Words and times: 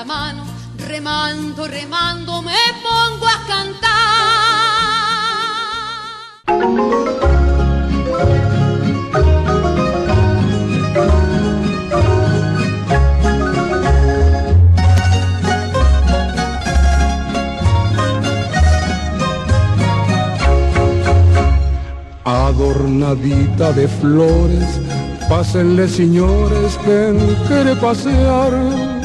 La 0.00 0.04
mano, 0.06 0.44
remando, 0.78 1.66
remando, 1.66 2.40
me 2.40 2.54
pongo 2.82 3.26
a 3.26 3.38
cantar. 3.46 3.90
Adornadita 22.24 23.72
de 23.72 23.86
flores, 23.86 24.80
pásenle 25.28 25.86
señores, 25.88 26.78
ven 26.86 27.18
quiere 27.46 27.76
pasear. 27.76 28.99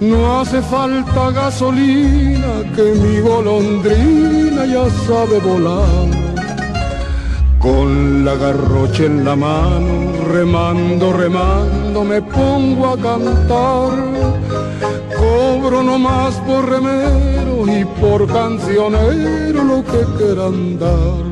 No 0.00 0.40
hace 0.40 0.60
falta 0.60 1.30
gasolina, 1.30 2.62
que 2.74 2.82
mi 2.82 3.20
golondrina 3.20 4.66
ya 4.66 4.90
sabe 5.06 5.38
volar. 5.38 6.08
Con 7.60 8.24
la 8.24 8.34
garrocha 8.34 9.04
en 9.04 9.24
la 9.24 9.36
mano, 9.36 10.12
remando, 10.30 11.12
remando, 11.12 12.04
me 12.04 12.20
pongo 12.20 12.88
a 12.88 12.96
cantar. 12.96 13.92
Cobro 15.16 15.82
nomás 15.82 16.34
por 16.46 16.68
remero 16.68 17.66
y 17.66 17.84
por 18.00 18.26
cancionero 18.26 19.64
lo 19.64 19.84
que 19.84 20.04
quieran 20.18 20.78
dar. 20.78 21.24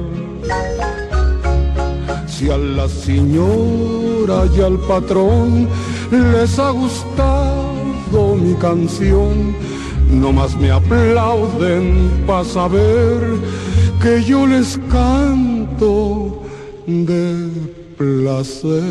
Si 2.27 2.49
a 2.51 2.57
la 2.57 2.89
señora 2.89 4.47
y 4.57 4.61
al 4.61 4.79
patrón 4.79 5.69
les 6.11 6.59
ha 6.59 6.71
gustado 6.71 7.12
mi 8.13 8.55
canción, 8.55 9.55
nomás 10.11 10.55
me 10.57 10.71
aplauden 10.71 12.11
para 12.27 12.45
saber 12.45 13.19
que 14.03 14.23
yo 14.23 14.47
les 14.47 14.79
canto 14.91 16.43
de 16.87 17.49
placer. 17.97 18.83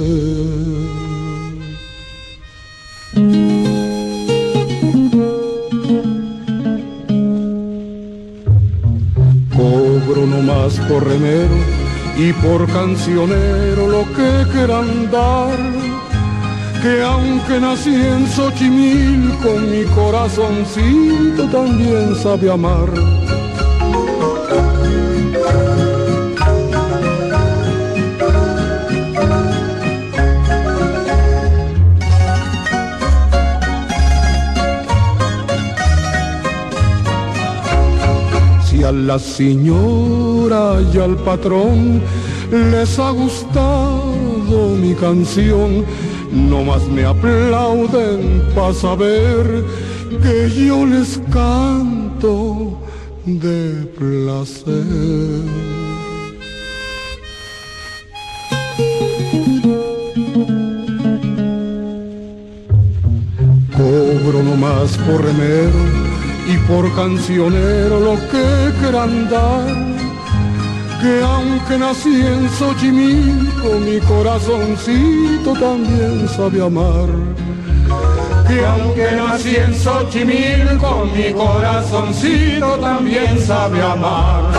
Cobro 9.56 10.26
nomás 10.26 10.80
por 10.90 11.08
remero 11.08 11.58
y 12.18 12.34
por 12.34 12.66
cancionero 12.68 13.88
lo 13.88 14.04
que 14.16 14.52
quieran 14.52 15.12
dar. 15.12 15.91
Que 16.82 17.04
aunque 17.04 17.60
nací 17.60 17.94
en 17.94 18.28
Xochimilco, 18.28 19.52
mi 19.70 19.84
corazoncito 19.94 21.44
también 21.52 22.16
sabe 22.16 22.50
amar. 22.50 22.90
Si 38.66 38.84
a 38.84 38.92
la 38.92 39.20
señora 39.20 40.82
y 40.92 40.98
al 40.98 41.16
patrón 41.18 42.02
les 42.72 42.98
ha 42.98 43.12
gustado 43.12 44.12
mi 44.82 44.96
canción, 44.96 45.86
nomás 46.32 46.88
me 46.88 47.06
aplauden 47.06 48.42
para 48.56 48.74
saber 48.74 49.64
que 50.22 50.50
yo 50.50 50.86
les 50.86 51.20
canto 51.32 52.80
de 53.26 53.86
placer. 53.98 54.84
Cobro 63.76 64.44
nomás 64.44 64.98
por 64.98 65.24
remero 65.24 65.82
y 66.48 66.58
por 66.68 66.94
cancionero 66.96 68.00
lo 68.00 68.16
que 68.30 68.80
quieran 68.80 69.30
dar. 69.30 69.91
Que 71.02 71.24
aunque 71.24 71.78
nací 71.80 72.22
en 72.22 72.48
Xochimilco, 72.52 73.80
mi 73.80 74.00
corazoncito 74.02 75.54
también 75.54 76.30
sabe 76.30 76.62
amar. 76.64 77.10
Que 78.48 78.64
aunque 78.64 79.12
nací 79.14 79.56
en 79.56 79.74
Xochimilco, 79.74 81.06
mi 81.06 81.34
corazoncito 81.34 82.78
también 82.80 83.40
sabe 83.40 83.82
amar. 83.82 84.54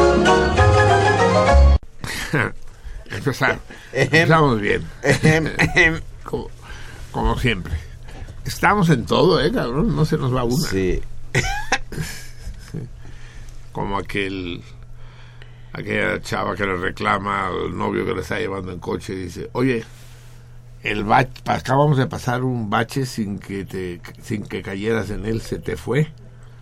Empezar. 3.11 3.61
Empezamos 3.93 4.61
bien. 4.61 4.83
como, 6.25 6.49
como 7.13 7.39
siempre. 7.39 7.75
Estamos 8.45 8.91
en 8.91 9.07
todo, 9.07 9.41
¿eh, 9.41 9.53
cabrón? 9.53 9.95
No 9.95 10.05
se 10.05 10.19
nos 10.19 10.35
va 10.35 10.43
una. 10.43 10.69
Sí. 10.69 11.01
Como 13.73 13.97
aquel 13.97 14.63
aquella 15.73 16.21
chava 16.21 16.55
que 16.55 16.67
le 16.67 16.77
reclama 16.77 17.47
al 17.47 17.77
novio 17.77 18.05
que 18.05 18.15
le 18.15 18.21
está 18.21 18.39
llevando 18.39 18.73
en 18.73 18.79
coche 18.79 19.15
y 19.15 19.25
dice, 19.25 19.51
oye, 19.53 19.85
el 20.83 21.05
bache, 21.05 21.31
acabamos 21.47 21.97
de 21.97 22.07
pasar 22.07 22.43
un 22.43 22.69
bache 22.69 23.07
sin 23.07 23.39
que 23.39 23.65
te, 23.65 24.01
sin 24.23 24.45
que 24.45 24.63
cayeras 24.63 25.11
en 25.11 25.25
él, 25.27 25.41
se 25.41 25.59
te 25.59 25.77
fue. 25.77 26.13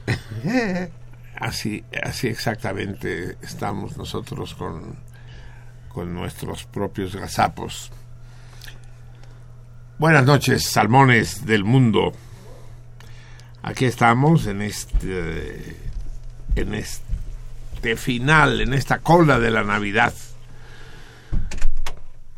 así, 1.37 1.85
así 2.03 2.29
exactamente 2.29 3.37
estamos 3.43 3.97
nosotros 3.97 4.55
con, 4.55 4.97
con 5.89 6.15
nuestros 6.15 6.65
propios 6.65 7.17
gazapos. 7.17 7.91
Buenas 9.99 10.25
noches, 10.25 10.65
salmones 10.65 11.45
del 11.45 11.65
mundo. 11.65 12.12
Aquí 13.62 13.85
estamos 13.85 14.47
en 14.47 14.62
este 14.62 15.77
en 16.57 16.75
este 16.75 17.20
final, 17.97 18.61
en 18.61 18.75
esta 18.75 18.99
cola 18.99 19.38
de 19.38 19.50
la 19.50 19.65
Navidad. 19.65 20.15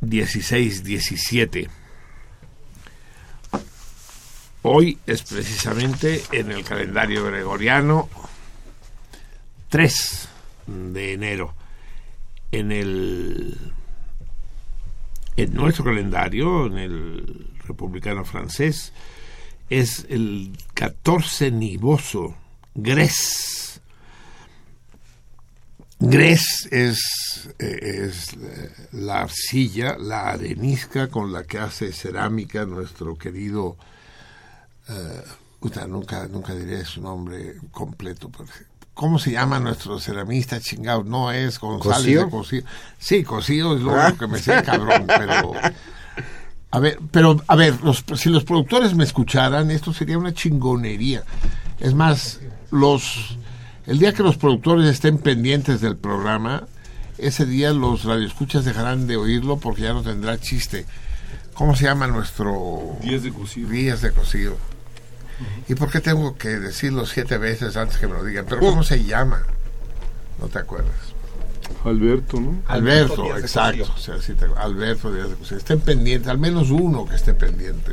16-17. 0.00 1.68
Hoy 4.62 4.98
es 5.06 5.22
precisamente 5.22 6.22
en 6.32 6.52
el 6.52 6.64
calendario 6.64 7.26
gregoriano 7.26 8.08
3 9.68 10.28
de 10.66 11.12
enero. 11.14 11.54
En 12.52 12.70
el 12.70 13.72
en 15.36 15.54
nuestro 15.54 15.84
calendario, 15.84 16.66
en 16.66 16.78
el 16.78 17.46
republicano 17.66 18.24
francés, 18.24 18.92
es 19.70 20.06
el 20.10 20.52
14 20.74 21.50
nivoso, 21.50 22.36
Gres. 22.74 23.61
Gres 26.04 26.68
es, 26.72 27.48
eh, 27.60 28.08
es 28.08 28.36
la 28.92 29.20
arcilla, 29.20 29.96
la 29.98 30.30
arenisca 30.30 31.08
con 31.08 31.32
la 31.32 31.44
que 31.44 31.58
hace 31.58 31.92
cerámica 31.92 32.66
nuestro 32.66 33.16
querido, 33.16 33.76
uh, 34.88 35.86
nunca, 35.86 36.26
nunca 36.26 36.54
diré 36.54 36.84
su 36.84 37.00
nombre 37.00 37.56
completo, 37.70 38.30
¿Cómo 38.94 39.18
se 39.18 39.30
llama 39.30 39.58
nuestro 39.58 39.98
ceramista 39.98 40.60
chingado? 40.60 41.02
No 41.02 41.32
es 41.32 41.58
González 41.58 42.26
¿Cosío? 42.30 42.62
Sí, 42.98 43.22
Cosío 43.22 43.76
es 43.76 43.80
lo 43.80 43.92
único 43.92 44.18
que 44.18 44.26
me 44.26 44.38
sé, 44.38 44.62
cabrón, 44.62 45.06
pero 45.06 45.52
a 46.72 46.78
ver, 46.78 46.98
pero, 47.10 47.40
a 47.46 47.54
ver, 47.54 47.74
si 48.16 48.28
los 48.28 48.44
productores 48.44 48.94
me 48.94 49.04
escucharan, 49.04 49.70
esto 49.70 49.92
sería 49.92 50.18
una 50.18 50.34
chingonería. 50.34 51.22
Es 51.78 51.94
más, 51.94 52.40
los 52.70 53.36
el 53.86 53.98
día 53.98 54.12
que 54.12 54.22
los 54.22 54.36
productores 54.36 54.86
estén 54.86 55.18
pendientes 55.18 55.80
del 55.80 55.96
programa, 55.96 56.66
ese 57.18 57.46
día 57.46 57.72
los 57.72 58.04
radioescuchas 58.04 58.64
dejarán 58.64 59.06
de 59.06 59.16
oírlo 59.16 59.58
porque 59.58 59.82
ya 59.82 59.92
no 59.92 60.02
tendrá 60.02 60.40
chiste. 60.40 60.86
¿Cómo 61.54 61.76
se 61.76 61.84
llama 61.84 62.06
nuestro... 62.06 62.96
Días 63.02 63.22
de 63.22 63.32
cocido. 63.32 63.68
Días 63.68 64.00
de 64.00 64.12
cocido. 64.12 64.56
¿Y 65.68 65.74
por 65.74 65.90
qué 65.90 66.00
tengo 66.00 66.36
que 66.36 66.48
decirlo 66.48 67.06
siete 67.06 67.38
veces 67.38 67.76
antes 67.76 67.98
que 67.98 68.06
me 68.06 68.14
lo 68.14 68.24
digan? 68.24 68.46
Pero 68.48 68.60
¿cómo 68.60 68.82
se 68.82 69.04
llama? 69.04 69.42
No 70.40 70.48
te 70.48 70.58
acuerdas. 70.58 71.12
Alberto, 71.84 72.40
¿no? 72.40 72.62
Alberto, 72.66 73.36
exacto. 73.36 73.92
Alberto 74.56 75.12
Díaz 75.12 75.28
de 75.50 75.56
Estén 75.56 75.80
pendientes, 75.80 76.28
al 76.28 76.38
menos 76.38 76.70
uno 76.70 77.06
que 77.06 77.16
esté 77.16 77.34
pendiente. 77.34 77.92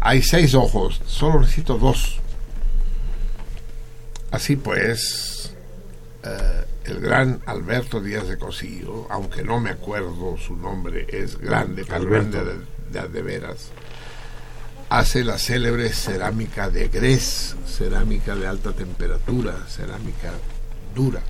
Hay 0.00 0.22
seis 0.22 0.54
ojos, 0.54 1.00
solo 1.06 1.40
necesito 1.40 1.78
dos. 1.78 2.20
Así 4.34 4.56
pues, 4.56 5.52
eh, 6.24 6.64
el 6.86 6.98
gran 6.98 7.40
Alberto 7.46 8.00
Díaz 8.00 8.26
de 8.26 8.36
Cosillo, 8.36 9.06
aunque 9.08 9.44
no 9.44 9.60
me 9.60 9.70
acuerdo 9.70 10.36
su 10.44 10.56
nombre, 10.56 11.06
es 11.08 11.38
grande, 11.38 11.84
grande 11.84 12.42
de, 12.90 13.08
de, 13.08 13.22
veras, 13.22 13.70
hace 14.90 15.22
la 15.22 15.38
célebre 15.38 15.88
cerámica 15.90 16.68
de 16.68 16.88
Gres, 16.88 17.54
cerámica 17.64 18.34
de 18.34 18.48
alta 18.48 18.72
temperatura, 18.72 19.54
cerámica 19.68 20.32
dura 20.96 21.22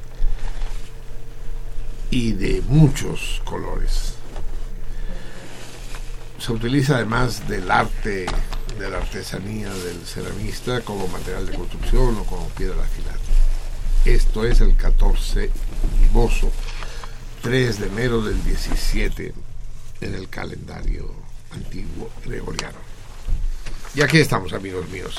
y 2.09 2.33
de 2.33 2.63
muchos 2.69 3.43
colores. 3.45 4.15
Se 6.39 6.53
utiliza 6.53 6.97
además 6.97 7.47
del 7.51 7.71
arte, 7.71 8.25
de 8.79 8.91
la 8.91 8.99
artesanía 8.99 9.73
del 9.73 10.05
ceramista 10.05 10.81
como 10.81 11.07
material 11.09 11.47
de 11.47 11.57
construcción 11.57 12.17
o 12.17 12.25
como 12.25 12.49
piedra 12.51 12.83
afilada. 12.83 13.19
Esto 14.05 14.45
es 14.45 14.61
el 14.61 14.77
14 14.77 15.51
Niboso, 16.01 16.51
3 17.43 17.81
de 17.81 17.87
enero 17.87 18.23
del 18.23 18.43
17 18.45 19.33
en 20.01 20.15
el 20.15 20.29
calendario 20.29 21.11
antiguo 21.53 22.11
gregoriano. 22.25 22.79
Y 23.95 24.03
aquí 24.03 24.19
estamos, 24.19 24.53
amigos 24.53 24.89
míos, 24.89 25.17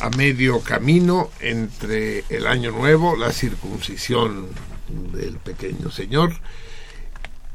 a 0.00 0.10
medio 0.10 0.60
camino 0.60 1.30
entre 1.40 2.24
el 2.28 2.46
año 2.46 2.70
nuevo, 2.70 3.16
la 3.16 3.32
circuncisión 3.32 4.48
del 5.12 5.36
pequeño 5.38 5.90
señor 5.90 6.32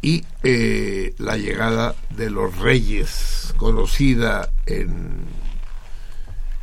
y 0.04 0.24
eh, 0.44 1.16
la 1.18 1.38
llegada 1.38 1.96
de 2.12 2.30
los 2.30 2.60
reyes, 2.60 3.56
conocida 3.58 4.52
en, 4.68 5.26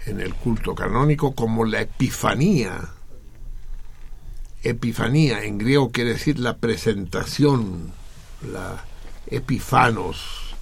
en 0.07 0.21
el 0.21 0.35
culto 0.35 0.77
canónico 0.77 1.35
como 1.35 1.65
la 1.65 1.81
Epifanía. 1.81 2.91
Epifanía 4.63 5.43
en 5.43 5.59
griego 5.59 5.91
quiere 5.91 6.11
decir 6.13 6.39
la 6.39 6.59
presentación, 6.59 7.93
la 8.53 8.85
epifanos, 9.27 10.55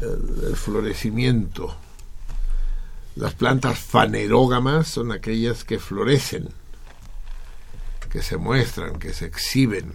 el 0.00 0.56
florecimiento. 0.56 1.76
Las 3.16 3.34
plantas 3.34 3.78
fanerógamas 3.78 4.88
son 4.88 5.12
aquellas 5.12 5.64
que 5.64 5.78
florecen 5.78 6.48
que 8.14 8.22
se 8.22 8.36
muestran, 8.36 9.00
que 9.00 9.12
se 9.12 9.26
exhiben. 9.26 9.92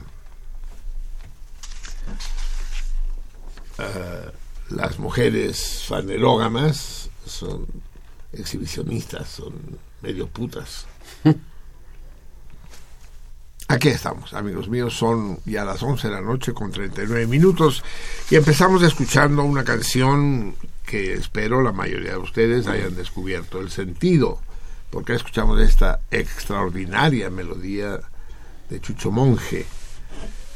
Ah, 3.79 4.31
las 4.69 4.99
mujeres 4.99 5.85
fanerógamas 5.87 7.09
son 7.25 7.65
exhibicionistas, 8.33 9.29
son 9.29 9.53
medio 10.01 10.27
putas. 10.27 10.85
Aquí 13.69 13.87
estamos, 13.89 14.33
amigos 14.33 14.67
míos, 14.67 14.95
son 14.95 15.39
ya 15.45 15.63
las 15.63 15.81
11 15.81 16.07
de 16.07 16.13
la 16.13 16.21
noche 16.21 16.53
con 16.53 16.71
39 16.71 17.27
minutos 17.27 17.83
y 18.29 18.35
empezamos 18.35 18.81
escuchando 18.81 19.43
una 19.43 19.63
canción 19.63 20.55
que 20.85 21.13
espero 21.13 21.61
la 21.61 21.71
mayoría 21.71 22.11
de 22.11 22.17
ustedes 22.17 22.67
hayan 22.67 22.95
descubierto 22.95 23.61
el 23.61 23.69
sentido 23.69 24.39
porque 24.89 25.13
escuchamos 25.13 25.61
esta 25.61 25.99
extraordinaria 26.09 27.29
melodía 27.29 27.99
de 28.69 28.81
Chucho 28.81 29.11
Monje, 29.11 29.65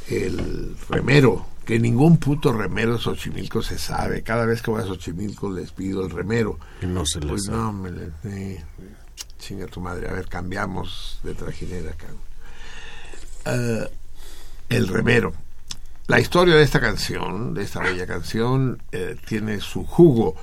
el 0.09 0.75
remero, 0.89 1.52
que 1.65 1.79
ningún 1.79 2.17
puto 2.17 2.53
remero 2.53 2.93
de 2.93 2.99
Xochimilco 2.99 3.61
se 3.61 3.77
sabe. 3.77 4.21
Cada 4.23 4.45
vez 4.45 4.61
que 4.61 4.71
voy 4.71 4.81
a 4.81 4.85
Xochimilco 4.85 5.51
les 5.51 5.71
pido 5.71 6.03
el 6.03 6.09
remero. 6.09 6.59
Y 6.81 6.85
no 6.85 7.05
se 7.05 7.19
pues 7.19 7.47
no, 7.47 7.71
me 7.73 7.91
le, 7.91 8.63
chinga 9.39 9.67
tu 9.67 9.81
madre. 9.81 10.09
A 10.09 10.13
ver, 10.13 10.27
cambiamos 10.27 11.19
de 11.23 11.33
trajinera 11.33 11.91
acá. 11.91 12.07
Eh, 13.45 13.89
el 14.69 14.87
remero. 14.87 15.33
La 16.07 16.19
historia 16.19 16.55
de 16.55 16.63
esta 16.63 16.81
canción, 16.81 17.53
de 17.53 17.63
esta 17.63 17.79
bella 17.79 18.05
canción, 18.05 18.81
eh, 18.91 19.15
tiene 19.25 19.59
su 19.61 19.85
jugo 19.85 20.35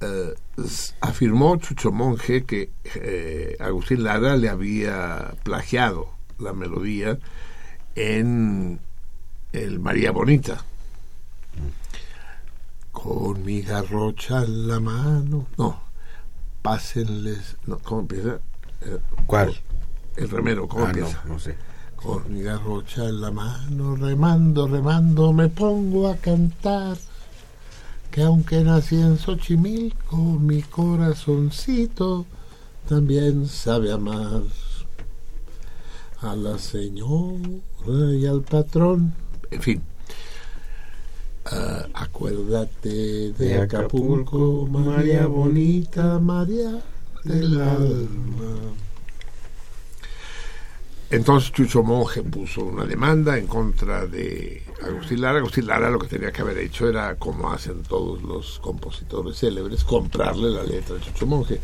eh, 0.00 0.34
afirmó 1.00 1.56
Chucho 1.56 1.90
Monje 1.90 2.44
que 2.44 2.70
eh, 2.96 3.56
Agustín 3.58 4.04
Lara 4.04 4.36
le 4.36 4.50
había 4.50 5.32
plagiado 5.42 6.10
la 6.38 6.52
melodía 6.52 7.18
en 7.94 8.78
el 9.56 9.80
María 9.80 10.10
Bonita. 10.10 10.58
Con 12.92 13.44
mi 13.44 13.62
garrocha 13.62 14.44
en 14.44 14.68
la 14.68 14.80
mano. 14.80 15.46
No, 15.56 15.80
pásenles. 16.62 17.56
No, 17.66 17.78
¿Cómo 17.78 18.02
empieza? 18.02 18.38
Eh, 18.82 18.98
¿Cuál? 19.26 19.56
El 20.16 20.28
remero, 20.30 20.68
¿cómo 20.68 20.84
ah, 20.84 20.88
empieza? 20.88 21.22
No, 21.24 21.34
no 21.34 21.38
sé. 21.38 21.56
Con 21.96 22.32
mi 22.32 22.42
garrocha 22.42 23.04
en 23.04 23.20
la 23.20 23.30
mano, 23.30 23.96
remando, 23.96 24.68
remando, 24.68 25.32
me 25.32 25.48
pongo 25.48 26.08
a 26.08 26.16
cantar 26.16 26.98
que 28.10 28.22
aunque 28.22 28.62
nací 28.62 28.96
en 28.96 29.18
Xochimilco, 29.18 30.16
mi 30.16 30.62
corazoncito 30.62 32.26
también 32.88 33.48
sabe 33.48 33.92
amar 33.92 34.42
a 36.20 36.36
la 36.36 36.58
señora 36.58 38.14
y 38.14 38.26
al 38.26 38.42
patrón. 38.42 39.14
En 39.50 39.62
fin, 39.62 39.82
uh, 41.46 41.88
acuérdate 41.94 43.32
de, 43.32 43.60
Acapulco, 43.60 44.66
Acapulco, 44.66 44.66
María 44.66 45.26
bonita, 45.26 46.18
María 46.18 46.82
del 47.24 47.60
alma. 47.60 48.74
Entonces 51.08 51.52
Chucho 51.52 51.84
Monje 51.84 52.22
puso 52.22 52.64
una 52.64 52.84
demanda 52.84 53.38
en 53.38 53.46
contra 53.46 54.06
de 54.06 54.64
Agustín 54.84 55.20
Lara. 55.20 55.38
Agustín 55.38 55.66
Lara 55.68 55.88
lo 55.88 56.00
que 56.00 56.08
tenía 56.08 56.32
que 56.32 56.42
haber 56.42 56.58
hecho 56.58 56.88
era, 56.88 57.14
como 57.14 57.52
hacen 57.52 57.84
todos 57.84 58.22
los 58.22 58.58
compositores 58.58 59.38
célebres, 59.38 59.84
comprarle 59.84 60.50
la 60.50 60.64
letra 60.64 60.96
a 60.96 61.00
Chucho 61.00 61.26
Monje. 61.26 61.60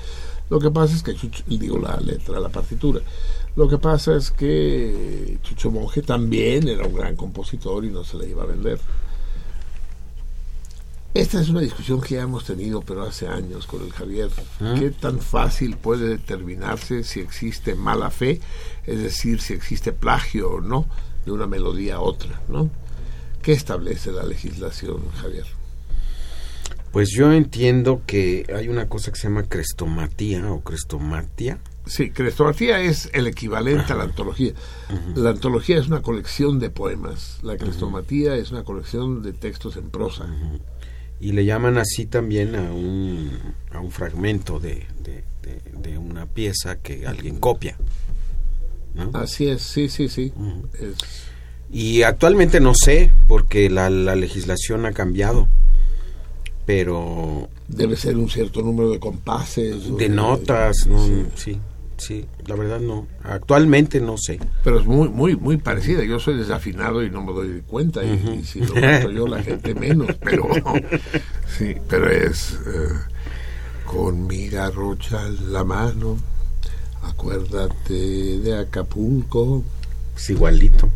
Lo 0.48 0.60
que 0.60 0.70
pasa 0.70 0.94
es 0.94 1.02
que 1.02 1.16
Chucho, 1.16 1.42
digo 1.48 1.78
la 1.78 1.96
letra, 1.96 2.38
la 2.38 2.50
partitura. 2.50 3.00
Lo 3.54 3.68
que 3.68 3.78
pasa 3.78 4.16
es 4.16 4.30
que 4.30 5.38
Chucho 5.42 5.70
Monje 5.70 6.02
también 6.02 6.68
era 6.68 6.86
un 6.86 6.94
gran 6.94 7.16
compositor 7.16 7.84
y 7.84 7.90
no 7.90 8.02
se 8.02 8.16
le 8.16 8.28
iba 8.28 8.42
a 8.42 8.46
vender. 8.46 8.78
Esta 11.14 11.42
es 11.42 11.50
una 11.50 11.60
discusión 11.60 12.00
que 12.00 12.14
ya 12.14 12.22
hemos 12.22 12.44
tenido, 12.44 12.80
pero 12.80 13.02
hace 13.02 13.28
años 13.28 13.66
con 13.66 13.82
el 13.82 13.92
Javier. 13.92 14.30
¿Qué 14.78 14.90
tan 14.90 15.20
fácil 15.20 15.76
puede 15.76 16.08
determinarse 16.08 17.04
si 17.04 17.20
existe 17.20 17.74
mala 17.74 18.10
fe, 18.10 18.40
es 18.86 19.02
decir, 19.02 19.42
si 19.42 19.52
existe 19.52 19.92
plagio 19.92 20.52
o 20.52 20.60
no 20.62 20.86
de 21.26 21.32
una 21.32 21.46
melodía 21.46 21.96
a 21.96 22.00
otra, 22.00 22.40
¿no? 22.48 22.70
¿Qué 23.42 23.52
establece 23.52 24.10
la 24.10 24.22
legislación, 24.22 25.10
Javier? 25.20 25.44
Pues 26.92 27.10
yo 27.10 27.30
entiendo 27.30 28.00
que 28.06 28.46
hay 28.54 28.68
una 28.68 28.88
cosa 28.88 29.12
que 29.12 29.18
se 29.18 29.28
llama 29.28 29.42
crestomatía 29.42 30.50
o 30.50 30.62
crestomatia. 30.62 31.58
Sí, 31.84 32.10
crestomatía 32.10 32.80
es 32.80 33.10
el 33.12 33.26
equivalente 33.26 33.92
a 33.92 33.96
la 33.96 34.04
antología. 34.04 34.52
La 35.16 35.30
antología 35.30 35.78
es 35.78 35.88
una 35.88 36.00
colección 36.00 36.58
de 36.60 36.70
poemas. 36.70 37.38
La 37.42 37.56
crestomatía 37.56 38.36
es 38.36 38.50
una 38.52 38.62
colección 38.62 39.22
de 39.22 39.32
textos 39.32 39.76
en 39.76 39.90
prosa. 39.90 40.26
Y 41.20 41.32
le 41.32 41.44
llaman 41.44 41.78
así 41.78 42.06
también 42.06 42.54
a 42.56 42.62
un, 42.72 43.30
a 43.72 43.80
un 43.80 43.90
fragmento 43.90 44.58
de, 44.60 44.86
de, 45.02 45.24
de- 45.42 45.60
de 45.90 45.98
una 45.98 46.26
pieza 46.26 46.76
que 46.78 47.06
alguien 47.06 47.38
copia. 47.38 47.76
¿no? 48.94 49.10
Así 49.14 49.48
es, 49.48 49.62
sí, 49.62 49.88
sí, 49.88 50.08
sí. 50.08 50.32
Es- 50.74 50.96
Y 51.70 52.02
actualmente 52.02 52.60
no 52.60 52.74
sé, 52.74 53.10
porque 53.26 53.70
la, 53.70 53.88
la 53.90 54.14
legislación 54.14 54.86
ha 54.86 54.92
cambiado. 54.92 55.48
Pero 56.64 57.48
debe 57.66 57.96
ser 57.96 58.16
un 58.16 58.30
cierto 58.30 58.62
número 58.62 58.90
de 58.90 59.00
compases. 59.00 59.86
o 59.90 59.96
de 59.96 60.08
notas, 60.08 60.86
no, 60.86 61.04
sí. 61.06 61.24
sí, 61.34 61.60
sí, 62.06 62.26
la 62.46 62.54
verdad 62.56 62.80
no. 62.80 63.06
Actualmente 63.24 64.00
no 64.00 64.16
sé. 64.18 64.38
Pero 64.64 64.80
es 64.80 64.86
muy, 64.86 65.08
muy, 65.08 65.36
muy 65.36 65.56
parecida. 65.56 66.04
Yo 66.04 66.18
soy 66.18 66.36
desafinado 66.36 67.02
y 67.02 67.10
no 67.10 67.22
me 67.22 67.32
doy 67.32 67.62
cuenta. 67.66 68.02
y- 68.04 68.38
y, 68.40 68.44
si 68.44 68.60
lo 68.60 68.74
noto 68.74 69.10
yo, 69.10 69.26
la 69.26 69.42
gente 69.42 69.74
menos. 69.74 70.08
Pero 70.22 70.48
sí, 71.58 71.74
pero 71.88 72.10
es 72.10 72.52
eh, 72.66 72.88
con 73.86 74.26
mi 74.26 74.48
garrocha 74.48 75.26
en 75.26 75.52
la 75.52 75.64
mano. 75.64 76.16
Acuérdate 77.02 77.92
de 78.38 78.58
Acapulco. 78.58 79.62
Es 80.16 80.30
igualito. 80.30 80.88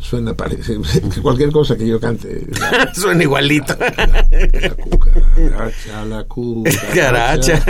Suena 0.00 0.34
parece 0.34 0.76
cualquier 1.22 1.52
cosa 1.52 1.76
que 1.76 1.86
yo 1.86 2.00
cante. 2.00 2.46
La, 2.60 2.92
Suena 2.94 3.22
igualito. 3.22 3.76
la 3.78 4.74
cucaracha, 4.74 6.04
la 6.04 6.24
cucaracha. 6.24 7.62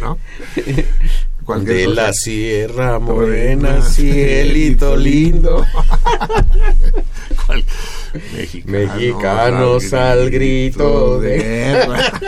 ¿No? 0.00 0.18
De 1.64 1.84
cosa. 1.84 1.94
la 2.02 2.12
Sierra 2.12 2.98
Morena, 3.00 3.70
Morena, 3.70 3.82
cielito 3.82 4.96
lindo. 4.96 5.66
Mexicanos, 8.34 8.64
Mexicanos 8.66 9.92
al 9.92 10.30
grito 10.30 11.20
de- 11.20 11.38
guerra. 11.38 12.12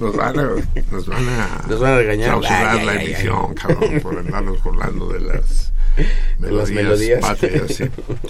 Nos 0.00 0.14
van 0.16 0.38
a 0.38 0.42
nos 0.92 1.06
van 1.06 1.28
a, 1.28 1.64
Nos 1.66 1.80
van 1.80 1.92
a 1.92 1.96
regañar. 1.96 2.40
la 2.42 2.70
ay, 2.72 2.86
ay, 2.88 3.04
emisión 3.06 3.54
cabrón 3.54 4.00
por 4.02 4.18
andarnos 4.18 4.62
burlando 4.62 5.08
de 5.08 5.20
las 5.20 5.72
Las 6.38 6.50
melodías, 6.50 6.70
melodías. 6.70 7.20
patrias, 7.20 7.74
sí. 7.74 7.84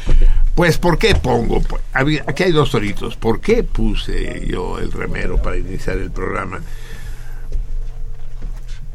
pues 0.55 0.79
¿por 0.79 0.99
qué 0.99 1.15
pongo? 1.15 1.61
Pues, 1.61 1.83
aquí 2.27 2.43
hay 2.43 2.53
dos 2.53 2.71
toritos 2.71 3.17
¿por 3.17 3.41
qué 3.41 3.63
puse 3.65 4.47
yo 4.47 4.79
el 4.79 4.93
remero 4.93 5.41
para 5.41 5.57
iniciar 5.57 5.99
el 5.99 6.11
programa? 6.11 6.61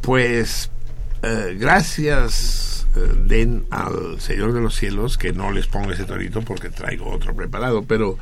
pues 0.02 0.70
eh, 1.22 1.56
gracias 1.60 2.86
eh, 2.96 3.00
den 3.26 3.66
al 3.72 4.20
Señor 4.20 4.54
de 4.54 4.62
los 4.62 4.76
Cielos 4.76 5.18
que 5.18 5.34
no 5.34 5.52
les 5.52 5.68
pongo 5.68 5.92
ese 5.92 6.04
torito 6.06 6.42
porque 6.42 6.70
traigo 6.70 7.10
otro 7.10 7.34
preparado, 7.34 7.84
pero 7.84 8.18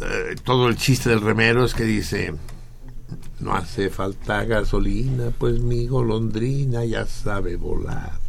eh, 0.00 0.34
todo 0.42 0.68
el 0.68 0.76
chiste 0.76 1.08
del 1.08 1.20
remero 1.20 1.64
es 1.64 1.72
que 1.72 1.84
dice 1.84 2.34
no 3.40 3.54
hace 3.54 3.90
falta 3.90 4.44
gasolina, 4.44 5.30
pues 5.38 5.60
mi 5.60 5.86
golondrina 5.86 6.84
ya 6.84 7.06
sabe 7.06 7.56
volar. 7.56 8.23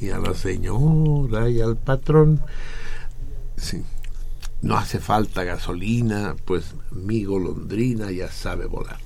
Y 0.00 0.10
a 0.10 0.18
la 0.18 0.34
señora 0.34 1.48
y 1.48 1.60
al 1.60 1.76
patrón, 1.76 2.42
sí, 3.56 3.82
no 4.64 4.76
hace 4.76 4.98
falta 4.98 5.44
gasolina, 5.44 6.36
pues 6.44 6.74
mi 6.90 7.24
golondrina 7.24 8.10
ya 8.10 8.30
sabe 8.30 8.66
volar. 8.66 8.98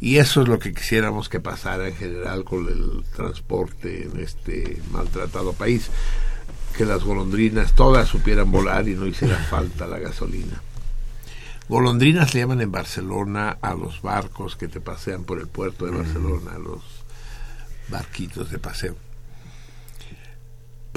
Y 0.00 0.16
eso 0.16 0.42
es 0.42 0.48
lo 0.48 0.58
que 0.58 0.74
quisiéramos 0.74 1.28
que 1.28 1.40
pasara 1.40 1.88
en 1.88 1.94
general 1.94 2.44
con 2.44 2.66
el 2.68 3.04
transporte 3.14 4.04
en 4.04 4.20
este 4.20 4.80
maltratado 4.90 5.52
país, 5.52 5.90
que 6.76 6.84
las 6.84 7.04
golondrinas 7.04 7.74
todas 7.74 8.08
supieran 8.08 8.50
volar 8.50 8.88
y 8.88 8.94
no 8.94 9.06
hiciera 9.06 9.36
falta 9.50 9.86
la 9.86 9.98
gasolina. 9.98 10.62
Golondrinas 11.68 12.34
le 12.34 12.40
llaman 12.40 12.62
en 12.62 12.72
Barcelona 12.72 13.58
a 13.60 13.74
los 13.74 14.02
barcos 14.02 14.56
que 14.56 14.68
te 14.68 14.80
pasean 14.80 15.24
por 15.24 15.38
el 15.38 15.48
puerto 15.48 15.84
de 15.84 15.92
Barcelona, 15.92 16.52
a 16.54 16.58
los 16.58 16.82
barquitos 17.88 18.50
de 18.50 18.58
paseo. 18.58 18.96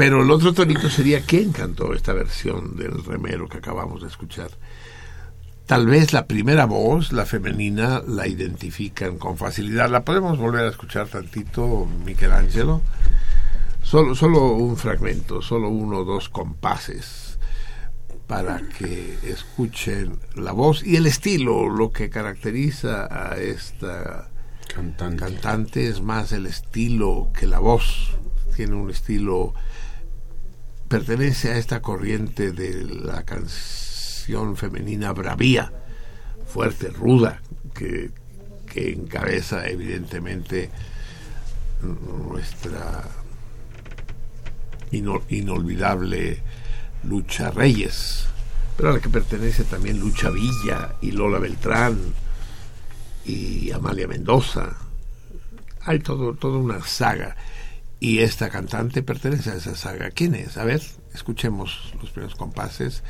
Pero 0.02 0.24
el 0.24 0.32
otro 0.32 0.52
tonito 0.52 0.90
sería 0.90 1.22
quién 1.22 1.52
cantó 1.52 1.94
esta 1.94 2.12
versión 2.12 2.76
del 2.76 3.04
remero 3.04 3.48
que 3.48 3.60
acabamos 3.60 4.02
de 4.02 4.08
escuchar. 4.08 4.50
Tal 5.68 5.86
vez 5.86 6.12
la 6.12 6.26
primera 6.26 6.66
voz, 6.66 7.14
la 7.14 7.28
femenina, 7.28 8.02
la 8.08 8.28
identifican 8.28 9.20
con 9.20 9.38
facilidad. 9.38 9.92
¿La 9.92 10.04
podemos 10.04 10.40
volver 10.40 10.66
a 10.66 10.70
escuchar 10.70 11.08
tantito, 11.08 11.88
Michelangelo? 12.04 12.82
Solo, 13.84 14.16
solo 14.16 14.54
un 14.54 14.76
fragmento, 14.76 15.40
solo 15.40 15.70
uno 15.70 16.00
o 16.00 16.04
dos 16.04 16.30
compases 16.30 17.38
para 18.26 18.60
que 18.80 19.20
escuchen 19.22 20.18
la 20.34 20.52
voz 20.52 20.84
y 20.84 20.96
el 20.96 21.06
estilo. 21.06 21.70
Lo 21.70 21.92
que 21.92 22.10
caracteriza 22.10 23.06
a 23.06 23.38
esta 23.38 24.32
Cantante. 24.74 25.18
cantante 25.18 25.88
es 25.88 26.02
más 26.02 26.32
el 26.32 26.48
estilo 26.48 27.30
que 27.40 27.46
la 27.46 27.60
voz. 27.60 28.18
Tiene 28.56 28.74
un 28.74 28.90
estilo, 28.90 29.54
pertenece 30.92 31.52
a 31.54 31.58
esta 31.58 31.82
corriente 31.82 32.52
de 32.52 32.84
la 32.84 33.24
canción 33.24 34.58
femenina 34.58 35.14
bravía, 35.14 35.72
fuerte, 36.46 36.90
ruda, 36.90 37.42
que, 37.74 38.12
que 38.68 38.92
encabeza 38.92 39.66
evidentemente 39.70 40.70
nuestra 41.82 43.06
ino- 44.92 45.24
inolvidable 45.30 46.42
Lucha 47.06 47.52
Reyes, 47.52 48.26
pero 48.76 48.90
a 48.90 48.94
la 48.96 49.00
que 49.00 49.08
pertenece 49.10 49.64
también 49.64 49.98
Lucha 49.98 50.30
Villa 50.30 50.96
y 51.02 51.12
Lola 51.12 51.40
Beltrán 51.40 51.98
y 53.26 53.72
Amalia 53.72 54.10
Mendoza. 54.10 54.76
Hay 55.84 56.00
todo, 56.00 56.34
toda 56.34 56.58
una 56.58 56.82
saga. 56.82 57.38
Y 58.04 58.18
esta 58.22 58.50
cantante 58.50 59.04
pertenece 59.04 59.52
a 59.52 59.54
esa 59.54 59.76
saga. 59.76 60.10
¿Quién 60.10 60.34
es? 60.34 60.58
A 60.58 60.64
ver, 60.64 60.82
escuchemos 61.14 61.94
los 62.02 62.10
primeros 62.10 62.34
compases. 62.36 63.04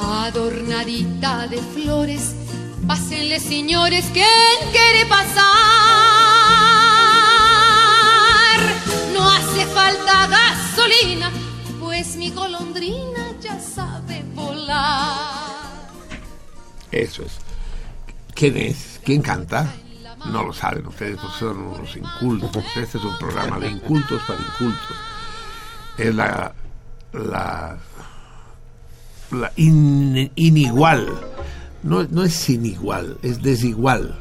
Adornadita 0.00 1.46
de 1.46 1.58
flores, 1.58 2.34
pásenle 2.88 3.38
señores, 3.38 4.04
¿quién 4.12 4.26
quiere 4.72 5.06
pasar? 5.06 5.46
No 9.14 9.30
hace 9.30 9.64
falta 9.66 10.26
gasolina, 10.26 11.30
pues 11.78 12.16
mi 12.16 12.32
golondrina 12.32 13.30
ya 13.40 13.60
sabe 13.60 14.24
volar. 14.34 15.41
Eso 16.92 17.22
es. 17.22 17.38
¿Quién 18.34 18.56
es? 18.56 19.00
¿Quién 19.04 19.22
canta? 19.22 19.72
No 20.30 20.44
lo 20.44 20.52
saben 20.52 20.86
ustedes, 20.86 21.18
pues 21.20 21.32
son 21.34 21.58
unos 21.58 21.96
incultos. 21.96 22.50
Este 22.76 22.98
es 22.98 23.04
un 23.04 23.18
programa 23.18 23.58
de 23.58 23.70
incultos 23.70 24.20
para 24.26 24.40
incultos. 24.40 24.96
Es 25.98 26.14
la. 26.14 26.54
la. 27.12 27.78
la 29.32 29.52
in- 29.56 30.30
inigual. 30.36 31.08
No, 31.82 32.04
no 32.04 32.22
es 32.22 32.34
sin 32.34 32.64
igual, 32.64 33.18
es 33.22 33.42
desigual. 33.42 34.16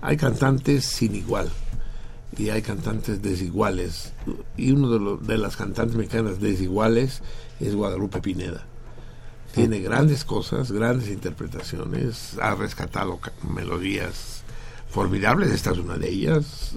Hay 0.00 0.16
cantantes 0.16 0.84
sin 0.86 1.14
igual 1.14 1.50
y 2.38 2.48
hay 2.50 2.62
cantantes 2.62 3.20
desiguales. 3.20 4.12
Y 4.56 4.72
uno 4.72 5.16
de 5.18 5.38
las 5.38 5.56
cantantes 5.56 5.96
mexicanas 5.96 6.40
desiguales 6.40 7.22
es 7.60 7.74
Guadalupe 7.74 8.20
Pineda. 8.20 8.64
Tiene 9.54 9.78
grandes 9.80 10.24
cosas, 10.24 10.72
grandes 10.72 11.08
interpretaciones, 11.08 12.36
ha 12.40 12.54
rescatado 12.54 13.18
ca- 13.18 13.32
melodías 13.54 14.42
formidables, 14.88 15.50
esta 15.52 15.70
es 15.72 15.78
una 15.78 15.96
de 15.96 16.08
ellas. 16.10 16.72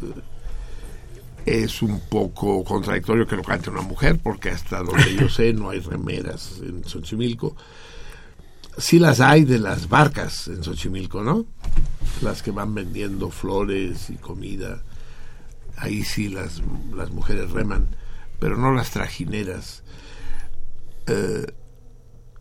Es 1.46 1.82
un 1.82 2.02
poco 2.02 2.64
contradictorio 2.64 3.26
que 3.26 3.38
lo 3.38 3.44
cante 3.44 3.70
una 3.70 3.82
mujer, 3.82 4.20
porque 4.22 4.50
hasta 4.50 4.84
donde 4.84 5.16
yo 5.16 5.30
sé 5.30 5.54
no 5.54 5.70
hay 5.70 5.80
remeras 5.80 6.60
en 6.62 6.84
Xochimilco. 6.84 7.56
Sí 8.78 9.00
las 9.00 9.22
hay 9.22 9.44
de 9.46 9.58
las 9.58 9.88
barcas 9.90 10.48
en 10.50 10.64
Xochimilco, 10.64 11.24
¿no? 11.24 11.46
Las 12.22 12.44
que 12.44 12.52
van 12.52 12.76
vendiendo 12.76 13.32
flores 13.32 14.10
y 14.10 14.16
comida. 14.16 14.84
Ahí 15.78 16.04
sí 16.04 16.28
las, 16.30 16.62
las 16.96 17.12
mujeres 17.12 17.50
reman, 17.52 17.88
pero 18.40 18.58
no 18.58 18.74
las 18.74 18.92
trajineras. 18.92 19.84
Eh, 21.08 21.46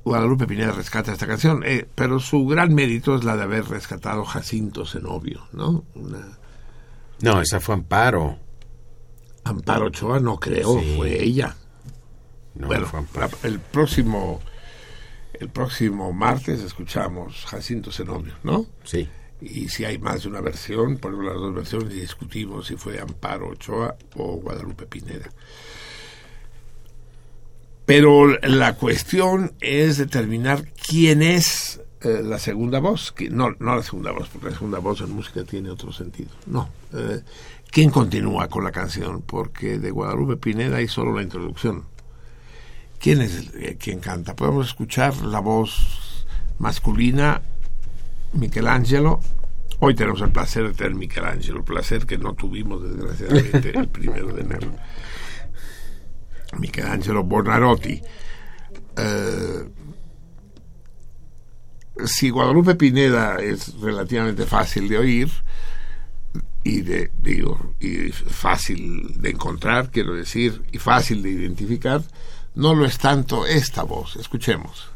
Guadalupe 0.06 0.46
Pineda 0.46 0.70
rescata 0.72 1.12
esta 1.12 1.26
canción, 1.26 1.62
eh, 1.66 1.86
pero 1.94 2.20
su 2.20 2.46
gran 2.46 2.72
mérito 2.74 3.16
es 3.16 3.24
la 3.24 3.36
de 3.36 3.42
haber 3.42 3.64
rescatado 3.68 4.24
Jacinto 4.24 4.86
Zenobio, 4.86 5.48
¿no? 5.52 5.84
Una, 5.96 6.38
No, 7.22 7.40
esa 7.40 7.58
fue 7.60 7.74
Amparo. 7.74 8.38
Amparo 9.44 9.86
Ochoa 9.86 10.20
no 10.20 10.38
creo, 10.38 10.78
Sí. 10.80 10.94
fue 10.96 11.22
ella. 11.22 11.56
No, 12.54 12.68
bueno, 12.68 12.86
fue 12.86 13.00
Amparo. 13.00 13.36
el 13.42 13.58
próximo 13.60 14.40
el 15.38 15.48
próximo 15.50 16.12
martes 16.12 16.62
escuchamos 16.62 17.44
Jacinto 17.46 17.90
Zenobio, 17.92 18.34
¿no? 18.42 18.64
Sí. 18.84 19.06
Y 19.40 19.68
si 19.68 19.84
hay 19.84 19.98
más 19.98 20.22
de 20.22 20.28
una 20.30 20.40
versión, 20.40 20.96
ponemos 20.96 21.26
las 21.26 21.34
dos 21.34 21.52
versiones 21.54 21.92
y 21.94 22.00
discutimos 22.00 22.68
si 22.68 22.76
fue 22.76 22.98
Amparo 23.00 23.48
Ochoa 23.50 23.96
o 24.14 24.36
Guadalupe 24.36 24.86
Pineda. 24.86 25.28
Pero 27.86 28.36
la 28.40 28.74
cuestión 28.74 29.52
es 29.60 29.96
determinar 29.96 30.64
quién 30.88 31.22
es 31.22 31.80
eh, 32.02 32.20
la 32.22 32.38
segunda 32.38 32.80
voz. 32.80 33.14
No, 33.30 33.50
no 33.60 33.76
la 33.76 33.82
segunda 33.82 34.10
voz, 34.10 34.28
porque 34.28 34.48
la 34.48 34.54
segunda 34.54 34.78
voz 34.80 35.00
en 35.00 35.10
música 35.12 35.44
tiene 35.44 35.70
otro 35.70 35.92
sentido. 35.92 36.30
No. 36.46 36.68
eh, 36.92 37.20
¿Quién 37.70 37.90
continúa 37.90 38.48
con 38.48 38.64
la 38.64 38.72
canción? 38.72 39.22
Porque 39.22 39.78
de 39.78 39.90
Guadalupe 39.90 40.36
Pineda 40.36 40.78
hay 40.78 40.88
solo 40.88 41.14
la 41.14 41.22
introducción. 41.22 41.84
¿Quién 43.00 43.20
es 43.20 43.36
el- 43.36 43.50
eh, 43.62 43.98
canta? 44.00 44.34
Podemos 44.34 44.66
escuchar 44.68 45.14
la 45.24 45.40
voz 45.40 46.26
masculina, 46.58 47.42
Michelangelo. 48.32 49.20
Hoy 49.78 49.94
tenemos 49.94 50.22
el 50.22 50.30
placer 50.30 50.66
de 50.66 50.72
tener 50.74 50.94
Michelangelo, 50.94 51.62
placer 51.64 52.06
que 52.06 52.16
no 52.18 52.32
tuvimos 52.34 52.82
desgraciadamente 52.82 53.78
el 53.78 53.88
primero 53.88 54.28
de 54.32 54.40
enero. 54.40 54.68
Michelangelo 56.58 57.22
Bonarotti. 57.22 58.00
Eh, 58.96 59.70
si 62.04 62.30
Guadalupe 62.30 62.74
Pineda 62.74 63.36
es 63.36 63.78
relativamente 63.80 64.44
fácil 64.44 64.88
de 64.88 64.98
oír 64.98 65.30
y 66.62 66.82
de 66.82 67.10
digo 67.22 67.74
y 67.80 68.10
fácil 68.10 69.14
de 69.20 69.30
encontrar, 69.30 69.90
quiero 69.90 70.14
decir, 70.14 70.62
y 70.72 70.78
fácil 70.78 71.22
de 71.22 71.30
identificar, 71.30 72.02
no 72.54 72.74
lo 72.74 72.84
es 72.84 72.98
tanto 72.98 73.46
esta 73.46 73.82
voz. 73.82 74.16
Escuchemos. 74.16 74.90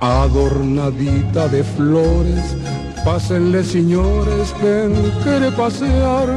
adornadita 0.00 1.48
de 1.48 1.64
flores. 1.64 2.56
Pásenle, 3.04 3.62
señores, 3.62 4.54
ven, 4.62 4.92
quiere 5.22 5.50
pasear. 5.52 6.28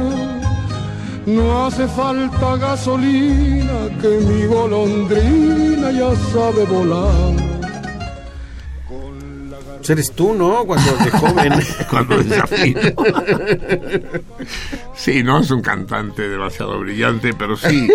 No 1.26 1.66
hace 1.66 1.86
falta 1.88 2.56
gasolina, 2.56 3.88
que 4.00 4.08
mi 4.08 4.46
golondrina 4.46 5.90
ya 5.90 6.14
sabe 6.32 6.64
volar. 6.64 7.50
Eres 9.90 10.12
tú, 10.12 10.34
¿no? 10.34 10.64
Cuando 10.64 10.96
de 10.98 11.10
joven. 11.10 11.52
cuando 11.90 12.22
desafino. 12.22 12.80
Sí, 14.94 15.24
no 15.24 15.40
es 15.40 15.50
un 15.50 15.62
cantante 15.62 16.28
demasiado 16.28 16.78
brillante, 16.78 17.34
pero 17.34 17.56
sí, 17.56 17.88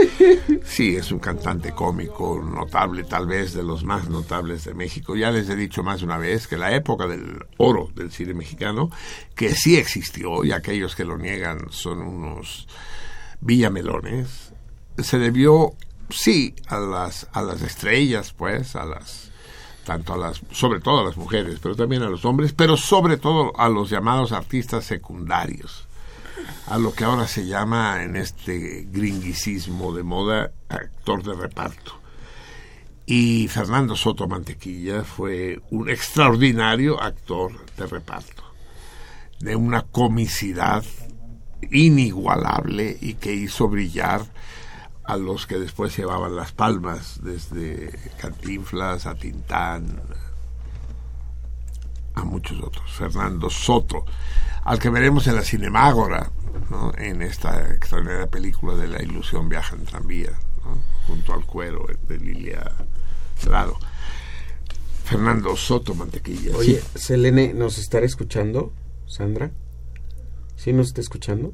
sí 0.66 0.98
es 0.98 1.10
un 1.14 1.20
cantante 1.20 1.72
cómico 1.72 2.44
notable, 2.44 3.06
tal 3.06 3.28
vez 3.28 3.54
de 3.54 3.64
los 3.64 3.86
más 3.86 4.10
notables 4.10 4.66
de 4.66 4.74
México. 4.74 5.16
Ya 5.16 5.32
les 5.32 5.50
he 5.50 5.56
dicho 5.56 5.84
más 5.84 6.00
de 6.00 6.06
una 6.06 6.18
vez 6.18 6.48
que 6.48 6.58
la 6.58 6.76
época 6.76 7.08
del 7.08 7.46
oro 7.58 7.88
del 7.96 8.12
cine 8.12 8.34
mexicano, 8.34 8.90
que 9.34 9.56
sí 9.56 9.78
existió, 9.78 10.44
y 10.44 10.52
aquellos 10.52 10.98
que 10.98 11.06
lo 11.06 11.18
niegan 11.18 11.68
son 11.70 12.02
unos 12.02 12.68
villamelones, 13.42 14.54
se 14.98 15.20
debió, 15.20 15.74
sí, 16.10 16.56
a 16.68 16.80
las, 16.80 17.28
a 17.34 17.42
las 17.42 17.62
estrellas, 17.62 18.34
pues, 18.34 18.76
a 18.76 18.86
las 18.86 19.32
tanto 19.86 20.14
a 20.14 20.18
las, 20.18 20.42
sobre 20.52 20.82
todo 20.82 21.00
a 21.00 21.04
las 21.04 21.16
mujeres, 21.16 21.60
pero 21.62 21.76
también 21.76 22.02
a 22.02 22.10
los 22.10 22.26
hombres, 22.26 22.52
pero 22.52 22.76
sobre 22.76 23.18
todo 23.18 23.54
a 23.58 23.70
los 23.70 23.90
llamados 23.90 24.34
artistas 24.34 24.84
secundarios, 24.84 25.88
a 26.68 26.78
lo 26.78 26.94
que 26.94 27.06
ahora 27.06 27.28
se 27.28 27.46
llama 27.46 28.04
en 28.04 28.18
este 28.18 28.88
gringuicismo 28.92 29.94
de 29.94 30.04
moda 30.04 30.52
actor 30.68 31.24
de 31.24 31.36
reparto. 31.36 32.02
Y 33.06 33.48
Fernando 33.48 33.96
Soto 33.96 34.28
Mantequilla 34.28 35.04
fue 35.04 35.62
un 35.70 35.90
extraordinario 35.90 37.00
actor 37.02 37.54
de 37.78 37.86
reparto, 37.86 38.44
de 39.40 39.56
una 39.56 39.84
comicidad 39.84 40.84
inigualable 41.72 42.98
y 43.02 43.16
que 43.16 43.34
hizo 43.34 43.68
brillar 43.68 44.22
a 45.04 45.18
los 45.18 45.46
que 45.46 45.60
después 45.60 45.96
llevaban 45.96 46.36
las 46.36 46.52
palmas, 46.52 47.20
desde 47.22 47.92
Cantinflas 48.20 49.06
a 49.06 49.16
Tintán, 49.16 50.02
a 52.16 52.24
muchos 52.24 52.60
otros. 52.62 52.92
Fernando 52.92 53.50
Soto, 53.50 54.06
al 54.64 54.80
que 54.80 54.90
veremos 54.90 55.28
en 55.28 55.36
la 55.36 55.44
Cinemágora, 55.44 56.32
en 56.98 57.22
esta 57.22 57.74
extraordinaria 57.74 58.28
película 58.28 58.76
de 58.76 58.88
La 58.88 59.02
ilusión 59.02 59.48
viaja 59.48 59.76
en 59.76 59.86
tranvía, 59.86 60.32
junto 61.06 61.34
al 61.34 61.46
cuero 61.46 61.86
de 62.08 62.18
Lilia 62.18 62.72
Cerrado. 63.38 63.78
Fernando 65.04 65.56
Soto 65.56 65.94
Mantequilla. 65.94 66.56
Oye. 66.58 66.82
Selene, 66.96 67.54
¿nos 67.54 67.78
estará 67.78 68.08
escuchando, 68.08 68.74
Sandra? 69.06 69.52
¿Sí 70.56 70.74
nos 70.74 70.88
está 70.88 71.02
escuchando? 71.02 71.54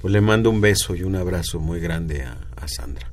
Pues 0.00 0.12
le 0.12 0.20
mando 0.20 0.50
un 0.50 0.60
beso 0.60 0.94
y 0.94 1.02
un 1.04 1.14
abrazo 1.16 1.60
muy 1.60 1.80
grande 1.80 2.22
a, 2.22 2.36
a 2.56 2.68
Sandra. 2.68 3.08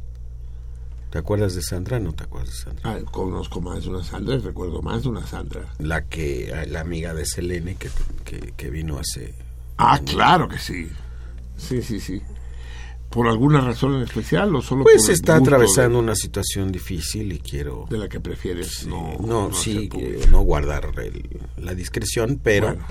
¿Te 1.12 1.18
acuerdas 1.18 1.56
de 1.56 1.62
Sandra? 1.62 2.00
No 2.00 2.14
te 2.14 2.24
acuerdas 2.24 2.50
de 2.52 2.56
Sandra. 2.56 2.82
Ah, 2.92 3.00
conozco 3.12 3.62
más 3.62 3.84
de 3.84 3.90
una 3.90 4.04
Sandra, 4.04 4.38
recuerdo 4.38 4.82
más 4.82 5.04
de 5.04 5.10
una 5.10 5.26
Sandra. 5.26 5.66
La 5.80 6.06
que, 6.06 6.54
la 6.70 6.82
amiga 6.82 7.14
de 7.14 7.26
Selene 7.26 7.76
que, 7.76 7.90
que, 8.26 8.54
que 8.56 8.70
vino 8.70 9.00
hace... 9.00 9.34
Ah, 9.78 10.00
claro 10.06 10.48
que 10.48 10.60
sí. 10.60 10.90
Sí, 11.58 11.82
sí, 11.82 12.00
sí. 12.00 12.22
¿Por 13.10 13.28
alguna 13.28 13.60
razón 13.62 13.96
en 13.96 14.02
especial 14.04 14.56
o 14.56 14.62
solo 14.62 14.84
Pues 14.84 15.04
por 15.06 15.12
está 15.14 15.36
atravesando 15.38 15.98
de, 15.98 16.04
una 16.04 16.16
situación 16.16 16.72
difícil 16.72 17.32
y 17.34 17.40
quiero... 17.40 17.86
de 17.90 17.98
la 17.98 18.08
que 18.08 18.20
prefieres 18.20 18.86
no, 18.86 19.18
no, 19.20 19.52
sí, 19.52 19.90
no 20.30 20.42
guardar 20.42 20.92
el- 20.98 21.40
la 21.58 21.74
discreción, 21.74 22.40
pero 22.44 22.68
Bueno. 22.68 22.86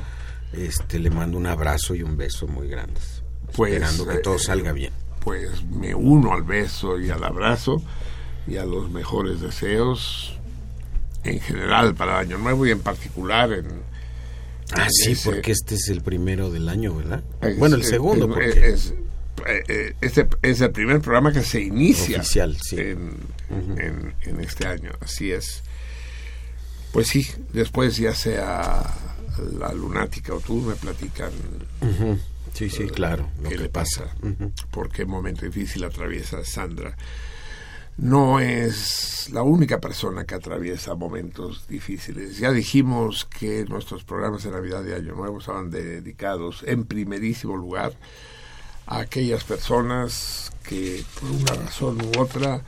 Este 0.53 0.99
le 0.99 1.11
mando 1.11 1.37
un 1.39 1.47
abrazo 1.47 1.95
y 1.95 2.03
un 2.03 2.17
beso 2.17 2.47
muy 2.47 2.69
grandes. 2.69 3.23
Pues, 3.55 3.73
esperando 3.75 4.07
que 4.07 4.15
eh, 4.17 4.21
todo 4.23 4.39
salga 4.39 4.73
bien. 4.73 4.93
Pues 5.21 5.65
me 5.65 5.95
uno 5.95 6.33
al 6.33 6.43
beso 6.43 6.99
y 6.99 7.11
al 7.11 7.23
abrazo 7.25 7.83
y 8.47 8.57
a 8.57 8.65
los 8.65 8.91
mejores 8.91 9.41
deseos 9.41 10.35
en 11.25 11.41
general 11.41 11.95
para 11.95 12.21
el 12.21 12.27
Año 12.29 12.39
Nuevo 12.39 12.67
y 12.67 12.71
en 12.71 12.81
particular 12.81 13.53
en... 13.53 13.67
Ah, 14.73 14.87
sí, 14.91 15.13
ese- 15.13 15.31
porque 15.31 15.53
este 15.53 15.75
es 15.75 15.89
el 15.89 16.03
primero 16.03 16.51
del 16.51 16.69
año, 16.69 16.95
¿verdad? 16.95 17.23
es- 17.43 17.59
bueno, 17.59 17.77
el 17.77 17.85
segundo, 17.85 18.27
es- 18.27 18.33
porque... 18.55 18.69
es- 18.71 18.95
eh, 19.47 19.63
eh, 19.69 19.95
este 20.01 20.29
es 20.43 20.61
el 20.61 20.71
primer 20.73 21.01
programa 21.01 21.33
que 21.33 21.43
se 21.43 21.61
inicia 21.61 22.19
Oficial, 22.19 22.57
sí. 22.61 22.77
en, 22.79 23.13
en- 23.51 24.15
en 24.23 24.41
este 24.41 24.67
año, 24.67 24.91
así 25.01 25.31
es. 25.33 25.63
Pues 26.93 27.09
sí, 27.09 27.27
después 27.53 27.97
ya 27.99 28.15
sea 28.15 28.83
la 29.59 29.73
lunática 29.73 30.35
o 30.35 30.41
tú 30.41 30.57
me 30.57 30.75
platican. 30.75 31.31
Sí, 32.55 32.71
sí, 32.71 32.87
claro, 32.89 33.29
lo 33.43 33.49
qué 33.49 33.57
que 33.57 33.63
le 33.65 33.69
pasa. 33.69 34.05
pasa, 34.07 34.17
Ujú. 34.27 34.53
por 34.71 34.89
qué 34.91 35.05
momento 35.05 35.45
difícil 35.47 35.85
atraviesa 35.85 36.45
Sandra. 36.45 36.97
No 37.99 38.39
es 38.39 39.29
la 39.33 39.43
única 39.43 39.81
persona 39.81 40.25
que 40.25 40.37
atraviesa 40.37 40.95
momentos 40.95 41.67
difíciles. 41.69 42.39
Ya 42.39 42.53
dijimos 42.53 43.25
que 43.25 43.65
nuestros 43.65 44.05
programas 44.05 44.45
de 44.45 44.53
Navidad 44.53 44.85
y 44.87 44.93
Año 44.93 45.15
Nuevo 45.15 45.39
estaban 45.41 45.71
dedicados 45.71 46.63
en 46.65 46.85
primerísimo 46.85 47.57
lugar 47.57 47.93
a 48.87 49.01
aquellas 49.01 49.43
personas 49.45 50.53
que 50.63 51.03
por 51.21 51.31
una 51.31 51.53
razón 51.65 51.99
u 52.01 52.21
otra 52.21 52.63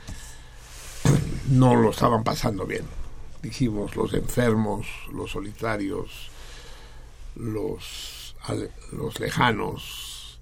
no 1.49 1.75
lo 1.75 1.91
estaban 1.91 2.23
pasando 2.23 2.65
bien. 2.65 2.83
Dijimos 3.41 3.95
los 3.95 4.13
enfermos, 4.13 4.85
los 5.13 5.31
solitarios, 5.31 6.29
los, 7.41 8.35
los 8.91 9.19
lejanos, 9.19 10.39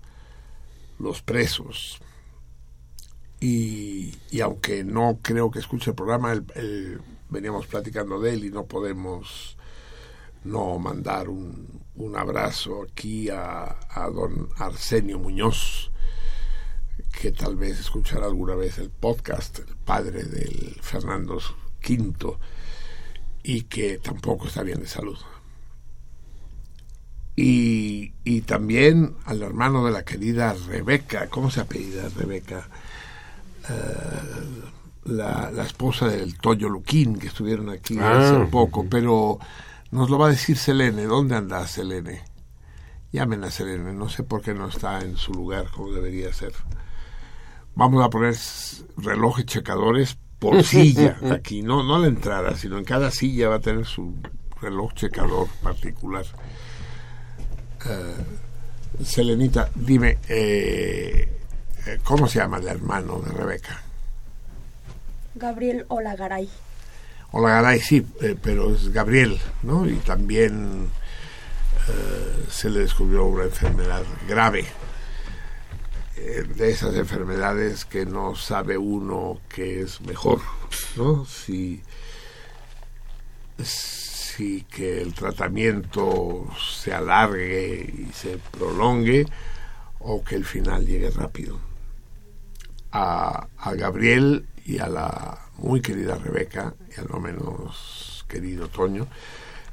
los 0.99 1.21
presos. 1.21 1.99
y, 3.39 4.13
y 4.31 4.41
aunque 4.41 4.83
no 4.83 5.19
creo 5.21 5.49
que 5.49 5.59
escuche 5.59 5.91
el 5.91 5.95
programa, 5.95 6.33
el- 6.33 7.01
veníamos 7.29 7.67
platicando 7.67 8.19
de 8.19 8.33
él 8.33 8.43
y 8.45 8.49
no 8.49 8.65
podemos 8.65 9.55
no 10.43 10.79
mandar 10.79 11.29
un, 11.29 11.83
un 11.95 12.17
abrazo 12.17 12.83
aquí 12.83 13.29
a, 13.29 13.77
a 13.89 14.09
don 14.09 14.49
Arsenio 14.57 15.19
Muñoz, 15.19 15.91
que 17.21 17.31
tal 17.31 17.55
vez 17.55 17.79
escuchará 17.79 18.25
alguna 18.25 18.55
vez 18.55 18.77
el 18.79 18.89
podcast, 18.89 19.59
el 19.59 19.75
padre 19.85 20.23
del 20.23 20.75
Fernando 20.81 21.37
V, 21.87 22.37
y 23.43 23.61
que 23.63 23.99
tampoco 23.99 24.47
está 24.47 24.63
bien 24.63 24.79
de 24.81 24.87
salud. 24.87 25.17
Y, 27.41 28.11
y 28.25 28.41
también 28.41 29.15
al 29.23 29.41
hermano 29.41 29.85
de 29.85 29.91
la 29.91 30.03
querida 30.03 30.53
Rebeca, 30.67 31.27
¿cómo 31.29 31.49
se 31.49 31.61
apellida 31.61 32.09
Rebeca? 32.09 32.67
Eh, 33.69 33.73
la, 35.05 35.49
la 35.49 35.63
esposa 35.63 36.09
del 36.09 36.37
Toyo 36.37 36.67
Luquín, 36.67 37.17
que 37.17 37.27
estuvieron 37.27 37.69
aquí 37.69 37.97
Ah, 37.97 38.19
hace 38.19 38.51
poco, 38.51 38.85
pero 38.89 39.39
nos 39.91 40.09
lo 40.09 40.19
va 40.19 40.27
a 40.27 40.31
decir 40.31 40.57
Selene. 40.57 41.03
¿Dónde 41.05 41.35
anda 41.35 41.65
Selene? 41.65 42.23
Llamen 43.13 43.45
a 43.45 43.51
Selene, 43.51 43.93
no 43.93 44.09
sé 44.09 44.23
por 44.23 44.41
qué 44.41 44.53
no 44.53 44.67
está 44.67 44.99
en 44.99 45.15
su 45.15 45.33
lugar 45.33 45.67
como 45.73 45.93
debería 45.93 46.33
ser. 46.33 46.51
Vamos 47.73 48.03
a 48.03 48.09
poner 48.09 48.35
relojes 48.97 49.45
checadores 49.45 50.17
por 50.39 50.61
silla 50.65 51.17
aquí, 51.31 51.61
no, 51.61 51.83
no 51.83 51.95
a 51.95 51.99
la 51.99 52.07
entrada, 52.07 52.55
sino 52.55 52.77
en 52.77 52.83
cada 52.83 53.11
silla 53.11 53.47
va 53.47 53.55
a 53.55 53.61
tener 53.61 53.85
su 53.85 54.13
reloj 54.61 54.93
checador 54.93 55.47
particular. 55.63 56.25
Eh, 57.85 59.03
Selenita, 59.03 59.69
dime, 59.73 60.17
eh, 60.27 61.29
eh, 61.85 61.99
¿cómo 62.03 62.27
se 62.27 62.39
llama 62.39 62.57
el 62.57 62.67
hermano 62.67 63.19
de 63.19 63.31
Rebeca? 63.31 63.81
Gabriel 65.35 65.85
Olagaray. 65.87 66.49
Hola, 67.31 67.49
Garay, 67.61 67.79
sí, 67.79 68.05
eh, 68.21 68.35
pero 68.41 68.73
es 68.73 68.91
Gabriel, 68.91 69.39
¿no? 69.63 69.87
Y 69.87 69.95
también 69.97 70.89
se 72.51 72.69
le 72.69 72.81
descubrió 72.81 73.25
una 73.25 73.45
enfermedad 73.45 74.03
grave. 74.27 74.65
De 76.15 76.69
esas 76.69 76.93
enfermedades 76.95 77.85
que 77.85 78.05
no 78.05 78.35
sabe 78.35 78.77
uno 78.77 79.39
que 79.49 79.81
es 79.81 79.99
mejor, 80.01 80.39
¿no? 80.97 81.25
Si, 81.25 81.81
si 83.63 83.98
que 84.69 85.01
el 85.01 85.13
tratamiento 85.13 86.47
se 86.57 86.93
alargue 86.93 87.93
y 88.07 88.13
se 88.13 88.37
prolongue 88.37 89.25
o 89.99 90.23
que 90.23 90.35
el 90.35 90.45
final 90.45 90.85
llegue 90.85 91.09
rápido. 91.11 91.59
A, 92.91 93.47
Gabriel 93.75 94.45
y 94.65 94.79
a 94.79 94.87
la 94.87 95.39
muy 95.57 95.81
querida 95.81 96.15
Rebeca 96.15 96.73
y 96.95 96.99
al 96.99 97.07
no 97.07 97.19
menos 97.19 98.25
querido 98.29 98.69
Toño, 98.69 99.07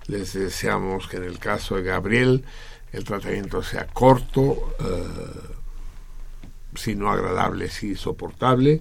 les 0.08 0.32
deseamos 0.32 1.06
que 1.06 1.18
en 1.18 1.24
el 1.24 1.38
caso 1.38 1.76
de 1.76 1.84
Gabriel 1.84 2.44
el 2.92 3.04
tratamiento 3.04 3.62
sea 3.62 3.86
corto, 3.86 4.74
eh, 4.80 5.54
si 6.74 6.96
no 6.96 7.10
agradable, 7.10 7.70
sí 7.70 7.94
soportable, 7.94 8.80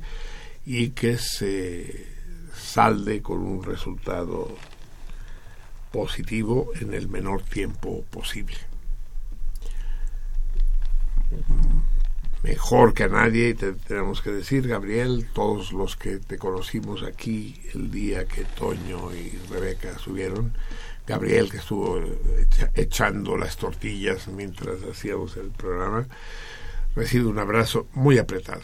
y 0.65 0.89
que 0.89 1.17
se 1.17 2.07
salde 2.55 3.21
con 3.21 3.41
un 3.41 3.63
resultado 3.63 4.55
positivo 5.95 6.71
en 6.81 6.93
el 6.93 7.07
menor 7.07 7.41
tiempo 7.41 8.03
posible. 8.09 8.57
Mejor 12.43 12.93
que 12.93 13.03
a 13.05 13.07
nadie, 13.07 13.53
te 13.55 13.71
tenemos 13.73 14.21
que 14.21 14.29
decir, 14.31 14.67
Gabriel, 14.67 15.27
todos 15.33 15.71
los 15.71 15.95
que 15.95 16.17
te 16.17 16.37
conocimos 16.37 17.01
aquí 17.01 17.59
el 17.73 17.89
día 17.89 18.25
que 18.25 18.43
Toño 18.43 19.13
y 19.15 19.31
Rebeca 19.49 19.97
subieron, 19.97 20.53
Gabriel 21.07 21.49
que 21.49 21.57
estuvo 21.57 21.97
echa- 21.97 22.71
echando 22.75 23.37
las 23.37 23.57
tortillas 23.57 24.27
mientras 24.27 24.83
hacíamos 24.83 25.37
el 25.37 25.49
programa, 25.49 26.07
recibe 26.95 27.25
un 27.25 27.39
abrazo 27.39 27.87
muy 27.93 28.17
apretado. 28.19 28.61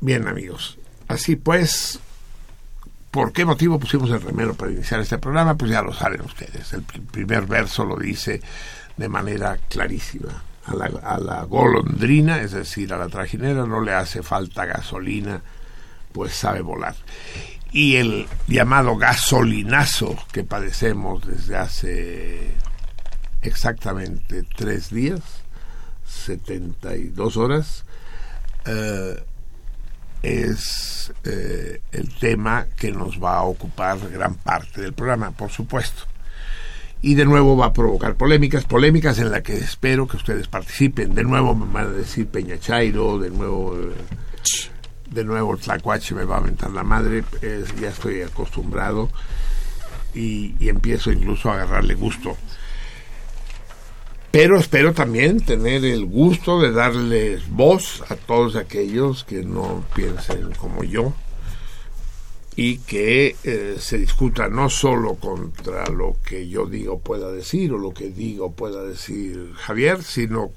Bien 0.00 0.26
amigos, 0.26 0.78
así 1.08 1.36
pues, 1.36 2.00
¿por 3.12 3.32
qué 3.32 3.44
motivo 3.44 3.78
pusimos 3.78 4.10
el 4.10 4.20
remero 4.20 4.54
para 4.54 4.72
iniciar 4.72 4.98
este 5.00 5.18
programa? 5.18 5.56
Pues 5.56 5.70
ya 5.70 5.82
lo 5.82 5.92
saben 5.92 6.22
ustedes. 6.22 6.72
El 6.72 6.84
pr- 6.84 7.06
primer 7.06 7.46
verso 7.46 7.84
lo 7.84 7.96
dice 7.96 8.42
de 8.96 9.08
manera 9.08 9.58
clarísima. 9.68 10.42
A 10.64 10.74
la, 10.74 10.86
a 11.02 11.18
la 11.18 11.42
golondrina, 11.44 12.40
es 12.40 12.52
decir, 12.52 12.92
a 12.92 12.96
la 12.96 13.08
trajinera, 13.08 13.66
no 13.66 13.80
le 13.80 13.92
hace 13.94 14.22
falta 14.22 14.64
gasolina, 14.64 15.42
pues 16.12 16.34
sabe 16.34 16.60
volar. 16.62 16.94
Y 17.72 17.96
el 17.96 18.28
llamado 18.46 18.96
gasolinazo 18.96 20.16
que 20.32 20.44
padecemos 20.44 21.26
desde 21.26 21.56
hace 21.56 22.54
exactamente 23.42 24.44
tres 24.56 24.90
días, 24.90 25.20
72 26.06 27.36
horas, 27.36 27.84
eh, 28.66 29.22
es 30.22 31.12
eh, 31.24 31.80
el 31.90 32.14
tema 32.14 32.66
que 32.76 32.92
nos 32.92 33.22
va 33.22 33.38
a 33.38 33.42
ocupar 33.42 33.98
gran 34.10 34.34
parte 34.34 34.80
del 34.80 34.92
programa, 34.92 35.32
por 35.32 35.50
supuesto. 35.50 36.04
Y 37.00 37.16
de 37.16 37.24
nuevo 37.24 37.56
va 37.56 37.66
a 37.66 37.72
provocar 37.72 38.14
polémicas, 38.14 38.64
polémicas 38.64 39.18
en 39.18 39.32
las 39.32 39.42
que 39.42 39.56
espero 39.56 40.06
que 40.06 40.16
ustedes 40.16 40.46
participen. 40.46 41.14
De 41.14 41.24
nuevo 41.24 41.54
me 41.54 41.72
van 41.72 41.86
a 41.86 41.90
decir 41.90 42.28
Peña 42.28 42.58
Chairo, 42.58 43.18
de 43.18 43.30
nuevo, 43.30 43.76
eh, 43.76 43.92
de 45.10 45.24
nuevo 45.24 45.56
Tlacuache 45.56 46.14
me 46.14 46.24
va 46.24 46.36
a 46.36 46.38
aventar 46.38 46.70
la 46.70 46.84
madre, 46.84 47.24
ya 47.80 47.88
estoy 47.88 48.22
acostumbrado 48.22 49.10
y, 50.14 50.54
y 50.60 50.68
empiezo 50.68 51.10
incluso 51.10 51.50
a 51.50 51.54
agarrarle 51.54 51.94
gusto. 51.94 52.36
Pero 54.32 54.58
espero 54.58 54.94
también 54.94 55.40
tener 55.40 55.84
el 55.84 56.06
gusto 56.06 56.58
de 56.58 56.72
darles 56.72 57.46
voz 57.50 58.02
a 58.08 58.16
todos 58.16 58.56
aquellos 58.56 59.24
que 59.24 59.44
no 59.44 59.84
piensen 59.94 60.52
como 60.52 60.84
yo 60.84 61.12
y 62.56 62.78
que 62.78 63.36
eh, 63.44 63.76
se 63.78 63.98
discuta 63.98 64.48
no 64.48 64.70
solo 64.70 65.16
contra 65.16 65.86
lo 65.88 66.16
que 66.24 66.48
yo 66.48 66.64
digo 66.64 66.98
pueda 66.98 67.30
decir 67.30 67.74
o 67.74 67.78
lo 67.78 67.92
que 67.92 68.08
digo 68.08 68.52
pueda 68.52 68.82
decir 68.82 69.52
Javier, 69.54 70.02
sino 70.02 70.50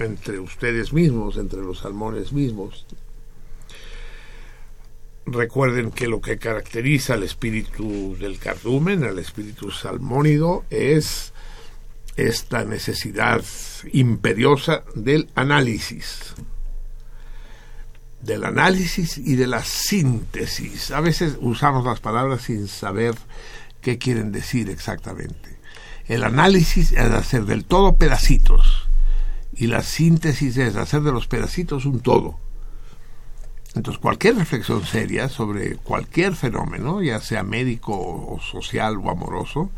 entre 0.00 0.40
ustedes 0.40 0.92
mismos, 0.92 1.36
entre 1.36 1.60
los 1.60 1.78
salmones 1.78 2.32
mismos. 2.32 2.86
Recuerden 5.26 5.92
que 5.92 6.08
lo 6.08 6.20
que 6.20 6.38
caracteriza 6.38 7.14
al 7.14 7.22
espíritu 7.22 8.16
del 8.18 8.40
cardumen, 8.40 9.04
al 9.04 9.20
espíritu 9.20 9.70
salmónido, 9.70 10.64
es 10.70 11.31
esta 12.16 12.64
necesidad 12.64 13.42
imperiosa 13.92 14.84
del 14.94 15.28
análisis. 15.34 16.34
Del 18.20 18.44
análisis 18.44 19.18
y 19.18 19.36
de 19.36 19.46
la 19.46 19.64
síntesis. 19.64 20.90
A 20.90 21.00
veces 21.00 21.38
usamos 21.40 21.84
las 21.84 22.00
palabras 22.00 22.42
sin 22.42 22.68
saber 22.68 23.14
qué 23.80 23.98
quieren 23.98 24.30
decir 24.32 24.70
exactamente. 24.70 25.58
El 26.06 26.24
análisis 26.24 26.92
es 26.92 26.98
hacer 26.98 27.44
del 27.44 27.64
todo 27.64 27.96
pedacitos 27.96 28.88
y 29.54 29.66
la 29.66 29.82
síntesis 29.82 30.56
es 30.56 30.76
hacer 30.76 31.02
de 31.02 31.12
los 31.12 31.26
pedacitos 31.26 31.84
un 31.86 32.00
todo. 32.00 32.38
Entonces, 33.74 34.00
cualquier 34.00 34.36
reflexión 34.36 34.84
seria 34.84 35.28
sobre 35.28 35.76
cualquier 35.76 36.34
fenómeno, 36.34 37.00
ya 37.00 37.20
sea 37.20 37.42
médico 37.42 37.94
o 37.94 38.38
social 38.40 38.98
o 38.98 39.10
amoroso, 39.10 39.70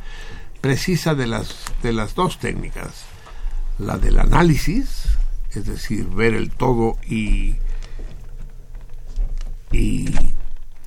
precisa 0.64 1.14
de 1.14 1.26
las, 1.26 1.56
de 1.82 1.92
las 1.92 2.14
dos 2.14 2.38
técnicas. 2.38 3.04
La 3.78 3.98
del 3.98 4.18
análisis, 4.18 5.04
es 5.50 5.66
decir, 5.66 6.06
ver 6.06 6.32
el 6.32 6.52
todo 6.52 6.96
y, 7.06 7.56
y 9.70 10.06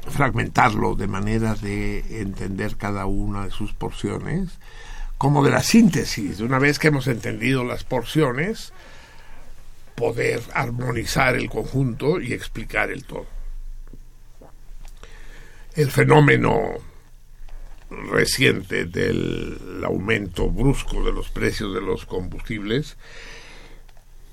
fragmentarlo 0.09 0.95
de 0.95 1.05
manera 1.05 1.53
de 1.53 2.21
entender 2.21 2.75
cada 2.77 3.05
una 3.05 3.45
de 3.45 3.51
sus 3.51 3.73
porciones, 3.73 4.57
como 5.19 5.45
de 5.45 5.51
la 5.51 5.61
síntesis. 5.61 6.39
Una 6.39 6.57
vez 6.57 6.79
que 6.79 6.87
hemos 6.87 7.05
entendido 7.05 7.63
las 7.63 7.83
porciones, 7.83 8.73
poder 9.93 10.41
armonizar 10.55 11.35
el 11.35 11.51
conjunto 11.51 12.19
y 12.19 12.33
explicar 12.33 12.89
el 12.89 13.03
todo. 13.03 13.27
El 15.75 15.91
fenómeno 15.91 16.79
reciente 17.89 18.85
del 18.85 19.81
aumento 19.85 20.49
brusco 20.49 21.03
de 21.03 21.11
los 21.11 21.29
precios 21.29 21.73
de 21.73 21.81
los 21.81 22.05
combustibles 22.05 22.97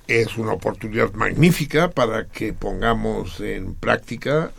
es 0.07 0.37
una 0.37 0.53
oportunidad 0.53 1.13
magnífica 1.15 1.91
para 1.91 2.27
que 2.27 2.53
pongamos 2.53 3.41
en 3.41 3.75
práctica 3.75 4.53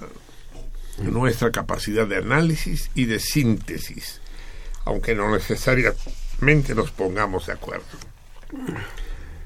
nuestra 1.00 1.52
capacidad 1.52 2.08
de 2.08 2.18
análisis 2.18 2.90
y 2.96 3.06
de 3.06 3.20
síntesis, 3.20 4.22
aunque 4.86 5.14
no 5.14 5.32
necesariamente 5.32 6.74
nos 6.74 6.92
pongamos 6.92 7.48
de 7.48 7.54
acuerdo. 7.54 7.86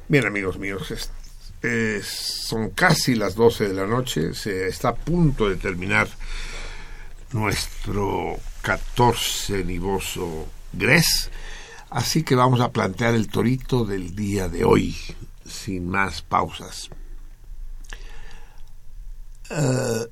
Bien, 0.08 0.26
amigos 0.26 0.58
míos, 0.58 0.94
son 2.04 2.70
casi 2.70 3.16
las 3.16 3.36
12 3.36 3.68
de 3.68 3.74
la 3.74 3.86
noche, 3.86 4.34
se 4.34 4.68
está 4.68 4.90
a 4.90 4.96
punto 4.96 5.50
de 5.50 5.56
terminar 5.56 6.08
nuestro 7.34 8.38
14 8.62 9.64
nivoso 9.64 10.48
Gres, 10.74 11.32
así 11.90 12.24
que 12.24 12.36
vamos 12.36 12.62
a 12.62 12.72
plantear 12.72 13.16
el 13.16 13.28
torito 13.28 13.86
del 13.86 14.16
día 14.16 14.50
de 14.50 14.64
hoy, 14.64 14.96
sin 15.46 15.90
más 15.90 16.22
pausas. 16.22 16.90
Eh, 19.50 20.08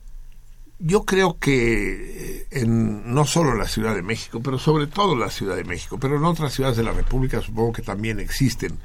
yo 0.79 1.05
creo 1.05 1.37
que 1.39 2.41
eh, 2.41 2.47
en, 2.51 3.13
no 3.13 3.25
solo 3.25 3.55
la 3.55 3.67
Ciudad 3.67 3.95
de 3.95 4.03
México, 4.03 4.41
pero 4.43 4.59
sobre 4.59 4.87
todo 4.87 5.13
en 5.13 5.19
la 5.19 5.29
Ciudad 5.29 5.55
de 5.55 5.63
México, 5.63 5.97
pero 5.99 6.17
en 6.17 6.25
otras 6.25 6.53
ciudades 6.53 6.77
de 6.77 6.83
la 6.83 6.91
República 6.91 7.41
supongo 7.41 7.73
que 7.73 7.81
también 7.81 8.19
existen, 8.19 8.79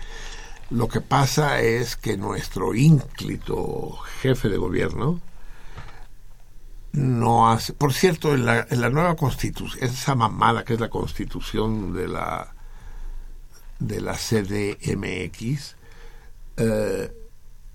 lo 0.71 0.89
que 0.89 1.03
pasa 1.03 1.61
es 1.61 1.97
que 1.97 2.17
nuestro 2.17 2.75
ínclito 2.75 3.99
jefe 4.23 4.49
de 4.49 4.57
gobierno 4.57 5.21
no 6.93 7.51
hace. 7.51 7.73
Por 7.73 7.93
cierto, 7.93 8.35
en 8.35 8.45
la, 8.47 8.67
en 8.71 8.81
la 8.81 8.91
nueva 8.91 9.17
constitución, 9.17 9.83
esa 9.83 10.15
mamada 10.15 10.65
que 10.65 10.75
es 10.75 10.81
la 10.81 10.91
constitución 10.91 11.93
de 11.95 12.09
la 12.09 12.55
de 13.79 14.01
la 14.01 14.13
CDMX, 14.15 15.75
eh, 16.57 17.13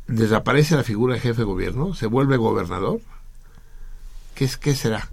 desaparece 0.08 0.76
la 0.76 0.84
figura 0.84 1.16
de 1.16 1.20
jefe 1.20 1.40
de 1.40 1.44
gobierno, 1.46 1.94
se 1.94 2.06
vuelve 2.08 2.38
gobernador. 2.38 3.02
¿Qué, 4.36 4.46
es, 4.46 4.56
qué 4.58 4.74
será? 4.76 5.10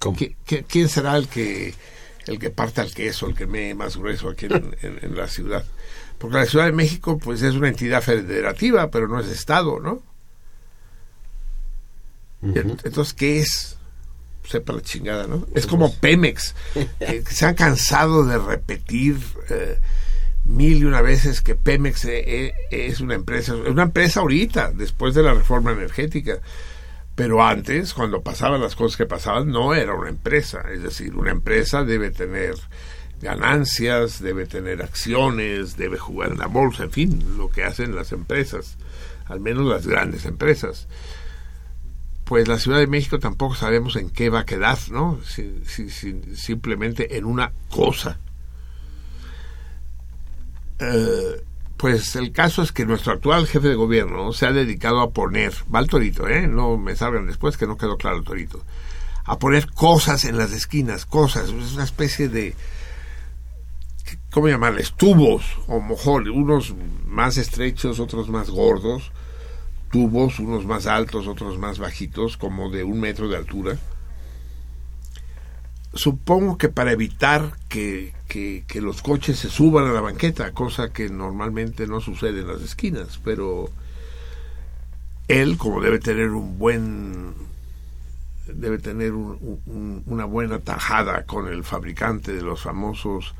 ¿Cómo? 0.00 0.16
¿Qui- 0.16 0.34
qui- 0.46 0.64
¿Quién 0.66 0.88
será 0.88 1.16
el 1.16 1.28
que 1.28 1.74
el 2.26 2.38
que 2.38 2.50
parta 2.50 2.82
el 2.82 2.92
queso, 2.94 3.26
el 3.28 3.34
que 3.34 3.46
me 3.46 3.74
más 3.74 3.96
grueso 3.96 4.28
aquí 4.30 4.46
en, 4.46 4.76
en- 4.82 4.98
en 5.02 5.16
la 5.16 5.28
ciudad? 5.28 5.64
Porque 6.18 6.36
la 6.38 6.46
Ciudad 6.46 6.66
de 6.66 6.72
México 6.72 7.18
pues 7.18 7.42
es 7.42 7.54
una 7.54 7.68
entidad 7.68 8.00
federativa, 8.02 8.90
pero 8.90 9.08
no 9.08 9.18
es 9.20 9.28
Estado, 9.28 9.78
¿no? 9.80 10.02
Entonces, 12.42 13.14
¿qué 13.14 13.40
es? 13.40 13.76
Sepa 14.44 14.72
la 14.72 14.82
chingada, 14.82 15.26
¿no? 15.26 15.46
Es 15.54 15.66
como 15.66 15.94
Pemex, 15.94 16.54
que, 16.74 17.22
que 17.22 17.22
se 17.30 17.46
han 17.46 17.54
cansado 17.54 18.24
de 18.24 18.38
repetir 18.38 19.16
eh, 19.48 19.78
mil 20.44 20.78
y 20.78 20.84
una 20.84 21.00
veces 21.00 21.40
que 21.40 21.54
Pemex 21.54 22.04
eh, 22.06 22.48
eh, 22.48 22.52
es 22.70 23.00
una 23.00 23.14
empresa, 23.14 23.54
es 23.54 23.70
una 23.70 23.84
empresa 23.84 24.20
ahorita, 24.20 24.72
después 24.72 25.14
de 25.14 25.22
la 25.22 25.34
reforma 25.34 25.72
energética. 25.72 26.40
Pero 27.14 27.44
antes, 27.44 27.94
cuando 27.94 28.22
pasaban 28.22 28.60
las 28.60 28.74
cosas 28.74 28.96
que 28.96 29.06
pasaban, 29.06 29.50
no 29.50 29.74
era 29.74 29.94
una 29.94 30.08
empresa. 30.08 30.64
Es 30.72 30.82
decir, 30.82 31.14
una 31.14 31.30
empresa 31.30 31.84
debe 31.84 32.10
tener 32.10 32.54
ganancias, 33.20 34.20
debe 34.20 34.46
tener 34.46 34.82
acciones, 34.82 35.76
debe 35.76 35.98
jugar 35.98 36.32
en 36.32 36.38
la 36.38 36.46
bolsa, 36.46 36.84
en 36.84 36.90
fin, 36.90 37.36
lo 37.36 37.50
que 37.50 37.62
hacen 37.62 37.94
las 37.94 38.10
empresas, 38.10 38.76
al 39.26 39.38
menos 39.40 39.66
las 39.66 39.86
grandes 39.86 40.24
empresas 40.24 40.88
pues 42.32 42.48
la 42.48 42.58
Ciudad 42.58 42.78
de 42.78 42.86
México 42.86 43.18
tampoco 43.18 43.54
sabemos 43.54 43.94
en 43.96 44.08
qué 44.08 44.30
va 44.30 44.40
a 44.40 44.46
quedar, 44.46 44.78
¿no? 44.90 45.18
Si- 45.22 45.52
si- 45.66 45.90
si- 45.90 46.34
simplemente 46.34 47.18
en 47.18 47.26
una 47.26 47.52
cosa. 47.68 48.18
Eh, 50.78 51.44
pues 51.76 52.16
el 52.16 52.32
caso 52.32 52.62
es 52.62 52.72
que 52.72 52.86
nuestro 52.86 53.12
actual 53.12 53.46
jefe 53.46 53.68
de 53.68 53.74
gobierno 53.74 54.32
se 54.32 54.46
ha 54.46 54.52
dedicado 54.52 55.02
a 55.02 55.10
poner, 55.10 55.52
va 55.74 55.80
al 55.80 55.88
torito, 55.88 56.26
¿eh? 56.26 56.46
No 56.46 56.78
me 56.78 56.96
salgan 56.96 57.26
después 57.26 57.58
que 57.58 57.66
no 57.66 57.76
quedó 57.76 57.98
claro 57.98 58.16
el 58.16 58.24
torito, 58.24 58.64
a 59.26 59.38
poner 59.38 59.70
cosas 59.70 60.24
en 60.24 60.38
las 60.38 60.52
esquinas, 60.52 61.04
cosas, 61.04 61.50
es 61.50 61.74
una 61.74 61.84
especie 61.84 62.30
de, 62.30 62.54
¿cómo 64.30 64.48
llamarles? 64.48 64.94
Tubos 64.94 65.44
o 65.66 65.80
mojones, 65.80 66.32
unos 66.32 66.74
más 67.06 67.36
estrechos, 67.36 68.00
otros 68.00 68.30
más 68.30 68.48
gordos, 68.48 69.12
tubos, 69.92 70.40
unos 70.40 70.64
más 70.66 70.86
altos, 70.86 71.28
otros 71.28 71.58
más 71.58 71.78
bajitos, 71.78 72.36
como 72.36 72.70
de 72.70 72.82
un 72.82 72.98
metro 72.98 73.28
de 73.28 73.36
altura. 73.36 73.78
Supongo 75.94 76.56
que 76.56 76.70
para 76.70 76.92
evitar 76.92 77.52
que, 77.68 78.14
que, 78.26 78.64
que 78.66 78.80
los 78.80 79.02
coches 79.02 79.38
se 79.38 79.50
suban 79.50 79.84
a 79.86 79.92
la 79.92 80.00
banqueta, 80.00 80.52
cosa 80.52 80.90
que 80.90 81.10
normalmente 81.10 81.86
no 81.86 82.00
sucede 82.00 82.40
en 82.40 82.48
las 82.48 82.62
esquinas, 82.62 83.20
pero 83.22 83.68
él, 85.28 85.58
como 85.58 85.82
debe 85.82 85.98
tener 85.98 86.30
un 86.30 86.58
buen 86.58 87.34
debe 88.46 88.78
tener 88.78 89.12
un- 89.12 89.60
un- 89.66 90.02
una 90.06 90.24
buena 90.24 90.58
tajada 90.58 91.24
con 91.24 91.46
el 91.48 91.62
fabricante 91.62 92.32
de 92.32 92.42
los 92.42 92.60
famosos 92.62 93.34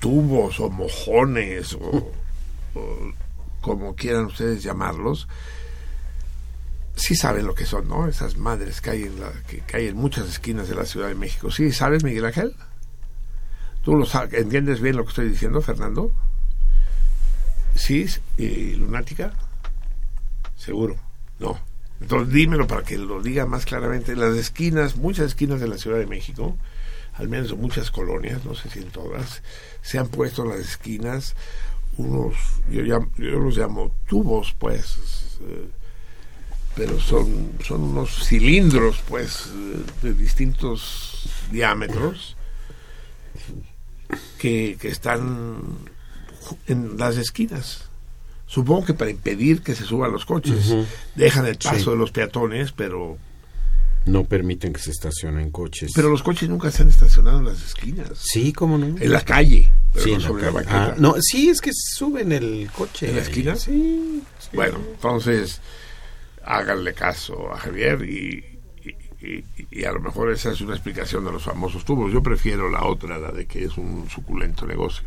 tubos 0.00 0.58
o 0.58 0.70
mojones 0.70 1.74
o, 1.74 2.10
o 2.74 3.12
como 3.60 3.94
quieran 3.94 4.26
ustedes 4.26 4.62
llamarlos, 4.62 5.28
sí 7.00 7.14
saben 7.14 7.46
lo 7.46 7.54
que 7.54 7.66
son, 7.66 7.88
¿no? 7.88 8.06
Esas 8.06 8.36
madres 8.36 8.80
que 8.80 8.90
hay 8.90 9.02
en, 9.04 9.20
la, 9.20 9.32
que, 9.46 9.62
hay 9.74 9.88
en 9.88 9.96
muchas 9.96 10.28
esquinas 10.28 10.68
de 10.68 10.74
la 10.74 10.84
Ciudad 10.84 11.08
de 11.08 11.14
México. 11.14 11.50
¿Sí 11.50 11.72
sabes, 11.72 12.04
Miguel 12.04 12.26
Ángel? 12.26 12.54
¿Tú 13.82 13.96
lo 13.96 14.06
entiendes 14.32 14.80
bien 14.80 14.96
lo 14.96 15.04
que 15.04 15.10
estoy 15.10 15.28
diciendo, 15.28 15.62
Fernando? 15.62 16.12
¿Sí? 17.74 18.06
¿Y 18.36 18.74
lunática? 18.74 19.32
Seguro. 20.56 20.96
No. 21.38 21.58
Entonces 22.00 22.32
dímelo 22.32 22.66
para 22.66 22.82
que 22.82 22.98
lo 22.98 23.22
diga 23.22 23.46
más 23.46 23.64
claramente. 23.64 24.16
Las 24.16 24.36
esquinas, 24.36 24.96
muchas 24.96 25.28
esquinas 25.28 25.60
de 25.60 25.68
la 25.68 25.78
Ciudad 25.78 25.98
de 25.98 26.06
México, 26.06 26.58
al 27.14 27.28
menos 27.28 27.52
en 27.52 27.60
muchas 27.60 27.90
colonias, 27.90 28.44
no 28.44 28.54
sé 28.54 28.68
si 28.68 28.80
en 28.80 28.90
todas, 28.90 29.42
se 29.82 29.98
han 29.98 30.08
puesto 30.08 30.42
en 30.42 30.50
las 30.50 30.60
esquinas 30.60 31.34
unos, 31.96 32.34
yo, 32.70 32.82
yo 32.84 33.04
los 33.18 33.56
llamo 33.56 33.94
tubos, 34.08 34.54
pues, 34.58 35.38
eh, 35.42 35.68
pero 36.76 36.98
son, 37.00 37.52
son 37.64 37.82
unos 37.82 38.26
cilindros, 38.26 39.02
pues, 39.08 39.48
eh, 39.54 39.82
de 40.02 40.14
distintos 40.14 41.28
diámetros 41.50 42.36
que, 44.38 44.76
que 44.80 44.88
están 44.88 45.58
en 46.66 46.96
las 46.98 47.16
esquinas. 47.16 47.84
Supongo 48.46 48.84
que 48.86 48.94
para 48.94 49.10
impedir 49.10 49.62
que 49.62 49.74
se 49.76 49.84
suban 49.84 50.10
los 50.12 50.24
coches. 50.24 50.74
Dejan 51.14 51.46
el 51.46 51.56
paso 51.56 51.78
Sí. 51.84 51.90
de 51.90 51.96
los 51.96 52.10
peatones, 52.10 52.72
pero, 52.72 53.16
No 54.06 54.24
permiten 54.24 54.72
que 54.72 54.80
se 54.80 54.90
estacionen 54.90 55.50
coches. 55.50 55.92
pero 55.94 56.08
los 56.08 56.22
coches 56.22 56.48
nunca 56.48 56.70
se 56.70 56.82
han 56.82 56.88
estacionado 56.88 57.38
en 57.40 57.44
las 57.46 57.62
esquinas. 57.62 58.08
Sí, 58.14 58.52
¿cómo 58.52 58.78
no? 58.78 58.86
En 58.98 59.12
la 59.12 59.20
calle, 59.22 59.70
pero 59.92 60.04
Sí, 60.04 60.16
no 60.16 60.36
la 60.38 60.50
la. 60.50 60.64
Ah, 60.68 60.94
no, 60.98 61.16
sí, 61.20 61.50
es 61.50 61.60
que 61.60 61.70
suben 61.74 62.32
el 62.32 62.70
coche. 62.74 63.10
¿En 63.10 63.16
la 63.16 63.22
esquina? 63.22 63.56
Sí. 63.56 64.22
sí. 64.38 64.48
Bueno, 64.54 64.78
entonces 64.92 65.60
háganle 66.42 66.94
caso 66.94 67.52
a 67.52 67.58
Javier 67.58 68.02
y, 68.02 68.42
y- 68.82 69.26
y- 69.26 69.44
y 69.70 69.84
a 69.84 69.92
lo 69.92 70.00
mejor 70.00 70.30
esa 70.32 70.50
es 70.52 70.62
una 70.62 70.74
explicación 70.74 71.24
de 71.26 71.32
los 71.32 71.42
famosos 71.42 71.84
tubos. 71.84 72.10
Yo 72.10 72.22
prefiero 72.22 72.70
la 72.70 72.84
otra, 72.84 73.18
la 73.18 73.30
de 73.32 73.44
que 73.46 73.64
es 73.64 73.76
un 73.76 74.08
suculento 74.08 74.66
negocio. 74.66 75.06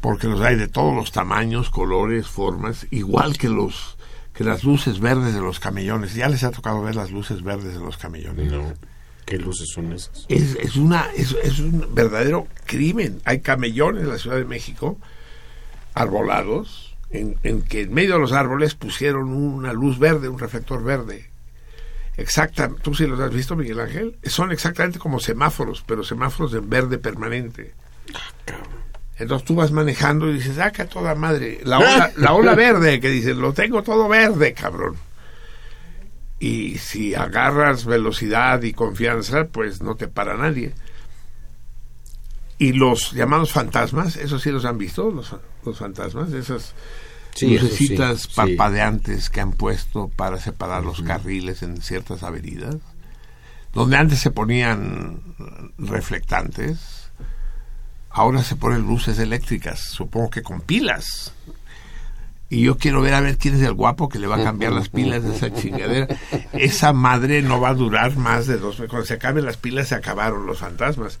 Porque 0.00 0.26
los 0.26 0.40
hay 0.40 0.56
de 0.56 0.66
todos 0.66 0.94
los 0.96 1.12
tamaños, 1.12 1.70
colores, 1.70 2.26
formas, 2.26 2.88
igual 2.90 3.38
que 3.38 3.48
los 3.48 3.96
que 4.32 4.44
las 4.44 4.64
luces 4.64 5.00
verdes 5.00 5.34
de 5.34 5.40
los 5.40 5.60
camellones. 5.60 6.14
¿Ya 6.14 6.28
les 6.28 6.44
ha 6.44 6.50
tocado 6.50 6.82
ver 6.82 6.94
las 6.94 7.10
luces 7.10 7.42
verdes 7.42 7.74
de 7.74 7.80
los 7.80 7.96
camellones? 7.96 8.50
No. 8.50 8.72
¿Qué 9.24 9.38
luces 9.38 9.68
son 9.68 9.92
esas? 9.92 10.26
es, 10.28 10.56
es 10.56 10.76
una 10.76 11.06
es, 11.16 11.36
es 11.42 11.60
un 11.60 11.94
verdadero 11.94 12.48
crimen. 12.66 13.20
Hay 13.24 13.40
camellones 13.40 14.02
en 14.02 14.08
la 14.08 14.18
Ciudad 14.18 14.36
de 14.36 14.44
México 14.44 14.98
arbolados 15.94 16.96
en, 17.10 17.36
en 17.42 17.62
que 17.62 17.82
en 17.82 17.94
medio 17.94 18.14
de 18.14 18.20
los 18.20 18.32
árboles 18.32 18.74
pusieron 18.74 19.32
una 19.32 19.72
luz 19.72 19.98
verde, 19.98 20.28
un 20.28 20.38
reflector 20.38 20.82
verde. 20.82 21.30
Exacta, 22.16 22.70
tú 22.82 22.94
sí 22.94 23.06
los 23.06 23.20
has 23.20 23.32
visto, 23.32 23.56
Miguel 23.56 23.80
Ángel. 23.80 24.18
Son 24.24 24.52
exactamente 24.52 24.98
como 24.98 25.18
semáforos, 25.20 25.82
pero 25.86 26.04
semáforos 26.04 26.52
en 26.54 26.68
verde 26.68 26.98
permanente. 26.98 27.74
Entonces 29.18 29.46
tú 29.46 29.54
vas 29.54 29.70
manejando 29.70 30.28
y 30.30 30.34
dices, 30.34 30.58
ah, 30.58 30.72
que 30.72 30.82
a 30.82 30.88
toda 30.88 31.14
madre, 31.14 31.60
la 31.64 31.78
ola, 31.78 32.12
la 32.16 32.32
ola 32.32 32.54
verde, 32.54 32.98
que 33.00 33.10
dices, 33.10 33.36
lo 33.36 33.52
tengo 33.52 33.82
todo 33.82 34.08
verde, 34.08 34.52
cabrón. 34.54 34.96
Y 36.40 36.78
si 36.78 37.14
agarras 37.14 37.84
velocidad 37.84 38.62
y 38.62 38.72
confianza, 38.72 39.44
pues 39.44 39.80
no 39.80 39.94
te 39.94 40.08
para 40.08 40.36
nadie. 40.36 40.72
Y 42.58 42.72
los 42.72 43.12
llamados 43.12 43.52
fantasmas, 43.52 44.16
esos 44.16 44.42
sí 44.42 44.50
los 44.50 44.64
han 44.64 44.78
visto, 44.78 45.10
los, 45.10 45.34
los 45.64 45.78
fantasmas, 45.78 46.32
esas 46.32 46.74
Sí, 47.34 47.56
lucecitas 47.58 48.22
sí, 48.22 48.28
sí. 48.28 48.34
parpadeantes 48.36 49.30
que 49.30 49.40
han 49.40 49.52
puesto 49.52 50.08
para 50.08 50.38
separar 50.38 50.84
los 50.84 51.02
carriles 51.02 51.62
en 51.62 51.80
ciertas 51.80 52.22
avenidas, 52.22 52.76
donde 53.72 53.96
antes 53.96 54.18
se 54.18 54.30
ponían 54.30 55.22
reflectantes, 55.78 57.01
ahora 58.12 58.42
se 58.42 58.56
ponen 58.56 58.82
luces 58.82 59.18
eléctricas, 59.18 59.80
supongo 59.80 60.30
que 60.30 60.42
con 60.42 60.60
pilas. 60.60 61.34
Y 62.52 62.64
yo 62.64 62.76
quiero 62.76 63.00
ver 63.00 63.14
a 63.14 63.22
ver 63.22 63.38
quién 63.38 63.54
es 63.54 63.62
el 63.62 63.72
guapo 63.72 64.10
que 64.10 64.18
le 64.18 64.26
va 64.26 64.36
a 64.36 64.44
cambiar 64.44 64.72
las 64.72 64.90
pilas 64.90 65.22
de 65.22 65.34
esa 65.34 65.54
chingadera. 65.54 66.06
Esa 66.52 66.92
madre 66.92 67.40
no 67.40 67.58
va 67.62 67.70
a 67.70 67.74
durar 67.74 68.14
más 68.16 68.46
de 68.46 68.58
dos 68.58 68.78
meses. 68.78 68.90
Cuando 68.90 69.06
se 69.06 69.14
acaben 69.14 69.46
las 69.46 69.56
pilas 69.56 69.88
se 69.88 69.94
acabaron 69.94 70.44
los 70.44 70.58
fantasmas. 70.58 71.18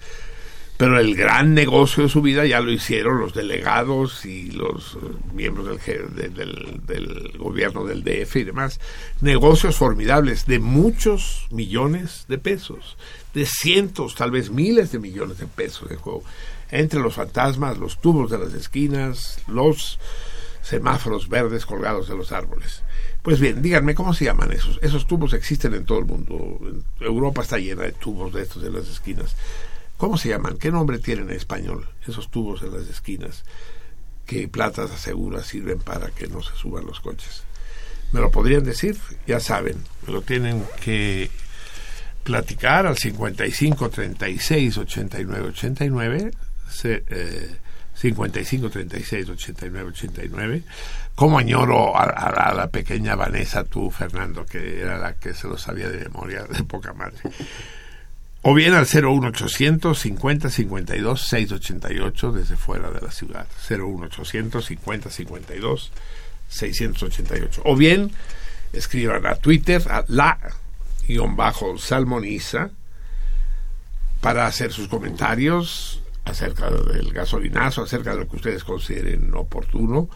Pero 0.76 0.98
el 0.98 1.14
gran 1.14 1.54
negocio 1.54 2.02
de 2.02 2.10
su 2.10 2.20
vida 2.20 2.44
ya 2.44 2.60
lo 2.60 2.70
hicieron 2.70 3.18
los 3.18 3.32
delegados 3.32 4.26
y 4.26 4.50
los 4.50 4.96
eh, 4.96 5.06
miembros 5.32 5.78
del, 5.86 6.84
del 6.86 7.32
gobierno 7.38 7.84
del 7.86 8.04
DF 8.04 8.36
y 8.36 8.44
demás. 8.44 8.78
Negocios 9.22 9.76
formidables 9.76 10.44
de 10.44 10.58
muchos 10.58 11.46
millones 11.50 12.26
de 12.28 12.36
pesos, 12.36 12.98
de 13.32 13.46
cientos, 13.46 14.16
tal 14.16 14.32
vez 14.32 14.50
miles 14.50 14.92
de 14.92 14.98
millones 14.98 15.38
de 15.38 15.46
pesos 15.46 15.88
de 15.88 15.96
juego. 15.96 16.24
Entre 16.72 16.98
los 16.98 17.14
fantasmas, 17.14 17.78
los 17.78 18.00
tubos 18.00 18.30
de 18.30 18.38
las 18.38 18.52
esquinas, 18.54 19.38
los 19.46 20.00
semáforos 20.62 21.28
verdes 21.28 21.66
colgados 21.66 22.08
de 22.08 22.16
los 22.16 22.32
árboles. 22.32 22.82
Pues 23.22 23.38
bien, 23.38 23.62
díganme, 23.62 23.94
¿cómo 23.94 24.14
se 24.14 24.24
llaman 24.24 24.50
esos? 24.52 24.78
Esos 24.82 25.06
tubos 25.06 25.32
existen 25.34 25.74
en 25.74 25.84
todo 25.84 25.98
el 25.98 26.06
mundo. 26.06 26.58
Europa 26.98 27.42
está 27.42 27.58
llena 27.58 27.82
de 27.82 27.92
tubos 27.92 28.32
de 28.32 28.42
estos 28.42 28.64
en 28.64 28.72
las 28.74 28.88
esquinas. 28.88 29.36
¿Cómo 29.98 30.16
se 30.16 30.30
llaman? 30.30 30.56
¿Qué 30.58 30.70
nombre 30.72 30.98
tienen 30.98 31.30
en 31.30 31.36
español 31.36 31.86
esos 32.08 32.30
tubos 32.30 32.62
en 32.62 32.72
las 32.72 32.88
esquinas 32.88 33.44
que 34.26 34.48
Platas 34.48 34.90
asegura 34.90 35.44
sirven 35.44 35.78
para 35.78 36.10
que 36.10 36.26
no 36.26 36.42
se 36.42 36.56
suban 36.56 36.86
los 36.86 37.00
coches? 37.00 37.44
¿Me 38.12 38.20
lo 38.20 38.30
podrían 38.30 38.64
decir? 38.64 38.96
Ya 39.26 39.40
saben, 39.40 39.76
me 40.06 40.12
lo 40.12 40.22
tienen 40.22 40.64
que 40.82 41.30
platicar 42.24 42.86
al 42.86 42.96
55 42.98 43.90
36 43.90 44.78
89 44.78 45.48
89 45.48 46.18
se- 46.20 46.51
eh, 46.84 47.56
55 47.94 48.70
36 48.70 49.28
89 49.28 49.88
89 49.90 50.62
como 51.14 51.38
añoro 51.38 51.96
a, 51.96 52.04
a- 52.04 52.50
a 52.50 52.54
la 52.54 52.68
pequeña 52.70 53.14
Vanessa 53.14 53.64
tú 53.64 53.90
Fernando 53.90 54.46
que 54.46 54.80
era 54.80 54.98
la 54.98 55.14
que 55.14 55.34
se 55.34 55.46
lo 55.46 55.58
sabía 55.58 55.88
de 55.88 55.98
memoria 55.98 56.44
de 56.44 56.64
poca 56.64 56.92
madre 56.94 57.18
o 58.42 58.54
bien 58.54 58.74
al 58.74 58.86
01800 58.86 59.96
50 59.98 60.50
52 60.50 61.20
688 61.28 62.32
desde 62.32 62.56
fuera 62.56 62.90
de 62.90 63.00
la 63.00 63.12
ciudad. 63.12 63.46
01800 63.70 64.64
50 64.64 65.10
52 65.10 65.92
688 66.48 67.62
o 67.64 67.76
bien 67.76 68.10
escriban 68.72 69.26
a 69.26 69.36
Twitter 69.36 69.80
a 69.88 70.04
la 70.08 70.38
guion 71.06 71.36
bajo 71.36 71.78
salmoniza 71.78 72.70
para 74.20 74.46
hacer 74.46 74.72
sus 74.72 74.88
comentarios 74.88 76.01
acerca 76.24 76.70
del 76.70 77.12
gasolinazo, 77.12 77.82
acerca 77.82 78.12
de 78.12 78.20
lo 78.20 78.28
que 78.28 78.36
ustedes 78.36 78.64
consideren 78.64 79.34
oportuno 79.34 80.08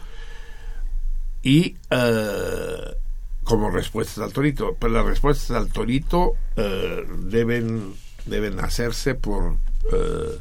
y 1.41 1.75
eh, 1.89 2.95
como 3.43 3.69
respuestas 3.69 4.19
al 4.19 4.33
torito. 4.33 4.75
Pero 4.79 4.93
las 4.93 5.05
respuestas 5.05 5.51
al 5.51 5.69
torito 5.69 6.33
eh, 6.55 7.05
deben, 7.23 7.93
deben 8.25 8.59
hacerse 8.59 9.15
por, 9.15 9.57
eh, 9.93 10.39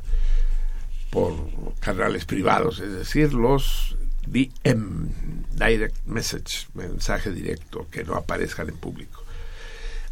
por 1.11 1.35
canales 1.81 2.25
privados, 2.25 2.81
es 2.81 2.93
decir, 2.93 3.33
los 3.33 3.97
DM, 4.27 5.09
Direct 5.53 6.07
Message, 6.07 6.67
mensaje 6.75 7.31
directo, 7.31 7.87
que 7.91 8.05
no 8.05 8.15
aparezcan 8.15 8.69
en 8.69 8.77
público. 8.77 9.23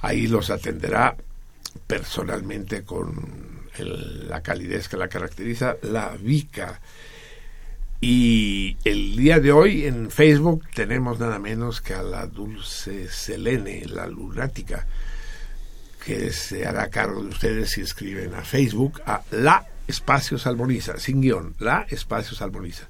Ahí 0.01 0.27
los 0.27 0.51
atenderá 0.51 1.17
personalmente 1.87 2.85
con 2.85 3.64
la 3.83 4.43
calidez 4.43 4.89
que 4.89 4.97
la 4.97 5.09
caracteriza 5.09 5.77
la 5.83 6.17
Vica. 6.21 6.81
Y 8.01 8.77
el 8.85 9.17
día 9.17 9.41
de 9.41 9.53
hoy 9.53 9.87
en 9.87 10.11
Facebook 10.11 10.65
tenemos 10.75 11.19
nada 11.19 11.39
menos 11.39 11.81
que 11.81 11.95
a 11.95 12.03
la 12.03 12.27
Dulce 12.27 13.09
Selene, 13.09 13.87
la 13.87 14.07
lunática, 14.07 14.87
que 16.05 16.31
se 16.31 16.67
hará 16.67 16.91
cargo 16.91 17.23
de 17.23 17.29
ustedes 17.29 17.71
si 17.71 17.81
escriben 17.81 18.35
a 18.35 18.43
Facebook 18.43 19.01
a 19.07 19.23
la 19.31 19.67
espacio 19.87 20.39
salmoniza, 20.39 20.99
sin 20.99 21.21
guion, 21.21 21.55
la 21.59 21.87
espacio 21.89 22.37
salmoniza. 22.37 22.89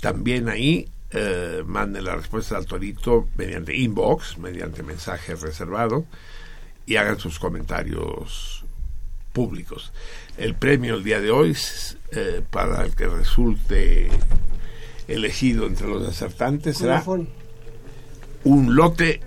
También 0.00 0.48
ahí 0.48 0.88
eh, 1.10 1.62
manden 1.66 2.04
la 2.04 2.16
respuesta 2.16 2.56
al 2.56 2.66
torito 2.66 3.28
mediante 3.36 3.76
inbox, 3.76 4.38
mediante 4.38 4.82
mensaje 4.82 5.34
reservado 5.34 6.04
y 6.84 6.96
hagan 6.96 7.18
sus 7.18 7.38
comentarios 7.38 8.55
públicos. 9.36 9.92
El 10.38 10.54
premio 10.54 10.94
el 10.94 11.04
día 11.04 11.20
de 11.20 11.30
hoy, 11.30 11.54
eh, 12.12 12.40
para 12.50 12.82
el 12.86 12.96
que 12.96 13.06
resulte 13.06 14.08
elegido 15.08 15.66
entre 15.66 15.88
los 15.88 16.08
acertantes, 16.08 16.78
será 16.78 17.04
un 18.44 18.74
lote 18.74 19.20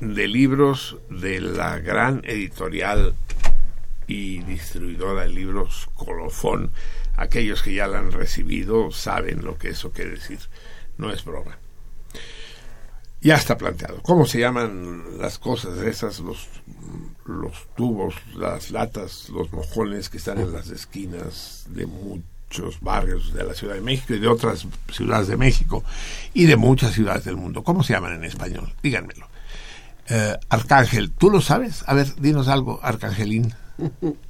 de 0.00 0.28
libros 0.28 0.98
de 1.10 1.40
la 1.40 1.80
gran 1.80 2.22
editorial 2.24 3.14
y 4.06 4.38
distribuidora 4.44 5.22
de 5.22 5.30
libros 5.30 5.88
Colofón. 5.96 6.70
Aquellos 7.16 7.64
que 7.64 7.74
ya 7.74 7.88
la 7.88 7.98
han 7.98 8.12
recibido 8.12 8.92
saben 8.92 9.44
lo 9.44 9.58
que 9.58 9.70
eso 9.70 9.90
quiere 9.90 10.12
decir. 10.12 10.38
No 10.96 11.12
es 11.12 11.24
broma. 11.24 11.58
Ya 13.20 13.36
está 13.36 13.56
planteado. 13.56 14.02
¿Cómo 14.02 14.26
se 14.26 14.40
llaman 14.40 15.18
las 15.18 15.38
cosas 15.38 15.78
esas, 15.78 16.20
los, 16.20 16.48
los 17.24 17.68
tubos, 17.76 18.14
las 18.36 18.70
latas, 18.70 19.28
los 19.30 19.52
mojones 19.52 20.08
que 20.08 20.18
están 20.18 20.38
en 20.38 20.52
las 20.52 20.68
esquinas 20.70 21.64
de 21.70 21.86
muchos 21.86 22.80
barrios 22.80 23.32
de 23.32 23.44
la 23.44 23.54
Ciudad 23.54 23.74
de 23.74 23.80
México 23.80 24.14
y 24.14 24.20
de 24.20 24.28
otras 24.28 24.66
ciudades 24.92 25.28
de 25.28 25.36
México 25.36 25.82
y 26.34 26.44
de 26.46 26.56
muchas 26.56 26.92
ciudades 26.92 27.24
del 27.24 27.36
mundo? 27.36 27.64
¿Cómo 27.64 27.82
se 27.82 27.94
llaman 27.94 28.14
en 28.14 28.24
español? 28.24 28.72
Díganmelo. 28.82 29.28
Eh, 30.08 30.36
Arcángel, 30.48 31.10
¿tú 31.10 31.30
lo 31.30 31.40
sabes? 31.40 31.82
A 31.86 31.94
ver, 31.94 32.14
dinos 32.16 32.48
algo, 32.48 32.78
Arcangelín. 32.82 33.52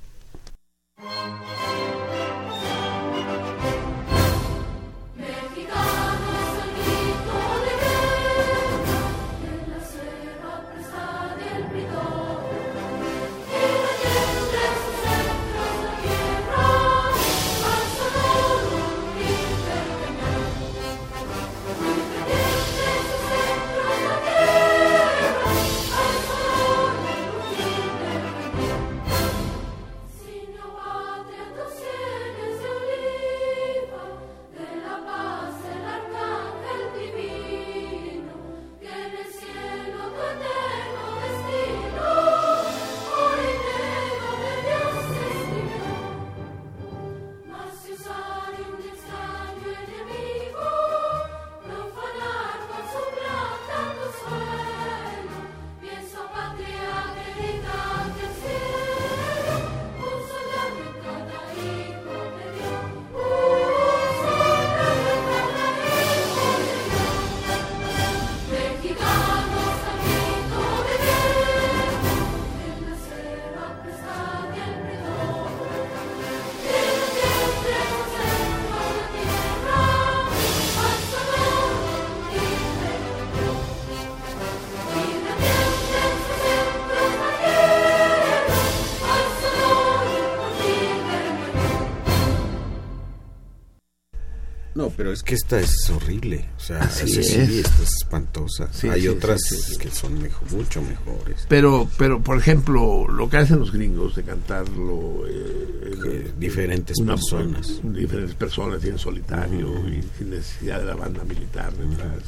es 95.16 95.22
que 95.22 95.34
esta 95.34 95.58
es 95.60 95.90
horrible. 95.90 96.48
O 96.56 96.60
sea, 96.60 96.78
Así 96.80 97.06
sí, 97.08 97.22
sí, 97.24 97.36
es. 97.40 97.48
esta 97.66 97.82
es 97.82 97.92
espantosa. 98.02 98.68
Sí, 98.72 98.88
Hay 98.88 99.02
sí, 99.02 99.08
otras 99.08 99.40
sí, 99.42 99.56
sí, 99.56 99.72
sí. 99.74 99.78
que 99.78 99.90
son 99.90 100.20
mejor, 100.22 100.50
mucho 100.52 100.80
mejores. 100.82 101.46
Pero, 101.48 101.90
pero, 101.98 102.20
por 102.22 102.38
ejemplo, 102.38 103.06
lo 103.08 103.28
que 103.28 103.38
hacen 103.38 103.58
los 103.58 103.72
gringos 103.72 104.14
de 104.16 104.22
cantarlo... 104.22 105.24
eh, 105.28 105.92
Que 106.02 106.32
diferentes 106.38 106.98
una- 106.98 107.14
personas. 107.14 107.80
Diferentes 107.82 108.34
personas 108.34 108.84
y 108.84 108.88
en 108.88 108.98
solitario 108.98 109.68
y 109.88 110.02
sin 110.18 110.30
necesidad 110.30 110.78
de 110.80 110.86
la 110.86 110.94
banda 110.94 111.24
militar 111.24 111.72
detrás. 111.72 112.22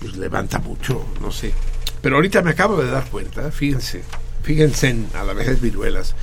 Pues 0.00 0.16
levanta 0.16 0.58
mucho, 0.58 1.04
no 1.20 1.30
sé. 1.30 1.52
Pero 2.00 2.16
ahorita 2.16 2.40
me 2.42 2.50
acabo 2.52 2.82
de 2.82 2.90
dar 2.90 3.08
cuenta, 3.10 3.50
fíjense, 3.52 4.02
fíjense 4.42 4.88
en, 4.88 5.06
a 5.14 5.22
la 5.24 5.34
vez 5.34 5.60
viruelas, 5.60 6.14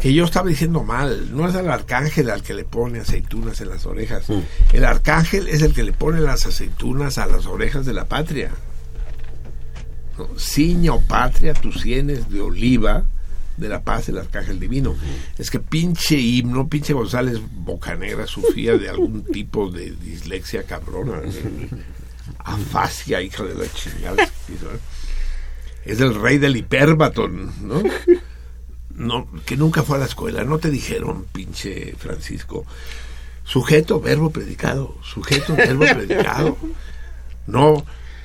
que 0.00 0.12
yo 0.12 0.24
estaba 0.24 0.48
diciendo 0.48 0.82
mal. 0.82 1.34
No 1.34 1.48
es 1.48 1.54
al 1.54 1.70
arcángel 1.70 2.30
al 2.30 2.42
que 2.42 2.54
le 2.54 2.64
pone 2.64 3.00
aceitunas 3.00 3.60
en 3.60 3.70
las 3.70 3.86
orejas. 3.86 4.28
Mm. 4.28 4.40
El 4.72 4.84
arcángel 4.84 5.48
es 5.48 5.62
el 5.62 5.72
que 5.72 5.84
le 5.84 5.92
pone 5.92 6.20
las 6.20 6.46
aceitunas 6.46 7.18
a 7.18 7.26
las 7.26 7.46
orejas 7.46 7.86
de 7.86 7.92
la 7.92 8.04
patria. 8.04 8.50
¿No? 10.18 10.28
Ciña 10.38 10.92
o 10.92 11.00
patria 11.00 11.54
tus 11.54 11.80
sienes 11.80 12.30
de 12.30 12.40
oliva 12.40 13.04
de 13.56 13.68
la 13.68 13.82
paz 13.82 14.06
del 14.06 14.18
arcángel 14.18 14.60
divino. 14.60 14.94
Es 15.38 15.50
que 15.50 15.60
pinche 15.60 16.18
himno, 16.18 16.68
pinche 16.68 16.92
González 16.92 17.40
Bocanegra 17.52 18.26
sufría 18.26 18.76
de 18.76 18.88
algún 18.88 19.24
tipo 19.32 19.70
de 19.70 19.92
dislexia 19.92 20.64
cabrona. 20.64 21.20
Afasia, 22.38 23.22
hija 23.22 23.44
de 23.44 23.54
la 23.54 23.72
chingada. 23.72 24.28
Es 25.84 26.00
el 26.00 26.14
rey 26.14 26.38
del 26.38 26.56
hipérbaton, 26.56 27.52
¿no? 27.62 27.82
no, 28.96 29.28
que 29.44 29.56
nunca 29.56 29.82
fue 29.82 29.96
a 29.96 30.00
la 30.00 30.06
escuela, 30.06 30.44
no 30.44 30.58
te 30.58 30.70
dijeron, 30.70 31.26
pinche 31.32 31.94
Francisco. 31.98 32.64
Sujeto, 33.44 34.00
verbo, 34.00 34.30
predicado. 34.30 34.96
Sujeto, 35.02 35.54
verbo, 35.54 35.84
predicado. 35.94 36.56
No, 37.46 37.84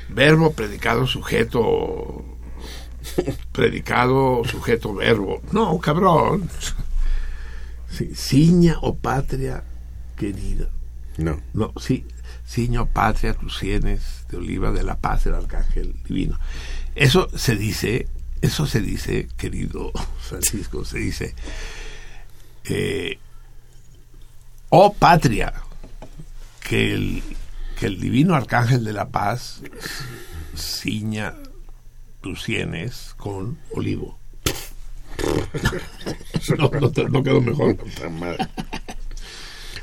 verbo, 0.09 0.53
predicado, 0.53 1.05
sujeto. 1.05 2.25
Predicado, 3.51 4.43
sujeto, 4.45 4.93
verbo. 4.93 5.41
No, 5.51 5.77
cabrón. 5.79 6.49
Sí, 7.89 8.15
ciña 8.15 8.77
o 8.81 8.95
patria 8.95 9.63
querida. 10.15 10.69
No. 11.17 11.41
No, 11.53 11.73
sí, 11.77 12.05
ciña 12.45 12.83
o 12.83 12.85
patria, 12.85 13.33
tus 13.33 13.57
sienes 13.57 14.25
de 14.29 14.37
oliva 14.37 14.71
de 14.71 14.83
la 14.83 14.99
paz 14.99 15.25
del 15.25 15.35
arcángel 15.35 15.95
divino. 16.07 16.39
Eso 16.95 17.27
se 17.35 17.55
dice 17.55 18.07
eso 18.41 18.65
se 18.65 18.81
dice, 18.81 19.27
querido 19.37 19.91
Francisco, 20.19 20.83
se 20.85 20.99
dice, 20.99 21.35
eh, 22.65 23.17
oh 24.69 24.93
patria, 24.93 25.53
que 26.67 26.93
el, 26.93 27.23
que 27.79 27.85
el 27.87 27.99
divino 27.99 28.35
arcángel 28.35 28.83
de 28.83 28.93
la 28.93 29.09
paz 29.09 29.61
ciña 30.55 31.35
tus 32.21 32.43
sienes 32.43 33.13
con 33.17 33.57
olivo. 33.75 34.17
no, 36.57 36.69
no, 36.79 36.91
te- 36.91 37.09
no 37.09 37.23
quedó 37.23 37.41
mejor. 37.41 37.77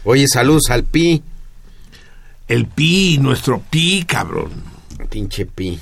Oye, 0.04 0.26
saludos 0.26 0.70
al 0.70 0.84
Pi. 0.84 1.22
El 2.48 2.66
pi, 2.66 3.18
nuestro 3.20 3.60
pi, 3.60 4.04
cabrón. 4.04 4.50
Pinche 5.10 5.44
Pi. 5.46 5.78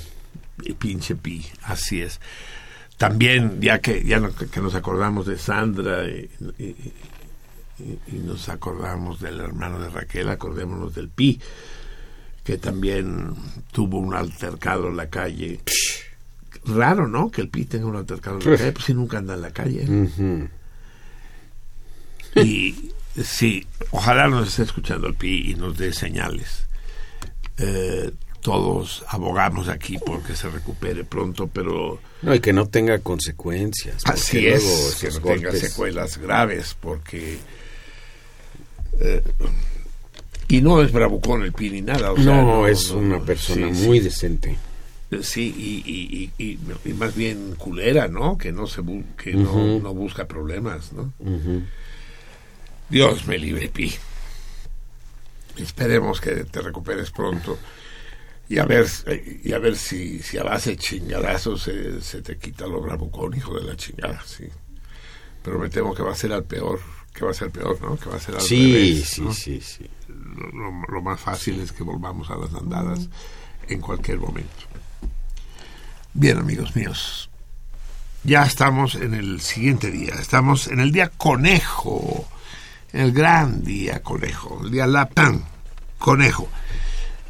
El 0.65 0.75
pinche 0.75 1.15
pi, 1.15 1.45
así 1.63 2.01
es. 2.01 2.19
También, 2.97 3.61
ya 3.61 3.79
que 3.79 4.03
ya 4.03 4.19
no- 4.19 4.33
que 4.33 4.59
nos 4.59 4.73
acordamos 4.75 5.27
de 5.27 5.37
Sandra 5.37 6.07
y, 6.07 6.29
y- 6.57 6.63
y- 7.79 7.99
y 8.07 8.19
nos 8.25 8.49
acordamos 8.49 9.19
del 9.21 9.39
hermano 9.39 9.79
de 9.79 9.89
Raquel, 9.89 10.29
acordémonos 10.29 10.95
del 10.95 11.09
pi, 11.09 11.39
que 12.43 12.57
también 12.57 13.33
tuvo 13.71 13.99
un 13.99 14.13
altercado 14.15 14.87
en 14.87 14.97
la 14.97 15.09
calle. 15.09 15.59
Raro, 16.65 17.07
¿no? 17.07 17.29
Que 17.29 17.41
el 17.41 17.49
pi 17.49 17.65
tenga 17.65 17.85
un 17.85 17.95
altercado 17.97 18.37
en 18.39 18.43
la 18.51 18.57
calle, 18.57 18.71
pues 18.71 18.85
si 18.85 18.93
nunca 18.93 19.19
anda 19.19 19.35
en 19.35 19.41
la 19.41 19.51
calle. 19.51 19.85
Y 22.35 22.91
sí, 23.23 23.65
ojalá 23.91 24.27
nos 24.27 24.47
esté 24.49 24.63
escuchando 24.63 25.07
el 25.07 25.13
PI 25.15 25.51
y 25.51 25.55
nos 25.55 25.77
dé 25.77 25.93
señales. 25.93 26.67
Eh, 27.57 28.11
todos 28.47 29.03
abogamos 29.09 29.67
aquí 29.67 29.97
porque 30.05 30.33
se 30.33 30.49
recupere 30.49 31.03
pronto, 31.03 31.47
pero 31.51 31.99
No, 32.21 32.33
y 32.33 32.39
que 32.39 32.53
no 32.53 32.65
tenga 32.69 32.97
consecuencias. 32.99 34.03
así 34.05 34.39
luego 34.39 34.55
es, 34.57 34.95
que 35.01 35.09
no 35.11 35.19
tenga 35.19 35.51
secuelas 35.51 36.17
graves, 36.17 36.73
porque... 36.79 37.39
eh, 39.01 39.21
y 40.47 40.61
no 40.61 40.81
es 40.81 40.93
bravucón 40.93 41.43
el 41.43 41.51
PI 41.51 41.69
ni 41.71 41.81
nada. 41.81 42.13
o 42.13 42.15
sea, 42.15 42.23
No, 42.41 42.65
es 42.69 42.89
no, 42.93 42.99
una 42.99 43.19
persona 43.19 43.67
sí, 43.75 43.85
muy 43.85 43.97
sí. 43.99 44.03
decente. 44.05 44.57
Sí, 45.21 45.53
y, 45.57 45.91
y, 45.91 46.31
y, 46.37 46.51
y- 46.53 46.89
y 46.89 46.93
más 46.93 47.13
bien 47.15 47.55
culera, 47.57 48.07
¿no? 48.07 48.37
Que 48.37 48.53
no 48.53 48.65
se 48.65 48.81
bu- 48.81 49.03
que 49.21 49.33
no, 49.33 49.51
Ujú. 49.51 49.79
no 49.83 49.93
busca 49.93 50.25
problemas, 50.25 50.93
¿no? 50.93 51.11
Dios 52.89 53.27
me 53.27 53.37
libre, 53.37 53.67
Pi. 53.67 53.93
Esperemos 55.57 56.21
que 56.21 56.45
te 56.45 56.61
recuperes 56.61 57.11
pronto. 57.11 57.57
Y 58.49 58.59
a 58.59 58.65
ver, 58.65 58.87
y 59.43 59.51
a 59.53 59.59
ver 59.59 59.75
si, 59.75 60.19
si 60.19 60.37
a 60.37 60.43
base 60.43 60.71
de 60.71 60.77
chingadazos 60.77 61.63
se, 61.63 62.01
se 62.01 62.21
te 62.21 62.37
quita 62.37 62.65
lo 62.65 62.79
bravucón, 62.81 63.35
hijo 63.35 63.53
de 63.59 63.65
la 63.65 63.75
chingada, 63.75 64.21
sí. 64.25 64.45
Pero 65.43 65.59
me 65.59 65.69
temo 65.69 65.93
que 65.93 66.01
va 66.03 66.11
a 66.13 66.15
ser 66.15 66.31
al 66.31 66.45
peor, 66.45 66.79
que 67.13 67.25
va 67.25 67.31
a 67.31 67.33
ser 67.33 67.51
peor, 67.51 67.77
¿no? 67.81 67.97
Que 67.97 68.09
va 68.09 68.15
a 68.15 68.19
ser 68.21 68.35
al 68.35 68.41
Sí, 68.41 68.71
revés, 68.73 69.09
sí, 69.09 69.21
¿no? 69.21 69.33
sí, 69.33 69.59
sí. 69.61 69.85
lo, 70.07 70.47
lo- 70.51 70.85
lo 70.87 71.01
más 71.01 71.19
fácil 71.19 71.59
es 71.59 71.71
que 71.73 71.83
volvamos 71.83 72.29
a 72.29 72.37
las 72.37 72.53
andadas 72.53 73.09
en 73.67 73.81
cualquier 73.81 74.19
momento. 74.19 74.49
Bien, 76.13 76.37
amigos 76.37 76.75
míos, 76.75 77.29
ya 78.23 78.45
estamos 78.45 78.95
en 78.95 79.13
el 79.13 79.41
siguiente 79.41 79.91
día, 79.91 80.13
estamos 80.19 80.67
en 80.67 80.79
el 80.79 80.91
día 80.91 81.09
conejo, 81.09 82.27
en 82.93 83.01
el 83.01 83.11
gran 83.11 83.63
día 83.63 84.01
conejo, 84.01 84.61
el 84.63 84.71
día 84.71 84.87
lapin, 84.87 85.43
conejo. 85.99 86.49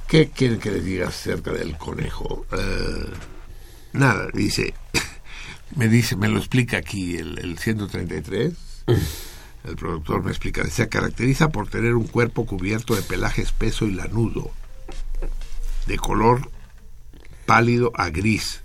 ¿Qué 0.07 0.29
quieren 0.29 0.59
que 0.59 0.71
les 0.71 0.85
diga 0.85 1.09
acerca 1.09 1.51
del 1.51 1.77
conejo? 1.77 2.45
Eh, 2.53 3.11
nada, 3.91 4.27
dice, 4.33 4.73
me 5.75 5.89
dice, 5.89 6.15
me 6.15 6.29
lo 6.29 6.37
explica 6.37 6.77
aquí 6.77 7.17
el, 7.17 7.37
el 7.39 7.57
133. 7.57 8.53
El 9.65 9.75
productor 9.75 10.23
me 10.23 10.31
explica, 10.31 10.65
se 10.69 10.87
caracteriza 10.87 11.49
por 11.49 11.67
tener 11.67 11.95
un 11.95 12.07
cuerpo 12.07 12.45
cubierto 12.45 12.95
de 12.95 13.01
pelaje 13.01 13.41
espeso 13.41 13.85
y 13.85 13.93
lanudo, 13.93 14.49
de 15.87 15.97
color 15.97 16.49
pálido 17.45 17.91
a 17.95 18.09
gris, 18.09 18.61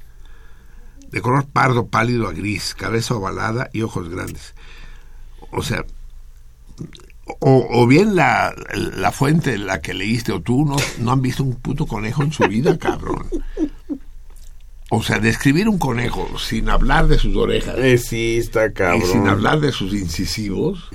de 1.11 1.21
color 1.21 1.49
pardo 1.49 1.89
pálido 1.89 2.29
a 2.29 2.33
gris, 2.33 2.77
cabeza 2.77 3.15
ovalada 3.15 3.69
y 3.73 3.83
ojos 3.83 4.09
grandes. 4.09 4.55
O 5.51 5.65
sea, 5.65 5.85
o, 7.41 7.67
o 7.71 7.87
bien 7.87 8.15
la, 8.17 8.55
la 8.75 9.13
fuente 9.13 9.55
en 9.55 9.67
la 9.67 9.81
que 9.81 9.95
leíste 9.95 10.33
o 10.33 10.41
tú 10.41 10.65
no, 10.65 10.77
no 10.99 11.13
han 11.13 11.23
visto 11.23 11.43
un 11.45 11.55
puto 11.57 11.87
conejo 11.87 12.23
en 12.23 12.33
su 12.33 12.45
vida, 12.45 12.77
cabrón. 12.79 13.27
O 14.91 15.03
sea, 15.03 15.19
describir 15.19 15.69
un 15.69 15.79
conejo 15.79 16.39
sin 16.39 16.69
hablar 16.69 17.07
de 17.09 17.19
sus 17.19 17.35
orejas 17.37 17.77
Eh, 17.79 17.97
sí, 17.97 18.37
está 18.37 18.67
y 18.67 18.73
cabrón. 18.73 19.03
sin 19.11 19.27
hablar 19.27 19.61
de 19.61 19.73
sus 19.73 19.95
incisivos 19.95 20.91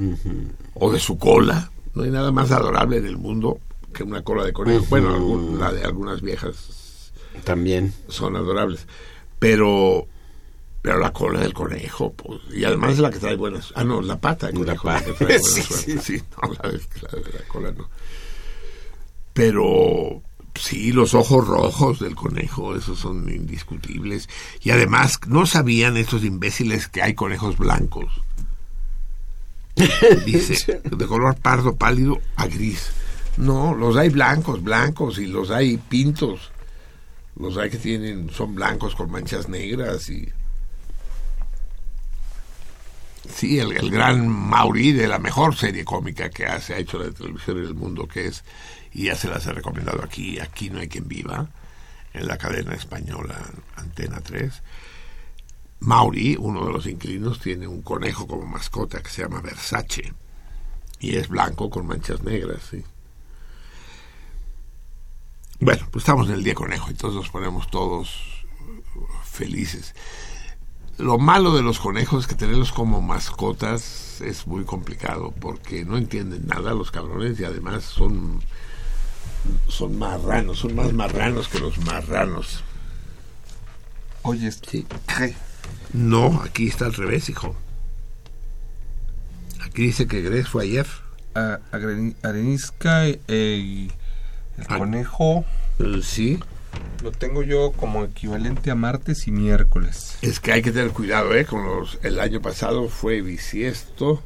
o 0.75 0.91
de 0.91 0.99
su 0.99 1.17
cola. 1.17 1.71
No 1.95 2.03
hay 2.03 2.11
nada 2.11 2.31
más 2.31 2.51
adorable 2.51 2.97
en 2.97 3.07
el 3.07 3.17
mundo 3.17 3.59
que 3.93 4.03
una 4.03 4.21
cola 4.21 4.43
de 4.43 4.53
conejo. 4.53 4.85
Bueno, 4.89 5.15
algún- 5.15 5.59
la 5.59 5.71
de 5.73 5.83
algunas 5.83 6.21
viejas 6.21 7.11
También. 7.43 7.91
son 8.07 8.35
adorables. 8.35 8.85
Pero 9.39 10.07
pero 10.81 10.99
la 10.99 11.11
cola 11.11 11.41
del 11.41 11.53
conejo, 11.53 12.13
pues, 12.13 12.39
y 12.53 12.63
además 12.63 12.93
es 12.93 12.99
la 12.99 13.11
que 13.11 13.19
trae 13.19 13.35
buenas. 13.35 13.73
Ah, 13.75 13.83
no, 13.83 14.01
la 14.01 14.19
pata 14.19 14.47
del 14.47 14.65
La 14.65 14.75
conejo, 14.75 14.87
la, 14.87 14.93
pata. 14.99 15.05
que 15.05 15.25
trae 15.25 15.39
buena 15.39 15.43
Sí, 15.53 15.61
suerte. 15.61 16.01
Sí, 16.01 16.23
no, 16.41 16.53
la, 16.53 16.71
la 16.71 17.47
cola 17.47 17.71
no. 17.71 17.89
Pero 19.33 20.21
sí, 20.55 20.91
los 20.91 21.13
ojos 21.13 21.47
rojos 21.47 21.99
del 21.99 22.15
conejo, 22.15 22.75
esos 22.75 22.99
son 22.99 23.29
indiscutibles. 23.29 24.29
Y 24.61 24.71
además, 24.71 25.19
no 25.27 25.45
sabían 25.45 25.97
estos 25.97 26.23
imbéciles 26.23 26.87
que 26.87 27.01
hay 27.01 27.13
conejos 27.13 27.57
blancos. 27.57 28.21
Dice, 30.25 30.81
de 30.83 31.05
color 31.05 31.35
pardo 31.35 31.75
pálido 31.75 32.19
a 32.35 32.47
gris. 32.47 32.89
No, 33.37 33.75
los 33.75 33.95
hay 33.95 34.09
blancos, 34.09 34.63
blancos, 34.63 35.19
y 35.19 35.27
los 35.27 35.51
hay 35.51 35.77
pintos. 35.77 36.51
Los 37.39 37.57
hay 37.57 37.69
que 37.69 37.77
tienen, 37.77 38.31
son 38.31 38.55
blancos 38.55 38.95
con 38.95 39.11
manchas 39.11 39.47
negras 39.47 40.09
y... 40.09 40.27
Sí, 43.33 43.59
el, 43.59 43.73
el 43.77 43.91
gran 43.91 44.27
Mauri 44.27 44.93
de 44.93 45.07
la 45.07 45.19
mejor 45.19 45.55
serie 45.55 45.83
cómica 45.85 46.29
que 46.29 46.45
ha- 46.45 46.59
se 46.61 46.73
ha 46.73 46.77
hecho 46.77 46.97
la 46.97 47.11
televisión 47.11 47.57
en 47.59 47.65
el 47.65 47.73
mundo, 47.75 48.07
que 48.07 48.27
es, 48.27 48.43
y 48.93 49.05
ya 49.05 49.15
se 49.15 49.27
las 49.29 49.45
he 49.45 49.53
recomendado 49.53 50.03
aquí, 50.03 50.39
Aquí 50.39 50.69
no 50.69 50.79
hay 50.79 50.87
quien 50.87 51.07
viva, 51.07 51.49
en 52.13 52.27
la 52.27 52.37
cadena 52.37 52.73
española 52.73 53.39
Antena 53.75 54.21
3. 54.21 54.63
Mauri, 55.79 56.35
uno 56.39 56.65
de 56.65 56.71
los 56.73 56.87
inquilinos, 56.87 57.39
tiene 57.39 57.67
un 57.67 57.81
conejo 57.83 58.25
como 58.27 58.45
mascota 58.47 59.01
que 59.03 59.09
se 59.09 59.21
llama 59.21 59.41
Versace, 59.41 60.13
y 60.99 61.15
es 61.17 61.27
blanco 61.27 61.69
con 61.69 61.85
manchas 61.85 62.23
negras, 62.23 62.63
sí. 62.71 62.83
Bueno, 65.59 65.87
pues 65.91 66.03
estamos 66.03 66.27
en 66.29 66.35
el 66.35 66.43
día 66.43 66.53
conejo 66.53 66.91
todos 66.93 67.15
nos 67.15 67.29
ponemos 67.29 67.69
todos 67.69 68.45
felices. 69.25 69.93
Lo 70.97 71.19
malo 71.19 71.55
de 71.55 71.61
los 71.61 71.79
conejos 71.79 72.23
es 72.23 72.27
que 72.27 72.35
tenerlos 72.35 72.71
como 72.71 73.01
mascotas 73.01 74.19
es 74.21 74.47
muy 74.47 74.63
complicado 74.65 75.31
porque 75.39 75.85
no 75.85 75.95
entienden 75.97 76.47
nada 76.47 76.73
los 76.73 76.89
cabrones 76.89 77.39
y 77.39 77.43
además 77.45 77.83
son 77.83 78.41
son 79.69 79.97
marranos, 79.99 80.59
son 80.59 80.75
más 80.75 80.91
marranos 80.93 81.47
que 81.47 81.59
los 81.59 81.77
marranos. 81.85 82.63
Oye, 84.23 84.51
Sí. 84.51 84.85
¿qué? 85.17 85.35
No, 85.93 86.41
aquí 86.43 86.67
está 86.67 86.85
al 86.85 86.93
revés, 86.93 87.29
hijo. 87.29 87.55
Y 89.75 89.81
dice 89.83 90.07
que 90.07 90.21
Gress 90.23 90.49
fue 90.49 90.63
ayer. 90.63 90.87
A- 91.35 91.59
Arenisca 92.23 93.07
eh, 93.07 93.17
y 93.27 93.91
el 94.57 94.65
Ah. 94.69 94.77
conejo 94.79 95.45
Eh, 95.79 96.01
sí. 96.01 96.39
Lo 97.01 97.11
tengo 97.11 97.43
yo 97.43 97.71
como 97.71 98.03
equivalente 98.03 98.71
a 98.71 98.75
martes 98.75 99.27
y 99.27 99.31
miércoles. 99.31 100.17
Es 100.21 100.39
que 100.39 100.51
hay 100.51 100.61
que 100.61 100.71
tener 100.71 100.91
cuidado, 100.91 101.33
¿eh? 101.35 101.45
Con 101.45 101.65
los, 101.65 101.99
el 102.03 102.19
año 102.19 102.41
pasado 102.41 102.89
fue 102.89 103.21
bisiesto. 103.21 104.21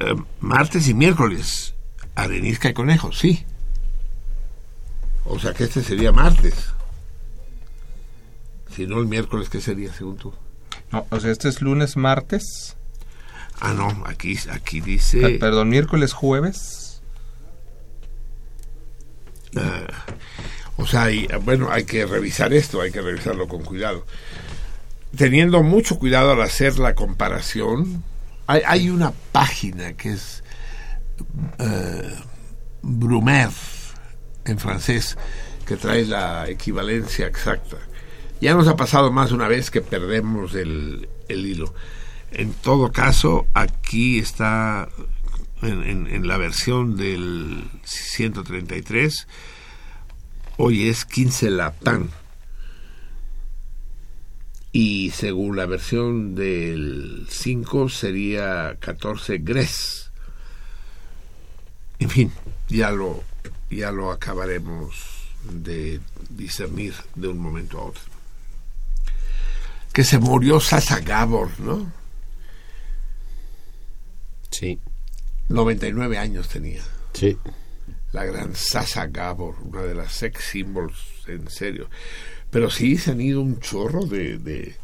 Eh, 0.00 0.14
martes 0.40 0.88
y 0.88 0.94
miércoles. 0.94 1.74
Arenisca 2.14 2.68
y 2.68 2.74
conejo, 2.74 3.12
sí. 3.12 3.44
O 5.24 5.38
sea 5.38 5.52
que 5.52 5.64
este 5.64 5.82
sería 5.82 6.12
martes. 6.12 6.54
Si 8.74 8.86
no 8.86 9.00
el 9.00 9.06
miércoles, 9.06 9.48
¿qué 9.48 9.60
sería 9.60 9.92
según 9.92 10.16
tú? 10.16 10.34
No, 10.92 11.06
o 11.10 11.18
sea, 11.18 11.32
este 11.32 11.48
es 11.48 11.62
lunes, 11.62 11.96
martes. 11.96 12.76
Ah, 13.58 13.72
no, 13.72 14.04
aquí, 14.06 14.36
aquí 14.50 14.80
dice... 14.80 15.24
Ah, 15.24 15.38
perdón, 15.40 15.70
miércoles, 15.70 16.12
jueves. 16.12 16.75
Ah, 19.54 19.86
o 20.76 20.86
sea, 20.86 21.08
bueno, 21.40 21.70
hay 21.70 21.84
que 21.84 22.04
revisar 22.06 22.52
esto, 22.52 22.80
hay 22.80 22.90
que 22.90 23.00
revisarlo 23.00 23.48
con 23.48 23.62
cuidado. 23.62 24.06
Teniendo 25.16 25.62
mucho 25.62 25.98
cuidado 25.98 26.32
al 26.32 26.42
hacer 26.42 26.78
la 26.78 26.94
comparación, 26.94 28.02
hay, 28.46 28.90
una 28.90 29.12
página 29.32 29.94
que 29.94 30.12
es 30.12 30.44
eh, 31.58 32.14
Brumer 32.82 33.48
en 34.44 34.58
francés 34.58 35.16
que 35.64 35.76
trae 35.76 36.04
la 36.04 36.48
equivalencia 36.48 37.26
exacta. 37.26 37.78
Ya 38.40 38.54
nos 38.54 38.68
ha 38.68 38.76
pasado 38.76 39.10
más 39.10 39.32
una 39.32 39.48
vez 39.48 39.70
que 39.70 39.80
perdemos 39.80 40.54
el 40.54 41.08
hilo. 41.28 41.74
En 42.32 42.52
todo 42.52 42.92
caso, 42.92 43.46
aquí 43.54 44.18
está 44.18 44.88
en, 45.62 46.26
la 46.26 46.36
versión 46.36 46.96
del 46.96 47.64
133, 47.84 49.26
hoy 50.58 50.88
es 50.88 51.04
15 51.04 51.50
Lapin. 51.50 52.10
Y 54.72 55.10
según 55.12 55.56
la 55.56 55.64
versión 55.66 56.34
del 56.34 57.26
5 57.30 57.88
sería 57.88 58.76
14 58.78 59.38
Gres. 59.38 60.10
En 61.98 62.10
fin, 62.10 62.32
ya 62.68 62.90
lo, 62.90 63.24
ya 63.70 63.90
lo 63.90 64.10
acabaremos 64.10 64.94
de 65.50 66.00
discernir 66.28 66.94
de 67.14 67.28
un 67.28 67.38
momento 67.38 67.78
a 67.78 67.84
otro. 67.84 68.02
Que 69.94 70.04
se 70.04 70.18
murió 70.18 70.60
Sasa 70.60 71.00
Gabor, 71.00 71.58
¿no? 71.58 71.90
Sí, 74.50 74.78
99 75.48 76.18
años 76.18 76.48
tenía. 76.48 76.82
sí. 77.12 77.36
La 78.12 78.24
gran 78.24 78.54
Sasa 78.54 79.06
Gabor, 79.08 79.56
una 79.62 79.82
de 79.82 79.94
las 79.94 80.12
sex 80.12 80.42
symbols, 80.42 80.96
en 81.26 81.50
serio. 81.50 81.90
Pero 82.50 82.70
sí 82.70 82.96
se 82.96 83.10
han 83.10 83.20
ido 83.20 83.42
un 83.42 83.60
chorro 83.60 84.06
de, 84.06 84.38
de, 84.38 84.74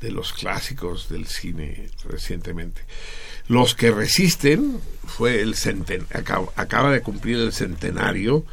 de 0.00 0.10
los 0.10 0.32
clásicos 0.32 1.10
del 1.10 1.26
cine 1.26 1.90
recientemente. 2.08 2.80
Los 3.48 3.74
que 3.74 3.90
resisten 3.90 4.80
fue 5.06 5.42
el 5.42 5.56
centen 5.56 6.06
acaba, 6.14 6.46
acaba 6.56 6.90
de 6.90 7.02
cumplir 7.02 7.36
el 7.38 7.52
centenario 7.52 8.46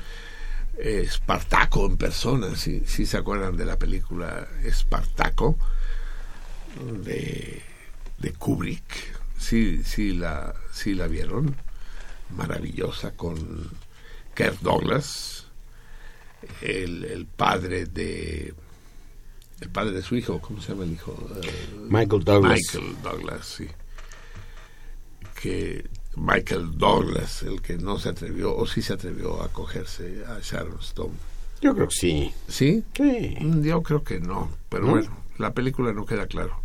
eh, 0.78 1.04
Espartaco 1.06 1.86
en 1.86 1.96
persona, 1.96 2.56
si, 2.56 2.82
si 2.88 3.06
se 3.06 3.18
acuerdan 3.18 3.56
de 3.56 3.66
la 3.66 3.78
película 3.78 4.48
Espartaco 4.64 5.58
de, 7.04 7.62
de 8.18 8.34
Kubrick, 8.34 9.21
sí, 9.42 9.84
sí 9.84 10.14
la, 10.14 10.54
sí 10.72 10.94
la 10.94 11.08
vieron, 11.08 11.56
maravillosa 12.38 13.12
con 13.12 13.70
Kirk 14.36 14.60
Douglas, 14.62 15.48
el, 16.62 17.04
el 17.06 17.26
padre 17.26 17.86
de 17.86 18.54
el 19.60 19.70
padre 19.70 19.92
de 19.92 20.02
su 20.02 20.16
hijo, 20.16 20.40
¿cómo 20.42 20.60
se 20.62 20.70
llama 20.70 20.86
el 20.86 20.94
hijo? 20.94 21.16
Eh, 21.44 21.70
Michael 21.88 22.24
Douglas. 22.24 22.60
Michael 22.74 22.96
Douglas, 23.04 23.46
sí. 23.46 23.68
Que 25.40 25.86
Michael 26.16 26.78
Douglas, 26.78 27.44
el 27.44 27.62
que 27.62 27.78
no 27.78 28.00
se 28.00 28.10
atrevió, 28.10 28.56
o 28.56 28.66
sí 28.66 28.82
se 28.82 28.94
atrevió 28.94 29.42
a 29.44 29.50
cogerse 29.50 30.24
a 30.28 30.40
Sharon 30.42 30.80
Stone. 30.80 31.14
Yo 31.62 31.76
creo 31.76 31.88
que 31.90 31.96
sí. 31.96 32.34
¿Sí? 32.48 32.84
Sí. 32.96 33.38
Mm, 33.40 33.62
Yo 33.62 33.84
creo 33.84 34.04
que 34.04 34.20
no, 34.20 34.50
pero 34.70 34.86
¿No? 34.86 34.92
bueno, 34.94 35.16
la 35.38 35.54
película 35.54 35.94
no 35.94 36.06
queda 36.08 36.26
claro. 36.26 36.60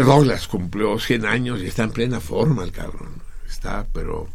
Douglas 0.00 0.48
cumplió 0.48 0.98
100 0.98 1.26
años 1.26 1.60
y 1.60 1.66
está 1.66 1.84
en 1.84 1.90
plena 1.90 2.20
forma 2.20 2.64
el 2.64 2.72
cabrón. 2.72 3.22
Está, 3.48 3.86
pero, 3.92 4.28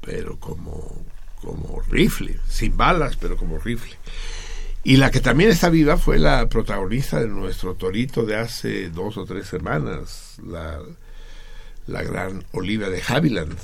pero 0.00 0.38
como, 0.38 1.04
como 1.40 1.82
rifle, 1.88 2.38
sin 2.48 2.76
balas, 2.76 3.16
pero 3.16 3.36
como 3.36 3.58
rifle. 3.58 3.96
Y 4.84 4.96
la 4.96 5.10
que 5.10 5.20
también 5.20 5.50
está 5.50 5.68
viva 5.68 5.96
fue 5.96 6.18
la 6.18 6.48
protagonista 6.48 7.20
de 7.20 7.28
nuestro 7.28 7.74
torito 7.74 8.24
de 8.24 8.36
hace 8.36 8.90
dos 8.90 9.16
o 9.18 9.24
tres 9.24 9.46
semanas, 9.46 10.36
la, 10.46 10.80
la 11.86 12.02
gran 12.02 12.44
Olivia 12.52 12.88
de 12.88 13.02
Havilland, 13.06 13.58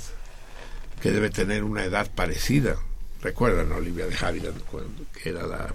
que 1.01 1.11
debe 1.11 1.29
tener 1.29 1.63
una 1.63 1.83
edad 1.83 2.09
parecida. 2.13 2.75
¿Recuerdan 3.21 3.71
a 3.71 3.77
Olivia 3.77 4.05
de 4.05 4.15
Havilland? 4.15 4.61
Cuando, 4.63 5.05
que 5.13 5.29
era 5.29 5.47
la, 5.47 5.73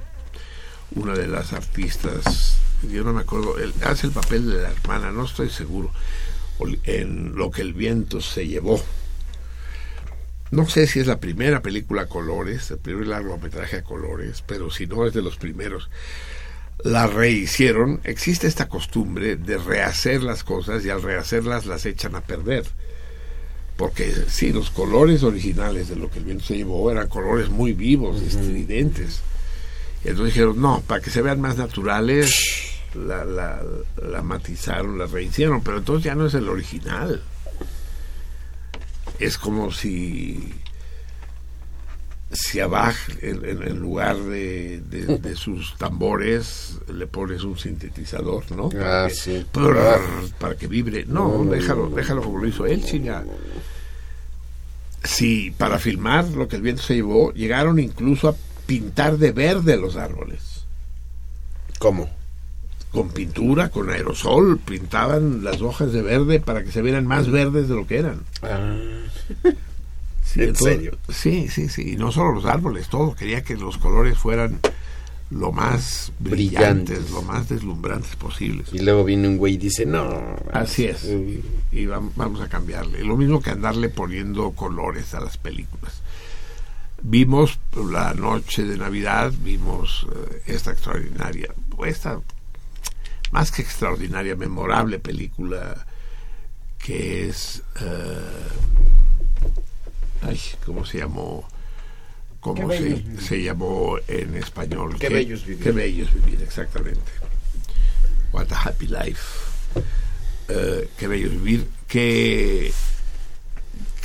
una 0.94 1.14
de 1.14 1.26
las 1.26 1.52
artistas, 1.52 2.58
yo 2.88 3.04
no 3.04 3.12
me 3.12 3.20
acuerdo, 3.20 3.58
él 3.58 3.72
hace 3.84 4.06
el 4.06 4.12
papel 4.12 4.50
de 4.50 4.62
la 4.62 4.70
hermana, 4.70 5.10
no 5.12 5.24
estoy 5.24 5.50
seguro, 5.50 5.90
en 6.84 7.34
Lo 7.36 7.50
que 7.50 7.62
el 7.62 7.72
viento 7.74 8.20
se 8.20 8.46
llevó. 8.46 8.82
No 10.50 10.68
sé 10.68 10.86
si 10.86 10.98
es 10.98 11.06
la 11.06 11.20
primera 11.20 11.62
película 11.62 12.02
a 12.02 12.06
colores, 12.06 12.70
el 12.70 12.78
primer 12.78 13.06
largometraje 13.06 13.76
a 13.76 13.84
colores, 13.84 14.42
pero 14.46 14.70
si 14.70 14.86
no 14.86 15.06
es 15.06 15.14
de 15.14 15.22
los 15.22 15.36
primeros. 15.36 15.88
La 16.82 17.06
rehicieron. 17.06 18.00
Existe 18.04 18.46
esta 18.46 18.68
costumbre 18.68 19.36
de 19.36 19.58
rehacer 19.58 20.22
las 20.22 20.42
cosas 20.42 20.84
y 20.84 20.90
al 20.90 21.02
rehacerlas 21.02 21.66
las 21.66 21.86
echan 21.86 22.16
a 22.16 22.22
perder. 22.22 22.64
Porque 23.76 24.12
sí, 24.28 24.52
los 24.52 24.70
colores 24.70 25.22
originales 25.22 25.88
de 25.88 25.96
lo 25.96 26.10
que 26.10 26.18
el 26.18 26.24
viento 26.24 26.44
se 26.44 26.56
llevó 26.56 26.90
eran 26.90 27.08
colores 27.08 27.48
muy 27.48 27.72
vivos, 27.72 28.20
estridentes. 28.20 29.22
Y 30.04 30.08
entonces 30.08 30.34
dijeron, 30.34 30.60
no, 30.60 30.82
para 30.86 31.00
que 31.00 31.10
se 31.10 31.22
vean 31.22 31.40
más 31.40 31.56
naturales, 31.56 32.69
la, 32.94 33.24
la, 33.24 33.62
la 34.06 34.22
matizaron, 34.22 34.98
la 34.98 35.06
rehicieron, 35.06 35.62
pero 35.62 35.78
entonces 35.78 36.04
ya 36.04 36.14
no 36.14 36.26
es 36.26 36.34
el 36.34 36.48
original. 36.48 37.22
Es 39.18 39.36
como 39.38 39.70
si 39.72 40.54
si 42.32 42.60
a 42.60 42.68
Bach 42.68 42.94
en, 43.22 43.44
en- 43.44 43.80
lugar 43.80 44.16
de, 44.16 44.80
de- 44.88 45.18
de 45.18 45.34
sus 45.44 45.76
tambores 45.76 46.78
le 46.92 47.06
pones 47.08 47.42
un 47.42 47.58
sintetizador, 47.58 48.50
¿no? 48.52 48.68
Para 48.68 49.04
Ah, 49.04 49.08
que, 49.08 49.14
sí. 49.14 49.46
para 50.38 50.56
que 50.56 50.68
vibre. 50.68 51.04
No, 51.06 51.44
déjalo, 51.44 51.90
déjalo 51.90 52.22
como 52.22 52.38
lo 52.38 52.46
hizo 52.46 52.66
él, 52.66 52.84
chinga. 52.84 53.24
Sí, 55.02 55.52
para 55.58 55.78
filmar 55.78 56.28
lo 56.28 56.46
que 56.46 56.56
el 56.56 56.62
viento 56.62 56.82
se 56.82 56.94
llevó, 56.94 57.32
llegaron 57.32 57.78
incluso 57.78 58.28
a 58.28 58.36
pintar 58.66 59.16
de 59.18 59.32
verde 59.32 59.76
los 59.76 59.96
árboles. 59.96 60.64
¿Cómo? 61.80 62.08
Con 62.92 63.08
pintura, 63.10 63.68
con 63.68 63.88
aerosol, 63.90 64.58
pintaban 64.58 65.44
las 65.44 65.60
hojas 65.62 65.92
de 65.92 66.02
verde 66.02 66.40
para 66.40 66.64
que 66.64 66.72
se 66.72 66.82
vieran 66.82 67.06
más 67.06 67.30
verdes 67.30 67.68
de 67.68 67.74
lo 67.76 67.86
que 67.86 67.98
eran. 67.98 68.22
Ah, 68.42 68.76
Sí, 70.24 70.40
¿En 70.42 70.48
entonces- 70.50 70.74
serio? 70.76 70.98
Sí, 71.08 71.48
sí, 71.48 71.68
sí. 71.68 71.92
Y 71.92 71.96
no 71.96 72.12
solo 72.12 72.32
los 72.32 72.44
árboles, 72.44 72.88
todo. 72.88 73.14
Quería 73.16 73.42
que 73.42 73.56
los 73.56 73.78
colores 73.78 74.16
fueran 74.16 74.60
lo 75.30 75.50
más 75.52 76.12
brillantes, 76.20 76.98
Brillantes. 76.98 77.10
lo 77.12 77.22
más 77.22 77.48
deslumbrantes 77.48 78.14
posibles. 78.16 78.68
y 78.72 78.78
luego 78.80 79.04
viene 79.04 79.26
un 79.28 79.38
güey 79.38 79.54
y 79.54 79.58
dice, 79.58 79.86
no. 79.86 80.36
Así 80.52 80.84
es. 80.86 81.04
Y 81.04 81.84
vam- 81.86 82.10
vamos 82.16 82.40
a 82.40 82.48
cambiarle. 82.48 83.02
Lo 83.04 83.16
mismo 83.16 83.40
que 83.42 83.50
andarle 83.50 83.88
poniendo 83.88 84.50
colores 84.52 85.14
a 85.14 85.20
las 85.20 85.36
películas. 85.36 86.00
Vimos 87.02 87.58
la 87.90 88.12
noche 88.14 88.64
de 88.64 88.76
Navidad, 88.76 89.32
vimos 89.42 90.06
eh, 90.12 90.42
esta 90.46 90.72
extraordinaria, 90.72 91.48
esta 91.86 92.20
más 93.30 93.50
que 93.52 93.62
extraordinaria, 93.62 94.34
memorable 94.36 94.98
película 94.98 95.86
que 96.78 97.28
es... 97.28 97.62
eh, 97.80 98.48
ay, 100.22 100.40
¿cómo 100.64 100.84
se 100.84 100.98
llamó? 100.98 101.46
¿Cómo 102.40 102.70
se, 102.72 103.42
llamó 103.42 103.98
en 104.08 104.34
español? 104.36 104.96
Qué 104.98 105.10
bello 105.10 105.34
es 105.34 105.44
vivir. 105.44 105.62
Qué 105.62 105.72
bello 105.72 106.04
es 106.04 106.14
vivir, 106.14 106.42
exactamente. 106.42 107.12
What 108.32 108.50
a 108.50 108.56
happy 108.62 108.86
life. 108.86 109.20
Eh, 110.48 110.88
qué 110.98 111.06
bello 111.06 111.26
es 111.26 111.32
vivir. 111.34 111.66
Que, 111.86 112.72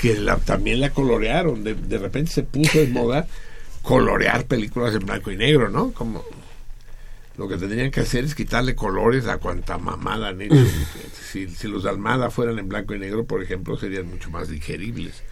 que 0.01 0.15
la- 0.19 0.35
también 0.37 0.81
la 0.81 0.89
colorearon. 0.89 1.63
De, 1.63 1.75
de 1.75 1.97
repente 1.97 2.31
se 2.33 2.43
puso 2.43 2.77
de 2.77 2.87
moda 2.91 3.25
colorear 3.83 4.43
películas 4.45 4.93
en 4.95 5.05
blanco 5.05 5.31
y 5.31 5.37
negro, 5.37 5.69
¿no? 5.69 5.91
Como 5.93 6.25
Lo 7.37 7.47
que 7.47 7.57
tendrían 7.57 7.91
que 7.91 8.01
hacer 8.01 8.23
es 8.23 8.35
quitarle 8.35 8.75
colores 8.75 9.27
a 9.27 9.37
cuanta 9.37 9.77
mamada 9.77 10.29
han 10.29 10.41
hecho. 10.41 10.55
si, 11.31 11.49
si 11.49 11.67
los 11.67 11.83
de 11.83 11.89
Almada 11.89 12.29
fueran 12.29 12.59
en 12.59 12.69
blanco 12.69 12.93
y 12.93 12.99
negro, 12.99 13.25
por 13.25 13.43
ejemplo, 13.43 13.77
serían 13.77 14.07
mucho 14.07 14.29
más 14.31 14.49
digeribles, 14.49 15.23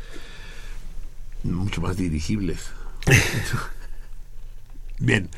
mucho 1.43 1.82
más 1.82 1.95
dirigibles. 1.95 2.72
Bien, 4.99 5.30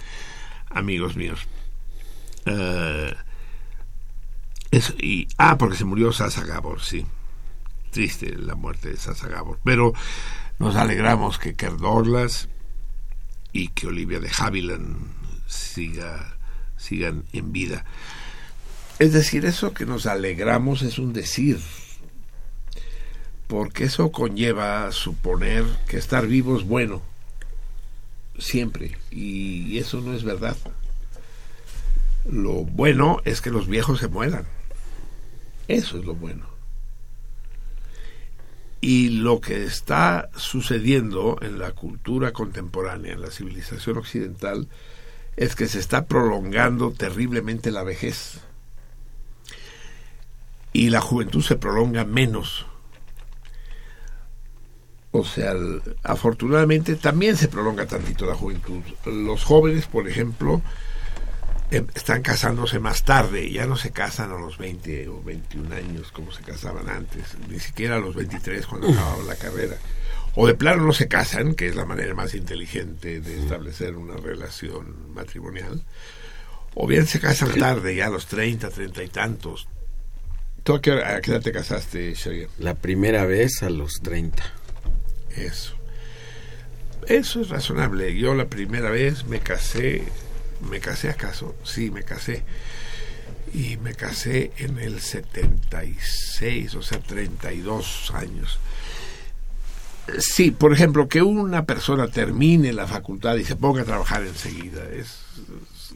amigos 0.70 1.16
míos. 1.16 1.48
Eh, 2.46 3.16
eso, 4.72 4.94
y, 5.00 5.28
ah, 5.38 5.58
porque 5.58 5.78
se 5.78 5.86
murió 5.86 6.12
Sasa 6.12 6.44
Gabor, 6.44 6.82
sí. 6.82 7.06
Triste 7.92 8.36
la 8.38 8.56
muerte 8.56 8.90
de 8.90 8.98
Sasa 8.98 9.28
Gabor. 9.28 9.60
Pero 9.64 9.94
nos 10.60 10.76
alegramos 10.76 11.38
que 11.38 11.56
Kerr 11.56 11.78
Douglas 11.78 12.50
y 13.52 13.70
que 13.70 13.88
Olivia 13.88 14.20
de 14.20 14.30
Havilland 14.38 14.98
siga, 15.48 16.35
sigan 16.78 17.24
en 17.34 17.52
vida. 17.52 17.86
Es 19.00 19.14
decir, 19.14 19.46
eso 19.46 19.74
que 19.74 19.86
nos 19.86 20.06
alegramos 20.06 20.82
es 20.82 21.00
un 21.00 21.12
decir, 21.12 21.60
porque 23.48 23.86
eso 23.86 24.12
conlleva 24.12 24.92
suponer 24.92 25.66
que 25.88 25.98
estar 25.98 26.28
vivo 26.28 26.58
es 26.58 26.64
bueno, 26.64 27.02
siempre, 28.38 28.98
y 29.12 29.78
eso 29.78 30.02
no 30.02 30.14
es 30.14 30.24
verdad. 30.24 30.56
Lo 32.30 32.64
bueno 32.64 33.22
es 33.26 33.42
que 33.42 33.52
los 33.52 33.68
viejos 33.68 34.00
se 34.00 34.08
mueran. 34.08 34.46
Eso 35.68 35.98
es 35.98 36.06
lo 36.06 36.16
bueno. 36.16 36.46
Y 38.82 39.10
lo 39.10 39.42
que 39.42 39.64
está 39.64 40.30
sucediendo 40.36 41.38
en 41.42 41.60
la 41.60 41.72
cultura 41.72 42.34
contemporánea, 42.34 43.14
en 43.14 43.22
la 43.22 43.32
civilización 43.32 43.98
occidental, 43.98 44.68
es 45.38 45.56
que 45.56 45.68
se 45.68 45.80
está 45.80 46.06
prolongando 46.06 46.92
terriblemente 46.92 47.72
la 47.72 47.84
vejez. 47.84 48.40
Y 50.74 50.90
la 50.90 51.02
juventud 51.02 51.42
se 51.42 51.56
prolonga 51.56 52.06
menos. 52.06 52.66
O 55.12 55.24
sea, 55.24 55.54
afortunadamente 56.04 56.96
también 56.96 57.38
se 57.38 57.48
prolonga 57.48 57.86
tantito 57.86 58.26
la 58.26 58.36
juventud. 58.36 58.82
Los 59.06 59.46
jóvenes, 59.46 59.88
por 59.88 60.10
ejemplo, 60.10 60.62
em- 61.72 61.88
están 61.96 62.22
casándose 62.22 62.80
más 62.80 63.04
tarde, 63.06 63.50
ya 63.50 63.66
no 63.66 63.78
se 63.78 63.92
casan 63.92 64.32
a 64.32 64.38
los 64.38 64.58
20 64.58 65.08
o 65.08 65.24
21 65.24 65.74
años 65.74 66.12
como 66.12 66.34
se 66.34 66.44
casaban 66.44 66.90
antes, 66.90 67.38
ni 67.50 67.60
siquiera 67.60 67.96
a 67.96 68.00
los 68.00 68.14
23 68.16 68.66
cuando 68.68 68.90
acababan 68.90 69.28
la 69.28 69.36
carrera. 69.36 69.78
O 70.36 70.48
de 70.48 70.54
plano 70.54 70.84
no 70.84 70.94
se 70.94 71.08
casan, 71.08 71.56
que 71.56 71.68
es 71.68 71.76
la 71.76 71.86
manera 71.86 72.14
más 72.14 72.36
inteligente 72.36 73.22
de 73.22 73.40
establecer 73.40 73.96
una 73.96 74.18
relación 74.18 75.14
matrimonial. 75.14 75.82
O 76.74 76.88
bien 76.88 77.08
se 77.08 77.22
casan 77.22 77.54
tarde, 77.54 77.96
ya 77.96 78.08
a 78.08 78.10
los 78.10 78.28
30, 78.28 78.70
30 78.70 79.04
y 79.04 79.08
tantos. 79.08 79.68
¿Tú 80.64 80.74
a 80.74 80.82
qué, 80.82 80.92
a 80.92 81.22
qué 81.22 81.32
edad 81.32 81.42
te 81.42 81.54
casaste, 81.54 82.14
Xavier? 82.16 82.50
La 82.60 82.74
primera 82.74 83.24
vez 83.24 83.64
a 83.64 83.70
los 83.70 84.02
30. 84.02 84.44
Eso. 85.38 85.76
Eso 87.08 87.42
es 87.42 87.50
razonable. 87.50 88.16
Yo 88.18 88.34
la 88.34 88.50
primera 88.50 88.90
vez 88.90 89.26
me 89.26 89.40
casé, 89.40 90.04
¿me 90.70 90.80
casé 90.80 91.10
acaso? 91.10 91.56
Sí, 91.64 91.92
me 91.92 92.04
casé. 92.04 92.44
Y 93.54 93.78
me 93.78 93.94
casé 93.94 94.52
en 94.58 94.80
el 94.80 95.00
76, 95.00 96.76
o 96.76 96.82
sea, 96.82 97.00
32 97.00 98.12
años. 98.14 98.60
Sí, 100.20 100.52
por 100.52 100.72
ejemplo, 100.74 101.08
que 101.08 101.22
una 101.24 101.66
persona 101.66 102.08
termine 102.08 102.74
la 102.74 102.88
facultad 102.88 103.36
y 103.38 103.44
se 103.44 103.56
ponga 103.56 103.82
a 103.82 103.86
trabajar 103.86 104.24
enseguida, 104.24 104.84
es, 104.92 105.18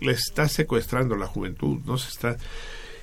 le 0.02 0.14
está 0.14 0.48
secuestrando 0.48 1.16
la 1.16 1.28
juventud, 1.28 1.80
no 1.86 1.98
se 1.98 2.10
está 2.10 2.38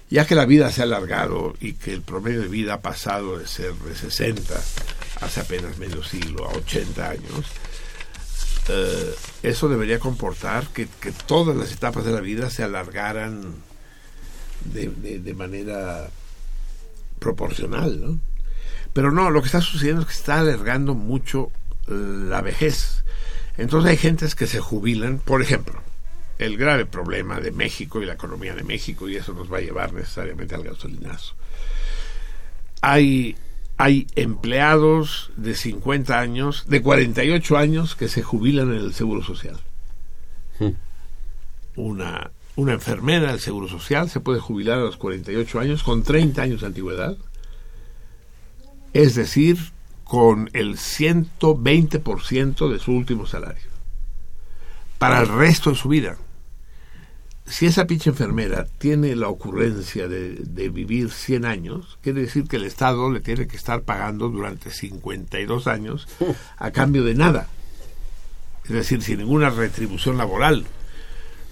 ya 0.09 0.25
que 0.27 0.35
la 0.37 0.45
vida 0.47 0.71
se 0.71 0.81
ha 0.83 0.85
alargado 0.85 1.55
y 1.61 1.73
que 1.75 1.93
el 1.93 2.03
promedio 2.03 2.41
de 2.43 2.49
vida 2.49 2.75
ha 2.75 2.81
pasado 2.81 3.39
de 3.39 3.47
ser 3.49 3.73
de 3.75 3.95
60 3.95 4.55
hace 5.21 5.41
apenas 5.41 5.79
medio 5.79 6.03
siglo 6.05 6.49
a 6.49 6.53
80 6.53 7.09
años, 7.09 7.47
eh, 8.69 9.15
eso 9.43 9.69
debería 9.69 9.99
comportar 9.99 10.67
que, 10.69 10.87
que 11.01 11.11
todas 11.13 11.57
las 11.57 11.73
etapas 11.73 12.05
de 12.05 12.13
la 12.13 12.21
vida 12.21 12.51
se 12.51 12.63
alargaran 12.63 13.55
de, 14.65 14.89
de- 14.89 15.19
de 15.21 15.35
manera 15.35 16.09
proporcional, 17.19 18.01
¿no? 18.01 18.21
Pero 18.97 19.13
no, 19.13 19.29
lo 19.29 19.43
que 19.43 19.47
está 19.49 19.61
sucediendo 19.61 20.01
es 20.01 20.07
que 20.09 20.15
está 20.15 20.41
alargando 20.41 20.95
mucho 20.95 21.53
eh, 21.87 21.91
la 21.91 22.41
vejez. 22.41 23.05
Entonces 23.59 23.91
hay 23.91 23.99
gentes 23.99 24.35
que 24.35 24.47
se 24.47 24.59
jubilan, 24.59 25.19
por 25.19 25.43
ejemplo, 25.43 25.83
el 26.39 26.57
grave 26.57 26.87
problema 26.87 27.39
de 27.39 27.51
México 27.51 28.01
y 28.01 28.07
la 28.07 28.15
economía 28.15 28.55
de 28.55 28.65
México, 28.65 29.07
y 29.07 29.17
eso 29.17 29.35
nos 29.35 29.53
va 29.53 29.59
a 29.59 29.61
llevar 29.61 29.93
necesariamente 29.93 30.55
al 30.55 30.63
gasolinazo. 30.63 31.35
Hay, 32.81 33.37
hay 33.77 34.07
empleados 34.17 35.31
de 35.37 35.55
50 35.55 36.19
años, 36.19 36.65
de 36.67 36.81
48 36.81 37.59
años, 37.59 37.97
que 37.97 38.09
se 38.09 38.23
jubilan 38.23 38.73
en 38.73 38.81
el 38.81 38.95
Seguro 38.95 39.23
Social. 39.23 39.61
Una, 41.77 42.31
una 42.55 42.73
enfermera 42.73 43.33
del 43.33 43.41
Seguro 43.41 43.69
Social 43.69 44.09
se 44.09 44.21
puede 44.21 44.41
jubilar 44.41 44.79
a 44.79 44.85
los 44.85 44.97
48 44.97 45.61
años 45.61 45.83
con 45.83 46.03
30 46.03 46.41
años 46.41 46.63
de 46.63 46.69
antigüedad, 46.69 47.19
es 49.03 49.15
decir, 49.15 49.59
con 50.05 50.51
el 50.53 50.77
120% 50.77 52.71
de 52.71 52.79
su 52.79 52.93
último 52.93 53.27
salario, 53.27 53.71
para 54.99 55.21
el 55.21 55.29
resto 55.29 55.71
de 55.71 55.77
su 55.77 55.89
vida 55.89 56.17
si 57.47 57.67
esa 57.67 57.87
pinche 57.87 58.11
enfermera 58.11 58.67
tiene 58.79 59.15
la 59.15 59.29
ocurrencia 59.29 60.09
de, 60.09 60.69
vivir 60.69 61.11
100 61.11 61.45
años, 61.45 61.99
quiere 62.03 62.23
decir 62.23 62.49
que 62.49 62.57
el 62.57 62.65
Estado 62.65 63.11
le 63.11 63.21
tiene 63.21 63.47
que 63.47 63.57
estar 63.57 63.83
pagando 63.83 64.29
durante 64.29 64.71
52 64.71 65.67
años 65.69 66.09
a 66.59 66.71
cambio 66.73 67.05
de 67.05 67.15
nada. 67.15 67.47
Es 68.65 68.73
decir, 68.73 69.01
sin 69.03 69.19
ninguna 69.19 69.51
retribución 69.51 70.19
laboral. 70.19 70.67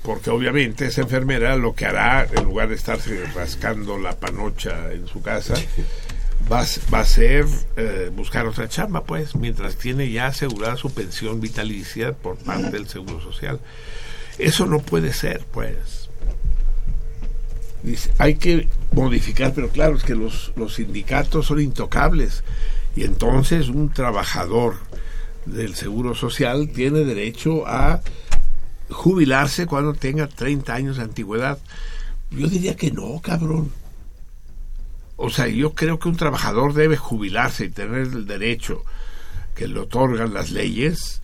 Porque 0.03 0.30
obviamente 0.30 0.86
esa 0.86 1.03
enfermera 1.03 1.57
lo 1.57 1.74
que 1.74 1.86
hará, 1.86 2.26
en 2.30 2.45
lugar 2.45 2.68
de 2.68 2.74
estarse 2.74 3.24
rascando 3.34 3.97
la 3.97 4.18
panocha 4.18 4.92
en 4.92 5.07
su 5.07 5.22
casa, 5.22 5.55
va, 6.51 6.64
va 6.92 7.01
a 7.01 7.05
ser 7.05 7.47
eh, 7.76 8.11
buscar 8.14 8.47
otra 8.47 8.68
chamba, 8.68 9.05
pues, 9.05 9.34
mientras 9.34 9.76
tiene 9.76 10.11
ya 10.11 10.26
asegurada 10.26 10.76
su 10.76 10.92
pensión 10.92 11.40
vitalicia 11.40 12.12
por 12.12 12.36
parte 12.36 12.70
del 12.70 12.88
Seguro 12.88 13.20
Social. 13.20 13.61
Eso 14.38 14.66
no 14.66 14.80
puede 14.80 15.12
ser, 15.12 15.45
pues. 15.53 16.09
Dice, 17.82 18.11
hay 18.18 18.36
que 18.36 18.68
modificar, 18.92 19.53
pero 19.55 19.68
claro, 19.68 19.97
es 19.97 20.05
que 20.05 20.14
los, 20.14 20.53
los 20.57 20.74
sindicatos 20.74 21.47
son 21.47 21.61
intocables. 21.61 22.42
Y 22.97 23.05
entonces 23.05 23.68
un 23.68 23.92
trabajador 23.92 24.76
del 25.45 25.74
Seguro 25.74 26.14
Social 26.14 26.70
tiene 26.74 27.01
derecho 27.01 27.66
a 27.66 28.01
jubilarse 28.88 29.66
cuando 29.66 29.92
tenga 29.95 30.28
30 30.28 30.74
años 30.74 30.97
de 30.97 31.03
antigüedad. 31.03 31.59
Yo 32.30 32.49
diría 32.49 32.76
que 32.76 32.90
no, 32.90 33.20
cabrón. 33.20 33.70
O 35.16 35.30
sea, 35.30 35.46
yo 35.48 35.74
creo 35.74 35.98
que 35.98 36.08
un 36.08 36.16
trabajador 36.16 36.74
debe 36.74 36.96
jubilarse 36.96 37.66
y 37.66 37.70
tener 37.70 38.02
el 38.02 38.26
derecho 38.26 38.84
que 39.54 39.68
le 39.68 39.78
otorgan 39.80 40.34
las 40.34 40.50
leyes 40.50 41.20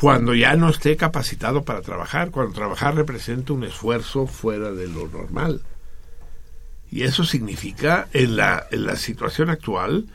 cuando 0.00 0.34
ya 0.34 0.56
no 0.56 0.68
esté 0.68 0.96
capacitado 0.96 1.62
para 1.62 1.82
trabajar, 1.82 2.30
cuando 2.30 2.52
trabajar 2.52 2.94
representa 2.94 3.52
un 3.52 3.64
esfuerzo 3.64 4.26
fuera 4.26 4.72
de 4.72 4.88
lo 4.88 5.08
normal. 5.08 5.62
Y 6.90 7.02
eso 7.02 7.24
significa, 7.24 8.08
en 8.12 8.36
la, 8.36 8.66
en 8.70 8.86
la 8.86 8.96
situación 8.96 9.50
actual, 9.50 10.06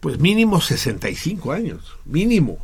pues 0.00 0.18
mínimo 0.18 0.60
65 0.60 1.52
años, 1.52 1.96
mínimo. 2.04 2.58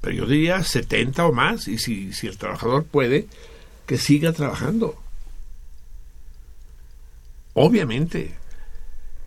Pero 0.00 0.14
yo 0.14 0.26
diría 0.26 0.62
70 0.62 1.26
o 1.26 1.32
más, 1.32 1.66
y 1.66 1.78
si, 1.78 2.12
si 2.12 2.26
el 2.26 2.36
trabajador 2.36 2.84
puede, 2.84 3.26
que 3.86 3.98
siga 3.98 4.32
trabajando. 4.32 4.96
Obviamente. 7.54 8.34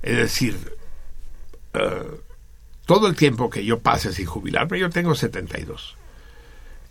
Es 0.04 0.18
decir, 0.18 0.56
eh, 1.74 2.22
todo 2.86 3.08
el 3.08 3.16
tiempo 3.16 3.50
que 3.50 3.66
yo 3.66 3.80
pase 3.80 4.14
sin 4.14 4.26
jubilarme, 4.26 4.80
yo 4.80 4.90
tengo 4.90 5.16
72, 5.16 5.96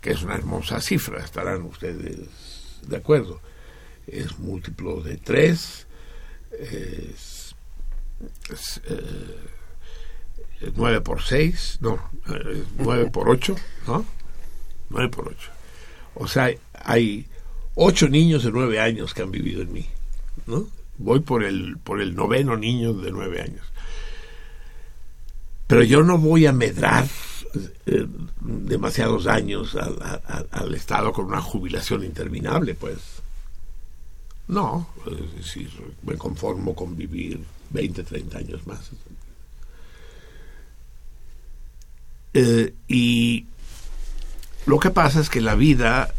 que 0.01 0.11
es 0.11 0.21
una 0.21 0.35
hermosa 0.35 0.81
cifra, 0.81 1.23
estarán 1.23 1.63
ustedes 1.63 2.17
de 2.83 2.97
acuerdo. 2.97 3.41
Es 4.05 4.37
múltiplo 4.39 5.01
de 5.01 5.17
3, 5.17 5.87
es, 6.59 7.55
es, 8.51 8.81
eh, 8.85 10.71
9 10.75 11.01
por 11.01 11.21
6, 11.21 11.79
no, 11.81 11.95
eh, 12.27 12.63
9 12.77 13.09
por 13.11 13.29
8, 13.29 13.55
¿no? 13.87 14.05
9 14.89 15.09
por 15.09 15.29
8. 15.29 15.51
O 16.15 16.27
sea, 16.27 16.51
hay 16.73 17.27
8 17.75 18.09
niños 18.09 18.43
de 18.43 18.51
9 18.51 18.79
años 18.79 19.13
que 19.13 19.21
han 19.21 19.31
vivido 19.31 19.61
en 19.61 19.73
mí, 19.73 19.87
¿no? 20.45 20.67
Voy 20.97 21.19
por 21.19 21.43
el, 21.43 21.77
por 21.77 22.01
el 22.01 22.15
noveno 22.15 22.57
niño 22.57 22.93
de 22.93 23.11
9 23.11 23.41
años 23.41 23.65
Pero 25.67 25.83
yo 25.83 26.01
no 26.01 26.17
voy 26.17 26.47
a 26.47 26.53
medrar 26.53 27.07
eh, 27.85 28.07
demasiados 28.41 29.27
años 29.27 29.75
al, 29.75 30.75
Estado 30.75 31.11
con 31.11 31.25
una 31.25 31.41
jubilación 31.41 32.03
interminable, 32.03 32.75
pues. 32.75 32.97
No, 34.47 34.87
es 35.05 35.35
decir, 35.35 35.69
me 36.03 36.15
conformo 36.15 36.75
con 36.75 36.95
vivir 36.95 37.39
20, 37.71 38.03
30 38.03 38.37
años 38.37 38.67
más. 38.67 38.91
Eh, 42.33 42.73
y 42.87 43.45
lo 44.65 44.79
que 44.79 44.91
pasa 44.91 45.19
es 45.19 45.29
que 45.29 45.41
la 45.41 45.55
vida, 45.55 46.13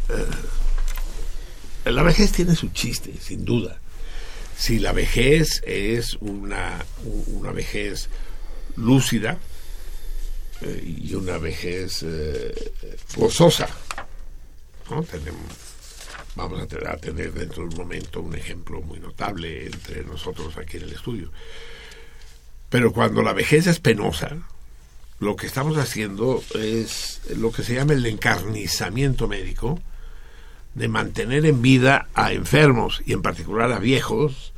eh, 1.85 1.91
la 1.91 2.03
vejez 2.03 2.31
tiene 2.31 2.55
su 2.55 2.69
chiste, 2.69 3.13
sin 3.19 3.45
duda. 3.45 3.78
Si 4.59 4.77
la 4.77 4.91
vejez 4.91 5.63
es 5.65 6.15
una, 6.19 6.85
una 7.27 7.53
vejez 7.53 8.09
lúcida 8.75 9.37
eh, 10.59 10.97
y 11.01 11.13
una 11.15 11.37
vejez 11.37 12.03
eh, 12.03 12.73
gozosa, 13.15 13.69
¿no? 14.91 15.01
Tenemos, 15.03 15.41
vamos 16.35 16.61
a 16.61 16.67
tener, 16.67 16.89
a 16.89 16.97
tener 16.97 17.31
dentro 17.31 17.63
de 17.63 17.69
un 17.69 17.75
momento 17.77 18.19
un 18.19 18.35
ejemplo 18.35 18.81
muy 18.81 18.99
notable 18.99 19.67
entre 19.67 20.03
nosotros 20.03 20.57
aquí 20.57 20.75
en 20.75 20.83
el 20.83 20.91
estudio. 20.91 21.31
Pero 22.67 22.91
cuando 22.91 23.21
la 23.21 23.31
vejez 23.31 23.65
es 23.65 23.79
penosa, 23.79 24.39
lo 25.19 25.37
que 25.37 25.47
estamos 25.47 25.77
haciendo 25.77 26.43
es 26.53 27.21
lo 27.37 27.53
que 27.53 27.63
se 27.63 27.75
llama 27.75 27.93
el 27.93 28.05
encarnizamiento 28.05 29.29
médico, 29.29 29.79
de 30.79 30.87
mantener 30.87 31.45
en 31.45 31.61
vida 31.61 32.07
a 32.13 32.31
enfermos 32.31 33.01
y 33.05 33.11
en 33.11 33.21
particular 33.21 33.73
a 33.73 33.79
viejos 33.79 34.53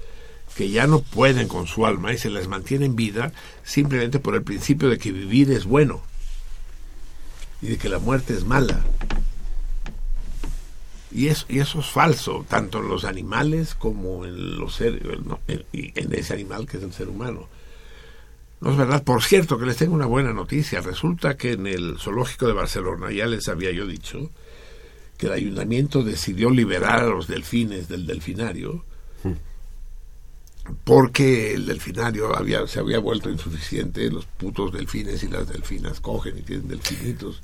que 0.56 0.70
ya 0.70 0.86
no 0.86 1.02
pueden 1.02 1.48
con 1.48 1.66
su 1.66 1.88
alma 1.88 2.14
y 2.14 2.20
se 2.20 2.30
les 2.30 2.48
mantiene 2.48 2.86
en 2.86 2.96
vida 2.96 3.34
simplemente 3.64 4.20
por 4.20 4.36
el 4.36 4.44
principio 4.44 4.88
de 4.88 5.00
que 5.00 5.12
vivir 5.12 5.50
es 5.50 5.66
bueno 5.66 6.04
y 7.60 7.70
de 7.70 7.78
que 7.80 7.90
la 7.90 7.98
muerte 7.98 8.36
es 8.36 8.46
mala. 8.46 8.86
Y 11.12 11.30
eso, 11.30 11.48
y 11.50 11.58
eso 11.58 11.80
es 11.80 11.88
falso, 11.88 12.46
tanto 12.48 12.78
en 12.78 12.88
los 12.88 13.04
animales 13.04 13.74
como 13.74 14.24
en 14.24 14.60
los 14.60 14.76
seres, 14.76 15.02
en, 15.48 15.66
en 15.72 16.14
ese 16.14 16.36
animal 16.36 16.68
que 16.68 16.78
es 16.78 16.84
el 16.84 16.94
ser 16.94 17.10
humano. 17.10 17.50
No 18.60 18.72
es 18.72 18.78
verdad. 18.78 19.04
Por 19.04 19.24
cierto, 19.24 19.58
que 19.58 19.66
les 19.66 19.78
tengo 19.78 19.96
una 19.96 20.06
buena 20.06 20.34
noticia. 20.34 20.82
Resulta 20.82 21.36
que 21.36 21.54
en 21.54 21.66
el 21.66 21.98
zoológico 21.98 22.46
de 22.46 22.54
Barcelona, 22.54 23.12
ya 23.12 23.26
les 23.26 23.50
había 23.50 23.72
yo 23.72 23.88
dicho, 23.88 24.30
que 25.22 25.28
el 25.28 25.34
ayuntamiento 25.34 26.02
decidió 26.02 26.50
liberar 26.50 27.02
a 27.02 27.06
los 27.06 27.28
delfines 27.28 27.88
del 27.88 28.08
delfinario 28.08 28.84
porque 30.84 31.54
el 31.54 31.68
delfinario 31.68 32.36
había, 32.36 32.66
se 32.66 32.80
había 32.80 32.98
vuelto 32.98 33.30
insuficiente, 33.30 34.10
los 34.10 34.26
putos 34.26 34.74
delfines 34.74 35.22
y 35.22 35.28
las 35.28 35.48
delfinas 35.48 36.00
cogen 36.00 36.40
y 36.40 36.42
tienen 36.42 36.70
delfinitos 36.70 37.44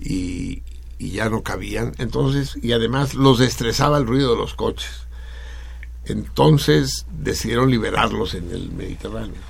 y, 0.00 0.62
y 0.98 1.10
ya 1.10 1.28
no 1.28 1.42
cabían. 1.42 1.94
Entonces, 1.98 2.56
y 2.62 2.70
además 2.70 3.14
los 3.14 3.40
estresaba 3.40 3.98
el 3.98 4.06
ruido 4.06 4.30
de 4.30 4.36
los 4.36 4.54
coches. 4.54 5.08
Entonces 6.04 7.06
decidieron 7.10 7.72
liberarlos 7.72 8.34
en 8.34 8.52
el 8.52 8.70
Mediterráneo 8.70 9.42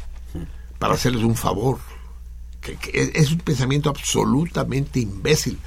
para 0.79 0.95
hacerles 0.95 1.25
un 1.25 1.37
favor. 1.37 1.79
Que, 2.63 2.77
que 2.77 3.03
es, 3.03 3.11
es 3.13 3.33
un 3.33 3.41
pensamiento 3.41 3.91
absolutamente 3.91 4.99
imbécil 4.99 5.59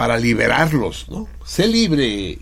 para 0.00 0.18
liberarlos, 0.18 1.06
¿no? 1.10 1.28
Sé 1.44 1.68
libre, 1.68 2.38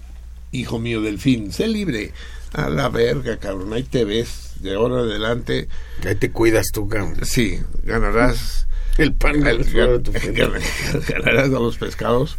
hijo 0.53 0.79
mío 0.79 1.03
delfín, 1.03 1.53
sé 1.53 1.67
libre. 1.67 2.13
A 2.53 2.71
la 2.71 2.89
verga, 2.89 3.37
cabrón, 3.39 3.73
ahí 3.73 3.83
te 3.83 4.05
ves. 4.05 4.53
De 4.61 4.75
ahora 4.75 5.03
en 5.03 5.11
adelante, 5.11 5.69
Ahí 6.07 6.15
te 6.15 6.31
cuidas 6.31 6.67
tú, 6.73 6.89
cabrón. 6.89 7.17
sí, 7.25 7.61
ganarás 7.83 8.67
El 8.99 9.13
pan 9.13 9.45
el- 9.47 9.65
tu 9.67 9.73
gan- 9.73 10.03
gan- 10.35 11.07
ganarás 11.09 11.47
a 11.49 11.61
los 11.61 11.77
pescados 11.79 12.37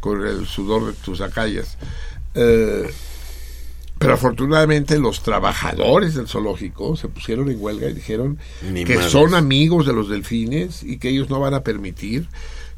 con 0.00 0.26
el 0.26 0.46
sudor 0.46 0.86
de 0.86 0.92
tus 0.94 1.20
acallas. 1.20 1.76
Eh, 2.34 2.90
pero 3.98 4.14
afortunadamente 4.14 4.98
los 4.98 5.22
trabajadores 5.22 6.14
del 6.14 6.26
zoológico 6.26 6.96
se 6.96 7.08
pusieron 7.08 7.50
en 7.50 7.56
huelga 7.60 7.88
y 7.88 7.94
dijeron 7.94 8.38
Ni 8.72 8.84
que 8.84 8.96
madres. 8.96 9.12
son 9.12 9.34
amigos 9.34 9.86
de 9.86 9.92
los 9.92 10.08
delfines 10.10 10.82
y 10.82 10.98
que 10.98 11.10
ellos 11.10 11.30
no 11.30 11.38
van 11.40 11.54
a 11.54 11.62
permitir 11.62 12.28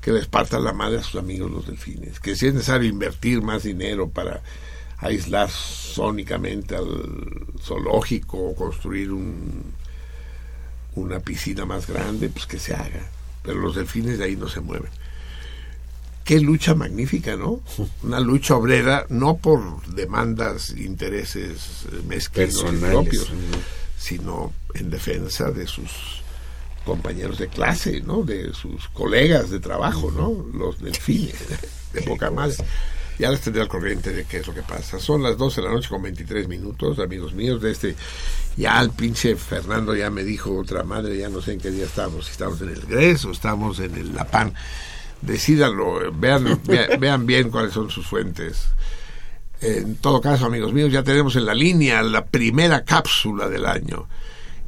que 0.07 0.13
les 0.13 0.29
partan 0.29 0.63
la 0.63 0.73
madre 0.73 0.99
a 0.99 1.03
sus 1.03 1.17
amigos 1.21 1.51
los 1.51 1.67
delfines. 1.67 2.21
Que 2.21 2.37
si 2.37 2.47
es 2.47 2.55
necesario 2.55 2.89
invertir 2.89 3.43
más 3.43 3.65
dinero 3.65 4.09
para 4.09 4.41
aislar 4.99 5.51
sónicamente 5.51 6.77
al 6.77 6.87
zoológico 7.61 8.39
o 8.39 8.55
construir 8.55 9.11
un, 9.11 9.65
una 10.95 11.19
piscina 11.19 11.65
más 11.65 11.89
grande, 11.89 12.29
pues 12.29 12.47
que 12.47 12.61
se 12.61 12.73
haga. 12.73 13.11
Pero 13.43 13.59
los 13.59 13.75
delfines 13.75 14.19
de 14.19 14.27
ahí 14.27 14.37
no 14.37 14.49
se 14.49 14.61
mueven. 14.61 14.93
Qué 16.23 16.39
lucha 16.39 16.77
magnífica, 16.77 17.37
¿no? 17.37 17.61
Una 18.05 18.21
lucha 18.21 18.55
obrera, 18.55 19.07
no 19.09 19.39
por 19.39 19.85
demandas, 19.87 20.71
intereses 20.71 21.85
eh, 21.91 22.01
mezquinos 22.07 22.65
y 22.73 22.77
propios, 22.77 23.31
¿no? 23.31 23.59
sino 23.99 24.53
en 24.73 24.89
defensa 24.89 25.51
de 25.51 25.67
sus 25.67 26.23
compañeros 26.87 27.39
de 27.39 27.49
clase, 27.49 28.01
¿no? 28.01 28.23
De 28.23 28.55
sus 28.55 28.89
colegas 28.89 29.51
de 29.51 29.61
trabajo, 29.61 30.11
¿no? 30.11 30.47
Los 30.57 30.81
delfines, 30.81 31.35
de 31.93 32.01
poca 32.03 32.31
más. 32.31 32.63
Ya 33.19 33.31
les 33.31 33.41
tendré 33.41 33.63
al 33.63 33.69
corriente 33.69 34.13
de 34.13 34.25
qué 34.25 34.39
es 34.39 34.47
lo 34.47 34.55
que 34.55 34.63
pasa. 34.63 34.99
Son 34.99 35.23
las 35.23 35.37
12 35.39 35.61
de 35.63 35.67
la 35.67 35.73
noche 35.75 35.89
con 35.89 36.03
23 36.03 36.49
minutos, 36.49 36.99
amigos 36.99 37.35
míos, 37.35 37.61
de 37.61 37.73
este... 37.73 37.97
Ya 38.59 38.81
el 38.81 38.91
pinche 38.91 39.37
Fernando 39.37 39.95
ya 39.95 40.09
me 40.11 40.23
dijo 40.25 40.55
otra 40.57 40.83
madre, 40.83 41.17
ya 41.19 41.29
no 41.29 41.43
sé 41.43 41.53
en 41.55 41.61
qué 41.61 41.71
día 41.71 41.85
estamos, 41.85 42.27
si 42.27 42.33
estamos 42.33 42.61
en 42.63 42.71
el 42.71 42.81
GRES 42.83 43.25
o 43.27 43.31
estamos 43.33 43.81
en 43.81 43.95
el 43.97 44.15
LAPAN. 44.15 44.55
Decídanlo, 45.23 46.13
vean, 46.13 46.61
vea- 46.65 46.97
vean 46.99 47.27
bien 47.27 47.51
cuáles 47.51 47.73
son 47.73 47.91
sus 47.91 48.07
fuentes. 48.07 48.67
En 49.61 49.97
todo 49.97 50.21
caso, 50.21 50.45
amigos 50.47 50.73
míos, 50.75 50.93
ya 50.93 51.03
tenemos 51.03 51.37
en 51.37 51.47
la 51.47 51.55
línea 51.55 52.03
la 52.03 52.27
primera 52.27 52.85
cápsula 52.85 53.49
del 53.49 53.65
año 53.67 54.09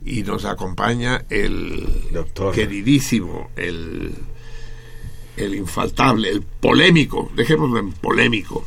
y 0.05 0.23
nos 0.23 0.45
acompaña 0.45 1.25
el 1.29 1.87
Doctor. 2.13 2.55
queridísimo, 2.55 3.51
el, 3.57 4.15
el 5.37 5.55
infaltable, 5.55 6.31
el 6.31 6.43
polémico, 6.43 7.31
dejémoslo 7.35 7.79
en 7.79 7.93
polémico, 7.93 8.65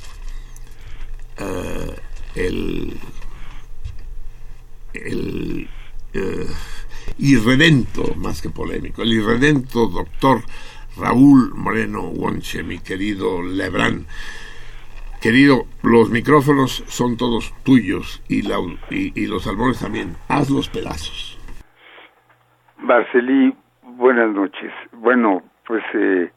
eh, 1.38 1.96
el, 2.36 2.98
el 4.94 5.70
eh, 6.14 6.48
irredento, 7.20 8.16
más 8.16 8.42
que 8.42 8.50
polémico, 8.50 9.02
el 9.02 9.14
irredento 9.14 9.88
doctor 9.88 10.44
Raúl 10.98 11.54
Moreno 11.56 12.04
Wonche, 12.04 12.64
mi 12.64 12.80
querido 12.80 13.42
Lebrán. 13.42 14.08
Querido, 15.22 15.66
los 15.84 16.10
micrófonos 16.10 16.84
son 16.88 17.16
todos 17.16 17.54
tuyos 17.64 18.24
y, 18.28 18.42
la- 18.42 18.58
y, 18.90 19.28
los 19.28 19.44
salmones 19.44 19.80
también. 19.80 20.16
Haz 20.28 20.50
los 20.50 20.68
pedazos. 20.68 21.38
Barcelí, 22.80 23.54
buenas 23.84 24.34
noches. 24.34 24.74
Bueno, 24.94 25.44
pues 25.68 25.84
eh, 25.94 26.32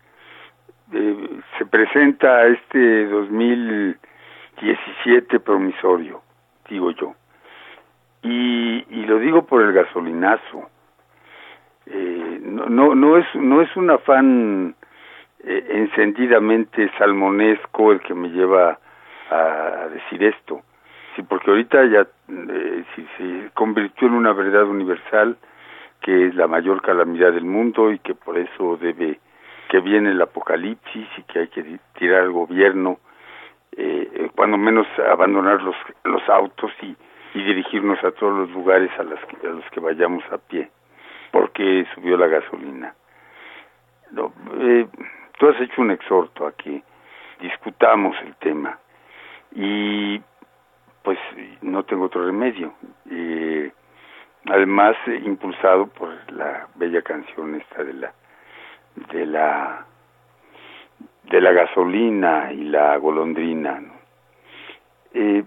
eh, 0.92 1.40
se 1.58 1.64
presenta 1.64 2.46
este 2.46 3.06
2017 3.06 5.40
promisorio, 5.40 6.20
digo 6.68 6.90
yo. 6.90 7.14
Y, 8.22 8.84
y 8.90 9.06
lo 9.06 9.18
digo 9.18 9.46
por 9.46 9.62
el 9.62 9.72
gasolinazo. 9.72 10.68
Eh, 11.86 12.38
no, 12.42 12.66
no, 12.66 12.94
no, 12.94 13.16
es, 13.16 13.24
no 13.34 13.62
es 13.62 13.74
un 13.76 13.90
afán 13.90 14.76
eh, 15.46 15.66
encendidamente 15.70 16.90
salmonesco 16.98 17.92
el 17.92 18.00
que 18.00 18.14
me 18.14 18.28
lleva 18.28 18.78
a, 19.30 19.88
decir 19.92 20.22
esto. 20.24 20.62
Sí, 21.14 21.22
porque 21.22 21.50
ahorita 21.50 21.84
ya 21.86 22.06
eh, 22.28 22.84
si 22.94 23.06
se 23.16 23.50
convirtió 23.54 24.08
en 24.08 24.14
una 24.14 24.32
verdad 24.32 24.64
universal 24.64 25.36
que 26.04 26.26
es 26.26 26.34
la 26.34 26.46
mayor 26.46 26.82
calamidad 26.82 27.32
del 27.32 27.46
mundo 27.46 27.90
y 27.90 27.98
que 27.98 28.14
por 28.14 28.36
eso 28.36 28.76
debe 28.76 29.18
que 29.70 29.80
viene 29.80 30.10
el 30.10 30.20
apocalipsis 30.20 31.08
y 31.16 31.22
que 31.22 31.38
hay 31.38 31.48
que 31.48 31.78
tirar 31.98 32.20
al 32.20 32.30
gobierno 32.30 32.98
eh, 33.74 34.10
eh, 34.14 34.30
cuando 34.36 34.58
menos 34.58 34.86
abandonar 34.98 35.62
los 35.62 35.74
los 36.04 36.28
autos 36.28 36.70
y, 36.82 36.94
dirigirnos 37.34 37.98
a 38.04 38.12
todos 38.12 38.32
los 38.32 38.50
lugares 38.50 38.90
a, 38.98 39.02
las 39.02 39.18
a 39.42 39.46
los 39.48 39.64
que 39.70 39.80
vayamos 39.80 40.22
a 40.30 40.38
pie 40.38 40.70
porque 41.32 41.84
subió 41.94 42.16
la 42.16 42.28
gasolina 42.28 42.94
eh, 44.60 44.86
tú 45.38 45.48
has 45.48 45.60
hecho 45.60 45.82
un 45.82 45.90
exhorto 45.90 46.46
a 46.46 46.52
que 46.52 46.82
discutamos 47.40 48.16
el 48.22 48.34
tema 48.36 48.78
y 49.54 50.20
pues 51.02 51.18
no 51.62 51.84
tengo 51.84 52.06
otro 52.06 52.24
remedio 52.26 52.72
eh, 53.10 53.70
además 54.46 54.96
eh, 55.06 55.20
impulsado 55.24 55.86
por 55.86 56.10
la 56.32 56.68
bella 56.74 57.02
canción 57.02 57.54
esta 57.54 57.82
de 57.82 57.92
la 57.94 58.12
de 59.12 59.26
la 59.26 59.86
de 61.30 61.40
la 61.40 61.52
gasolina 61.52 62.52
y 62.52 62.64
la 62.64 62.96
golondrina. 62.98 63.82
Eh, 65.14 65.42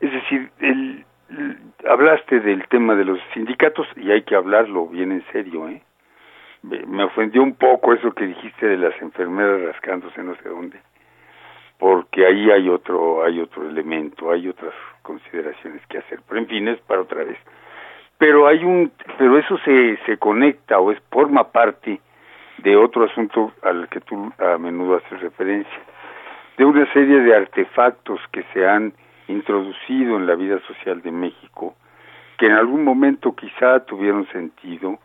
es 0.00 0.12
decir 0.12 0.50
el 0.60 1.04
hablaste 1.88 2.40
del 2.40 2.66
tema 2.68 2.94
de 2.94 3.04
los 3.04 3.18
sindicatos 3.32 3.86
y 3.96 4.10
hay 4.10 4.22
que 4.22 4.36
hablarlo 4.36 4.86
bien 4.86 5.12
en 5.12 5.24
serio, 5.32 5.68
¿eh? 5.68 5.82
Me, 6.68 7.04
ofendió 7.04 7.42
un 7.42 7.54
poco 7.54 7.92
eso 7.92 8.12
que 8.12 8.26
dijiste 8.26 8.66
de 8.66 8.76
las 8.76 9.00
enfermeras 9.00 9.62
rascándose 9.62 10.22
no 10.22 10.34
sé 10.36 10.48
dónde, 10.48 10.80
porque 11.78 12.26
ahí 12.26 12.50
hay 12.50 12.68
otro, 12.68 13.24
hay 13.24 13.40
otro 13.40 13.68
elemento, 13.68 14.32
hay 14.32 14.48
otras 14.48 14.74
consideraciones 15.02 15.86
que 15.86 15.98
hacer. 15.98 16.20
Pero 16.28 16.40
en 16.40 16.48
fin, 16.48 16.68
es 16.68 16.80
para 16.80 17.02
otra 17.02 17.22
vez. 17.22 17.38
Pero 18.18 18.48
hay 18.48 18.64
un, 18.64 18.90
pero 19.18 19.38
eso 19.38 19.58
se, 19.58 19.96
se 20.06 20.16
conecta 20.16 20.80
o 20.80 20.90
es 20.90 20.98
forma 21.10 21.52
parte 21.52 22.00
de 22.58 22.76
otro 22.76 23.04
asunto 23.04 23.52
al 23.62 23.88
que 23.88 24.00
tú 24.00 24.32
a 24.38 24.58
menudo 24.58 24.96
haces 24.96 25.20
referencia, 25.20 25.80
de 26.56 26.64
una 26.64 26.90
serie 26.92 27.20
de 27.20 27.36
artefactos 27.36 28.20
que 28.32 28.42
se 28.54 28.66
han 28.66 28.92
introducido 29.28 30.16
en 30.16 30.26
la 30.26 30.34
vida 30.34 30.58
social 30.66 31.02
de 31.02 31.10
México, 31.10 31.74
que 32.38 32.46
en 32.46 32.52
algún 32.52 32.84
momento 32.84 33.34
quizá 33.34 33.80
tuvieron 33.84 34.26
sentido, 34.28 34.98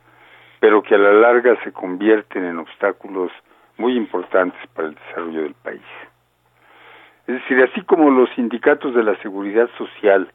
pero 0.62 0.84
que 0.84 0.93
a 0.93 0.99
la 0.99 1.12
larga 1.12 1.57
se 1.64 1.74
convierten 1.74 2.45
en 2.45 2.59
obstáculos 2.59 3.32
muy 3.78 3.97
importantes 3.97 4.62
para 4.76 4.89
el 4.89 4.95
desarrollo 4.95 5.41
del 5.41 5.55
país. 5.55 5.82
Es 7.26 7.34
decir, 7.41 7.64
así 7.64 7.82
como 7.82 8.12
los 8.12 8.30
sindicatos 8.36 8.93
de 8.93 9.03
la 9.03 9.16
seguridad 9.24 9.68
social 9.76 10.32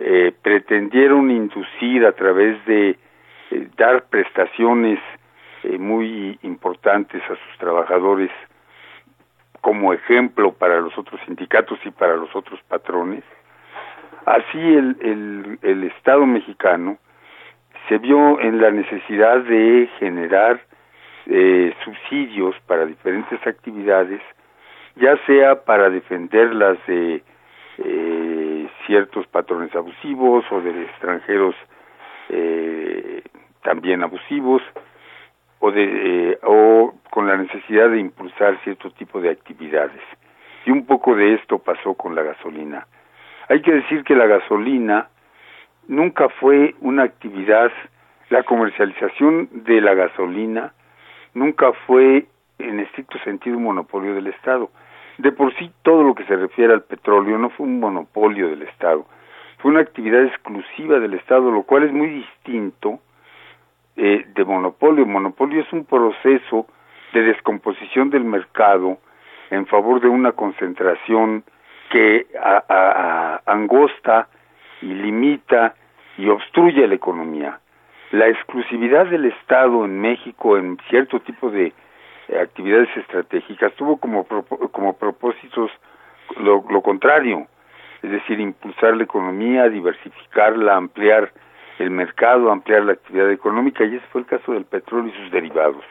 eh, 0.00 0.32
pretendieron 0.42 1.30
inducir 1.30 2.06
a 2.06 2.12
través 2.12 2.64
de 2.64 2.98
eh, 3.50 3.68
dar 3.76 4.06
prestaciones 4.06 5.00
eh, 5.64 5.76
muy 5.76 6.38
importantes 6.40 7.22
a 7.24 7.36
sus 7.36 7.58
trabajadores 7.58 8.30
como 9.60 9.92
ejemplo 9.92 10.52
para 10.52 10.80
los 10.80 10.96
otros 10.96 11.20
sindicatos 11.26 11.78
y 11.84 11.90
para 11.90 12.16
los 12.16 12.34
otros 12.34 12.58
patrones, 12.68 13.22
así 14.24 14.58
el, 14.58 14.96
el, 15.02 15.58
el 15.60 15.84
Estado 15.84 16.24
mexicano 16.24 16.96
se 17.88 17.98
vio 17.98 18.40
en 18.40 18.60
la 18.60 18.70
necesidad 18.70 19.40
de 19.40 19.88
generar 19.98 20.60
eh, 21.26 21.74
subsidios 21.84 22.54
para 22.66 22.86
diferentes 22.86 23.44
actividades, 23.46 24.20
ya 24.96 25.16
sea 25.26 25.64
para 25.64 25.90
defenderlas 25.90 26.78
de 26.86 27.22
eh, 27.78 28.68
ciertos 28.86 29.26
patrones 29.26 29.74
abusivos 29.74 30.44
o 30.50 30.60
de 30.60 30.82
extranjeros 30.84 31.54
eh, 32.28 33.22
también 33.62 34.02
abusivos, 34.02 34.62
o, 35.58 35.70
de, 35.70 36.30
eh, 36.32 36.38
o 36.42 36.94
con 37.10 37.26
la 37.26 37.36
necesidad 37.36 37.90
de 37.90 37.98
impulsar 37.98 38.58
cierto 38.62 38.90
tipo 38.90 39.20
de 39.20 39.30
actividades. 39.30 40.02
Y 40.64 40.70
un 40.70 40.86
poco 40.86 41.14
de 41.14 41.34
esto 41.34 41.58
pasó 41.58 41.94
con 41.94 42.14
la 42.14 42.22
gasolina. 42.22 42.86
Hay 43.48 43.62
que 43.62 43.72
decir 43.72 44.02
que 44.04 44.14
la 44.14 44.26
gasolina 44.26 45.08
nunca 45.88 46.28
fue 46.28 46.74
una 46.80 47.04
actividad, 47.04 47.70
la 48.30 48.42
comercialización 48.42 49.48
de 49.52 49.80
la 49.80 49.94
gasolina 49.94 50.72
nunca 51.34 51.72
fue 51.86 52.26
en 52.58 52.80
estricto 52.80 53.18
sentido 53.20 53.56
un 53.56 53.64
monopolio 53.64 54.14
del 54.14 54.26
Estado. 54.28 54.70
De 55.18 55.32
por 55.32 55.54
sí 55.56 55.70
todo 55.82 56.02
lo 56.02 56.14
que 56.14 56.24
se 56.24 56.36
refiere 56.36 56.72
al 56.72 56.82
petróleo 56.82 57.38
no 57.38 57.50
fue 57.50 57.66
un 57.66 57.80
monopolio 57.80 58.48
del 58.48 58.62
Estado, 58.62 59.06
fue 59.58 59.70
una 59.70 59.80
actividad 59.80 60.24
exclusiva 60.24 60.98
del 60.98 61.14
Estado, 61.14 61.50
lo 61.50 61.62
cual 61.62 61.84
es 61.84 61.92
muy 61.92 62.08
distinto 62.08 63.00
eh, 63.96 64.26
de 64.34 64.44
monopolio. 64.44 65.06
Monopolio 65.06 65.62
es 65.62 65.72
un 65.72 65.84
proceso 65.84 66.66
de 67.12 67.22
descomposición 67.22 68.10
del 68.10 68.24
mercado 68.24 68.98
en 69.50 69.66
favor 69.66 70.00
de 70.00 70.08
una 70.08 70.32
concentración 70.32 71.44
que 71.90 72.26
a, 72.38 72.62
a, 72.68 73.40
a 73.46 73.52
angosta 73.52 74.28
y 74.86 74.94
limita 74.94 75.74
y 76.16 76.28
obstruye 76.28 76.86
la 76.86 76.94
economía. 76.94 77.58
La 78.12 78.28
exclusividad 78.28 79.06
del 79.06 79.26
Estado 79.26 79.84
en 79.84 80.00
México 80.00 80.56
en 80.56 80.78
cierto 80.88 81.20
tipo 81.20 81.50
de 81.50 81.72
eh, 82.28 82.38
actividades 82.40 82.88
estratégicas 82.96 83.74
tuvo 83.74 83.96
como, 83.98 84.24
como 84.24 84.96
propósitos 84.96 85.70
lo, 86.38 86.64
lo 86.70 86.82
contrario, 86.82 87.46
es 88.02 88.10
decir, 88.10 88.38
impulsar 88.40 88.96
la 88.96 89.04
economía, 89.04 89.68
diversificarla, 89.68 90.76
ampliar 90.76 91.32
el 91.78 91.90
mercado, 91.90 92.50
ampliar 92.50 92.84
la 92.84 92.92
actividad 92.92 93.30
económica, 93.30 93.84
y 93.84 93.96
ese 93.96 94.06
fue 94.12 94.22
el 94.22 94.26
caso 94.26 94.52
del 94.52 94.64
petróleo 94.64 95.12
y 95.12 95.22
sus 95.22 95.30
derivados. 95.30 95.84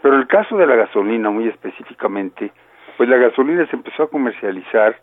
Pero 0.00 0.16
el 0.16 0.26
caso 0.26 0.56
de 0.56 0.66
la 0.66 0.74
gasolina, 0.74 1.30
muy 1.30 1.48
específicamente, 1.48 2.50
pues 2.96 3.08
la 3.08 3.16
gasolina 3.16 3.66
se 3.66 3.76
empezó 3.76 4.04
a 4.04 4.10
comercializar 4.10 4.96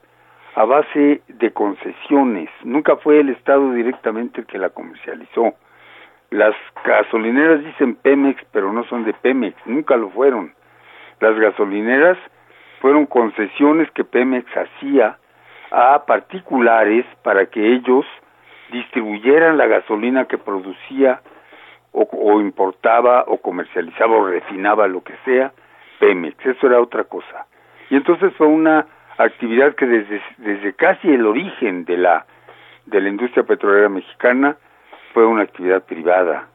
a 0.55 0.65
base 0.65 1.21
de 1.27 1.51
concesiones. 1.51 2.49
Nunca 2.63 2.97
fue 2.97 3.19
el 3.19 3.29
Estado 3.29 3.71
directamente 3.73 4.41
el 4.41 4.47
que 4.47 4.57
la 4.57 4.69
comercializó. 4.69 5.53
Las 6.31 6.55
gasolineras 6.85 7.63
dicen 7.63 7.95
Pemex, 7.95 8.43
pero 8.51 8.71
no 8.71 8.83
son 8.85 9.03
de 9.03 9.13
Pemex, 9.13 9.55
nunca 9.65 9.97
lo 9.97 10.09
fueron. 10.09 10.53
Las 11.19 11.37
gasolineras 11.37 12.17
fueron 12.81 13.05
concesiones 13.05 13.89
que 13.91 14.03
Pemex 14.03 14.45
hacía 14.55 15.17
a 15.71 16.05
particulares 16.05 17.05
para 17.23 17.47
que 17.47 17.73
ellos 17.73 18.05
distribuyeran 18.71 19.57
la 19.57 19.67
gasolina 19.67 20.25
que 20.25 20.37
producía 20.37 21.21
o, 21.91 22.39
importaba 22.39 23.25
o 23.27 23.37
comercializaba 23.37 24.15
o 24.15 24.27
refinaba 24.27 24.87
lo 24.87 25.03
que 25.03 25.13
sea 25.25 25.51
Pemex. 25.99 26.45
Eso 26.45 26.67
era 26.67 26.79
otra 26.79 27.03
cosa. 27.05 27.47
Y 27.89 27.95
entonces 27.95 28.31
fue 28.37 28.47
una 28.47 28.85
actividad 29.24 29.76
que 29.76 29.86
desde, 29.86 30.22
desde 30.38 30.74
casi 30.74 31.09
el 31.09 31.26
origen 31.26 31.86
de 31.86 31.97
la, 31.97 32.26
de 32.86 33.01
la 33.01 33.09
industria 33.09 33.43
petrolera 33.43 33.89
mexicana 33.89 34.57
fue 35.13 35.26
una 35.26 35.43
actividad 35.43 35.84
privada 35.84 36.47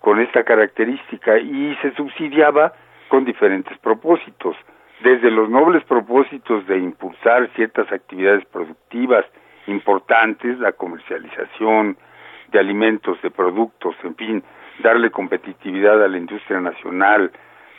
con 0.00 0.20
esta 0.20 0.44
característica 0.44 1.38
y 1.38 1.76
se 1.82 1.92
subsidiaba 1.94 2.72
con 3.08 3.24
diferentes 3.24 3.76
propósitos, 3.78 4.56
desde 5.02 5.30
los 5.30 5.48
nobles 5.50 5.84
propósitos 5.84 6.66
de 6.66 6.78
impulsar 6.78 7.48
ciertas 7.54 7.90
actividades 7.92 8.44
productivas 8.46 9.24
importantes, 9.66 10.58
la 10.58 10.72
comercialización 10.72 11.96
de 12.50 12.58
alimentos, 12.58 13.20
de 13.22 13.30
productos, 13.30 13.94
en 14.02 14.14
fin, 14.16 14.42
darle 14.80 15.10
competitividad 15.10 16.02
a 16.02 16.08
la 16.08 16.16
industria 16.16 16.60
nacional 16.60 17.30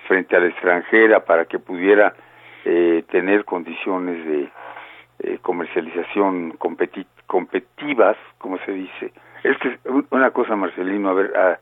frente 0.07 0.35
a 0.35 0.39
la 0.39 0.47
extranjera 0.47 1.25
para 1.25 1.45
que 1.45 1.59
pudiera 1.59 2.13
eh, 2.65 3.03
tener 3.09 3.45
condiciones 3.45 4.25
de 4.25 4.49
eh, 5.19 5.39
comercialización 5.41 6.51
competi 6.51 7.05
competitivas, 7.27 8.17
como 8.37 8.57
se 8.59 8.71
dice. 8.71 9.11
Es 9.43 9.57
que 9.59 9.77
una 10.09 10.31
cosa, 10.31 10.55
Marcelino, 10.55 11.09
a 11.09 11.13
ver, 11.13 11.37
a, 11.37 11.59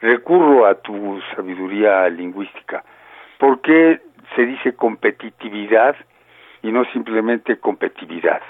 recurro 0.00 0.66
a 0.66 0.74
tu 0.76 1.20
sabiduría 1.34 2.08
lingüística. 2.08 2.84
¿Por 3.38 3.60
qué 3.60 4.00
se 4.36 4.46
dice 4.46 4.74
competitividad 4.74 5.96
y 6.62 6.70
no 6.70 6.84
simplemente 6.86 7.58
competitividad? 7.58 8.42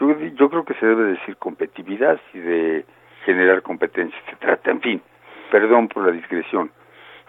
Yo, 0.00 0.18
yo 0.18 0.50
creo 0.50 0.64
que 0.64 0.74
se 0.74 0.86
debe 0.86 1.04
decir 1.12 1.36
competitividad 1.36 2.20
y 2.34 2.38
de 2.38 2.84
generar 3.24 3.62
competencia 3.62 4.18
se 4.28 4.36
trata, 4.36 4.70
en 4.70 4.80
fin, 4.80 5.02
perdón 5.50 5.88
por 5.88 6.06
la 6.06 6.12
discreción. 6.12 6.70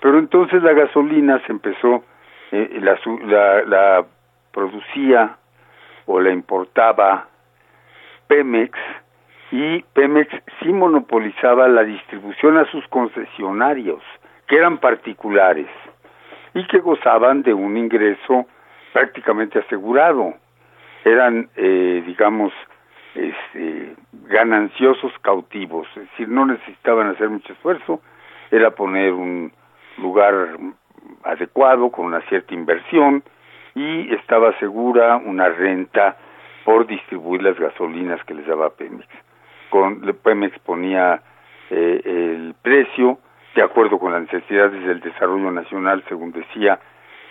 Pero 0.02 0.20
entonces 0.20 0.62
la 0.62 0.74
gasolina 0.74 1.42
se 1.46 1.52
empezó, 1.52 2.04
eh, 2.52 2.80
la, 2.82 3.00
la, 3.26 3.64
la 3.64 4.06
producía 4.52 5.38
o 6.06 6.20
la 6.20 6.32
importaba 6.32 7.28
Pemex 8.28 8.78
y 9.52 9.82
Pemex 9.94 10.30
sí 10.60 10.74
monopolizaba 10.74 11.68
la 11.68 11.84
distribución 11.84 12.58
a 12.58 12.70
sus 12.72 12.86
concesionarios, 12.90 14.02
que 14.48 14.58
eran 14.58 14.78
particulares 14.78 15.68
y 16.54 16.66
que 16.68 16.80
gozaban 16.80 17.44
de 17.44 17.54
un 17.54 17.78
ingreso 17.78 18.46
prácticamente 18.94 19.60
asegurado. 19.60 20.34
Eran, 21.06 21.50
eh, 21.56 22.04
digamos, 22.06 22.52
este, 23.16 23.96
gananciosos 24.28 25.14
cautivos, 25.22 25.88
es 25.96 26.10
decir, 26.10 26.28
no 26.28 26.46
necesitaban 26.46 27.08
hacer 27.08 27.30
mucho 27.30 27.54
esfuerzo, 27.54 28.02
era 28.52 28.72
poner 28.72 29.14
un 29.14 29.52
lugar 29.98 30.58
adecuado 31.24 31.90
con 31.92 32.06
una 32.06 32.22
cierta 32.22 32.54
inversión 32.54 33.24
y 33.76 34.14
estaba 34.14 34.58
segura 34.60 35.18
una 35.18 35.50
renta 35.50 36.18
por 36.66 36.88
distribuir 36.88 37.44
las 37.44 37.58
gasolinas 37.60 38.24
que 38.26 38.34
les 38.34 38.46
daba 38.48 38.72
Pemex. 38.72 39.08
Con 39.70 40.02
Pemex 40.02 40.58
ponía 40.60 41.22
eh, 41.70 42.02
el 42.04 42.56
precio 42.62 43.20
de 43.56 43.64
acuerdo 43.64 44.00
con 44.00 44.12
las 44.12 44.22
necesidades 44.22 44.84
del 44.86 45.00
desarrollo 45.00 45.52
nacional, 45.52 46.04
según 46.08 46.32
decía, 46.32 46.80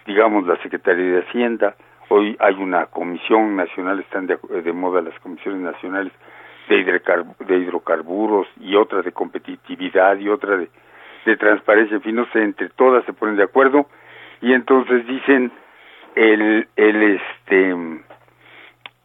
digamos, 0.06 0.46
la 0.46 0.56
Secretaría 0.62 1.04
de 1.04 1.22
Hacienda. 1.22 1.76
Hoy 2.08 2.36
hay 2.38 2.54
una 2.54 2.86
comisión 2.86 3.56
nacional, 3.56 4.00
están 4.00 4.26
de, 4.26 4.38
de 4.62 4.72
moda 4.72 5.02
las 5.02 5.18
comisiones 5.20 5.60
nacionales 5.60 6.12
de, 6.68 6.80
hidrocarb 6.80 7.36
de 7.38 7.58
hidrocarburos 7.58 8.46
y 8.60 8.74
otra 8.76 9.02
de 9.02 9.12
competitividad 9.12 10.18
y 10.18 10.28
otra 10.28 10.56
de, 10.56 10.68
de 11.26 11.36
transparencia, 11.36 11.96
en 11.96 12.02
fin, 12.02 12.14
no 12.14 12.26
sé, 12.32 12.42
entre 12.42 12.68
todas 12.70 13.04
se 13.04 13.12
ponen 13.12 13.36
de 13.36 13.42
acuerdo 13.42 13.86
y 14.40 14.52
entonces 14.52 15.06
dicen 15.06 15.52
el, 16.14 16.68
el 16.76 17.02
este 17.02 17.70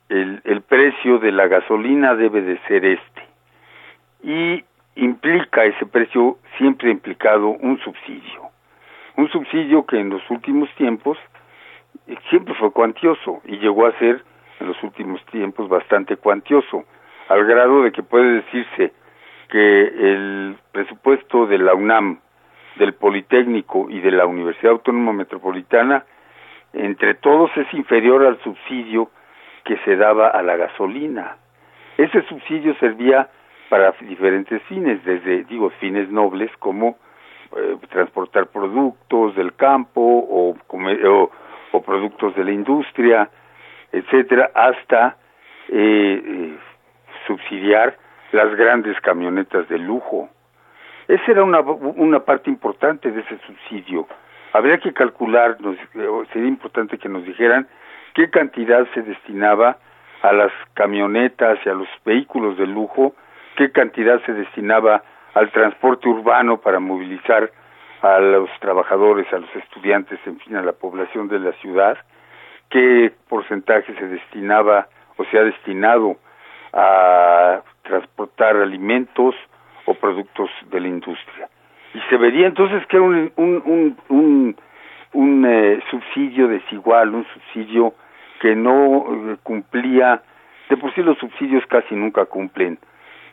el, 0.10 0.42
el 0.44 0.62
precio 0.62 1.20
de 1.20 1.32
la 1.32 1.48
gasolina 1.48 2.16
debe 2.16 2.42
de 2.42 2.58
ser 2.68 2.86
este. 2.86 3.22
Y 4.24 4.64
implica 4.96 5.64
ese 5.64 5.86
precio 5.86 6.38
siempre 6.58 6.92
implicado 6.92 7.48
un 7.48 7.80
subsidio. 7.80 8.50
Un 9.16 9.30
subsidio 9.30 9.86
que 9.86 10.00
en 10.00 10.10
los 10.10 10.22
últimos 10.30 10.70
tiempos 10.76 11.18
eh, 12.08 12.16
siempre 12.30 12.54
fue 12.56 12.72
cuantioso 12.72 13.42
y 13.46 13.58
llegó 13.58 13.86
a 13.86 13.98
ser 14.00 14.24
en 14.60 14.68
los 14.68 14.84
últimos 14.84 15.26
tiempos 15.28 15.70
bastante 15.70 16.18
cuantioso, 16.18 16.84
al 17.30 17.46
grado 17.46 17.84
de 17.84 17.92
que 17.92 18.04
puede 18.04 18.42
decirse 18.42 18.94
que 19.52 19.82
el 19.82 20.56
presupuesto 20.72 21.46
de 21.46 21.60
la 21.60 21.76
UNAM, 21.76 22.20
del 22.78 22.94
Politécnico 22.94 23.88
y 23.90 24.00
de 24.00 24.12
la 24.12 24.26
Universidad 24.26 24.72
Autónoma 24.72 25.12
Metropolitana, 25.12 26.06
entre 26.74 27.16
todos 27.16 27.52
es 27.58 27.72
inferior 27.74 28.26
al 28.26 28.42
subsidio 28.44 29.12
que 29.66 29.78
se 29.80 29.98
daba 29.98 30.30
a 30.30 30.42
la 30.42 30.56
gasolina. 30.56 31.36
Ese 31.98 32.22
subsidio 32.24 32.74
servía 32.76 33.30
para 33.70 33.94
diferentes 34.02 34.62
fines, 34.64 35.04
desde, 35.04 35.44
digo, 35.44 35.70
fines 35.82 36.10
nobles 36.10 36.50
como 36.58 36.98
eh, 37.56 37.78
transportar 37.90 38.48
productos 38.48 39.36
del 39.36 39.54
campo 39.56 40.02
o, 40.02 40.56
comer, 40.68 41.06
o, 41.06 41.30
productos 41.86 42.34
de 42.36 42.46
la 42.46 42.52
industria, 42.52 43.30
etcétera, 43.92 44.52
hasta 44.56 45.18
eh, 45.68 46.22
eh, 46.26 46.58
subsidiar 47.28 47.98
las 48.32 48.56
grandes 48.56 49.00
camionetas 49.02 49.68
de 49.70 49.78
lujo. 49.78 50.30
Esa 51.08 51.32
era 51.32 51.44
una, 51.44 51.60
una 51.60 52.22
parte 52.22 52.50
importante 52.50 53.12
de 53.12 53.22
ese 53.22 53.38
subsidio. 53.46 54.08
Habría 54.54 54.78
que 54.78 54.94
calcular, 54.94 55.58
nos, 55.60 55.78
sería 56.32 56.48
importante 56.48 56.98
que 56.98 57.10
nos 57.10 57.26
dijeran 57.26 57.68
qué 58.14 58.30
cantidad 58.30 58.88
se 58.94 59.02
destinaba 59.02 59.78
a 60.22 60.34
las 60.34 60.52
camionetas 60.74 61.60
y 61.66 61.70
a 61.70 61.74
los 61.74 61.88
vehículos 62.06 62.58
de 62.58 62.68
lujo, 62.68 63.16
qué 63.56 63.72
cantidad 63.72 64.22
se 64.26 64.34
destinaba 64.34 65.04
al 65.34 65.52
transporte 65.52 66.08
urbano 66.08 66.58
para 66.58 66.80
movilizar 66.80 67.52
a 68.02 68.20
los 68.20 68.50
trabajadores, 68.60 69.32
a 69.34 69.40
los 69.40 69.56
estudiantes, 69.56 70.20
en 70.26 70.40
fin, 70.40 70.56
a 70.56 70.62
la 70.62 70.74
población 70.74 71.28
de 71.28 71.40
la 71.40 71.54
ciudad, 71.54 71.98
qué 72.70 73.14
porcentaje 73.30 73.94
se 73.96 74.08
destinaba 74.08 74.88
o 75.18 75.26
se 75.26 75.38
ha 75.38 75.44
destinado 75.44 76.18
a 76.74 77.62
transportar 77.92 78.56
alimentos 78.56 79.36
o 79.86 79.94
productos 79.94 80.50
de 80.72 80.80
la 80.80 80.88
industria. 80.88 81.50
Y 81.94 82.00
se 82.10 82.16
vería 82.16 82.48
entonces 82.48 82.86
que 82.88 82.96
era 82.96 83.06
un, 83.06 83.32
un, 83.36 83.96
un, 84.08 84.56
un, 85.12 85.46
eh, 85.46 85.82
subsidio 85.92 86.48
desigual, 86.48 87.14
un 87.14 87.26
subsidio 87.34 87.94
que 88.40 88.56
no 88.56 89.06
eh, 89.10 89.38
cumplía, 89.44 90.22
de 90.70 90.78
por 90.78 90.94
sí 90.94 91.04
los 91.04 91.18
subsidios 91.18 91.66
casi 91.68 91.94
nunca 91.96 92.26
cumplen 92.26 92.80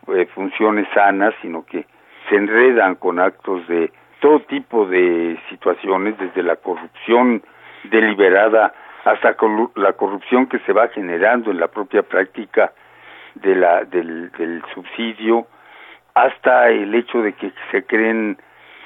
eh, 0.09 0.27
funciones 0.35 0.89
sanas, 0.93 1.35
sino 1.41 1.65
que 1.65 1.87
se 2.29 2.35
enredan 2.35 2.97
con 2.97 3.21
actos 3.21 3.67
de 3.69 3.93
todo 4.19 4.41
tipo 4.41 4.87
de 4.87 5.39
situaciones, 5.51 6.19
desde 6.19 6.43
la 6.43 6.57
corrupción 6.57 7.43
deliberada 7.85 8.75
hasta 9.05 9.37
la 9.77 9.93
corrupción 9.93 10.49
que 10.49 10.59
se 10.67 10.73
va 10.73 10.89
generando 10.89 11.53
en 11.53 11.61
la 11.61 11.69
propia 11.69 12.03
práctica 12.03 12.73
de 13.43 13.55
la, 13.57 13.85
del, 13.85 14.63
subsidio, 14.75 15.47
hasta 16.15 16.69
el 16.69 16.95
hecho 16.95 17.23
de 17.23 17.33
que 17.35 17.53
se 17.71 17.85
creen 17.85 18.39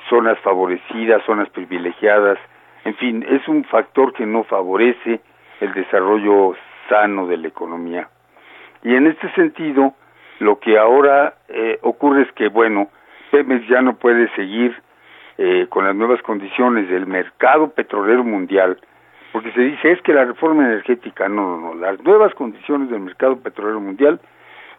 zonas 0.09 0.39
favorecidas, 0.41 1.23
zonas 1.25 1.49
privilegiadas, 1.51 2.39
en 2.85 2.95
fin, 2.97 3.25
es 3.29 3.47
un 3.49 3.65
factor 3.65 4.13
que 4.13 4.27
no 4.27 4.45
favorece 4.45 5.21
el 5.61 5.73
desarrollo 5.73 6.55
sano 6.89 7.27
de 7.27 7.37
la 7.37 7.49
economía. 7.49 8.09
Y 8.83 8.95
en 8.95 9.07
este 9.07 9.31
sentido, 9.33 9.95
lo 10.41 10.59
que 10.59 10.77
ahora 10.77 11.35
eh, 11.49 11.79
ocurre 11.83 12.23
es 12.23 12.33
que, 12.33 12.49
bueno, 12.49 12.89
Pemex 13.31 13.67
ya 13.69 13.81
no 13.81 13.95
puede 13.95 14.29
seguir 14.35 14.77
eh, 15.39 15.67
con 15.71 15.87
las 15.87 15.95
nuevas 15.95 16.21
condiciones 16.23 16.89
del 16.91 17.07
mercado 17.07 17.71
petrolero 17.71 18.25
mundial, 18.25 18.79
porque 19.33 19.51
se 19.53 19.61
dice 19.63 19.93
es 19.93 20.03
que 20.03 20.13
la 20.13 20.25
reforma 20.25 20.65
energética, 20.65 21.29
no, 21.29 21.57
no, 21.57 21.75
no, 21.75 21.75
las 21.75 21.99
nuevas 22.03 22.35
condiciones 22.35 22.91
del 22.91 23.01
mercado 23.01 23.39
petrolero 23.39 23.81
mundial 23.81 24.21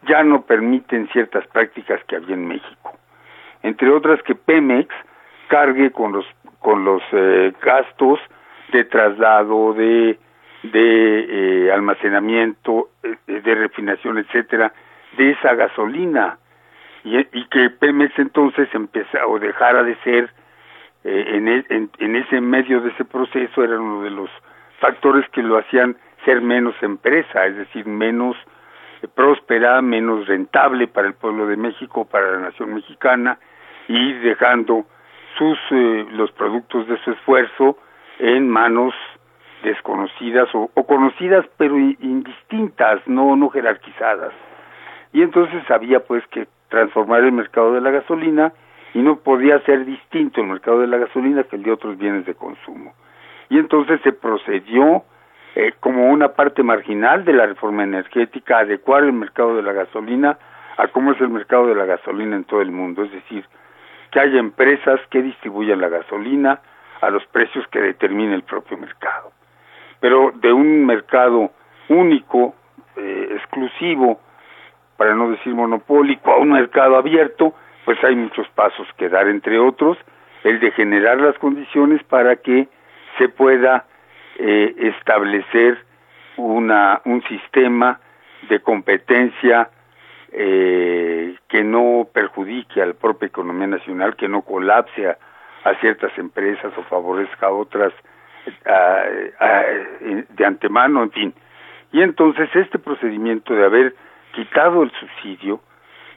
ya 0.08 0.24
no 0.24 0.42
permiten 0.44 1.08
ciertas 1.10 1.46
prácticas 1.48 2.04
que 2.06 2.16
había 2.16 2.36
en 2.36 2.48
México. 2.48 2.98
Entre 3.62 3.90
otras 3.90 4.22
que 4.24 4.36
Pemex 4.36 4.94
cargue 5.48 5.92
con 5.92 6.14
los 6.14 6.26
con 6.60 6.86
los 6.86 7.02
eh, 7.12 7.54
gastos 7.62 8.20
de 8.72 8.86
traslado, 8.86 9.74
de 9.74 10.18
de 10.64 11.66
eh, 11.68 11.72
almacenamiento, 11.72 12.90
eh, 13.04 13.18
de 13.28 13.56
refinación, 13.56 14.18
etcétera, 14.18 14.74
de 15.18 15.32
esa 15.32 15.54
gasolina 15.56 16.38
y, 17.04 17.18
y, 17.18 17.46
que 17.50 17.70
Pemex 17.70 18.18
entonces 18.18 18.70
empezara 18.74 19.28
o 19.28 19.40
dejara 19.40 19.84
de 19.84 19.96
ser 19.98 20.30
eh, 21.04 21.26
en, 21.36 21.48
el, 21.50 21.66
en, 21.70 21.90
en, 22.00 22.16
ese 22.16 22.40
medio 22.40 22.80
de 22.80 22.92
ese 22.92 23.04
proceso 23.04 23.64
era 23.64 23.78
uno 23.78 24.04
de 24.04 24.10
los 24.10 24.30
factores 24.80 25.28
que 25.30 25.44
lo 25.44 25.58
hacían 25.58 25.98
ser 26.24 26.42
menos 26.42 26.76
empresa, 26.82 27.46
es 27.46 27.58
decir, 27.58 27.86
menos 27.86 28.38
próspera, 29.08 29.82
menos 29.82 30.28
rentable 30.28 30.88
para 30.88 31.08
el 31.08 31.14
pueblo 31.14 31.48
de 31.48 31.58
México, 31.58 32.06
para 32.06 32.32
la 32.32 32.40
nación 32.40 32.74
mexicana 32.74 33.38
y 33.88 34.14
dejando 34.20 34.86
sus 35.38 35.58
eh, 35.72 36.06
los 36.12 36.32
productos 36.32 36.88
de 36.88 36.98
su 37.00 37.12
esfuerzo 37.12 37.78
en 38.20 38.50
manos 38.50 38.94
desconocidas 39.64 40.48
o, 40.54 40.70
o 40.74 40.86
conocidas 40.86 41.46
pero 41.58 41.78
indistintas, 41.78 43.06
no 43.08 43.36
no 43.36 43.50
jerarquizadas. 43.50 44.34
Y 45.12 45.22
entonces 45.22 45.70
había 45.70 46.00
pues 46.02 46.26
que 46.28 46.48
transformar 46.70 47.24
el 47.24 47.32
mercado 47.32 47.74
de 47.74 47.82
la 47.82 47.92
gasolina 47.92 48.52
y 48.94 49.00
no 49.00 49.18
podía 49.18 49.60
ser 49.62 49.86
distinto 49.86 50.42
el 50.42 50.48
mercado 50.48 50.80
de 50.80 50.88
la 50.88 50.98
gasolina 50.98 51.44
que 51.44 51.56
el 51.56 51.64
de 51.64 51.72
otros 51.72 51.98
bienes 51.98 52.26
de 52.26 52.36
consumo. 52.36 52.94
Y 53.50 53.58
entonces 53.58 54.00
se 54.02 54.14
procedió 54.14 55.04
eh, 55.56 55.74
como 55.80 56.10
una 56.10 56.30
parte 56.30 56.64
marginal 56.64 57.26
de 57.26 57.34
la 57.34 57.46
reforma 57.46 57.84
energética 57.84 58.60
adecuar 58.60 59.04
el 59.04 59.14
mercado 59.14 59.56
de 59.56 59.62
la 59.62 59.74
gasolina 59.74 60.38
a 60.78 60.88
cómo 60.88 61.12
es 61.12 61.22
el 61.22 61.30
mercado 61.30 61.68
de 61.68 61.76
la 61.76 61.86
gasolina 61.86 62.36
en 62.36 62.44
todo 62.46 62.62
el 62.62 62.72
mundo, 62.72 63.04
es 63.04 63.12
decir, 63.12 63.46
que 64.12 64.20
haya 64.20 64.40
empresas 64.40 65.00
que 65.10 65.22
distribuyan 65.22 65.80
la 65.80 65.90
gasolina 65.90 66.60
a 67.02 67.10
los 67.10 67.26
precios 67.28 67.68
que 67.68 67.82
determine 67.82 68.34
el 68.34 68.44
propio 68.44 68.78
mercado. 68.78 69.32
Pero 70.00 70.32
de 70.36 70.52
un 70.52 70.86
mercado 70.86 71.52
único, 71.90 72.56
eh, 72.96 73.30
exclusivo, 73.36 74.20
para 74.98 75.14
no 75.14 75.30
decir 75.30 75.54
monopólico, 75.54 76.32
a 76.32 76.38
un 76.38 76.52
mercado 76.52 76.98
abierto, 76.98 77.54
pues 77.86 78.02
hay 78.04 78.16
muchos 78.16 78.48
pasos 78.50 78.88
que 78.98 79.10
dar, 79.10 79.28
entre 79.28 79.60
otros, 79.60 79.98
el 80.44 80.60
de 80.60 80.72
generar 80.72 81.20
las 81.20 81.38
condiciones 81.38 82.04
para 82.04 82.38
que 82.38 82.68
se 83.18 83.30
pueda 83.30 83.86
eh, 84.38 84.76
establecer 84.78 85.78
una, 86.38 87.02
un 87.06 87.22
sistema 87.24 88.00
de 88.50 88.60
competencia 88.60 89.70
eh, 90.32 91.36
que 91.48 91.64
no 91.64 92.08
perjudique 92.12 92.82
a 92.82 92.88
la 92.88 92.94
propia 92.94 93.28
economía 93.28 93.68
nacional, 93.68 94.16
que 94.16 94.28
no 94.28 94.42
colapse 94.42 95.08
a, 95.08 95.18
ciertas 95.80 96.12
empresas 96.18 96.74
o 96.78 96.84
favorezca 96.84 97.48
a 97.48 97.52
otras 97.52 97.94
a, 98.66 99.04
a, 99.40 99.64
de 100.30 100.46
antemano, 100.46 101.04
en 101.04 101.12
fin. 101.12 101.34
Y 101.94 102.02
entonces 102.02 102.50
este 102.54 102.80
procedimiento 102.80 103.54
de 103.54 103.64
haber 103.64 103.96
quitado 104.34 104.84
el 104.84 104.92
subsidio, 104.92 105.62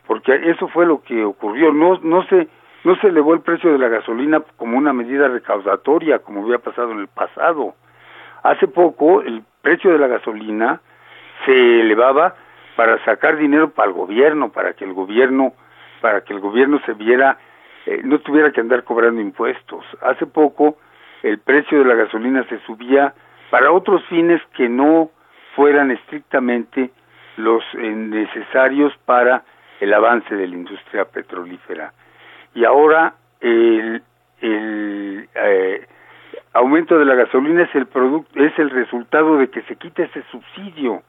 porque 0.06 0.34
eso 0.50 0.66
fue 0.68 0.86
lo 0.86 1.02
que 1.02 1.24
ocurrió, 1.24 1.72
no, 1.72 2.00
no 2.02 2.24
se 2.26 2.48
no 2.86 2.94
se 3.00 3.08
elevó 3.08 3.34
el 3.34 3.40
precio 3.40 3.72
de 3.72 3.78
la 3.78 3.88
gasolina 3.88 4.40
como 4.56 4.78
una 4.78 4.92
medida 4.92 5.26
recaudatoria, 5.26 6.20
como 6.20 6.44
había 6.44 6.58
pasado 6.58 6.92
en 6.92 7.00
el 7.00 7.08
pasado. 7.08 7.74
Hace 8.46 8.68
poco 8.68 9.22
el 9.22 9.42
precio 9.60 9.90
de 9.90 9.98
la 9.98 10.06
gasolina 10.06 10.80
se 11.44 11.80
elevaba 11.80 12.36
para 12.76 13.04
sacar 13.04 13.36
dinero 13.36 13.70
para 13.70 13.88
el 13.88 13.94
gobierno, 13.94 14.52
para 14.52 14.74
que 14.74 14.84
el 14.84 14.92
gobierno, 14.92 15.52
para 16.00 16.20
que 16.20 16.32
el 16.32 16.38
gobierno 16.38 16.80
se 16.86 16.92
viera, 16.92 17.38
eh, 17.86 18.02
no 18.04 18.20
tuviera 18.20 18.52
que 18.52 18.60
andar 18.60 18.84
cobrando 18.84 19.20
impuestos. 19.20 19.84
Hace 20.00 20.26
poco 20.26 20.78
el 21.24 21.40
precio 21.40 21.80
de 21.80 21.86
la 21.86 21.96
gasolina 21.96 22.44
se 22.48 22.60
subía 22.60 23.14
para 23.50 23.72
otros 23.72 24.04
fines 24.04 24.40
que 24.54 24.68
no 24.68 25.10
fueran 25.56 25.90
estrictamente 25.90 26.92
los 27.38 27.64
eh, 27.74 27.78
necesarios 27.78 28.92
para 29.06 29.42
el 29.80 29.92
avance 29.92 30.32
de 30.32 30.46
la 30.46 30.54
industria 30.54 31.04
petrolífera. 31.04 31.92
Y 32.54 32.64
ahora 32.64 33.14
el, 33.40 34.04
el 34.40 35.28
eh, 35.34 35.86
aumento 36.56 36.98
de 36.98 37.04
la 37.04 37.14
gasolina 37.14 37.62
es 37.62 37.74
el 37.74 37.86
producto 37.86 38.42
es 38.42 38.58
el 38.58 38.70
resultado 38.70 39.36
de 39.38 39.48
que 39.48 39.62
se 39.62 39.76
quita 39.76 40.02
ese 40.04 40.22
subsidio, 40.30 41.02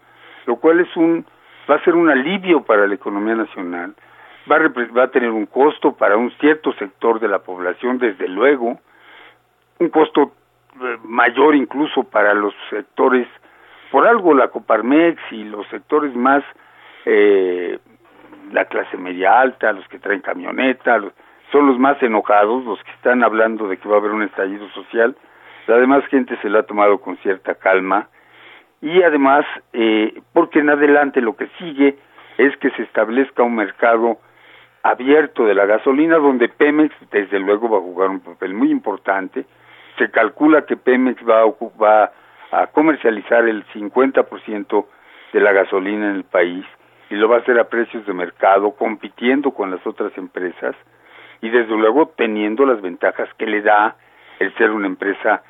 lo 0.45 0.55
cual 0.57 0.79
es 0.79 0.95
un 0.95 1.25
va 1.69 1.75
a 1.75 1.83
ser 1.83 1.95
un 1.95 2.09
alivio 2.09 2.61
para 2.63 2.87
la 2.87 2.95
economía 2.95 3.35
nacional, 3.35 3.93
va 4.49 4.55
a, 4.57 4.67
va 4.97 5.03
a 5.03 5.11
tener 5.11 5.31
un 5.31 5.45
costo 5.45 5.93
para 5.93 6.15
un 6.17 6.31
cierto 6.39 6.71
sector 6.73 7.19
de 7.19 7.27
la 7.27 7.39
población, 7.39 7.97
desde 7.97 8.27
luego, 8.29 8.79
un 9.79 9.89
costo 9.89 10.31
eh, 10.81 10.97
mayor 11.03 11.55
incluso 11.55 12.03
para 12.03 12.33
los 12.33 12.53
sectores 12.69 13.27
por 13.91 14.05
algo 14.07 14.33
la 14.33 14.49
Coparmex 14.49 15.19
y 15.31 15.43
los 15.45 15.65
sectores 15.67 16.13
más, 16.15 16.43
eh, 17.05 17.79
la 18.51 18.65
clase 18.65 18.97
media 18.97 19.39
alta, 19.39 19.71
los 19.71 19.87
que 19.87 19.97
traen 19.99 20.19
camioneta, 20.21 20.97
los- 20.97 21.13
son 21.51 21.67
los 21.67 21.79
más 21.79 22.01
enojados, 22.03 22.65
los 22.65 22.83
que 22.83 22.91
están 22.91 23.23
hablando 23.23 23.67
de 23.69 23.77
que 23.77 23.87
va 23.87 23.95
a 23.95 23.99
haber 23.99 24.11
un 24.11 24.23
estallido 24.23 24.67
social. 24.69 25.15
La 25.68 25.78
demás 25.78 26.05
gente 26.07 26.38
se 26.41 26.49
lo 26.49 26.59
ha 26.59 26.63
tomado 26.63 26.99
con 26.99 27.18
cierta 27.18 27.55
calma 27.55 28.07
y 28.82 29.01
además, 29.03 29.45
eh, 29.74 30.22
porque 30.34 30.59
en 30.59 30.70
adelante 30.70 31.22
lo 31.22 31.36
que 31.36 31.47
sigue 31.59 31.97
es 32.38 32.55
que 32.57 32.70
se 32.72 32.84
establezca 32.84 33.43
un 33.43 33.55
mercado 33.55 34.18
abierto 34.84 35.45
de 35.45 35.55
la 35.55 35.65
gasolina 35.65 36.18
donde 36.18 36.47
Pemex 36.47 36.95
desde 37.11 37.39
luego 37.39 37.70
va 37.70 37.80
a 37.80 37.82
jugar 37.82 38.09
un 38.09 38.22
papel 38.22 38.53
muy 38.53 38.72
importante. 38.72 39.45
Se 39.97 40.09
calcula 40.11 40.65
que 40.65 40.78
Pemex 40.78 41.22
va 41.28 41.41
a, 41.41 41.53
va 41.82 42.11
a 42.51 42.68
comercializar 42.68 43.47
el 43.47 43.65
50% 43.74 44.86
de 45.34 45.39
la 45.41 45.51
gasolina 45.51 46.11
en 46.11 46.15
el 46.15 46.24
país 46.24 46.65
y 47.09 47.15
lo 47.15 47.28
va 47.28 47.38
a 47.38 47.39
hacer 47.39 47.59
a 47.59 47.68
precios 47.68 48.05
de 48.05 48.13
mercado, 48.13 48.72
compitiendo 48.72 49.51
con 49.51 49.72
las 49.72 49.86
otras 49.86 50.18
empresas 50.18 50.76
y 51.41 51.49
desde 51.49 51.76
luego 51.76 52.13
teniendo 52.15 52.65
las 52.65 52.82
ventajas 52.82 53.28
que 53.38 53.47
le 53.47 53.61
da 53.61 53.95
el 54.39 54.53
ser 54.55 54.72
una 54.72 54.88
empresa 54.88 55.43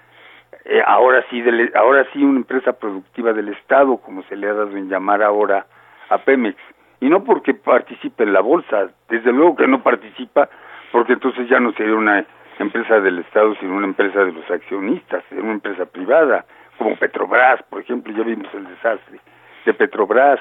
eh, 0.70 0.82
ahora 0.86 1.24
sí 1.30 1.42
del- 1.42 1.72
ahora 1.76 2.06
sí 2.14 2.24
una 2.24 2.38
empresa 2.40 2.74
productiva 2.74 3.34
del 3.34 3.50
Estado 3.50 3.98
como 3.98 4.24
se 4.24 4.36
le 4.36 4.48
ha 4.48 4.54
dado 4.54 4.76
en 4.78 4.90
llamar 4.90 5.24
ahora 5.24 5.66
a 6.10 6.18
Pemex. 6.20 6.58
Y 7.00 7.10
no 7.10 7.24
porque 7.24 7.54
participe 7.54 8.24
en 8.24 8.34
la 8.34 8.42
bolsa 8.42 8.90
desde 9.10 9.32
luego 9.32 9.56
que 9.56 9.68
no 9.68 9.82
participa 9.84 10.50
porque 10.92 11.14
entonces 11.14 11.48
ya 11.50 11.60
no 11.60 11.72
sería 11.74 11.96
una 11.96 12.26
empresa 12.60 13.00
del 13.00 13.20
Estado 13.20 13.54
sino 13.60 13.76
una 13.76 13.86
empresa 13.88 14.24
de 14.26 14.32
los 14.32 14.50
accionistas 14.50 15.24
sería 15.30 15.44
una 15.44 15.54
empresa 15.54 15.86
privada 15.86 16.44
como 16.78 16.96
Petrobras 16.96 17.62
por 17.70 17.82
ejemplo 17.82 18.12
ya 18.14 18.24
vimos 18.24 18.48
el 18.54 18.66
desastre 18.68 19.20
de 19.66 19.74
Petrobras. 19.74 20.40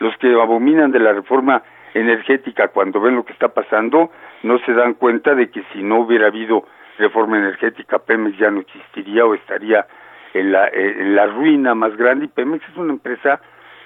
Los 0.00 0.16
que 0.18 0.28
abominan 0.34 0.90
de 0.90 0.98
la 0.98 1.12
reforma 1.12 1.62
energética 1.94 2.68
cuando 2.68 3.00
ven 3.00 3.14
lo 3.14 3.24
que 3.24 3.32
está 3.32 3.48
pasando 3.48 4.10
no 4.42 4.58
se 4.58 4.72
dan 4.74 4.94
cuenta 4.94 5.34
de 5.34 5.48
que 5.50 5.62
si 5.72 5.82
no 5.82 6.00
hubiera 6.00 6.26
habido 6.26 6.64
reforma 6.98 7.38
energética 7.38 7.98
Pemex 7.98 8.38
ya 8.38 8.50
no 8.50 8.60
existiría 8.60 9.24
o 9.24 9.34
estaría 9.34 9.86
en 10.32 10.52
la, 10.52 10.66
eh, 10.68 10.96
en 11.00 11.14
la 11.14 11.26
ruina 11.26 11.74
más 11.74 11.96
grande 11.96 12.26
y 12.26 12.28
Pemex 12.28 12.68
es 12.68 12.76
una 12.76 12.92
empresa 12.92 13.40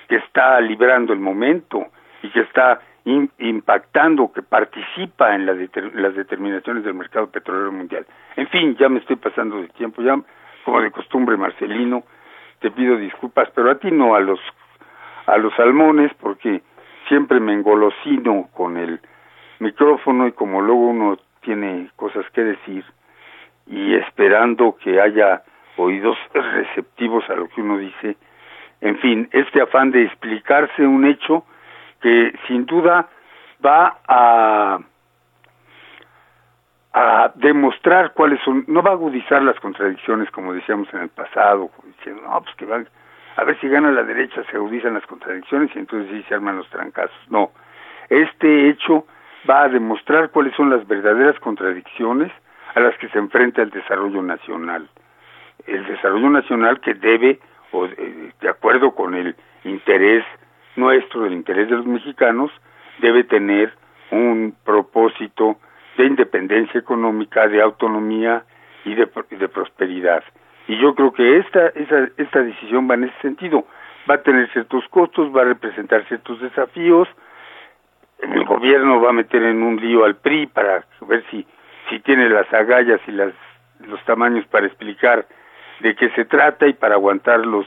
que 0.08 0.16
está 0.16 0.60
librando 0.60 1.12
el 1.12 1.20
momento 1.20 1.86
y 2.22 2.30
que 2.30 2.40
está 2.40 2.80
impactando, 3.04 4.32
que 4.32 4.42
participa 4.42 5.34
en 5.34 5.46
las 5.46 6.14
determinaciones 6.14 6.84
del 6.84 6.92
mercado 6.92 7.30
petrolero 7.30 7.72
mundial. 7.72 8.04
En 8.36 8.48
fin, 8.48 8.76
ya 8.76 8.90
me 8.90 8.98
estoy 8.98 9.16
pasando 9.16 9.62
de 9.62 9.68
tiempo, 9.68 10.02
ya 10.02 10.20
como 10.64 10.80
de 10.82 10.90
costumbre 10.90 11.38
Marcelino, 11.38 12.04
te 12.60 12.70
pido 12.70 12.96
disculpas, 12.96 13.48
pero 13.54 13.70
a 13.70 13.76
ti 13.76 13.90
no, 13.90 14.14
a 14.14 14.20
los 14.20 14.40
a 15.28 15.36
los 15.36 15.54
salmones 15.54 16.12
porque 16.20 16.62
siempre 17.06 17.38
me 17.38 17.52
engolosino 17.52 18.48
con 18.54 18.78
el 18.78 19.00
micrófono 19.58 20.26
y 20.26 20.32
como 20.32 20.62
luego 20.62 20.86
uno 20.88 21.18
tiene 21.42 21.90
cosas 21.96 22.24
que 22.32 22.42
decir 22.42 22.84
y 23.68 23.94
esperando 23.94 24.76
que 24.76 25.00
haya 25.00 25.42
oídos 25.76 26.16
receptivos 26.32 27.28
a 27.30 27.34
lo 27.34 27.48
que 27.48 27.60
uno 27.60 27.78
dice, 27.78 28.16
en 28.80 28.98
fin, 28.98 29.28
este 29.32 29.60
afán 29.60 29.90
de 29.90 30.04
explicarse 30.04 30.86
un 30.86 31.04
hecho 31.04 31.44
que 32.00 32.32
sin 32.46 32.66
duda 32.66 33.08
va 33.64 33.98
a 34.06 34.78
demostrar 37.36 38.12
cuáles 38.12 38.40
son, 38.42 38.64
no 38.66 38.82
va 38.82 38.90
a 38.90 38.94
agudizar 38.94 39.42
las 39.42 39.58
contradicciones 39.60 40.30
como 40.30 40.52
decíamos 40.52 40.92
en 40.92 41.02
el 41.02 41.08
pasado, 41.08 41.70
diciendo, 41.84 42.22
no, 42.22 42.40
pues 42.42 42.54
que 42.56 42.64
van, 42.64 42.88
a 43.36 43.44
ver 43.44 43.58
si 43.60 43.68
gana 43.68 43.92
la 43.92 44.02
derecha, 44.02 44.42
se 44.50 44.56
agudizan 44.56 44.94
las 44.94 45.06
contradicciones 45.06 45.70
y 45.74 45.78
entonces 45.78 46.10
sí 46.10 46.24
se 46.28 46.34
arman 46.34 46.56
los 46.56 46.68
trancazos. 46.70 47.16
No, 47.28 47.52
este 48.08 48.68
hecho 48.68 49.06
va 49.48 49.62
a 49.62 49.68
demostrar 49.68 50.30
cuáles 50.30 50.54
son 50.56 50.70
las 50.70 50.86
verdaderas 50.88 51.38
contradicciones 51.40 52.32
a 52.74 52.80
las 52.80 52.96
que 52.98 53.08
se 53.08 53.18
enfrenta 53.18 53.62
el 53.62 53.70
desarrollo 53.70 54.22
nacional. 54.22 54.88
El 55.66 55.86
desarrollo 55.86 56.30
nacional 56.30 56.80
que 56.80 56.94
debe, 56.94 57.40
o 57.72 57.86
eh, 57.86 58.32
de 58.40 58.48
acuerdo 58.48 58.94
con 58.94 59.14
el 59.14 59.34
interés 59.64 60.24
nuestro, 60.76 61.26
el 61.26 61.32
interés 61.32 61.68
de 61.68 61.76
los 61.76 61.86
mexicanos, 61.86 62.50
debe 63.00 63.24
tener 63.24 63.72
un 64.10 64.54
propósito 64.64 65.58
de 65.96 66.06
independencia 66.06 66.78
económica, 66.78 67.48
de 67.48 67.60
autonomía 67.60 68.44
y 68.84 68.94
de, 68.94 69.08
de 69.30 69.48
prosperidad. 69.48 70.22
Y 70.68 70.78
yo 70.78 70.94
creo 70.94 71.12
que 71.12 71.38
esta, 71.38 71.68
esa, 71.68 72.08
esta 72.16 72.42
decisión 72.42 72.88
va 72.88 72.94
en 72.94 73.04
ese 73.04 73.20
sentido. 73.20 73.66
Va 74.08 74.16
a 74.16 74.22
tener 74.22 74.50
ciertos 74.52 74.86
costos, 74.88 75.34
va 75.34 75.42
a 75.42 75.46
representar 75.46 76.06
ciertos 76.06 76.40
desafíos. 76.40 77.08
El 78.20 78.44
gobierno 78.44 79.00
va 79.00 79.10
a 79.10 79.12
meter 79.12 79.42
en 79.42 79.62
un 79.62 79.76
lío 79.76 80.04
al 80.04 80.16
PRI 80.16 80.46
para 80.46 80.84
ver 81.06 81.24
si, 81.30 81.46
si 81.88 82.00
tiene 82.00 82.28
las 82.28 82.52
agallas 82.52 83.00
y 83.06 83.12
las, 83.12 83.32
los 83.86 84.02
tamaños 84.04 84.46
para 84.46 84.66
explicar 84.66 85.26
de 85.80 85.94
qué 85.94 86.10
se 86.10 86.24
trata 86.24 86.66
y 86.66 86.72
para 86.72 86.94
aguantar 86.94 87.46
los, 87.46 87.66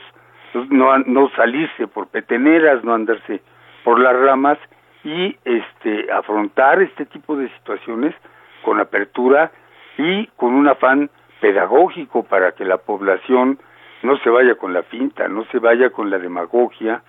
los- 0.54 0.68
no, 0.70 0.96
no 0.98 1.30
salirse 1.30 1.86
por 1.86 2.08
peteneras, 2.08 2.84
no 2.84 2.94
andarse 2.94 3.40
por 3.84 3.98
las 3.98 4.14
ramas 4.16 4.58
y 5.04 5.36
este 5.44 6.12
afrontar 6.12 6.80
este 6.82 7.06
tipo 7.06 7.36
de 7.36 7.48
situaciones 7.50 8.14
con 8.62 8.78
apertura 8.80 9.50
y 9.98 10.26
con 10.36 10.54
un 10.54 10.68
afán 10.68 11.10
pedagógico 11.40 12.22
para 12.24 12.52
que 12.52 12.64
la 12.64 12.78
población 12.78 13.58
no 14.02 14.16
se 14.18 14.30
vaya 14.30 14.54
con 14.54 14.72
la 14.72 14.82
finta, 14.84 15.26
no 15.28 15.44
se 15.46 15.58
vaya 15.58 15.90
con 15.90 16.10
la 16.10 16.18
demagogia 16.18 17.02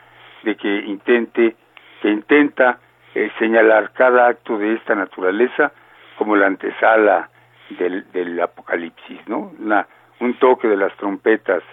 de 0.43 0.55
que 0.55 0.67
intente 0.85 1.55
que 2.01 2.09
intenta 2.09 2.79
eh, 3.15 3.31
señalar 3.39 3.91
cada 3.93 4.27
acto 4.27 4.57
de 4.57 4.73
esta 4.73 4.95
naturaleza 4.95 5.71
como 6.17 6.35
la 6.35 6.47
antesala 6.47 7.29
del, 7.77 8.11
del 8.11 8.39
apocalipsis, 8.41 9.19
¿no? 9.27 9.51
La- 9.59 9.87
un 10.19 10.35
toque 10.35 10.67
de 10.67 10.77
las 10.77 10.95
trompetas 10.97 11.63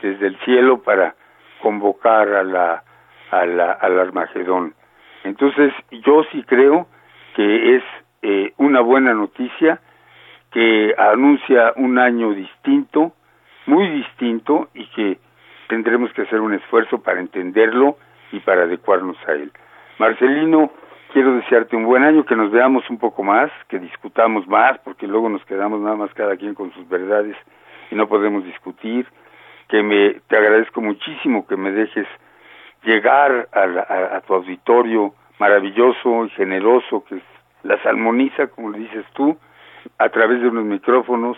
desde 0.00 0.26
el 0.26 0.36
cielo 0.40 0.82
para 0.82 1.14
convocar 1.60 2.28
a 2.30 2.42
la, 2.42 2.82
a 3.30 3.46
la, 3.46 3.72
al 3.72 4.00
Armagedón. 4.00 4.74
Entonces, 5.24 5.72
yo 5.90 6.24
sí 6.32 6.42
creo 6.42 6.88
que 7.36 7.76
es 7.76 7.82
eh, 8.22 8.52
una 8.56 8.80
buena 8.80 9.14
noticia 9.14 9.80
que 10.50 10.94
anuncia 10.98 11.72
un 11.76 11.98
año 11.98 12.32
distinto, 12.32 13.12
muy 13.66 13.88
distinto, 13.88 14.68
y 14.74 14.86
que 14.88 15.18
tendremos 15.68 16.12
que 16.12 16.22
hacer 16.22 16.40
un 16.40 16.54
esfuerzo 16.54 17.00
para 17.02 17.20
entenderlo 17.20 17.96
y 18.32 18.40
para 18.40 18.62
adecuarnos 18.62 19.16
a 19.28 19.32
él. 19.32 19.52
Marcelino, 19.98 20.72
quiero 21.12 21.34
desearte 21.36 21.76
un 21.76 21.84
buen 21.84 22.02
año, 22.04 22.24
que 22.24 22.36
nos 22.36 22.50
veamos 22.50 22.88
un 22.90 22.98
poco 22.98 23.22
más, 23.22 23.50
que 23.68 23.78
discutamos 23.78 24.46
más, 24.48 24.78
porque 24.84 25.06
luego 25.06 25.28
nos 25.28 25.44
quedamos 25.44 25.80
nada 25.80 25.96
más 25.96 26.12
cada 26.14 26.36
quien 26.36 26.54
con 26.54 26.72
sus 26.74 26.88
verdades 26.88 27.36
y 27.90 27.94
no 27.94 28.08
podemos 28.08 28.44
discutir, 28.44 29.06
que 29.68 29.82
me 29.82 30.20
te 30.28 30.36
agradezco 30.36 30.80
muchísimo 30.80 31.46
que 31.46 31.56
me 31.56 31.70
dejes 31.72 32.06
llegar 32.84 33.48
a, 33.52 34.16
a- 34.16 34.20
tu 34.22 34.34
auditorio 34.34 35.14
maravilloso 35.38 36.26
y 36.26 36.30
generoso 36.30 37.04
que 37.04 37.16
es 37.16 37.22
la 37.62 37.80
salmoniza, 37.82 38.48
como 38.48 38.70
le 38.70 38.78
dices 38.78 39.04
tú, 39.14 39.36
a 39.98 40.08
través 40.08 40.40
de 40.40 40.48
unos 40.48 40.64
micrófonos 40.64 41.36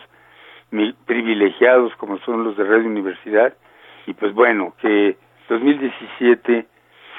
mi- 0.70 0.92
privilegiados 1.06 1.94
como 1.96 2.18
son 2.20 2.44
los 2.44 2.56
de 2.56 2.64
Radio 2.64 2.86
Universidad. 2.86 3.54
Y 4.06 4.14
pues 4.14 4.32
bueno, 4.34 4.74
que 4.80 5.16
2017 5.48 6.66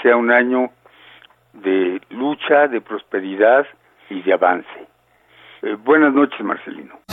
sea 0.01 0.15
un 0.17 0.31
año 0.31 0.69
de 1.61 2.01
lucha, 2.09 2.67
de 2.67 2.81
prosperidad 2.81 3.65
y 4.09 4.21
de 4.21 4.33
avance. 4.33 4.87
Eh, 5.61 5.75
buenas 5.83 6.13
noches, 6.13 6.39
Marcelino. 6.41 7.04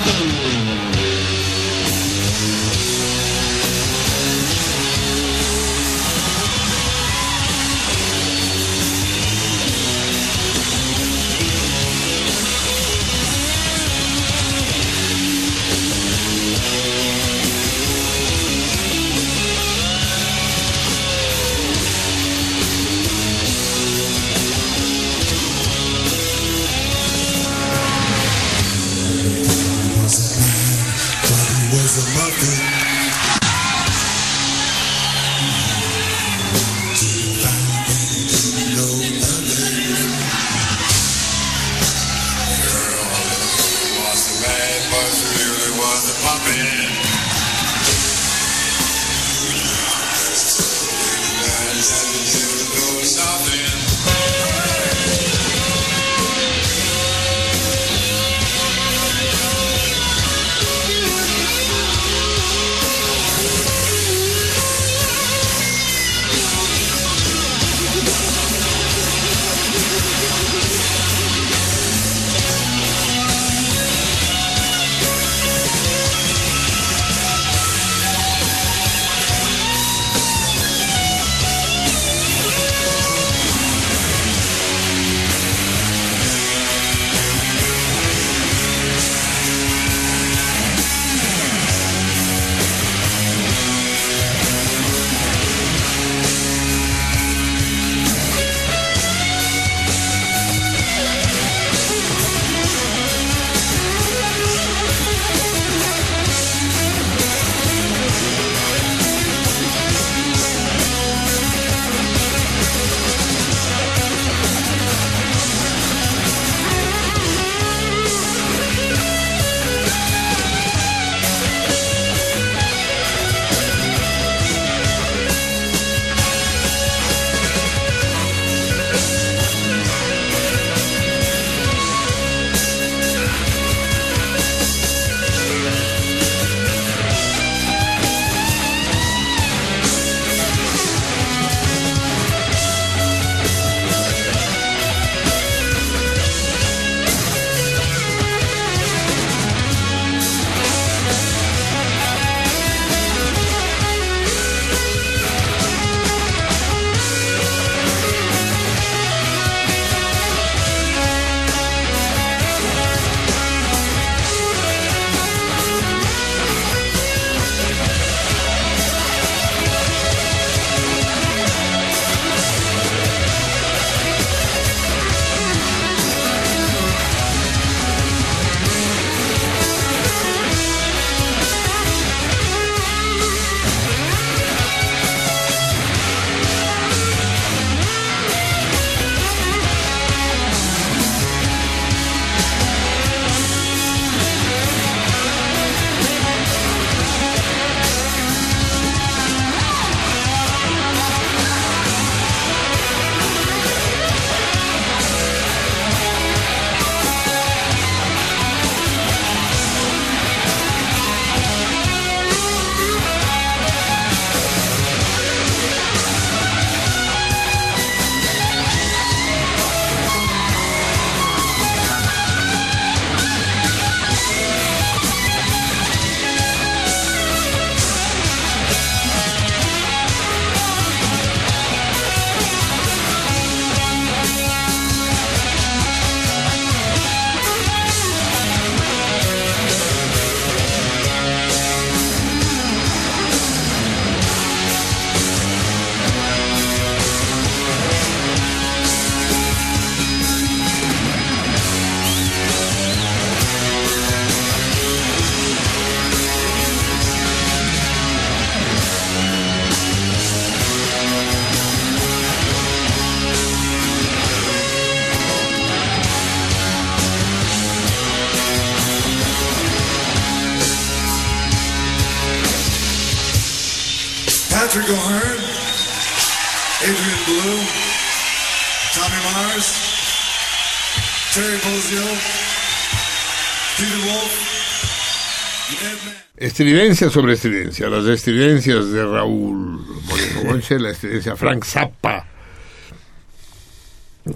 Estridencia 286.52 287.08
sobre 287.08 287.32
estridencia. 287.32 287.88
Las 287.88 288.04
estridencias 288.04 288.90
de 288.90 289.02
Raúl 289.02 289.86
Moreno 290.04 290.42
Gonche, 290.44 290.78
la 290.78 290.90
estridencia 290.90 291.34
Frank 291.34 291.64
Zappa. 291.64 292.26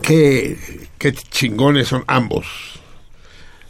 Qué, 0.00 0.88
qué 0.96 1.12
chingones 1.12 1.88
son 1.88 2.04
ambos. 2.06 2.46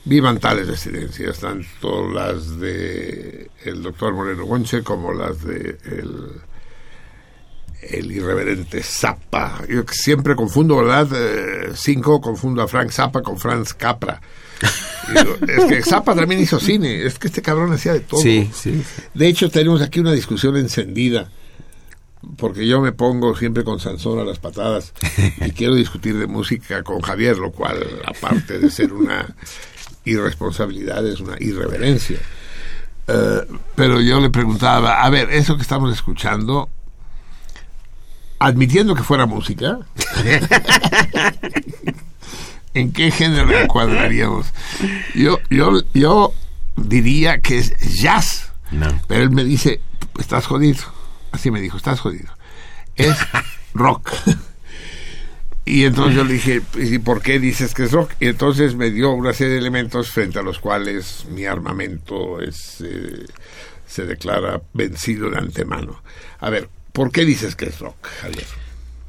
Vivan 0.04 0.38
tales 0.38 0.68
estridencias, 0.68 1.40
tanto 1.40 2.08
las 2.08 2.60
de 2.60 3.50
el 3.64 3.82
doctor 3.82 4.14
Moreno 4.14 4.44
Gonche 4.44 4.84
como 4.84 5.12
las 5.12 5.42
de 5.42 5.78
el, 5.84 6.40
el 7.82 8.12
irreverente 8.12 8.80
Zappa. 8.80 9.64
Yo 9.68 9.82
siempre 9.90 10.36
confundo, 10.36 10.76
¿verdad? 10.76 11.08
Eh, 11.12 11.72
cinco, 11.74 12.20
confundo 12.20 12.62
a 12.62 12.68
Frank 12.68 12.92
Zappa 12.92 13.22
con 13.22 13.40
Franz 13.40 13.74
Capra. 13.74 14.20
Digo, 15.08 15.36
es 15.46 15.64
que 15.66 15.82
Zappa 15.82 16.14
también 16.14 16.40
hizo 16.40 16.58
cine, 16.58 17.04
es 17.04 17.18
que 17.18 17.28
este 17.28 17.42
cabrón 17.42 17.72
hacía 17.72 17.92
de 17.92 18.00
todo. 18.00 18.20
Sí, 18.20 18.50
sí. 18.52 18.82
De 19.14 19.28
hecho, 19.28 19.50
tenemos 19.50 19.82
aquí 19.82 20.00
una 20.00 20.12
discusión 20.12 20.56
encendida, 20.56 21.30
porque 22.36 22.66
yo 22.66 22.80
me 22.80 22.92
pongo 22.92 23.36
siempre 23.36 23.62
con 23.62 23.78
Sansón 23.78 24.18
a 24.18 24.24
las 24.24 24.38
patadas 24.38 24.92
y 25.44 25.50
quiero 25.52 25.74
discutir 25.74 26.18
de 26.18 26.26
música 26.26 26.82
con 26.82 27.00
Javier, 27.00 27.38
lo 27.38 27.52
cual, 27.52 27.78
aparte 28.04 28.58
de 28.58 28.70
ser 28.70 28.92
una 28.92 29.34
irresponsabilidad, 30.04 31.06
es 31.06 31.20
una 31.20 31.36
irreverencia. 31.38 32.18
Eh, 33.08 33.46
pero 33.74 34.00
yo 34.00 34.20
le 34.20 34.30
preguntaba, 34.30 35.02
a 35.02 35.10
ver, 35.10 35.30
eso 35.30 35.56
que 35.56 35.62
estamos 35.62 35.92
escuchando, 35.92 36.68
admitiendo 38.38 38.94
que 38.94 39.02
fuera 39.02 39.26
música, 39.26 39.78
¿en 42.76 42.92
qué 42.92 43.10
género 43.10 43.46
la 43.46 43.62
encuadraríamos? 43.62 44.52
Yo, 45.14 45.38
yo, 45.50 45.80
yo 45.94 46.34
diría 46.76 47.40
que 47.40 47.58
es 47.58 47.76
jazz. 48.00 48.52
No. 48.70 49.00
Pero 49.08 49.22
él 49.22 49.30
me 49.30 49.44
dice, 49.44 49.80
estás 50.18 50.46
jodido. 50.46 50.82
Así 51.32 51.50
me 51.50 51.60
dijo, 51.60 51.76
estás 51.76 52.00
jodido. 52.00 52.28
Es 52.94 53.16
rock. 53.74 54.12
Y 55.64 55.84
entonces 55.84 56.14
yo 56.14 56.24
le 56.24 56.34
dije, 56.34 56.62
¿y 56.76 56.98
por 56.98 57.22
qué 57.22 57.40
dices 57.40 57.74
que 57.74 57.84
es 57.84 57.92
rock? 57.92 58.12
Y 58.20 58.26
entonces 58.26 58.76
me 58.76 58.90
dio 58.90 59.10
una 59.10 59.32
serie 59.32 59.54
de 59.54 59.58
elementos 59.58 60.10
frente 60.10 60.38
a 60.38 60.42
los 60.42 60.60
cuales 60.60 61.24
mi 61.30 61.44
armamento 61.44 62.40
es, 62.40 62.82
eh, 62.82 63.24
se 63.86 64.04
declara 64.04 64.60
vencido 64.74 65.30
de 65.30 65.38
antemano. 65.38 66.02
A 66.38 66.50
ver, 66.50 66.68
¿por 66.92 67.10
qué 67.10 67.24
dices 67.24 67.56
que 67.56 67.66
es 67.66 67.80
rock, 67.80 67.96
Javier? 68.20 68.46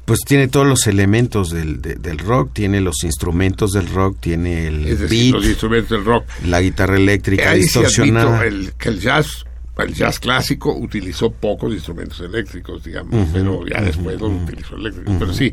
Pues 0.08 0.20
tiene 0.26 0.48
todos 0.48 0.66
los 0.66 0.86
elementos 0.88 1.50
del, 1.50 1.80
de- 1.80 1.94
del 1.94 2.18
rock, 2.18 2.50
tiene 2.52 2.80
los 2.80 3.04
instrumentos 3.04 3.70
del 3.72 3.86
rock, 3.88 4.16
tiene 4.18 4.66
el 4.66 4.86
Es 4.86 4.98
decir, 5.00 5.32
beat, 5.32 5.34
los 5.34 5.46
instrumentos 5.46 5.90
del 5.90 6.04
rock. 6.04 6.24
la 6.46 6.60
guitarra 6.60 6.96
eléctrica 6.96 7.50
Ahí 7.50 7.60
distorsionada. 7.60 8.44
el, 8.46 8.72
que 8.72 8.88
el 8.88 8.98
jazz, 9.00 9.44
el 9.78 9.94
jazz 9.94 10.18
clásico 10.18 10.74
utilizó 10.74 11.30
pocos 11.30 11.72
instrumentos 11.72 12.18
eléctricos, 12.20 12.82
digamos, 12.82 13.28
pero 13.32 13.64
ya 13.66 13.82
después 13.82 14.18
los 14.20 14.32
utilizó 14.42 14.74
eléctricos. 14.76 15.14
Pero 15.18 15.32
sí, 15.34 15.52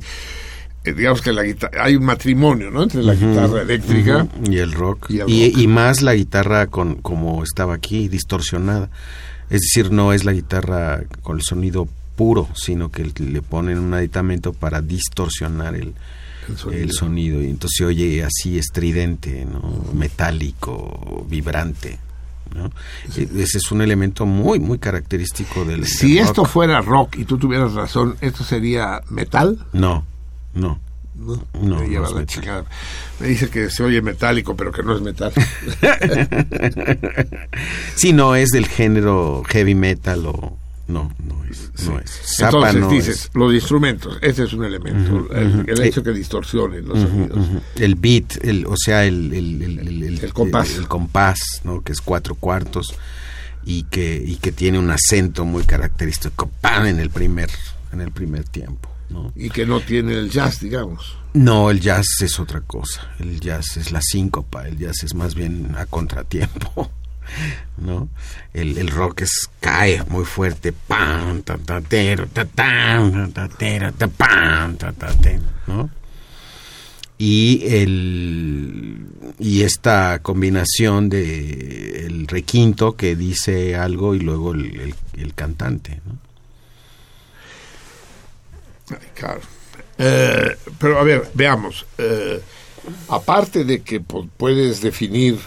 eh, 0.86 0.94
digamos 0.94 1.22
que 1.22 1.34
la 1.34 1.44
guitarra, 1.44 1.84
hay 1.84 1.96
un 1.98 2.06
matrimonio, 2.06 2.72
¿no? 2.72 2.84
Entre 2.84 3.04
la 3.04 3.14
guitarra 3.14 3.62
eléctrica 3.62 4.26
y 4.50 4.58
el 4.58 4.72
rock. 4.72 5.10
y 5.10 5.16
Y, 5.16 5.20
el 5.20 5.52
rock. 5.52 5.60
y 5.60 5.68
más 5.68 6.02
la 6.02 6.14
guitarra 6.16 6.68
con 6.68 6.96
como 6.96 7.44
estaba 7.44 7.74
aquí, 7.76 8.08
distorsionada. 8.08 8.90
Es 9.50 9.60
decir, 9.62 9.92
no 9.92 10.14
es 10.14 10.24
la 10.26 10.32
guitarra 10.32 11.04
con 11.22 11.36
el 11.38 11.44
sonido 11.44 11.88
puro, 12.16 12.48
sino 12.56 12.90
que 12.90 13.12
le 13.18 13.42
ponen 13.42 13.80
un 13.80 13.94
aditamento 13.94 14.54
para 14.54 14.82
distorsionar 14.82 15.76
el, 15.76 15.94
El 16.50 16.58
sonido. 16.58 16.84
el 16.84 16.92
sonido. 16.92 17.42
Y 17.42 17.46
entonces 17.50 17.76
se 17.78 17.86
oye 17.86 18.24
así 18.24 18.58
estridente, 18.58 19.46
¿no? 19.46 19.62
metálico, 19.94 21.26
vibrante. 21.30 22.00
¿no? 22.56 22.68
E- 23.18 23.42
Ese 23.44 23.58
es 23.58 23.72
un 23.72 23.82
elemento 23.82 24.26
muy, 24.26 24.60
muy 24.60 24.78
característico 24.80 25.66
del, 25.66 25.86
Si 25.86 26.16
del 26.16 26.26
esto 26.26 26.46
fuera 26.46 26.80
rock 26.82 27.18
y 27.18 27.26
tú 27.26 27.38
tuvieras 27.38 27.74
razón, 27.74 28.16
¿esto 28.22 28.44
sería 28.44 29.02
metal? 29.10 29.66
No, 29.74 30.06
no. 30.54 30.80
No, 31.18 31.42
No, 31.62 31.80
me, 31.80 31.88
lleva 31.88 32.02
no 32.02 32.08
es 32.08 32.14
la 32.14 32.20
metal. 32.20 32.26
chingada. 32.26 32.66
me 33.22 33.28
dice 33.30 33.50
que 33.50 33.70
se 33.70 33.84
oye 33.84 34.02
metálico, 34.02 34.56
pero 34.58 34.72
que 34.74 34.84
no 34.84 34.94
es 34.96 35.02
metal. 35.02 35.32
Sí, 37.96 38.14
no 38.14 38.36
es 38.36 38.50
del 38.50 38.68
género 38.68 39.44
heavy 39.48 39.76
metal 39.76 40.26
o... 40.28 40.58
No, 40.88 41.12
no 41.28 41.44
es. 41.46 41.72
No 41.86 41.98
es. 42.00 42.12
Zappa 42.38 42.70
Entonces 42.70 42.82
no 42.82 42.90
dices, 42.90 43.16
es. 43.26 43.30
los 43.34 43.54
instrumentos, 43.54 44.18
ese 44.22 44.44
es 44.44 44.54
un 44.54 44.66
elemento. 44.66 45.28
El, 45.34 45.66
el 45.68 45.82
hecho 45.82 46.02
Eh, 46.02 46.04
que 46.04 46.12
distorsionen 46.12 46.88
los 46.88 47.00
sonidos. 47.00 47.40
El 47.76 47.96
beat, 47.96 48.44
el, 48.44 48.66
o 48.68 48.76
sea, 48.78 49.04
el, 49.06 49.34
el, 49.34 50.32
compás. 50.34 50.72
el- 50.72 50.78
el 50.84 50.88
compás, 50.88 51.40
¿no? 51.64 51.82
Que 51.82 51.92
es 51.92 52.02
cuatro 52.02 52.36
cuartos 52.36 52.94
y 53.66 53.84
que, 53.84 54.24
y 54.24 54.36
que 54.36 54.52
tiene 54.52 54.78
un 54.78 54.92
acento 54.92 55.44
muy 55.44 55.64
característico, 55.64 56.52
¡pam! 56.62 56.86
en 56.86 57.00
el 57.00 57.10
primer, 57.10 57.50
en 57.92 58.02
el 58.02 58.12
primer 58.12 58.44
tiempo, 58.44 58.88
¿no? 59.10 59.34
Y 59.36 59.50
que 59.50 59.66
no 59.66 59.80
tiene 59.82 60.14
el 60.14 60.30
jazz, 60.30 60.60
digamos. 60.60 61.18
No, 61.34 61.72
el 61.72 61.80
jazz 61.82 62.06
es 62.22 62.40
otra 62.40 62.62
cosa. 62.62 63.10
El 63.20 63.40
jazz 63.40 63.76
es 63.78 63.92
la 63.92 64.02
síncopa, 64.04 64.68
el 64.68 64.78
jazz 64.78 65.04
es 65.04 65.16
más 65.16 65.34
bien 65.34 65.74
a 65.78 65.88
contratiempo. 65.88 66.92
¿No? 67.78 68.10
El, 68.54 68.78
el 68.78 68.88
rock 68.90 69.22
es 69.22 69.50
cae 69.60 70.04
muy 70.10 70.26
fuerte, 70.26 70.72
pam, 70.74 71.42
ta, 71.42 71.58
ta, 71.58 71.82
tero, 71.82 72.28
ta, 72.28 72.46
ta, 72.46 73.02
ta, 73.34 74.08
pam, 74.08 74.78
ta, 74.78 74.92
ta, 74.94 75.10
¿no? 75.68 75.90
Y 77.18 77.64
el 77.68 79.08
y 79.40 79.62
esta 79.64 80.20
combinación 80.22 81.08
de 81.10 82.06
el 82.06 82.28
requinto 82.28 82.96
que 82.98 83.16
dice 83.16 83.76
algo 83.78 84.16
y 84.16 84.20
luego 84.20 84.54
el, 84.54 84.94
el- 85.18 85.34
cantante, 85.34 86.02
¿no? 86.06 86.18
Eh, 89.98 90.56
pero 90.78 91.00
a 91.00 91.04
ver, 91.04 91.30
veamos. 91.34 91.86
eh, 91.98 92.42
aparte 93.10 93.64
de 93.64 93.82
que 93.82 94.02
pu- 94.02 94.30
puedes 94.38 94.82
definir, 94.82 95.40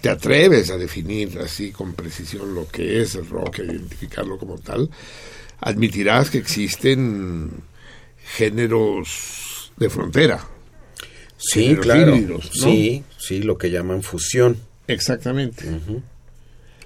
te 0.00 0.08
atreves 0.08 0.70
a 0.70 0.78
definir 0.78 1.38
así 1.38 1.70
con 1.70 1.94
precisión 1.94 2.54
lo 2.54 2.68
que 2.68 3.02
es 3.02 3.14
el 3.14 3.28
rock, 3.28 3.60
e 3.60 3.64
identificarlo 3.64 4.38
como 4.38 4.58
tal, 4.58 4.90
admitirás 5.60 6.30
que 6.30 6.38
existen 6.38 7.50
géneros 8.36 9.72
de 9.76 9.90
frontera. 9.90 10.46
Sí, 11.36 11.76
claro. 11.76 12.16
híbridos, 12.16 12.50
¿no? 12.56 12.62
Sí, 12.62 13.04
sí, 13.18 13.42
lo 13.42 13.58
que 13.58 13.70
llaman 13.70 14.02
fusión. 14.02 14.56
Exactamente. 14.86 15.64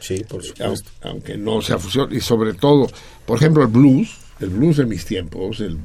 Sí, 0.01 0.25
por 0.29 0.43
supuesto. 0.43 0.91
aunque 1.03 1.37
no 1.37 1.61
sea 1.63 1.79
fusión, 1.79 2.15
y 2.15 2.21
sobre 2.21 2.55
todo, 2.55 2.91
por 3.27 3.39
ejemplo, 3.39 3.63
el 3.63 3.69
blues, 3.69 4.17
el 4.41 4.51
blues 4.51 4.77
de 4.77 4.87
mis 4.87 5.05
tiempos, 5.05 5.61
el, 5.61 5.77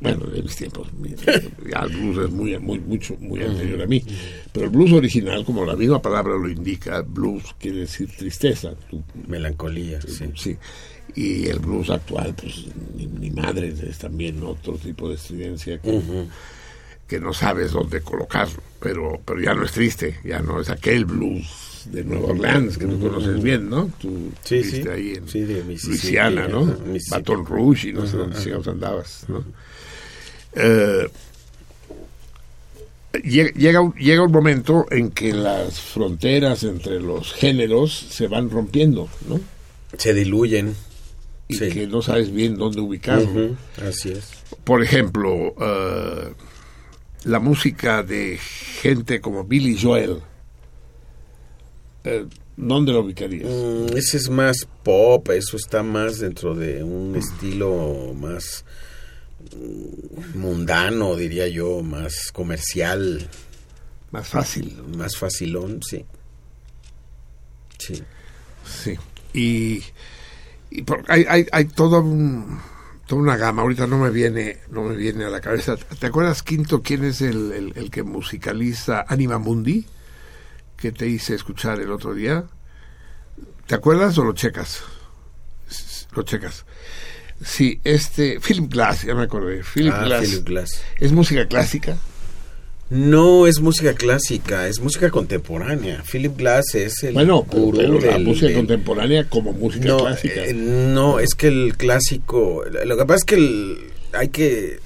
bueno, 0.00 0.26
de 0.26 0.42
mis 0.42 0.56
tiempos, 0.56 0.92
mi- 0.94 1.10
el 1.26 1.88
blues 1.96 2.26
es 2.26 2.30
muy, 2.32 2.58
muy, 2.58 2.80
mucho, 2.80 3.16
muy 3.20 3.40
anterior 3.42 3.82
a 3.82 3.86
mí, 3.86 4.02
pero 4.52 4.66
el 4.66 4.72
blues 4.72 4.92
original, 4.92 5.44
como 5.44 5.64
la 5.64 5.76
misma 5.76 6.02
palabra 6.02 6.34
lo 6.36 6.48
indica, 6.48 7.02
blues 7.02 7.44
quiere 7.60 7.78
decir 7.80 8.08
tristeza, 8.16 8.74
tú- 8.90 9.02
Melancolía, 9.28 10.00
sí. 10.02 10.24
sí, 10.34 10.56
y 11.14 11.46
el 11.46 11.60
blues 11.60 11.90
actual, 11.90 12.34
pues, 12.34 12.66
ni, 12.96 13.06
ni 13.06 13.30
madre, 13.30 13.68
es 13.68 13.98
también 13.98 14.42
otro 14.42 14.74
tipo 14.76 15.08
de 15.08 15.14
estridencia 15.14 15.78
que, 15.80 16.26
que 17.06 17.20
no 17.20 17.32
sabes 17.32 17.70
dónde 17.72 18.00
colocarlo, 18.00 18.60
pero, 18.80 19.20
pero 19.24 19.40
ya 19.40 19.54
no 19.54 19.64
es 19.64 19.70
triste, 19.72 20.16
ya 20.24 20.40
no 20.40 20.60
es 20.60 20.68
aquel 20.70 21.04
blues 21.04 21.63
de 21.90 22.04
Nueva 22.04 22.28
Orleans 22.28 22.78
que 22.78 22.86
tú 22.86 22.98
conoces 23.00 23.42
bien, 23.42 23.68
¿no? 23.68 23.90
Tú 24.00 24.30
Sí, 24.42 24.56
viviste 24.56 24.82
sí. 24.82 24.88
ahí 24.88 25.10
en 25.14 25.28
Sí, 25.28 25.40
de 25.40 25.62
Mississippi, 25.64 25.98
Luisiana, 25.98 26.48
¿no? 26.48 26.76
Baton 27.10 27.44
Rouge 27.46 27.88
y 27.88 27.92
no 27.92 28.06
sé 28.06 28.16
dónde 28.16 28.38
chingados 28.40 28.68
andabas, 28.68 29.24
¿no? 29.28 29.44
Eh, 30.54 31.08
llega, 33.22 33.50
llega, 33.96 34.22
un- 34.22 34.32
momento 34.32 34.86
en 34.90 35.10
que 35.10 35.32
las 35.32 35.80
fronteras 35.80 36.62
entre 36.64 37.00
los 37.00 37.32
géneros 37.32 37.94
se 38.10 38.26
van 38.28 38.50
rompiendo, 38.50 39.08
¿no? 39.28 39.40
Se 39.98 40.12
diluyen. 40.14 40.74
Y 41.46 41.54
Sí. 41.56 41.68
que 41.68 41.86
no 41.86 42.00
sabes 42.00 42.32
bien 42.32 42.56
dónde 42.56 42.80
ubicarlo. 42.80 43.24
Ujú, 43.30 43.56
Así 43.86 44.10
es. 44.12 44.30
Por 44.64 44.82
ejemplo, 44.82 45.54
eh, 45.60 46.32
la 47.24 47.38
música 47.38 48.02
de 48.02 48.38
gente 48.80 49.20
como 49.20 49.44
Billy 49.44 49.78
Joel. 49.80 50.18
Eh, 52.04 52.26
¿Dónde 52.56 52.92
lo 52.92 53.00
ubicarías? 53.00 53.48
Mm, 53.50 53.96
ese 53.96 54.16
es 54.18 54.30
más 54.30 54.68
pop, 54.84 55.28
eso 55.30 55.56
está 55.56 55.82
más 55.82 56.18
dentro 56.20 56.54
de 56.54 56.84
un 56.84 57.16
estilo 57.16 58.14
más 58.16 58.64
mm, 59.56 60.38
mundano, 60.38 61.16
diría 61.16 61.48
yo, 61.48 61.82
más 61.82 62.30
comercial, 62.32 63.28
Más 64.12 64.28
fácil. 64.28 64.76
más 64.96 65.16
facilón, 65.16 65.80
sí. 65.82 66.04
Sí. 67.78 68.02
Sí. 68.64 68.94
Y, 69.32 69.82
Y 70.70 70.82
por- 70.82 71.04
hay, 71.08 71.24
hay, 71.28 71.46
hay 71.52 71.64
toda, 71.66 71.98
un- 72.00 72.58
toda 73.06 73.20
una 73.22 73.36
gama, 73.36 73.62
ahorita 73.62 73.86
no 73.86 73.98
me 73.98 74.10
viene 74.10 74.58
no 74.70 74.82
me 74.84 74.96
viene 74.96 75.24
a 75.24 75.28
la 75.30 75.40
cabeza. 75.40 75.76
¿Te 75.76 76.06
acuerdas, 76.06 76.42
Quinto, 76.42 76.82
quién 76.82 77.04
es 77.04 77.20
el, 77.20 77.52
el- 77.52 77.72
el 77.76 77.90
que 77.90 78.02
musicaliza 78.02 79.04
Anima 79.08 79.38
Mundi? 79.38 79.86
Que 80.84 80.92
te 80.92 81.08
hice 81.08 81.34
escuchar 81.34 81.80
el 81.80 81.90
otro 81.90 82.12
día. 82.12 82.44
¿Te 83.66 83.74
acuerdas 83.74 84.18
o 84.18 84.24
lo 84.24 84.34
checas? 84.34 84.82
Lo 86.14 86.24
checas. 86.24 86.66
Sí, 87.42 87.80
este, 87.84 88.38
Philip 88.38 88.70
Glass, 88.70 89.04
ya 89.04 89.14
me 89.14 89.22
acordé. 89.22 89.62
Philip 89.64 89.94
Ah, 89.96 90.04
Glass. 90.04 90.26
Philip 90.28 90.46
Glass. 90.46 90.82
¿Es 91.00 91.10
música 91.12 91.48
clásica? 91.48 91.96
No 92.90 93.46
es 93.46 93.60
música 93.60 93.94
clásica, 93.94 94.68
es 94.68 94.78
música 94.80 95.08
contemporánea. 95.10 96.02
Philip 96.02 96.36
Glass 96.36 96.74
es 96.74 97.02
el 97.02 97.14
Bueno, 97.14 97.46
pero, 97.50 97.62
gurú 97.62 97.78
pero 97.78 98.00
la 98.02 98.12
del- 98.18 98.24
música 98.24 98.46
del- 98.48 98.56
contemporánea 98.56 99.26
como 99.30 99.54
música 99.54 99.86
no, 99.86 99.96
clásica. 100.00 100.44
eh, 100.44 100.52
no, 100.52 101.18
es 101.18 101.34
que 101.34 101.46
el 101.46 101.78
clásico, 101.78 102.62
lo 102.84 102.94
que 102.98 103.04
pasa 103.06 103.16
es 103.20 103.24
que 103.24 103.34
el- 103.36 103.78
hay 104.12 104.28
que 104.28 104.80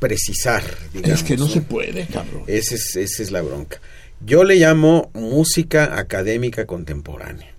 precisar, 0.00 0.64
digamos. 0.92 1.20
es 1.20 1.24
que 1.24 1.36
no 1.36 1.46
se 1.46 1.60
puede, 1.60 2.08
cabrón. 2.08 2.42
Ese 2.48 2.74
es, 2.74 2.96
esa 2.96 3.22
es 3.22 3.30
la 3.30 3.40
bronca. 3.42 3.80
Yo 4.24 4.44
le 4.44 4.56
llamo 4.56 5.10
música 5.14 5.98
académica 5.98 6.66
contemporánea. 6.66 7.52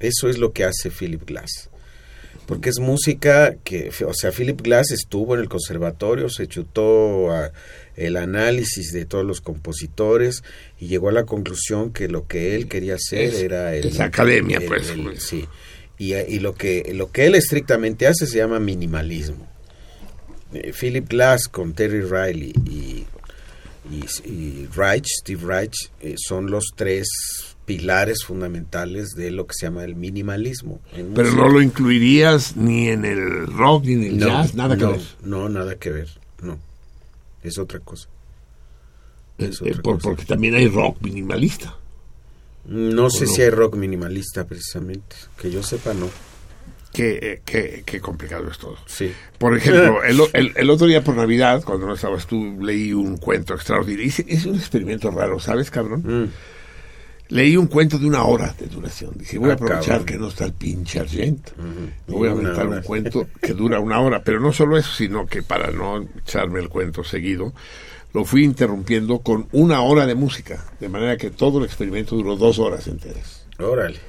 Eso 0.00 0.28
es 0.28 0.38
lo 0.38 0.52
que 0.52 0.64
hace 0.64 0.90
Philip 0.90 1.24
Glass. 1.26 1.70
Porque 2.46 2.70
es 2.70 2.78
música 2.78 3.56
que, 3.62 3.90
o 4.06 4.14
sea, 4.14 4.32
Philip 4.32 4.60
Glass 4.62 4.90
estuvo 4.90 5.34
en 5.34 5.40
el 5.42 5.48
conservatorio, 5.48 6.30
se 6.30 6.46
chutó 6.46 7.30
a- 7.30 7.52
el 7.94 8.16
análisis 8.16 8.92
de 8.92 9.04
todos 9.04 9.24
los 9.24 9.40
compositores 9.40 10.42
y 10.78 10.86
llegó 10.86 11.08
a 11.10 11.12
la 11.12 11.24
conclusión 11.24 11.92
que 11.92 12.08
lo 12.08 12.26
que 12.26 12.54
él 12.54 12.68
quería 12.68 12.94
hacer 12.94 13.34
Es- 13.34 13.40
era 13.40 13.74
el, 13.74 13.88
es 13.88 14.00
academia, 14.00 14.58
el- 14.58 14.66
pues. 14.66 14.88
el- 14.90 15.20
sí. 15.20 15.46
Y, 15.98 16.14
y 16.14 16.38
lo 16.38 16.54
que 16.54 16.92
lo 16.94 17.10
que 17.10 17.26
él 17.26 17.34
estrictamente 17.34 18.06
hace 18.06 18.26
se 18.26 18.38
llama 18.38 18.60
minimalismo. 18.60 19.46
Eh, 20.54 20.72
Philip 20.78 21.08
Glass 21.08 21.48
con 21.48 21.74
Terry 21.74 22.00
Riley 22.02 22.52
y, 22.66 23.04
y, 23.90 24.28
y 24.28 24.66
Reich, 24.74 25.06
Steve 25.20 25.42
Reich, 25.44 25.74
eh, 26.00 26.14
son 26.18 26.50
los 26.50 26.64
tres 26.76 27.08
pilares 27.64 28.24
fundamentales 28.24 29.10
de 29.10 29.30
lo 29.30 29.46
que 29.46 29.54
se 29.58 29.66
llama 29.66 29.84
el 29.84 29.94
minimalismo. 29.94 30.80
en 30.94 31.12
Pero 31.14 31.28
música. 31.28 31.42
no 31.44 31.48
lo 31.50 31.60
incluirías 31.62 32.56
ni 32.56 32.88
en 32.88 33.04
el 33.04 33.46
rock, 33.46 33.84
ni 33.84 33.92
en 33.94 34.02
el 34.04 34.18
No, 34.18 34.26
jazz, 34.26 34.54
nada 34.54 34.76
que 34.76 34.82
no, 34.84 34.92
ver. 34.92 35.00
No, 35.22 35.48
nada 35.48 35.74
que 35.76 35.90
ver, 35.90 36.08
no. 36.42 36.58
Es 37.42 37.58
otra 37.58 37.78
cosa. 37.80 38.08
Es 39.36 39.60
Eh, 39.60 39.70
otra 39.72 39.82
por- 39.82 39.94
cosa. 39.96 40.08
porque 40.08 40.24
también 40.24 40.54
hay 40.54 40.66
rock 40.68 41.00
minimalista. 41.02 41.76
No 42.66 43.08
sé 43.10 43.24
no? 43.26 43.30
si 43.32 43.42
hay 43.42 43.50
rock 43.50 43.76
minimalista 43.76 44.44
precisamente, 44.46 45.16
que 45.40 45.50
yo 45.50 45.62
sepa 45.62 45.94
no. 45.94 46.08
Qué, 46.98 47.18
eh, 47.22 47.42
qué, 47.44 47.84
qué 47.86 48.00
complicado 48.00 48.50
es 48.50 48.58
todo. 48.58 48.76
Sí. 48.86 49.12
Por 49.38 49.56
ejemplo, 49.56 50.02
el, 50.02 50.20
el- 50.32 50.52
el 50.56 50.68
otro 50.70 50.88
día 50.88 51.04
por 51.04 51.14
Navidad, 51.14 51.62
cuando 51.64 51.86
no 51.86 51.94
estabas 51.94 52.26
tú, 52.26 52.58
leí 52.60 52.92
un 52.92 53.18
cuento 53.18 53.54
extraordinario. 53.54 54.04
Hice- 54.04 54.24
Es 54.26 54.46
un 54.46 54.56
experimento 54.56 55.08
raro, 55.12 55.38
¿sabes, 55.38 55.70
cabrón? 55.70 56.02
Mm. 56.04 56.28
Leí 57.28 57.56
un 57.56 57.68
cuento 57.68 58.00
de 58.00 58.06
una 58.06 58.24
hora 58.24 58.52
de 58.58 58.66
duración. 58.66 59.12
Dije, 59.14 59.38
voy 59.38 59.50
a 59.50 59.52
Ah, 59.52 59.54
aprovechar 59.54 59.84
cabrón. 59.98 60.06
que 60.06 60.16
no 60.18 60.26
está 60.28 60.44
el 60.46 60.54
pinche 60.54 60.98
Argent. 60.98 61.50
Me 61.56 62.14
Y 62.14 62.18
voy 62.18 62.28
a 62.30 62.32
una 62.34 62.48
aventar 62.48 62.66
un 62.66 62.82
cuento 62.82 63.28
que 63.40 63.52
dura 63.52 63.78
una 63.78 64.00
hora. 64.00 64.24
Pero 64.24 64.40
no 64.40 64.52
solo 64.52 64.76
eso, 64.76 64.90
sino 64.92 65.26
que 65.26 65.44
para 65.44 65.70
no 65.70 66.04
echarme 66.18 66.58
el 66.58 66.68
cuento 66.68 67.04
seguido, 67.04 67.52
lo 68.12 68.24
fui 68.24 68.42
interrumpiendo 68.42 69.20
con 69.20 69.46
una 69.52 69.82
hora 69.82 70.04
de 70.04 70.16
música. 70.16 70.64
De 70.80 70.88
manera 70.88 71.16
que 71.16 71.30
todo 71.30 71.58
el 71.58 71.64
experimento 71.66 72.16
duró 72.16 72.34
dos 72.34 72.58
horas 72.58 72.88
enteras. 72.88 73.46
Órale. 73.60 74.00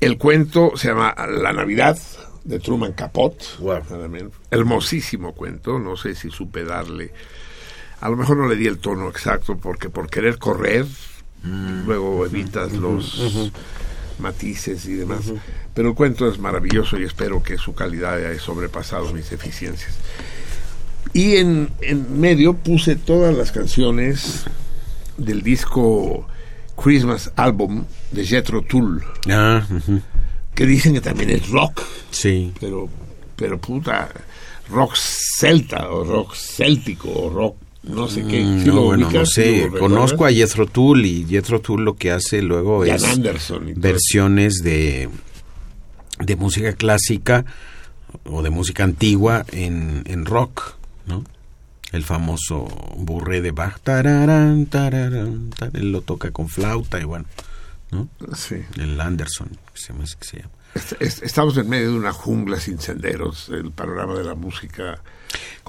El 0.00 0.18
cuento 0.18 0.72
se 0.76 0.88
llama 0.88 1.14
La 1.28 1.52
Navidad 1.52 1.98
de 2.44 2.58
Truman 2.58 2.92
Capote. 2.92 3.44
Wow. 3.58 3.80
Hermosísimo 4.50 5.34
cuento. 5.34 5.78
No 5.78 5.96
sé 5.96 6.14
si 6.14 6.30
supe 6.30 6.64
darle. 6.64 7.12
A 8.00 8.08
lo 8.08 8.16
mejor 8.16 8.36
no 8.36 8.48
le 8.48 8.56
di 8.56 8.66
el 8.66 8.78
tono 8.78 9.08
exacto 9.08 9.56
porque 9.56 9.88
por 9.88 10.10
querer 10.10 10.38
correr, 10.38 10.84
luego 11.42 12.26
evitas 12.26 12.72
los 12.72 13.50
matices 14.18 14.84
y 14.86 14.94
demás. 14.94 15.32
Pero 15.72 15.90
el 15.90 15.94
cuento 15.94 16.28
es 16.28 16.38
maravilloso 16.38 16.98
y 16.98 17.04
espero 17.04 17.42
que 17.42 17.56
su 17.56 17.74
calidad 17.74 18.14
haya 18.16 18.38
sobrepasado 18.38 19.12
mis 19.12 19.30
deficiencias. 19.30 19.94
Y 21.12 21.36
en, 21.36 21.70
en 21.80 22.20
medio 22.20 22.54
puse 22.54 22.96
todas 22.96 23.34
las 23.34 23.52
canciones 23.52 24.44
del 25.16 25.42
disco 25.42 26.26
Christmas 26.76 27.32
Album 27.36 27.84
de 28.14 28.24
Jethro 28.26 28.62
Tull 28.62 29.02
Ah, 29.30 29.66
que 30.54 30.66
dicen 30.66 30.94
que 30.94 31.00
también 31.00 31.30
es 31.30 31.48
rock, 31.50 31.82
sí. 32.10 32.52
pero, 32.60 32.88
pero 33.36 33.60
puta, 33.60 34.08
rock 34.70 34.94
celta 34.96 35.90
o 35.90 36.04
rock 36.04 36.34
céltico 36.34 37.10
o 37.10 37.30
rock 37.30 37.56
no 37.82 38.08
sé 38.08 38.24
qué. 38.24 38.42
Mm, 38.42 38.60
¿Sí 38.62 38.66
no, 38.68 38.82
bueno, 38.82 39.10
no 39.10 39.26
sé. 39.26 39.68
Conozco 39.78 40.24
a 40.24 40.32
Jethro 40.32 40.66
Tull 40.66 41.04
y 41.04 41.26
Jethro 41.28 41.60
Tull 41.60 41.84
lo 41.84 41.96
que 41.96 42.12
hace 42.12 42.40
luego 42.40 42.80
Jan 42.86 42.94
es 42.96 43.04
Anderson 43.04 43.72
versiones 43.76 44.54
de, 44.62 45.10
de 46.20 46.36
música 46.36 46.72
clásica 46.72 47.44
o 48.24 48.42
de 48.42 48.48
música 48.48 48.84
antigua 48.84 49.44
en, 49.52 50.02
en 50.06 50.24
rock, 50.24 50.76
¿no? 51.06 51.24
El 51.92 52.04
famoso 52.04 52.64
burré 52.96 53.42
de 53.42 53.50
Bach, 53.50 53.78
tararán, 53.82 54.64
tararán, 54.66 55.50
tar- 55.50 55.70
él 55.74 55.92
lo 55.92 56.00
toca 56.00 56.30
con 56.30 56.48
flauta 56.48 56.98
y 57.00 57.04
bueno, 57.04 57.26
¿no? 57.94 58.08
Sí. 58.34 58.56
El 58.76 59.00
Anderson, 59.00 59.48
que 59.72 59.80
se 59.80 59.92
me 59.92 60.04
hace 60.04 60.16
que 60.18 60.24
se 60.26 60.36
llama. 60.38 60.50
Est- 60.74 60.92
est- 61.00 61.22
Estamos 61.22 61.56
en 61.56 61.68
medio 61.68 61.92
de 61.92 61.96
una 61.96 62.12
jungla 62.12 62.58
sin 62.58 62.78
senderos, 62.80 63.48
el 63.50 63.70
panorama 63.70 64.14
de 64.14 64.24
la 64.24 64.34
música 64.34 65.00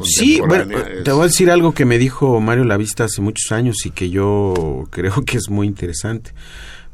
Sí, 0.03 0.39
bueno, 0.39 0.63
contemporánea. 0.65 1.03
te 1.03 1.11
voy 1.11 1.21
a 1.21 1.27
decir 1.27 1.49
algo 1.51 1.73
que 1.73 1.85
me 1.85 1.97
dijo 1.97 2.39
Mario 2.41 2.65
Lavista 2.65 3.05
hace 3.05 3.21
muchos 3.21 3.51
años 3.51 3.85
y 3.85 3.91
que 3.91 4.09
yo 4.09 4.85
creo 4.91 5.23
que 5.25 5.37
es 5.37 5.49
muy 5.49 5.67
interesante. 5.67 6.33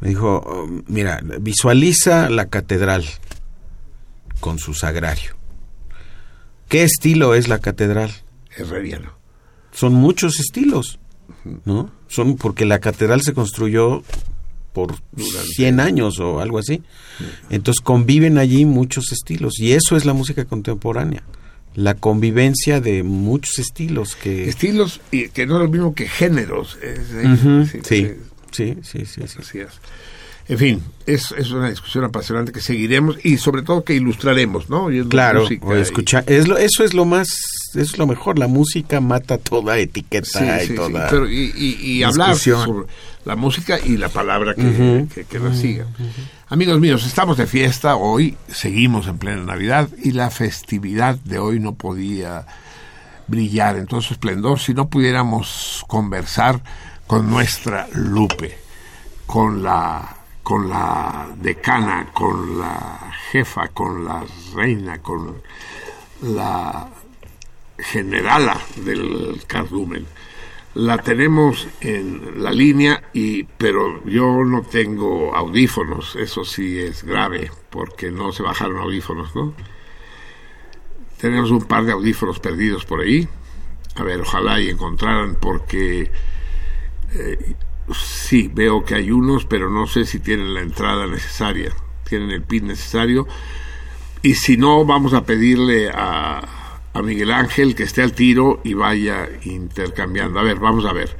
Me 0.01 0.09
dijo, 0.09 0.41
oh, 0.45 0.67
mira, 0.87 1.21
visualiza 1.39 2.29
la 2.29 2.47
catedral 2.49 3.05
con 4.39 4.57
su 4.59 4.73
sagrario. 4.73 5.35
¿Qué 6.67 6.83
estilo 6.83 7.35
es 7.35 7.47
la 7.47 7.59
catedral? 7.59 8.11
herreriano. 8.57 9.13
Son 9.71 9.93
muchos 9.93 10.39
estilos, 10.39 10.99
¿no? 11.65 11.91
Son 12.09 12.35
porque 12.35 12.65
la 12.65 12.79
catedral 12.79 13.21
se 13.21 13.33
construyó 13.33 14.03
por 14.73 14.95
100 15.55 15.79
años 15.79 16.19
o 16.19 16.39
algo 16.39 16.57
así. 16.59 16.81
Entonces 17.49 17.81
conviven 17.81 18.37
allí 18.37 18.65
muchos 18.65 19.11
estilos 19.11 19.59
y 19.59 19.73
eso 19.73 19.95
es 19.97 20.05
la 20.05 20.13
música 20.13 20.45
contemporánea. 20.45 21.23
La 21.73 21.93
convivencia 21.95 22.81
de 22.81 23.01
muchos 23.03 23.57
estilos 23.59 24.15
que... 24.15 24.49
Estilos 24.49 24.99
y 25.11 25.29
que 25.29 25.45
no 25.45 25.55
es 25.55 25.61
lo 25.61 25.67
mismo 25.69 25.95
que 25.95 26.07
géneros. 26.07 26.77
es- 26.81 27.69
sí, 27.71 27.79
sí, 27.83 28.07
sí, 28.51 28.75
sí, 28.83 29.05
sí, 29.05 29.21
sí. 29.27 29.37
así 29.39 29.59
es. 29.59 29.69
En 30.47 30.57
fin, 30.57 30.83
es, 31.05 31.31
es 31.37 31.51
una 31.51 31.69
discusión 31.69 32.03
apasionante 32.03 32.51
que 32.51 32.59
seguiremos 32.61 33.17
y 33.23 33.37
sobre 33.37 33.61
todo 33.61 33.83
que 33.83 33.93
ilustraremos, 33.93 34.69
¿no? 34.69 34.87
Claro, 35.07 35.45
o 35.61 35.77
y- 35.77 35.79
escuchar, 35.81 36.23
es 36.27 36.47
lo, 36.47 36.57
eso 36.57 36.83
es 36.83 36.93
lo 36.93 37.05
más, 37.05 37.29
eso 37.73 37.79
es 37.79 37.97
lo 37.97 38.05
mejor. 38.07 38.37
La 38.37 38.47
música 38.47 38.99
mata 38.99 39.37
toda 39.37 39.77
etiqueta 39.77 40.25
Sí, 40.27 40.43
y 40.45 40.59
sí, 40.61 40.67
sí, 40.69 40.75
toda. 40.75 41.07
pero 41.09 41.29
y, 41.29 41.53
y- 41.55 41.77
y 41.91 42.03
hablar 42.03 42.35
sobre 42.35 42.87
la 43.23 43.35
música 43.35 43.79
y 43.79 43.97
la 43.97 44.09
palabra 44.09 44.53
que, 44.55 44.61
Ujú. 44.67 45.07
que- 45.13 45.23
que 45.25 45.39
la 45.39 45.53
siga. 45.55 45.85
Amigos 46.49 46.79
míos, 46.81 47.05
estamos 47.05 47.37
de 47.37 47.47
fiesta 47.47 47.95
hoy, 47.95 48.35
seguimos 48.49 49.07
en 49.07 49.19
plena 49.19 49.43
Navidad 49.43 49.87
y 50.03 50.11
la 50.11 50.29
festividad 50.31 51.15
de 51.23 51.37
hoy 51.39 51.59
no 51.61 51.75
podía 51.75 52.45
brillar 53.27 53.77
en 53.77 53.85
todo 53.85 54.01
su 54.01 54.13
esplendor 54.15 54.59
si 54.59 54.73
no 54.73 54.89
pudiéramos 54.89 55.85
conversar 55.87 56.61
con 57.07 57.29
nuestra 57.29 57.87
Lupe, 57.93 58.57
con 59.25 59.63
la 59.63 60.17
con 60.43 60.69
la 60.69 61.29
decana, 61.35 62.09
con 62.13 62.59
la 62.59 63.11
jefa, 63.31 63.67
con 63.69 64.05
la 64.05 64.25
reina, 64.55 65.01
con 65.01 65.41
la 66.21 66.89
generala 67.77 68.59
del 68.77 69.43
cardumen. 69.47 70.05
La 70.73 70.97
tenemos 70.99 71.67
en 71.81 72.41
la 72.41 72.51
línea 72.51 73.03
y 73.13 73.43
pero 73.43 74.03
yo 74.05 74.43
no 74.45 74.61
tengo 74.61 75.35
audífonos, 75.35 76.15
eso 76.15 76.45
sí 76.45 76.79
es 76.79 77.03
grave 77.03 77.51
porque 77.69 78.09
no 78.09 78.31
se 78.31 78.43
bajaron 78.43 78.77
audífonos, 78.77 79.35
¿no? 79.35 79.53
Tenemos 81.17 81.51
un 81.51 81.63
par 81.63 81.83
de 81.83 81.91
audífonos 81.91 82.39
perdidos 82.39 82.85
por 82.85 83.01
ahí. 83.01 83.27
A 83.95 84.03
ver, 84.03 84.21
ojalá 84.21 84.59
y 84.61 84.69
encontraran 84.69 85.35
porque 85.35 86.09
eh, 87.13 87.55
sí, 87.99 88.49
veo 88.53 88.83
que 88.83 88.95
hay 88.95 89.11
unos, 89.11 89.45
pero 89.45 89.69
no 89.69 89.87
sé 89.87 90.05
si 90.05 90.19
tienen 90.19 90.53
la 90.53 90.61
entrada 90.61 91.07
necesaria, 91.07 91.73
tienen 92.07 92.31
el 92.31 92.43
pin 92.43 92.67
necesario. 92.67 93.27
Y 94.21 94.35
si 94.35 94.57
no, 94.57 94.85
vamos 94.85 95.13
a 95.13 95.25
pedirle 95.25 95.89
a, 95.89 96.79
a 96.93 97.01
Miguel 97.01 97.31
Ángel 97.31 97.75
que 97.75 97.83
esté 97.83 98.01
al 98.01 98.13
tiro 98.13 98.61
y 98.63 98.73
vaya 98.73 99.29
intercambiando. 99.43 100.39
A 100.39 100.43
ver, 100.43 100.59
vamos 100.59 100.85
a 100.85 100.93
ver. 100.93 101.15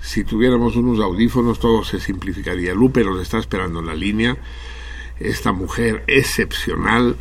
Si 0.00 0.24
tuviéramos 0.24 0.76
unos 0.76 1.00
audífonos, 1.00 1.58
todo 1.58 1.82
se 1.84 1.98
simplificaría. 2.00 2.74
Lupe 2.74 3.02
nos 3.04 3.20
está 3.22 3.38
esperando 3.38 3.80
en 3.80 3.86
la 3.86 3.94
línea 3.94 4.36
esta 5.18 5.52
mujer 5.52 6.04
excepcional 6.06 7.16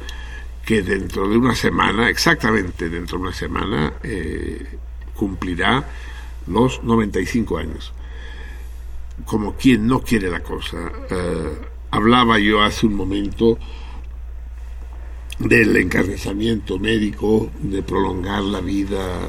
que 0.65 0.81
dentro 0.81 1.27
de 1.27 1.37
una 1.37 1.55
semana, 1.55 2.09
exactamente 2.09 2.89
dentro 2.89 3.17
de 3.17 3.23
una 3.23 3.33
semana, 3.33 3.93
eh, 4.03 4.77
cumplirá 5.13 5.87
los 6.47 6.83
95 6.83 7.57
años. 7.57 7.93
Como 9.25 9.55
quien 9.55 9.87
no 9.87 10.01
quiere 10.01 10.29
la 10.29 10.41
cosa. 10.41 10.91
Eh, 11.09 11.57
hablaba 11.91 12.39
yo 12.39 12.61
hace 12.61 12.87
un 12.87 12.95
momento 12.95 13.57
del 15.39 15.75
encarnizamiento 15.77 16.79
médico, 16.79 17.51
de 17.59 17.83
prolongar 17.83 18.43
la 18.43 18.61
vida, 18.61 19.19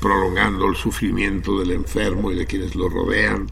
prolongando 0.00 0.68
el 0.68 0.76
sufrimiento 0.76 1.58
del 1.58 1.72
enfermo 1.72 2.30
y 2.30 2.36
de 2.36 2.46
quienes 2.46 2.74
lo 2.74 2.88
rodean, 2.88 3.46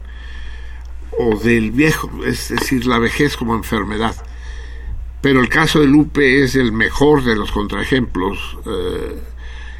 o 1.17 1.35
del 1.37 1.71
viejo, 1.71 2.09
es 2.25 2.49
decir, 2.49 2.85
la 2.85 2.99
vejez 2.99 3.37
como 3.37 3.55
enfermedad. 3.55 4.15
Pero 5.21 5.39
el 5.39 5.49
caso 5.49 5.79
de 5.79 5.87
Lupe 5.87 6.43
es 6.43 6.55
el 6.55 6.71
mejor 6.71 7.23
de 7.23 7.35
los 7.35 7.51
contraejemplos. 7.51 8.57
eh, 8.65 9.32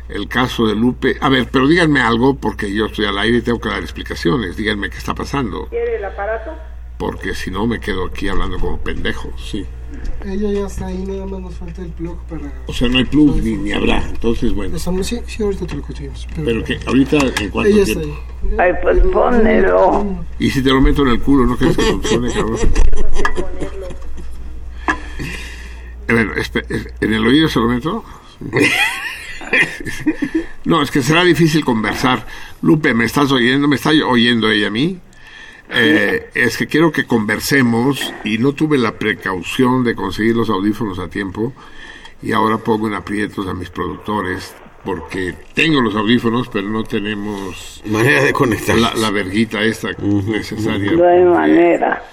el 0.10 0.28
caso 0.28 0.68
de 0.68 0.76
Lupe. 0.76 1.18
A 1.22 1.30
ver, 1.30 1.48
pero 1.52 1.68
díganme 1.68 2.02
algo, 2.02 2.36
porque 2.36 2.74
yo 2.74 2.86
estoy 2.88 3.06
al 3.06 3.18
aire 3.18 3.38
y 3.38 3.42
tengo 3.42 3.60
que 3.60 3.70
dar 3.70 3.82
explicaciones. 3.82 4.56
Díganme 4.58 4.90
qué 4.90 4.98
está 4.98 5.14
pasando. 5.16 5.68
¿Quiere 5.70 5.98
el 5.98 6.06
aparato? 6.06 6.52
Porque 6.98 7.34
si 7.34 7.52
no 7.52 7.66
me 7.68 7.80
quedo 7.80 8.06
aquí 8.06 8.28
hablando 8.30 8.58
como 8.60 8.78
pendejo, 8.80 9.32
sí. 9.38 9.66
Ella 10.26 10.52
ya 10.52 10.66
está 10.68 10.88
ahí, 10.88 11.04
nada 11.06 11.26
más 11.26 11.40
nos 11.42 11.56
falta 11.56 11.82
el 11.82 11.90
plug 11.90 12.18
para... 12.26 12.52
O 12.68 12.74
sea, 12.74 12.88
no 12.88 12.98
hay 12.98 13.04
plug 13.06 13.36
ni, 13.38 13.56
ni 13.58 13.72
habrá. 13.74 14.04
Entonces, 14.08 14.54
bueno. 14.54 14.76
Estamos- 14.76 15.06
sí, 15.06 15.20
sí, 15.28 15.44
ahorita 15.44 15.68
te 15.68 15.76
lo 15.76 15.82
conseguimos. 15.82 16.28
Pero 16.44 16.64
que 16.64 16.80
ahorita, 16.86 17.18
¿en 17.42 17.50
cuánto 17.50 17.70
Ella 17.72 17.84
está 17.84 18.00
ahí. 18.00 18.14
Ay, 18.58 18.72
pues 18.82 19.00
pónelo. 19.12 20.24
Y 20.40 20.50
si 20.50 20.64
te 20.64 20.70
lo 20.70 20.82
meto 20.82 21.02
en 21.04 21.10
el 21.10 21.20
culo, 21.20 21.46
¿no 21.46 21.58
crees 21.58 21.76
que 21.78 21.84
funcione, 21.84 22.32
cabrón? 22.34 22.58
Eh, 26.08 26.14
Bueno, 26.14 26.32
eh, 26.36 26.86
¿en 27.02 27.14
el 27.14 27.28
oído 27.28 27.48
se 27.50 27.60
lo 27.60 27.68
meto? 27.68 28.04
No, 30.66 30.82
es 30.82 30.92
que 30.92 31.02
será 31.02 31.24
difícil 31.26 31.66
conversar. 31.66 32.26
Lupe, 32.62 32.94
¿me 32.94 33.04
estás 33.06 33.32
oyendo? 33.32 33.68
¿Me 33.68 33.76
está 33.76 33.90
oyendo 33.90 34.50
ella 34.50 34.68
a 34.68 34.70
mí? 34.70 34.98
Eh, 35.70 36.30
es 36.34 36.58
que 36.58 36.68
quiero 36.68 36.92
que 36.92 37.06
conversemos 37.06 38.14
y 38.24 38.38
no 38.38 38.54
tuve 38.54 38.78
la 38.78 38.94
precaución 38.94 39.84
de 39.84 39.96
conseguir 39.96 40.36
los 40.36 40.50
audífonos 40.50 41.00
a 41.00 41.08
tiempo 41.10 41.52
y 42.22 42.32
ahora 42.32 42.58
pongo 42.60 42.88
en 42.88 42.94
aprietos 42.94 43.48
a 43.48 43.54
mis 43.54 43.70
productores 43.70 44.54
porque 44.86 45.34
tengo 45.54 45.82
los 45.82 45.96
audífonos 45.96 46.48
pero 46.50 46.68
no 46.70 46.84
tenemos 46.84 47.82
Manera 47.86 48.24
de 48.24 48.34
conectar. 48.34 48.78
la, 48.78 48.94
la 48.94 49.10
verguita 49.10 49.62
esta 49.64 49.90
necesaria. 50.00 50.92
No 50.92 51.08
hay 51.08 51.24
manera. 51.24 52.04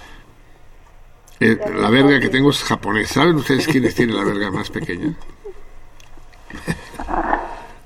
Eh, 1.39 1.57
la 1.75 1.89
verga 1.89 2.19
que 2.19 2.29
tengo 2.29 2.49
es 2.51 2.63
japonés. 2.63 3.09
¿Saben 3.09 3.35
ustedes 3.35 3.67
quiénes 3.67 3.95
tienen 3.95 4.15
la 4.15 4.23
verga 4.23 4.51
más 4.51 4.69
pequeña? 4.69 5.13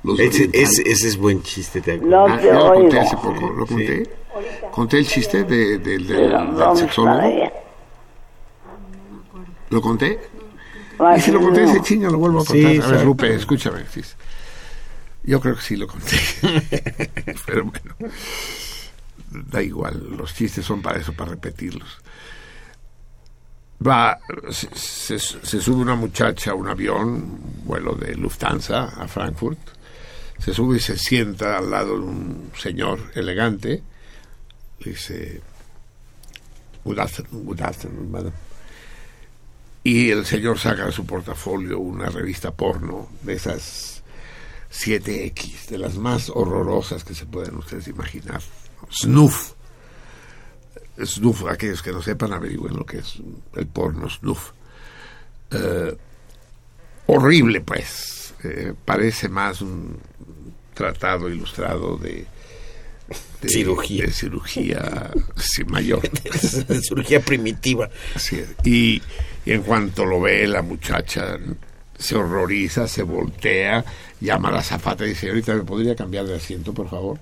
Los 0.05 0.19
Ese, 0.19 0.49
ese- 0.53 0.83
ese 0.89 1.07
es 1.07 1.17
buen 1.17 1.41
chiste, 1.41 1.81
¿te 1.81 1.93
acuerdas? 1.93 2.11
No 2.29 2.33
Ah, 2.35 2.41
yo 2.41 2.53
lo 2.53 2.73
conté 2.73 2.99
hace 2.99 3.15
poco, 3.15 3.49
lo 3.49 3.65
conté. 3.65 4.09
Conté 4.71 4.97
el 4.99 5.07
chiste 5.07 5.43
de, 5.45 5.79
de- 5.79 5.79
del- 5.79 6.05
Pero 6.07 6.21
del 6.21 6.47
vamos 6.55 6.79
sexólogo. 6.79 7.51
¿Lo 9.69 9.81
conté? 9.81 10.19
Y 11.17 11.21
si 11.21 11.31
lo 11.31 11.41
conté 11.41 11.63
ese 11.63 11.81
chinga, 11.81 12.09
lo 12.09 12.17
vuelvo 12.19 12.39
a 12.41 12.45
Sí, 12.45 12.61
contar. 12.63 12.85
a 12.85 12.91
ver. 12.97 13.05
Lupe, 13.05 13.33
escúchame. 13.35 13.83
sí. 13.91 14.01
Yo 15.23 15.41
creo 15.41 15.55
que 15.55 15.61
sí 15.61 15.75
lo 15.75 15.87
conté. 15.87 16.17
Pero 17.47 17.65
bueno, 17.65 17.95
da 19.31 19.61
igual. 19.63 20.15
Los 20.15 20.35
chistes 20.35 20.63
son 20.65 20.81
para 20.83 20.99
eso, 20.99 21.13
para 21.13 21.31
repetirlos. 21.31 21.97
Va, 23.85 24.17
se, 24.51 24.69
se- 24.73 25.19
se 25.19 25.59
sube 25.61 25.77
una 25.81 25.95
muchacha 25.95 26.51
a 26.51 26.53
un 26.53 26.67
avión, 26.67 27.07
un 27.07 27.61
vuelo 27.65 27.93
de 27.95 28.15
Lufthansa 28.15 28.85
a 29.01 29.07
Frankfurt. 29.07 29.57
Se 30.39 30.53
sube 30.53 30.77
y 30.77 30.79
se 30.79 30.97
sienta 30.97 31.57
al 31.57 31.71
lado 31.71 31.95
de 31.95 32.05
un 32.05 32.51
señor 32.57 33.11
elegante. 33.15 33.81
Dice, 34.83 35.41
Good 36.85 36.99
afternoon, 36.99 37.45
good 37.45 38.07
madam. 38.09 38.31
Y 39.83 40.11
el 40.11 40.25
señor 40.25 40.59
saca 40.59 40.85
de 40.85 40.91
su 40.91 41.05
portafolio 41.05 41.79
una 41.79 42.09
revista 42.09 42.51
porno 42.51 43.09
de 43.21 43.33
esas 43.33 44.03
7X, 44.71 45.67
de 45.67 45.77
las 45.79 45.95
más 45.95 46.29
horrorosas 46.29 47.03
que 47.03 47.15
se 47.15 47.25
pueden 47.25 47.57
ustedes 47.57 47.87
imaginar. 47.87 48.41
Snuff. 48.91 49.53
Snuff, 51.03 51.45
aquellos 51.45 51.81
que 51.81 51.91
no 51.91 52.01
sepan, 52.01 52.33
averigüen 52.33 52.75
lo 52.75 52.85
que 52.85 52.99
es 52.99 53.17
el 53.55 53.67
porno 53.67 54.09
Snuff. 54.09 54.51
Eh, 55.51 55.97
horrible, 57.07 57.61
pues. 57.61 58.33
Eh, 58.43 58.73
parece 58.85 59.27
más 59.27 59.61
un 59.61 59.97
tratado 60.75 61.27
ilustrado 61.29 61.97
de, 61.97 62.25
de- 63.41 63.49
Cirugía. 63.49 64.05
de 64.05 64.11
cirugía 64.11 65.11
sí, 65.35 65.63
mayor. 65.65 66.01
Cirugía 66.81 67.19
primitiva. 67.21 67.89
Así 68.13 68.35
es. 68.37 68.49
Y, 68.63 69.01
y 69.45 69.51
en 69.53 69.63
cuanto 69.63 70.05
lo 70.05 70.21
ve, 70.21 70.45
la 70.47 70.61
muchacha 70.61 71.37
se 71.97 72.15
horroriza, 72.15 72.87
se 72.87 73.03
voltea, 73.03 73.83
llama 74.19 74.49
a 74.49 74.53
la 74.53 74.61
zafata 74.63 75.05
y 75.05 75.09
dice, 75.09 75.21
señorita, 75.21 75.55
¿me 75.55 75.63
podría 75.63 75.95
cambiar 75.95 76.25
de 76.25 76.35
asiento, 76.35 76.73
por 76.73 76.89
favor? 76.89 77.19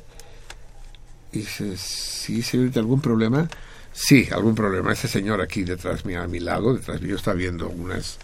Y 1.31 1.39
dice, 1.39 1.77
sí, 1.77 2.41
señorita, 2.41 2.79
¿algún 2.79 2.99
problema? 3.01 3.47
Sí, 3.91 4.27
algún 4.31 4.55
problema. 4.55 4.93
Ese 4.93 5.07
señor 5.07 5.41
aquí 5.41 5.63
detrás 5.63 6.05
mío, 6.05 6.21
a 6.23 6.27
mi 6.27 6.39
lado, 6.39 6.73
detrás 6.73 7.01
mío, 7.01 7.15
está 7.15 7.33
viendo 7.33 7.69
unas 7.69 8.17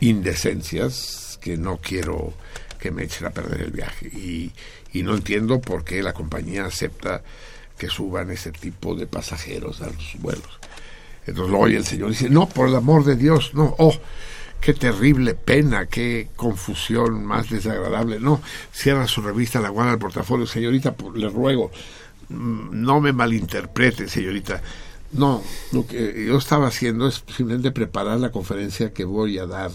indecencias 0.00 1.38
que 1.40 1.56
no 1.56 1.78
quiero 1.78 2.34
que 2.82 2.90
me 2.90 3.04
echen 3.04 3.28
a 3.28 3.30
perder 3.30 3.60
el 3.60 3.70
viaje. 3.70 4.08
Y, 4.08 4.50
y 4.92 5.04
no 5.04 5.14
entiendo 5.14 5.60
por 5.60 5.84
qué 5.84 6.02
la 6.02 6.12
compañía 6.12 6.64
acepta 6.64 7.22
que 7.78 7.88
suban 7.88 8.32
ese 8.32 8.50
tipo 8.50 8.96
de 8.96 9.06
pasajeros 9.06 9.80
a 9.82 9.86
los 9.86 10.16
vuelos. 10.18 10.58
Entonces 11.24 11.52
lo 11.52 11.60
oye 11.60 11.76
el 11.76 11.86
señor 11.86 12.10
dice, 12.10 12.28
no, 12.28 12.48
por 12.48 12.68
el 12.68 12.74
amor 12.74 13.04
de 13.04 13.14
Dios, 13.14 13.54
no, 13.54 13.76
oh, 13.78 13.94
qué 14.60 14.74
terrible 14.74 15.34
pena, 15.34 15.86
qué 15.86 16.30
confusión 16.34 17.24
más 17.24 17.50
desagradable. 17.50 18.18
No, 18.18 18.42
cierra 18.72 19.06
su 19.06 19.22
revista, 19.22 19.60
la 19.60 19.68
guarda 19.68 19.92
al 19.92 20.00
portafolio. 20.00 20.44
Señorita, 20.44 20.96
le 21.14 21.28
ruego, 21.28 21.70
mm, 22.30 22.82
no 22.82 23.00
me 23.00 23.12
malinterprete, 23.12 24.08
señorita. 24.08 24.60
No, 25.12 25.40
lo 25.70 25.86
que 25.86 26.24
yo 26.26 26.36
estaba 26.36 26.66
haciendo 26.66 27.06
es 27.06 27.22
simplemente 27.28 27.70
preparar 27.70 28.18
la 28.18 28.32
conferencia 28.32 28.92
que 28.92 29.04
voy 29.04 29.38
a 29.38 29.46
dar 29.46 29.70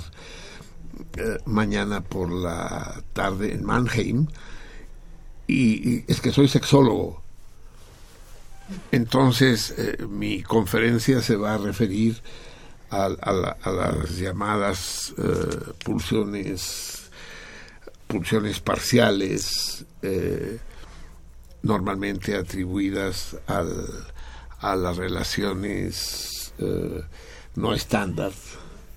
eh, 1.17 1.37
mañana 1.45 2.01
por 2.01 2.31
la 2.31 3.01
tarde 3.13 3.53
en 3.53 3.63
Mannheim. 3.65 4.27
Y, 5.47 6.03
es 6.11 6.19
que 6.21 6.31
soy 6.31 6.47
sexólogo. 6.47 7.21
Entonces, 8.91 9.73
eh, 9.77 10.05
mi 10.09 10.43
conferencia 10.43 11.21
se 11.21 11.35
va 11.37 11.53
a 11.53 11.57
referir 11.57 12.21
a, 12.89 13.05
a 13.05 13.31
la- 13.31 13.57
a 13.61 13.71
las 13.71 14.17
llamadas 14.17 15.13
eh, 15.17 15.71
pulsiones, 15.85 17.09
pulsiones 18.07 18.59
parciales, 18.59 19.85
normalmente 21.63 22.35
atribuidas 22.35 23.35
a 23.47 24.75
las 24.75 24.95
relaciones 24.97 26.53
no 27.55 27.73
estándar 27.73 28.31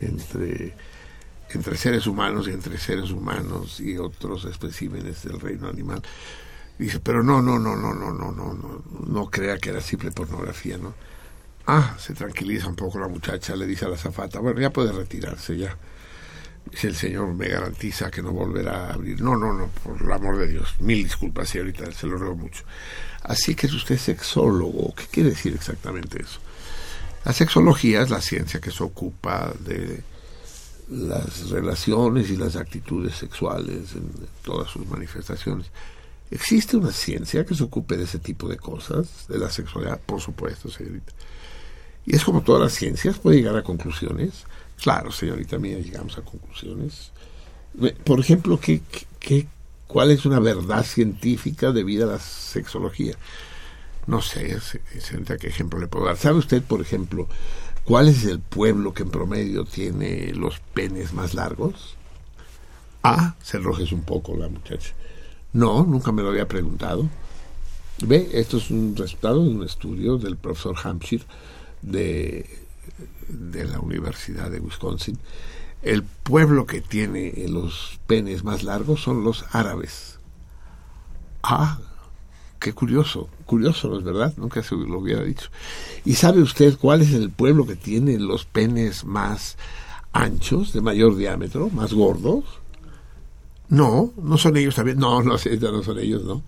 entre, 0.01 0.75
entre 1.55 1.77
seres 1.77 2.07
humanos 2.07 2.49
y 2.49 2.53
entre 2.53 2.79
seres 2.79 3.11
humanos 3.11 3.81
y 3.81 3.99
otros 3.99 4.45
especímenes 4.45 5.23
del 5.25 5.41
reino 5.41 5.69
animal. 5.69 6.03
Dice, 6.79 7.01
pero 7.01 7.23
no, 7.23 7.43
no, 7.43 7.59
no, 7.59 7.77
no, 7.77 7.93
no, 7.93 8.13
no, 8.13 8.33
no, 8.33 8.55
no, 8.55 8.83
no 9.07 9.31
crea 9.31 9.59
que 9.59 9.71
era 9.71 9.81
simple 9.81 10.11
pornografía, 10.11 10.79
¿no? 10.79 10.95
Ah, 11.67 11.95
se 11.99 12.15
tranquiliza 12.15 12.69
un 12.69 12.75
poco 12.75 12.99
la 12.99 13.09
muchacha, 13.09 13.55
le 13.55 13.67
dice 13.67 13.85
a 13.85 13.89
la 13.89 13.97
zafata, 13.97 14.41
bueno, 14.41 14.61
ya 14.61 14.71
puede 14.71 14.93
retirarse 14.93 15.57
ya. 15.57 15.77
Dice 16.71 16.89
el 16.89 16.97
señor, 16.97 17.35
me 17.35 17.49
garantiza 17.49 18.11
que 18.11 18.23
no 18.23 18.33
volverá 18.33 18.87
a 18.87 18.95
abrir. 18.95 19.21
No, 19.21 19.37
no, 19.37 19.53
no, 19.53 19.69
por 19.69 20.01
el 20.01 20.11
amor 20.11 20.39
de 20.39 20.49
Dios. 20.49 20.77
Mil 20.81 21.03
disculpas, 21.03 21.49
señorita, 21.49 21.91
se 21.93 22.07
lo 22.07 22.17
ruego 22.17 22.37
mucho. 22.37 22.65
Así 23.23 23.55
que 23.55 23.67
es 23.67 23.73
usted 23.73 23.99
sexólogo. 23.99 24.95
¿Qué 24.95 25.05
quiere 25.11 25.31
decir 25.31 25.55
exactamente 25.55 26.23
eso? 26.23 26.41
La 27.25 27.33
sexología 27.33 28.03
es 28.03 28.11
la 28.11 28.21
ciencia 28.21 28.61
que 28.61 28.71
se 28.71 28.83
ocupa 28.83 29.53
de 29.61 30.03
las 30.91 31.51
relaciones 31.51 32.31
y 32.31 32.37
las 32.37 32.57
actitudes 32.57 33.15
sexuales 33.15 33.95
en 33.95 34.11
todas 34.45 34.71
sus 34.71 34.87
manifestaciones. 34.87 35.67
¿Existe 36.31 36.77
una 36.77 36.93
ciencia 36.93 37.45
que 37.45 37.55
se 37.55 37.65
ocupe 37.65 37.97
de 37.97 38.05
ese 38.05 38.19
tipo 38.19 38.49
de 38.49 38.57
cosas, 38.57 39.27
de 39.29 39.39
la 39.39 39.51
sexualidad? 39.51 40.01
Por 40.01 40.21
supuesto, 40.21 40.71
señorita. 40.71 41.13
Y 42.07 42.17
es 42.17 42.25
como 42.25 42.43
todas 42.43 42.63
las 42.63 42.73
ciencias, 42.73 43.19
puede 43.19 43.39
llegar 43.39 43.57
a 43.57 43.63
conclusiones. 43.63 44.45
Claro, 44.83 45.13
señorita 45.13 45.59
mía, 45.59 45.79
llegamos 45.79 46.17
a 46.19 46.23
conclusiones. 46.23 47.11
Por 48.05 48.21
ejemplo, 48.21 48.59
¿qué, 48.61 48.81
qué- 49.19 49.47
¿cuál 49.87 50.11
es 50.11 50.25
una 50.25 50.41
verdad 50.41 50.85
científica 50.85 51.73
debida 51.73 52.05
a 52.05 52.09
la 52.13 52.19
sexología? 52.19 53.15
No 54.07 54.23
sé, 54.23 54.59
se- 54.61 54.81
señorita, 55.01 55.37
¿qué 55.37 55.49
ejemplo 55.49 55.79
le 55.79 55.87
puedo 55.89 56.07
dar? 56.07 56.17
¿Sabe 56.17 56.39
usted, 56.39 56.63
por 56.63 56.81
ejemplo, 56.81 57.29
cuál 57.91 58.07
es 58.07 58.25
el 58.25 58.39
pueblo 58.39 58.95
que 58.95 59.03
en 59.03 59.11
promedio 59.11 59.65
tiene 59.65 60.33
los 60.33 60.61
penes 60.61 61.13
más 61.13 61.35
largos? 61.35 61.97
Ah, 63.03 63.35
se 63.43 63.57
enrojes 63.57 63.91
un 63.91 64.03
poco 64.03 64.37
la 64.37 64.49
muchacha. 64.49 64.95
No, 65.53 65.83
nunca 65.83 66.13
me 66.13 66.23
lo 66.23 66.29
había 66.29 66.47
preguntado. 66.47 67.09
Ve, 68.07 68.31
esto 68.35 68.59
es 68.59 68.71
un 68.71 68.95
resultado 68.95 69.43
de 69.43 69.51
un 69.51 69.65
estudio 69.65 70.19
del 70.19 70.37
profesor 70.37 70.77
Hampshire 70.81 71.25
de, 71.83 72.49
de 73.27 73.65
la 73.65 73.81
Universidad 73.81 74.53
de 74.53 74.61
Wisconsin. 74.61 75.19
El 75.83 76.05
pueblo 76.05 76.67
que 76.67 76.81
tiene 76.83 77.45
los 77.49 77.99
penes 78.07 78.45
más 78.45 78.63
largos 78.63 79.03
son 79.03 79.25
los 79.25 79.45
árabes. 79.51 80.21
Ah, 81.43 81.81
qué 82.61 82.73
curioso, 82.73 83.29
curioso, 83.47 83.89
¿no 83.89 83.99
es 83.99 84.05
verdad? 84.05 84.35
Nunca 84.37 84.63
se 84.63 84.77
lo 84.77 84.99
hubiera 84.99 85.25
dicho. 85.25 85.49
¿Y 86.05 86.15
sabe 86.15 86.43
usted 86.43 86.77
cuál 86.79 87.01
es 87.01 87.13
el 87.13 87.31
pueblo 87.31 87.67
que 87.67 87.75
tiene 87.75 88.19
los 88.19 88.45
penes 88.45 89.05
más 89.05 89.57
anchos, 90.13 90.73
de 90.73 90.83
mayor 90.83 91.17
diámetro, 91.17 91.71
más 91.71 91.93
gordos? 91.93 92.45
No, 93.69 94.13
no 94.23 94.37
son 94.37 94.57
ellos 94.57 94.75
también. 94.75 94.99
No, 94.99 95.23
no, 95.23 95.33
no 95.33 95.83
son 95.83 95.99
ellos, 95.99 96.25
no. 96.25 96.43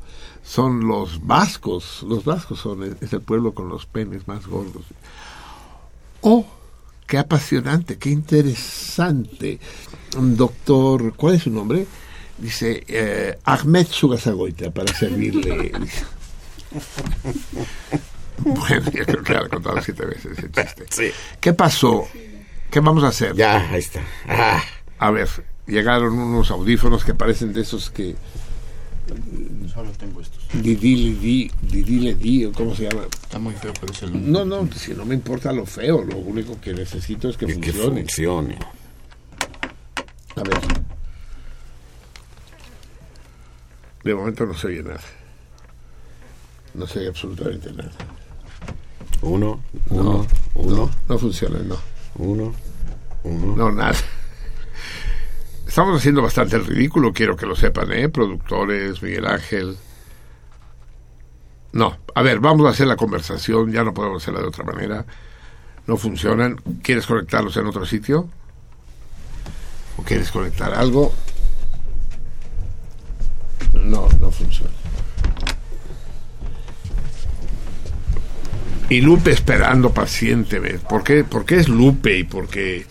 Son 0.45 0.87
los 0.87 1.25
vascos. 1.27 2.05
Los 2.07 2.25
vascos 2.25 2.61
son 2.61 2.83
el, 2.83 2.97
es 3.01 3.13
el 3.13 3.21
pueblo 3.23 3.55
con 3.55 3.69
los 3.69 3.87
penes 3.87 4.29
más 4.29 4.47
gordos. 4.47 4.85
Oh, 6.21 6.45
qué 7.07 7.19
apasionante, 7.19 7.97
qué 7.97 8.11
interesante. 8.11 9.61
Doctor, 10.17 11.15
¿cuál 11.15 11.37
es 11.37 11.45
su 11.45 11.51
nombre? 11.51 11.87
Dice 12.43 12.83
eh, 12.89 13.39
Ahmed 13.45 13.87
Sugasagoita 13.87 14.73
para 14.73 14.93
servirle. 14.93 15.71
bueno, 18.39 18.91
yo 18.91 19.05
creo 19.07 19.23
que 19.23 19.33
lo 19.35 19.47
he 19.47 19.49
contado 19.49 19.81
siete 19.81 20.05
veces 20.07 20.37
ese 20.39 20.51
chiste. 20.51 21.13
¿Qué 21.41 21.53
pasó? 21.53 22.09
¿Qué 22.69 22.81
vamos 22.81 23.05
a 23.05 23.09
hacer? 23.09 23.37
Ya, 23.37 23.71
ahí 23.71 23.79
está. 23.79 24.01
Ah. 24.27 24.61
A 24.99 25.11
ver, 25.13 25.29
llegaron 25.69 26.19
unos 26.19 26.51
audífonos 26.51 27.05
que 27.05 27.15
parecen 27.15 27.53
de 27.53 27.61
esos 27.63 27.91
que 27.91 28.17
Solo 29.73 29.91
tengo 29.93 30.21
estos. 30.21 30.43
Didi 30.53 31.51
Didi 31.63 31.99
Lidi, 32.01 32.45
o 32.47 32.53
¿cómo 32.53 32.75
se 32.75 32.89
llama? 32.89 33.03
Está 33.23 33.39
muy 33.39 33.55
feo, 33.55 33.73
pero 33.81 33.93
es 33.93 34.03
el 34.03 34.33
No, 34.33 34.45
no, 34.45 34.69
si 34.75 34.95
no 34.95 35.05
me 35.05 35.15
importa 35.15 35.53
lo 35.53 35.65
feo, 35.65 36.03
lo 36.03 36.17
único 36.17 36.61
que 36.61 36.73
necesito 36.73 37.29
es 37.29 37.37
que, 37.37 37.47
Que- 37.47 37.61
que 37.61 37.73
funcione. 37.73 38.59
A 40.37 40.43
ver. 40.43 40.59
De 44.05 44.15
momento 44.15 44.47
no 44.47 44.55
se 44.55 44.67
oye 44.69 44.83
nada. 44.83 45.01
No 46.75 46.87
se 46.87 47.01
oye 47.01 47.09
absolutamente 47.09 47.73
nada. 47.73 47.91
Uno, 49.23 49.61
No, 49.91 50.01
uno, 50.01 50.27
uno, 50.55 50.77
no, 50.77 50.91
no 51.09 51.19
funciona, 51.19 51.59
no. 51.61 51.77
uno, 52.17 52.53
uno. 53.25 53.57
No, 53.57 53.71
nada. 53.71 53.95
Estamos 55.67 55.99
haciendo 55.99 56.21
bastante 56.23 56.57
el 56.57 56.67
ridículo, 56.67 57.13
quiero 57.13 57.37
que 57.37 57.47
lo 57.47 57.55
sepan, 57.55 57.93
¿eh? 57.93 58.09
Productores, 58.09 59.03
Miguel 59.03 59.27
Ángel. 59.27 59.77
No, 61.73 61.97
a 62.15 62.23
ver, 62.23 62.41
vamos 62.41 62.67
a 62.67 62.71
hacer 62.71 62.87
la 62.87 62.97
conversación, 62.97 63.73
ya 63.73 63.83
no 63.85 63.95
podemos 63.95 64.23
hacerla 64.23 64.41
de 64.41 64.49
otra 64.49 64.65
manera. 64.65 65.07
No 65.87 65.97
funcionan. 65.97 66.57
¿Quieres 66.83 67.07
conectarlos 67.07 67.57
en 67.57 67.67
otro 67.67 67.87
sitio? 67.87 68.29
¿O 69.97 70.03
quieres 70.03 70.31
conectar 70.31 70.75
algo? 70.75 71.13
No, 73.75 74.09
no 74.21 74.31
funciona. 74.31 74.71
Y 78.89 79.01
Lupe 79.01 79.31
esperando 79.31 79.93
pacientemente. 79.93 80.81
¿Por 80.81 81.03
qué, 81.03 81.25
por 81.25 81.47
qué 81.47 81.57
es 81.59 81.69
Lupe 81.69 82.19
y 82.19 82.25
por 82.25 82.49
qué? 82.49 82.85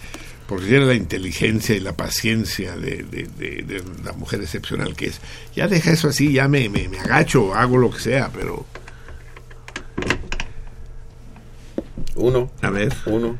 Porque 0.48 0.66
tiene 0.66 0.86
la 0.86 0.95
inteligencia 0.95 1.76
y 1.76 1.80
la 1.80 1.94
paciencia 1.94 2.76
de, 2.76 3.03
de- 3.03 3.28
de- 3.38 3.62
de 3.64 3.84
la 4.03 4.12
mujer 4.14 4.41
excepcional 4.41 4.95
que 4.95 5.08
es. 5.08 5.22
Ya 5.56 5.68
deja 5.68 5.91
eso 5.91 6.10
así, 6.10 6.34
ya 6.34 6.48
me, 6.48 6.68
me, 6.70 6.90
me 6.90 6.99
agacho, 6.99 7.53
hago 7.53 7.78
lo 7.78 7.91
que 7.91 7.99
sea, 7.99 8.30
pero... 8.34 8.66
Uno, 12.16 12.52
A 12.62 12.70
ver. 12.70 12.94
uno. 13.06 13.38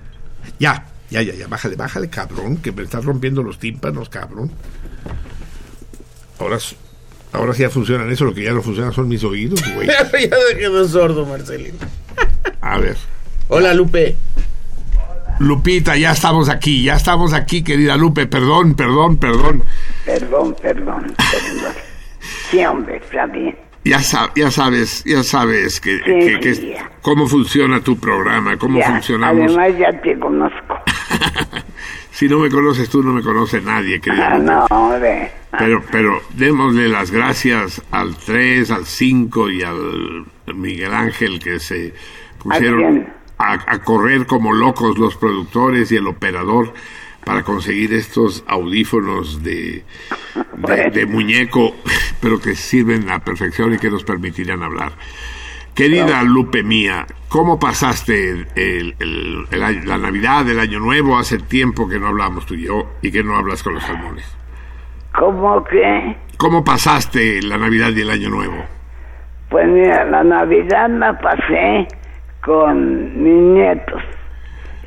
Ya, 0.60 0.86
ya, 1.10 1.22
ya, 1.22 1.34
ya, 1.34 1.48
bájale, 1.48 1.76
bájale, 1.76 2.10
cabrón, 2.10 2.58
que 2.58 2.72
me 2.72 2.84
estás 2.84 3.04
rompiendo 3.04 3.44
los 3.44 3.60
tímpanos, 3.60 4.08
cabrón. 4.10 4.52
Ahora, 6.40 6.58
ahora 7.34 7.54
sí 7.54 7.62
ya 7.62 7.70
funcionan 7.70 8.10
eso, 8.12 8.26
lo 8.26 8.34
que 8.34 8.44
ya 8.44 8.52
no 8.52 8.62
funciona 8.62 8.92
son 8.92 9.08
mis 9.08 9.24
oídos, 9.24 9.62
güey. 9.74 9.88
ya 9.88 10.10
te 10.10 10.30
quedó 10.58 10.88
sordo, 10.88 11.26
Marcelino. 11.26 11.78
A 12.62 12.78
ver. 12.78 12.96
Hola, 13.48 13.74
Lupe. 13.74 14.16
Lupita, 15.40 15.96
ya 15.98 16.12
estamos 16.12 16.50
aquí, 16.50 16.84
ya 16.84 16.96
estamos 16.96 17.34
aquí, 17.34 17.64
querida 17.64 17.98
Lupe, 17.98 18.28
perdón, 18.28 18.76
perdón, 18.76 19.18
perdón. 19.18 19.64
Perdón, 20.06 20.56
perdón, 20.62 21.14
perdón. 21.18 21.74
Sí, 22.52 22.64
hombre, 22.64 22.98
está 22.98 23.26
bien. 23.26 23.58
Ya, 23.84 24.00
sa- 24.04 24.32
ya 24.36 24.52
sabes, 24.52 25.04
ya 25.06 25.24
sabes 25.24 25.82
que, 25.82 25.98
Sí, 25.98 26.04
que- 26.06 26.40
que- 26.40 26.56
sí, 26.56 26.70
ya. 26.76 26.92
cómo 27.02 27.28
funciona 27.28 27.82
tu 27.82 27.98
programa, 27.98 28.56
cómo 28.58 28.78
Ya, 28.78 28.92
funcionamos. 28.92 29.58
Además 29.58 29.80
ya 29.80 30.02
te 30.02 30.20
conozco. 30.20 30.76
Si 32.22 32.30
no 32.30 32.38
me 32.38 32.52
conoces 32.52 32.88
tú, 32.88 33.02
no 33.02 33.14
me 33.14 33.24
conoce 33.24 33.60
nadie, 33.62 34.00
querida 34.00 34.34
Ah, 34.34 34.38
no, 34.38 34.66
hombre. 34.70 35.32
Pero, 35.58 35.84
pero 35.92 36.22
démosle 36.36 36.88
las 36.88 37.10
gracias 37.10 37.82
al 37.90 38.16
3, 38.16 38.70
al 38.70 38.86
5 38.86 39.50
y 39.50 39.64
al 39.64 40.28
Miguel 40.54 40.94
Ángel 40.94 41.40
que 41.40 41.60
se 41.60 41.96
pusieron 42.38 43.08
a, 43.40 43.54
a 43.54 43.80
correr 43.82 44.28
como 44.28 44.54
locos 44.54 45.00
los 45.00 45.16
productores 45.16 45.92
y 45.92 45.96
el 45.96 46.06
operador 46.06 46.76
para 47.26 47.42
conseguir 47.42 47.92
estos 47.96 48.44
audífonos 48.46 49.42
de, 49.42 49.84
de, 50.58 50.92
de 50.92 51.06
muñeco, 51.08 51.76
pero 52.22 52.40
que 52.40 52.54
sirven 52.54 53.10
a 53.10 53.18
perfección 53.18 53.74
y 53.74 53.80
que 53.80 53.90
nos 53.90 54.04
permitirán 54.04 54.62
hablar. 54.62 54.92
Querida 55.76 56.22
Lupe 56.24 56.64
mía, 56.64 57.06
¿cómo 57.30 57.60
pasaste 57.60 58.30
el- 58.56 58.96
el- 59.00 59.46
la 59.88 59.98
Navidad, 59.98 60.48
el 60.50 60.60
Año 60.60 60.80
Nuevo? 60.80 61.18
Hace 61.18 61.38
tiempo 61.38 61.88
que 61.88 61.98
no 62.00 62.08
hablamos 62.08 62.46
tú 62.46 62.56
y 62.56 62.66
yo 62.66 62.92
y 63.02 63.12
que 63.12 63.24
no 63.24 63.36
hablas 63.38 63.64
con 63.64 63.74
los 63.76 63.84
salmones. 63.84 64.38
¿Cómo 65.18 65.64
que? 65.64 66.16
¿Cómo 66.38 66.64
pasaste 66.64 67.42
la 67.42 67.58
Navidad 67.58 67.90
y 67.96 68.02
el 68.02 68.10
Año 68.10 68.30
Nuevo? 68.30 68.66
Pues 69.50 69.68
mira, 69.68 70.06
la 70.06 70.24
Navidad 70.24 70.90
la 70.90 71.18
pasé 71.20 71.88
con 72.44 73.22
mis 73.24 73.34
nietos. 73.54 74.02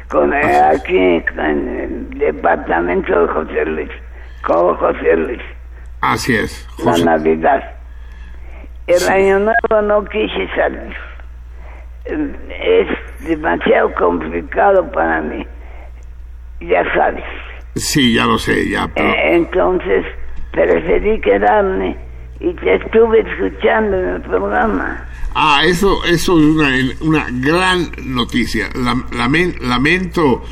Con 0.09 0.33
aquí, 0.33 0.97
en 0.97 1.69
el 1.79 2.19
departamento 2.19 3.27
de 3.27 3.33
José 3.33 3.65
Luis. 3.67 3.91
Con 4.47 4.77
José 4.77 5.17
Luis. 5.17 5.41
Así 6.01 6.37
es. 6.37 6.69
La 6.79 6.93
José. 6.93 7.05
Navidad. 7.05 7.63
El 8.87 9.09
año 9.09 9.39
nuevo 9.41 9.83
no 9.83 10.05
quise 10.05 10.49
salir. 10.55 10.95
Es 12.07 13.27
demasiado 13.27 13.93
complicado 13.95 14.91
para 14.93 15.21
mí. 15.23 15.47
Ya 16.61 16.85
sabes. 16.95 17.25
Sí, 17.77 18.15
ya 18.15 18.27
lo 18.27 18.39
sé, 18.39 18.69
ya. 18.69 18.89
Pero, 18.95 19.09
Eh, 19.09 19.37
entonces 19.37 20.05
preferí 20.53 21.21
quedarme 21.21 21.97
y 22.41 22.53
te 22.55 22.75
estuve 22.77 23.21
escuchando 23.21 23.99
en 23.99 24.09
el 24.11 24.21
programa. 24.23 25.05
ah, 25.35 25.63
eso, 25.65 26.05
eso 26.05 26.39
es 26.39 26.45
una, 26.45 26.69
una 27.01 27.27
gran 27.31 27.91
noticia. 28.05 28.69
Lam- 28.75 29.09
lamen- 29.11 29.59
lamento 29.61 30.43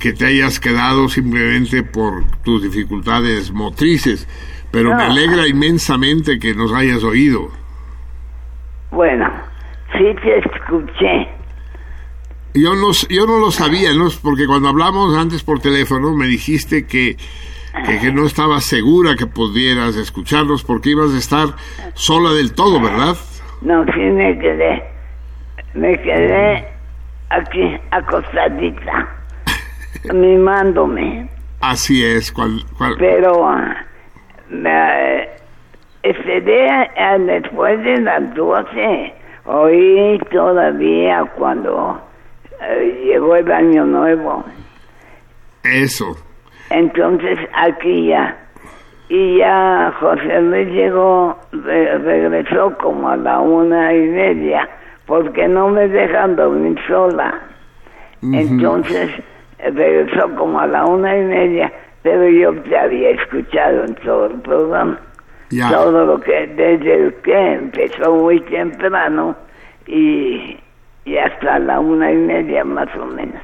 que 0.00 0.12
te 0.12 0.26
hayas 0.26 0.58
quedado 0.58 1.08
simplemente 1.08 1.82
por 1.82 2.24
tus 2.42 2.62
dificultades 2.62 3.52
motrices, 3.52 4.26
pero 4.70 4.94
me 4.94 5.02
alegra 5.04 5.46
inmensamente 5.46 6.38
que 6.38 6.54
nos 6.54 6.72
hayas 6.72 7.02
oído. 7.04 7.48
Bueno, 8.90 9.30
sí 9.92 10.04
te 10.22 10.38
escuché. 10.38 11.28
Yo 12.54 12.74
no, 12.74 12.90
yo 13.08 13.26
no 13.26 13.38
lo 13.38 13.50
sabía, 13.50 13.92
¿no? 13.94 14.08
porque 14.22 14.46
cuando 14.46 14.68
hablamos 14.68 15.16
antes 15.16 15.42
por 15.42 15.60
teléfono 15.60 16.14
me 16.14 16.26
dijiste 16.26 16.86
que, 16.86 17.16
que, 17.86 17.98
que 18.00 18.12
no 18.12 18.24
estabas 18.26 18.64
segura 18.64 19.14
que 19.16 19.26
pudieras 19.26 19.94
escucharnos 19.96 20.64
porque 20.64 20.90
ibas 20.90 21.12
a 21.14 21.18
estar 21.18 21.48
sola 21.94 22.32
del 22.32 22.54
todo, 22.54 22.80
¿verdad? 22.80 23.16
No, 23.60 23.84
sí 23.84 24.00
me 24.00 24.38
quedé. 24.38 24.82
Me 25.74 26.00
quedé 26.00 26.66
aquí 27.28 27.76
acostadita, 27.90 29.08
mimándome. 30.14 31.28
Así 31.60 32.04
es. 32.04 32.32
cual- 32.32 32.64
cual- 32.76 32.96
Pero 32.98 33.46
ah, 33.48 33.76
esperé 36.02 36.68
a- 36.70 37.18
después 37.18 37.82
de 37.84 38.00
las 38.00 38.34
12. 38.34 39.14
Oí 39.46 40.18
todavía 40.30 41.24
cuando 41.36 42.00
eh, 42.60 43.02
llegó 43.06 43.36
el 43.36 43.50
año 43.50 43.84
nuevo. 43.84 44.44
Eso. 45.64 46.16
Entonces 46.70 47.38
aquí 47.54 48.08
ya. 48.08 48.36
Y 49.08 49.38
ya 49.38 49.90
José 50.00 50.40
Luis 50.42 50.68
llegó, 50.68 51.34
re- 51.52 51.96
regresó 51.98 52.76
como 52.76 53.08
a 53.08 53.16
la 53.16 53.40
una 53.40 53.94
y 53.94 54.00
media, 54.06 54.68
porque 55.06 55.48
no 55.48 55.68
me 55.68 55.88
dejan 55.88 56.36
dormir 56.36 56.78
sola. 56.86 57.40
Entonces 58.34 59.10
regresó 59.58 60.34
como 60.36 60.60
a 60.60 60.66
la 60.66 60.84
una 60.84 61.16
y 61.16 61.22
media, 61.24 61.72
pero 62.02 62.28
yo 62.28 62.52
te 62.62 62.76
había 62.78 63.10
escuchado 63.10 63.84
en 63.84 63.94
todo 63.96 64.26
el 64.26 64.40
programa. 64.40 65.00
Ya. 65.50 65.70
Todo 65.70 66.04
lo 66.04 66.20
que, 66.20 66.46
desde 66.48 67.06
el 67.06 67.14
que 67.22 67.52
empezó 67.54 68.14
muy 68.16 68.40
temprano 68.42 69.34
y, 69.86 70.56
y 71.06 71.16
hasta 71.16 71.58
la 71.58 71.80
una 71.80 72.12
y 72.12 72.16
media 72.16 72.64
más 72.64 72.88
o 73.00 73.06
menos. 73.06 73.40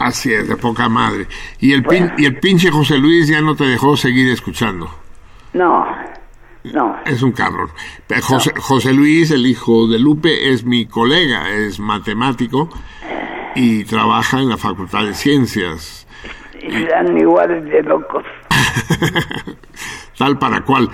Así 0.00 0.32
es, 0.32 0.48
de 0.48 0.56
poca 0.56 0.88
madre. 0.88 1.26
Y 1.60 1.72
el, 1.72 1.84
pin- 1.84 2.12
y 2.18 2.24
el 2.24 2.40
pinche 2.40 2.70
José 2.72 2.98
Luis 2.98 3.28
ya 3.28 3.40
no 3.40 3.54
te 3.54 3.64
dejó 3.64 3.96
seguir 3.96 4.28
escuchando. 4.32 4.90
No, 5.52 5.86
no. 6.64 6.96
Es 7.06 7.22
un 7.22 7.30
cabrón. 7.30 7.68
José, 8.22 8.52
José 8.58 8.92
Luis, 8.92 9.30
el 9.30 9.46
hijo 9.46 9.86
de 9.86 10.00
Lupe, 10.00 10.50
es 10.50 10.64
mi 10.64 10.86
colega, 10.86 11.48
es 11.50 11.78
matemático 11.78 12.68
y 13.54 13.84
trabaja 13.84 14.40
en 14.40 14.48
la 14.48 14.56
Facultad 14.56 15.04
de 15.04 15.14
Ciencias. 15.14 16.03
Están 16.66 17.16
iguales 17.18 17.64
de 17.64 17.82
locos. 17.82 18.24
tal 20.18 20.38
para 20.38 20.62
cual. 20.62 20.88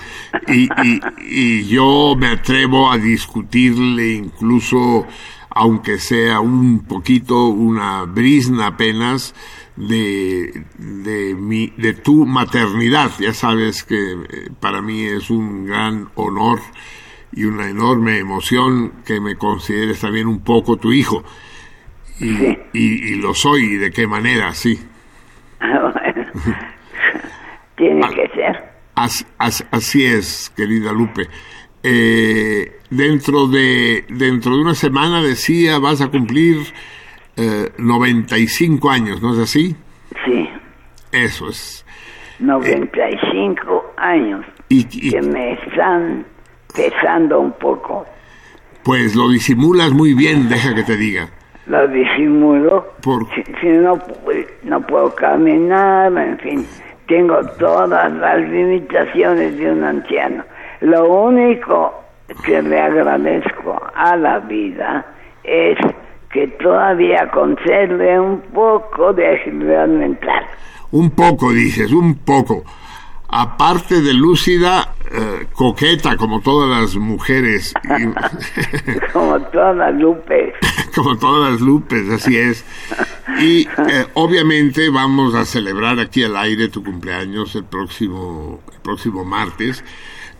Y, 0.48 0.64
y- 0.82 1.00
y 1.20 1.64
yo 1.68 2.14
me 2.16 2.28
atrevo 2.28 2.90
a 2.90 2.98
discutirle 2.98 4.12
incluso, 4.14 5.06
aunque 5.50 5.98
sea 5.98 6.40
un 6.40 6.84
poquito, 6.84 7.46
una 7.48 8.04
brisna 8.04 8.68
apenas, 8.68 9.34
de, 9.76 10.64
de, 10.78 11.34
mi, 11.34 11.72
de 11.76 11.94
tu 11.94 12.26
maternidad. 12.26 13.10
Ya 13.18 13.32
sabes 13.32 13.82
que 13.84 14.12
eh, 14.12 14.50
para 14.60 14.82
mí 14.82 15.04
es 15.04 15.30
un 15.30 15.66
gran 15.66 16.08
honor 16.16 16.60
y 17.32 17.44
una 17.44 17.68
enorme 17.68 18.18
emoción 18.18 18.92
que 19.06 19.20
me 19.20 19.36
consideres 19.36 20.00
también 20.00 20.26
un 20.26 20.40
poco 20.40 20.76
tu 20.76 20.92
hijo. 20.92 21.22
Y, 22.18 22.30
y, 22.74 23.12
y 23.12 23.14
lo 23.14 23.32
soy, 23.32 23.62
y 23.62 23.76
de 23.76 23.90
qué 23.90 24.06
manera, 24.06 24.52
sí. 24.52 24.78
Tiene 27.76 28.06
que 28.14 28.28
ser. 28.34 28.70
As- 28.94 29.26
as- 29.38 29.64
así 29.70 30.04
es, 30.04 30.50
querida 30.56 30.92
Lupe. 30.92 31.28
Eh, 31.82 32.78
dentro 32.90 33.46
de 33.48 34.04
dentro 34.10 34.54
de 34.54 34.60
una 34.60 34.74
semana 34.74 35.22
decía 35.22 35.78
vas 35.78 36.02
a 36.02 36.08
cumplir 36.08 36.58
eh, 37.36 37.70
95 37.78 38.90
años, 38.90 39.22
¿no 39.22 39.32
es 39.32 39.38
así? 39.38 39.74
Sí, 40.26 40.46
Eso 41.12 41.48
es. 41.48 41.86
95 42.40 43.94
años 43.96 44.44
Y, 44.68 44.80
y, 45.06 45.10
que 45.10 45.22
me 45.22 45.52
están 45.54 46.26
pesando 46.74 47.40
un 47.40 47.52
poco. 47.52 48.04
pues 48.82 49.14
lo 49.14 49.28
disimulas 49.30 49.92
muy 49.92 50.12
bien, 50.14 50.48
deja 50.50 50.74
que 50.74 50.82
te 50.82 50.96
diga. 50.96 51.30
Lo 51.66 51.86
disimulo. 51.88 52.86
Por- 53.02 53.26
Si, 53.34 53.42
si 53.60 53.68
no, 53.68 53.98
no 54.64 54.80
puedo 54.82 55.14
caminar, 55.14 56.12
en 56.16 56.38
fin, 56.38 56.66
tengo 57.06 57.36
todas 57.58 58.10
las 58.12 58.38
limitaciones 58.40 59.56
de 59.58 59.70
un 59.72 59.84
anciano. 59.84 60.44
Lo 60.80 61.04
único 61.24 61.94
que 62.44 62.62
le 62.62 62.80
agradezco 62.80 63.80
a 63.94 64.16
la 64.16 64.38
vida 64.40 65.04
es 65.44 65.76
que 66.32 66.46
todavía 66.48 67.28
conserve 67.30 68.18
un 68.20 68.40
poco 68.54 69.12
de 69.12 69.34
agilidad 69.34 69.88
mental. 69.88 70.44
Un 70.92 71.10
poco, 71.10 71.52
dices, 71.52 71.92
un 71.92 72.18
poco. 72.24 72.62
Aparte 73.32 74.00
de 74.02 74.12
lúcida, 74.12 74.94
eh, 75.12 75.46
coqueta 75.52 76.16
como 76.16 76.40
todas 76.40 76.80
las 76.80 76.96
mujeres. 76.96 77.72
Como 79.12 79.40
todas 79.40 79.94
Lupe. 79.94 80.52
como 80.94 81.16
todas 81.16 81.52
las 81.52 81.60
lupes, 81.60 82.08
así 82.10 82.36
es. 82.36 82.64
Y 83.40 83.62
eh, 83.68 84.06
obviamente 84.14 84.88
vamos 84.90 85.34
a 85.34 85.44
celebrar 85.44 85.98
aquí 86.00 86.24
al 86.24 86.36
aire 86.36 86.68
tu 86.68 86.82
cumpleaños 86.82 87.54
el 87.56 87.64
próximo, 87.64 88.60
el 88.72 88.80
próximo 88.80 89.24
martes. 89.24 89.84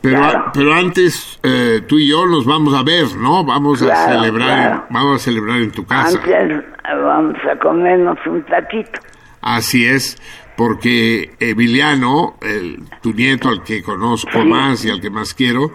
Pero, 0.01 0.19
Claro. 0.19 0.51
pero 0.55 0.75
antes 0.75 1.39
eh, 1.43 1.83
tú 1.87 1.99
y 1.99 2.09
yo 2.09 2.27
nos 2.27 2.47
vamos 2.47 2.75
a 2.75 2.83
ver, 2.83 3.15
¿no? 3.17 3.45
Vamos 3.45 3.83
a 3.83 3.87
Claro, 3.87 4.13
celebrar, 4.21 4.73
en- 4.73 4.83
vamos 4.95 5.17
a 5.17 5.19
celebrar 5.25 5.59
en 5.61 5.71
tu 5.73 5.85
casa. 5.85 6.19
Antes 6.19 6.65
vamos 6.85 7.37
a 7.53 7.59
comernos 7.59 8.19
un 8.27 8.43
taquito. 8.47 8.99
Así 9.43 9.87
es, 9.87 10.17
porque 10.65 11.31
Emiliano, 11.41 12.37
el, 12.43 12.81
tu 13.01 13.15
nieto, 13.15 13.49
al 13.49 13.63
que 13.65 13.83
conozco 13.83 14.45
más 14.45 14.85
y 14.85 14.91
al 14.91 15.01
que 15.01 15.09
más 15.09 15.33
quiero, 15.33 15.73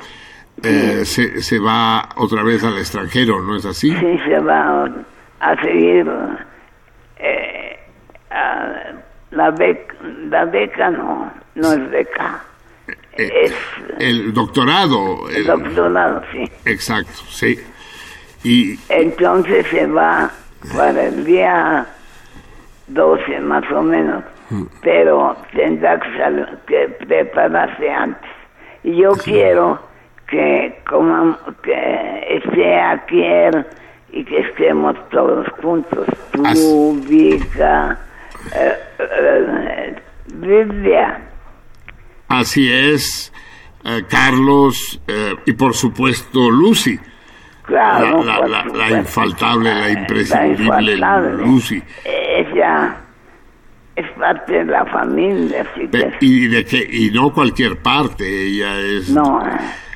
eh, 0.62 1.02
se, 1.06 1.42
se 1.42 1.58
va 1.58 2.08
otra 2.18 2.44
vez 2.44 2.64
al 2.64 2.78
extranjero, 2.78 3.42
¿no 3.42 3.56
es 3.56 3.66
así? 3.66 3.90
Sí, 3.90 4.20
se 4.28 4.40
va 4.42 4.86
a 5.40 5.56
seguir 5.64 6.06
eh, 7.18 7.80
a- 8.30 8.92
la, 9.32 9.50
beca, 9.50 9.96
la 10.30 10.46
beca 10.46 10.92
no, 10.92 11.34
no 11.56 11.74
es 11.74 11.90
beca, 11.90 12.44
es 13.18 13.54
El 13.98 14.34
doctorado. 14.36 15.28
el 15.32 15.38
el- 15.38 15.46
doctorado, 15.48 16.22
sí. 16.32 16.44
Exacto, 16.66 17.24
sí. 17.28 17.60
Y 18.44 18.80
Entonces 18.90 19.66
se 19.72 19.88
va 19.88 20.30
para 20.78 21.06
el 21.06 21.26
día 21.26 21.88
12 22.86 23.40
más 23.40 23.64
o 23.72 23.82
menos, 23.82 24.24
pero 24.82 25.36
tendrá 25.54 26.00
que, 26.00 26.46
que 26.68 26.88
prepararse 27.06 27.90
antes. 27.90 28.30
Y 28.84 28.98
yo 28.98 29.12
quiero 29.14 29.80
que, 30.28 30.82
comam- 30.86 31.38
que 31.64 32.38
esté 32.38 32.80
aquí 32.80 33.22
él 33.24 33.66
y 34.12 34.24
que 34.24 34.40
estemos 34.42 34.96
todos 35.10 35.48
juntos. 35.62 36.06
Tú, 36.32 37.02
Vika, 37.08 37.98
eh, 38.56 38.74
eh, 39.00 39.96
Lidia. 40.40 41.20
así 42.28 42.72
es, 42.72 43.34
eh, 43.84 44.04
Carlos, 44.10 45.00
eh, 45.08 45.34
y 45.46 45.54
por 45.54 45.74
supuesto 45.74 46.50
Lucy. 46.52 47.00
Claro, 47.64 48.24
la, 48.24 48.40
la- 48.42 48.48
la- 48.66 48.66
la 48.90 48.98
infaltable, 49.00 49.74
la 49.74 49.80
La 49.82 49.90
imprescindible 49.92 50.94
infaltable. 50.94 51.46
Lucy. 51.46 51.84
Ella 52.04 52.96
es 53.96 54.10
parte 54.20 54.54
de 54.54 54.66
la 54.66 54.86
familia, 54.86 55.62
así 55.72 55.88
Pe- 55.88 56.12
que 56.20 56.26
Y, 56.26 56.48
de 56.48 56.66
que, 56.66 56.88
y 56.92 57.12
no 57.12 57.34
cualquier 57.34 57.78
parte, 57.78 58.26
ella 58.48 58.80
es 58.80 59.10
no. 59.10 59.42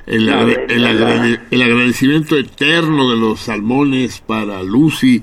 el, 0.06 0.28
el 0.30 0.82
verdad. 0.84 0.90
agrade- 0.92 1.40
el 1.52 1.62
agradecimiento 1.62 2.38
eterno 2.38 3.10
de 3.10 3.18
los 3.18 3.42
salmones 3.42 4.20
para 4.22 4.64
Lucy, 4.64 5.22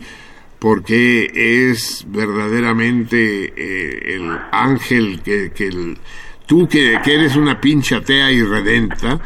porque 0.58 1.30
es 1.70 2.04
verdaderamente 2.08 3.52
eh, 3.56 4.14
el 4.16 4.36
ángel 4.52 5.20
que, 5.24 5.52
que 5.54 5.68
el- 5.68 5.98
tú 6.46 6.68
que, 6.68 6.98
que 7.02 7.14
eres 7.14 7.36
una 7.36 7.60
pincha 7.60 7.96
atea 7.96 8.30
irredenta, 8.30 9.18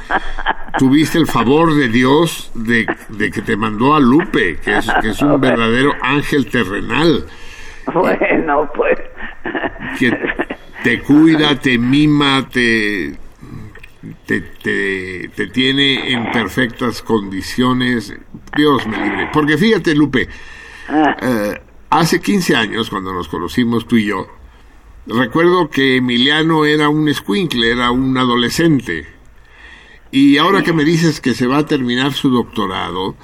tuviste 0.78 1.18
el 1.18 1.26
favor 1.26 1.74
de 1.74 1.88
Dios 1.88 2.50
de, 2.54 2.86
de 3.10 3.30
que 3.30 3.42
te 3.42 3.56
mandó 3.56 3.94
a 3.94 4.00
Lupe, 4.00 4.56
que 4.64 4.78
es, 4.78 4.88
que 5.02 5.10
es 5.10 5.20
un 5.22 5.40
verdadero 5.40 5.92
ángel 6.02 6.46
terrenal. 6.50 7.24
Bueno, 7.92 8.70
pues. 8.74 8.98
Que 9.98 10.12
te 10.82 11.00
cuida, 11.00 11.58
te 11.58 11.78
mima, 11.78 12.48
te, 12.48 13.16
te, 14.26 14.40
te, 14.40 15.28
te 15.34 15.46
tiene 15.48 16.12
en 16.12 16.30
perfectas 16.32 17.02
condiciones. 17.02 18.14
Dios 18.56 18.86
me 18.86 18.96
libre. 18.96 19.28
Porque 19.32 19.58
fíjate, 19.58 19.94
Lupe, 19.94 20.28
eh, 21.22 21.60
hace 21.90 22.20
15 22.20 22.56
años, 22.56 22.90
cuando 22.90 23.12
nos 23.12 23.28
conocimos 23.28 23.86
tú 23.86 23.96
y 23.96 24.06
yo, 24.06 24.26
recuerdo 25.06 25.70
que 25.70 25.96
Emiliano 25.96 26.64
era 26.64 26.88
un 26.88 27.08
escuincle, 27.08 27.70
era 27.70 27.90
un 27.90 28.16
adolescente. 28.16 29.06
Y 30.10 30.38
ahora 30.38 30.62
que 30.62 30.72
me 30.72 30.84
dices 30.84 31.20
que 31.20 31.34
se 31.34 31.46
va 31.46 31.58
a 31.58 31.66
terminar 31.66 32.12
su 32.12 32.30
doctorado, 32.30 33.16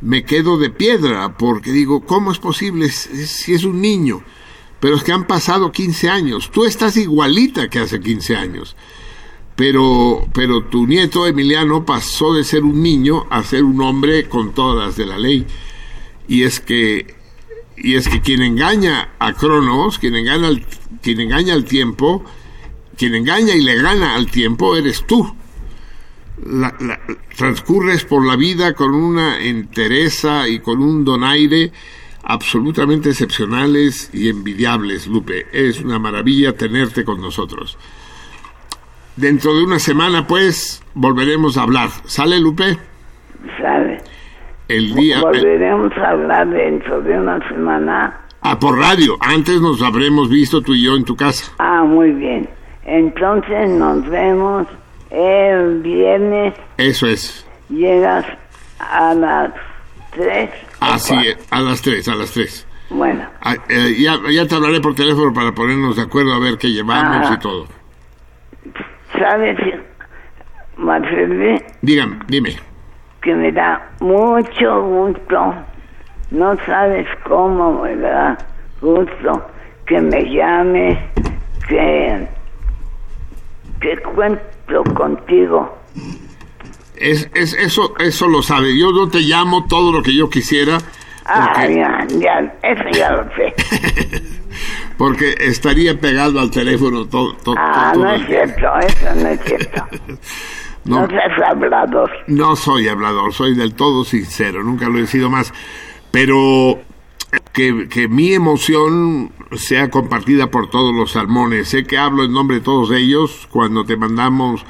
me 0.00 0.24
quedo 0.24 0.58
de 0.58 0.68
piedra, 0.68 1.38
porque 1.38 1.72
digo, 1.72 2.04
¿cómo 2.04 2.32
es 2.32 2.38
posible 2.38 2.90
si 2.90 3.54
es 3.54 3.64
un 3.64 3.80
niño? 3.80 4.22
Pero 4.84 4.96
es 4.96 5.02
que 5.02 5.12
han 5.12 5.26
pasado 5.26 5.72
15 5.72 6.10
años. 6.10 6.50
Tú 6.52 6.66
estás 6.66 6.98
igualita 6.98 7.70
que 7.70 7.78
hace 7.78 8.00
15 8.00 8.36
años. 8.36 8.76
Pero, 9.56 10.28
pero 10.34 10.64
tu 10.64 10.86
nieto 10.86 11.26
Emiliano 11.26 11.86
pasó 11.86 12.34
de 12.34 12.44
ser 12.44 12.64
un 12.64 12.82
niño 12.82 13.24
a 13.30 13.42
ser 13.44 13.64
un 13.64 13.80
hombre 13.80 14.28
con 14.28 14.52
todas 14.52 14.94
de 14.96 15.06
la 15.06 15.16
ley. 15.16 15.46
Y 16.28 16.42
es 16.42 16.60
que, 16.60 17.14
y 17.78 17.94
es 17.94 18.08
que 18.08 18.20
quien 18.20 18.42
engaña 18.42 19.14
a 19.18 19.32
Cronos, 19.32 19.98
quien 19.98 20.16
engaña 20.16 20.48
al, 20.48 20.66
quien 21.00 21.18
engaña 21.18 21.54
al 21.54 21.64
tiempo, 21.64 22.22
quien 22.98 23.14
engaña 23.14 23.54
y 23.54 23.62
le 23.62 23.80
gana 23.80 24.14
al 24.14 24.30
tiempo, 24.30 24.76
eres 24.76 25.06
tú. 25.06 25.34
La- 26.44 26.76
transcurres 27.38 28.04
por 28.04 28.26
la 28.26 28.36
vida 28.36 28.74
con 28.74 28.92
una 28.94 29.42
entereza 29.42 30.46
y 30.46 30.58
con 30.58 30.82
un 30.82 31.06
donaire 31.06 31.72
absolutamente 32.24 33.10
excepcionales 33.10 34.10
y 34.12 34.28
envidiables, 34.28 35.06
Lupe. 35.06 35.46
Es 35.52 35.80
una 35.80 35.98
maravilla 35.98 36.52
tenerte 36.56 37.04
con 37.04 37.20
nosotros. 37.20 37.78
Dentro 39.16 39.54
de 39.54 39.62
una 39.64 39.78
semana, 39.78 40.26
pues, 40.26 40.82
volveremos 40.94 41.56
a 41.56 41.62
hablar. 41.62 41.88
¿Sale, 42.04 42.40
Lupe? 42.40 42.78
¿Sabe? 43.60 43.98
El 44.68 44.94
día... 44.94 45.16
el- 45.16 45.22
Volveremos 45.22 45.92
a 45.98 46.10
hablar 46.10 46.48
dentro 46.48 47.00
de 47.02 47.18
una 47.18 47.46
semana 47.48 48.20
Ah, 48.46 48.58
por 48.58 48.78
radio. 48.78 49.16
Antes 49.20 49.60
nos 49.60 49.80
habremos 49.82 50.28
visto 50.28 50.60
tú 50.60 50.74
y 50.74 50.82
yo 50.84 50.96
en 50.96 51.04
tu 51.04 51.16
casa. 51.16 51.52
Ah, 51.58 51.82
muy 51.84 52.10
bien. 52.10 52.48
Entonces 52.84 53.70
nos 53.70 54.06
vemos 54.10 54.66
el 55.10 55.80
viernes. 55.80 56.52
Eso 56.76 57.06
es. 57.06 57.46
Llegas 57.70 58.26
a 58.80 59.14
las 59.14 59.50
3. 60.14 60.50
Así 60.80 61.14
es. 61.26 61.38
A 61.50 61.60
las 61.60 61.82
tres, 61.82 62.08
a 62.08 62.14
las 62.14 62.30
tres. 62.32 62.66
Bueno, 62.90 63.26
Ah, 63.40 63.54
eh, 63.68 63.94
ya, 63.98 64.18
ya 64.30 64.46
te 64.46 64.54
hablaré 64.54 64.80
por 64.80 64.94
teléfono 64.94 65.32
para 65.32 65.52
ponernos 65.52 65.96
de 65.96 66.02
acuerdo 66.02 66.32
a 66.34 66.38
ver 66.38 66.58
qué 66.58 66.68
llevamos 66.68 67.28
Ah. 67.30 67.34
y 67.34 67.38
todo. 67.40 67.66
¿sabes, 69.18 69.56
Marcelo? 70.76 71.58
Dígame, 71.82 72.18
dime. 72.28 72.56
que 73.22 73.34
me 73.34 73.50
da 73.52 73.90
mucho 74.00 74.82
gusto. 74.82 75.54
No 76.30 76.56
sabes 76.66 77.06
cómo 77.26 77.82
me 77.82 77.96
da 77.96 78.36
gusto 78.82 79.46
que 79.86 80.00
me 80.00 80.20
llames, 80.30 80.98
que, 81.68 82.26
que 83.80 83.96
cuento 84.14 84.84
contigo. 84.94 85.78
Es, 86.96 87.28
es, 87.34 87.54
eso, 87.54 87.94
eso 87.98 88.28
lo 88.28 88.42
sabe. 88.42 88.78
Yo 88.78 88.92
no 88.92 89.08
te 89.08 89.20
llamo 89.20 89.66
todo 89.66 89.92
lo 89.92 90.02
que 90.02 90.14
yo 90.14 90.30
quisiera 90.30 90.78
Ah, 91.26 91.66
ya, 91.66 92.06
ya, 92.18 92.54
eso 92.62 92.84
ya 92.92 93.12
lo 93.12 93.24
sé. 93.34 93.54
porque 94.98 95.34
estaría 95.40 95.98
pegado 95.98 96.38
al 96.38 96.50
teléfono 96.50 97.06
todo, 97.06 97.32
todo, 97.36 97.54
Ah, 97.58 97.94
no 97.96 98.12
es 98.12 98.26
cierto, 98.26 98.66
eso 98.78 99.14
no 99.14 99.28
es 99.28 99.40
cierto. 99.44 99.86
No. 100.86 101.00
No 101.00 101.08
seas 101.08 101.32
hablador. 101.48 102.10
No 102.26 102.56
soy 102.56 102.88
hablador, 102.88 103.32
soy 103.32 103.54
del 103.54 103.72
todo 103.72 104.04
sincero, 104.04 104.62
nunca 104.62 104.86
lo 104.86 104.98
he 104.98 105.06
sido 105.06 105.30
más. 105.30 105.50
Pero 106.10 106.78
que, 107.54 107.88
que 107.88 108.06
mi 108.06 108.34
emoción 108.34 109.32
sea 109.52 109.88
compartida 109.88 110.50
por 110.50 110.68
todos 110.68 110.94
los 110.94 111.12
salmones. 111.12 111.70
Sé 111.70 111.84
que 111.84 111.96
hablo 111.96 112.22
en 112.22 112.34
nombre 112.34 112.58
de 112.58 112.62
todos 112.62 112.90
ellos 112.90 113.48
cuando 113.50 113.86
te 113.86 113.96
mandamos 113.96 114.66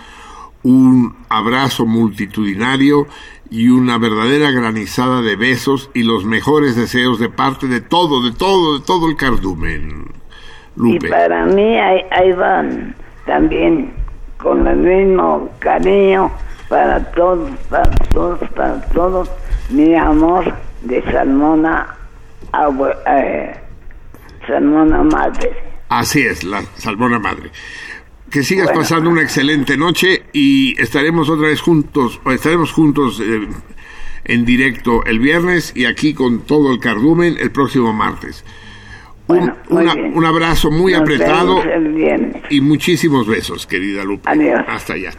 un 0.65 1.15
abrazo 1.29 1.87
multitudinario 1.87 3.07
y 3.51 3.69
una 3.69 3.99
verdadera 3.99 4.51
granizada 4.51 5.21
de 5.23 5.37
besos 5.37 5.91
y 5.95 6.03
los 6.03 6.25
mejores 6.25 6.75
deseos 6.75 7.19
de 7.21 7.29
parte 7.29 7.69
de 7.69 7.81
todo, 7.81 8.23
de 8.25 8.33
todo, 8.33 8.79
de 8.81 8.85
todo 8.85 9.09
el 9.09 9.17
cardumen. 9.17 10.07
Lupe. 10.77 11.07
Y 11.07 11.11
para 11.11 11.45
mí 11.47 11.77
ahí, 11.79 12.01
ahí 12.11 12.33
van 12.33 12.97
también 13.27 13.93
con 14.39 14.67
el 14.67 14.77
mismo 14.79 15.49
cariño 15.61 16.33
para 16.69 16.99
todos, 17.13 17.51
para 17.71 17.91
todos, 18.13 18.41
para 18.57 18.81
todos, 18.89 19.31
mi 19.71 19.95
amor 19.95 20.53
de 20.83 21.01
Salmona, 21.13 21.95
abue- 22.53 22.97
eh, 23.07 23.55
Salmona 24.47 25.03
Madre. 25.05 25.53
Así 25.91 26.23
es, 26.27 26.43
la 26.43 26.63
salmona 26.77 27.19
madre. 27.21 27.51
Que 28.35 28.43
sigas 28.43 28.67
Bueno. 28.67 28.81
pasando 28.81 29.11
una 29.11 29.23
excelente 29.23 29.77
noche 29.77 30.25
y 30.33 30.75
estaremos 30.83 31.31
otra 31.31 31.47
vez 31.47 31.61
juntos, 31.61 32.21
o 32.25 32.33
estaremos 32.33 32.73
juntos 32.73 33.21
eh, 33.25 33.47
en 34.25 34.45
directo 34.45 35.05
el 35.07 35.21
viernes 35.21 35.71
y 35.77 35.85
aquí 35.85 36.15
con 36.15 36.41
todo 36.41 36.73
el 36.73 36.81
cardumen 36.81 37.37
el 37.39 37.53
próximo 37.53 37.93
martes. 37.93 38.45
Un, 39.29 39.39
Bueno, 39.39 39.57
muy 39.69 39.83
una- 39.85 39.95
bien. 39.95 40.17
un 40.19 40.25
abrazo 40.25 40.73
muy 40.73 40.95
Nos 40.95 41.03
apretado 41.03 41.63
y 42.51 42.61
muchísimos 42.61 43.29
besos, 43.29 43.69
querida 43.69 44.03
Lupe. 44.03 44.29
Adiós. 44.29 44.63
Hasta 44.67 44.95
allá. 44.95 45.13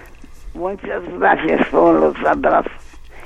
Muchas 0.54 1.02
gracias 1.18 1.68
por 1.70 1.98
los 1.98 2.16
abrazos 2.28 2.72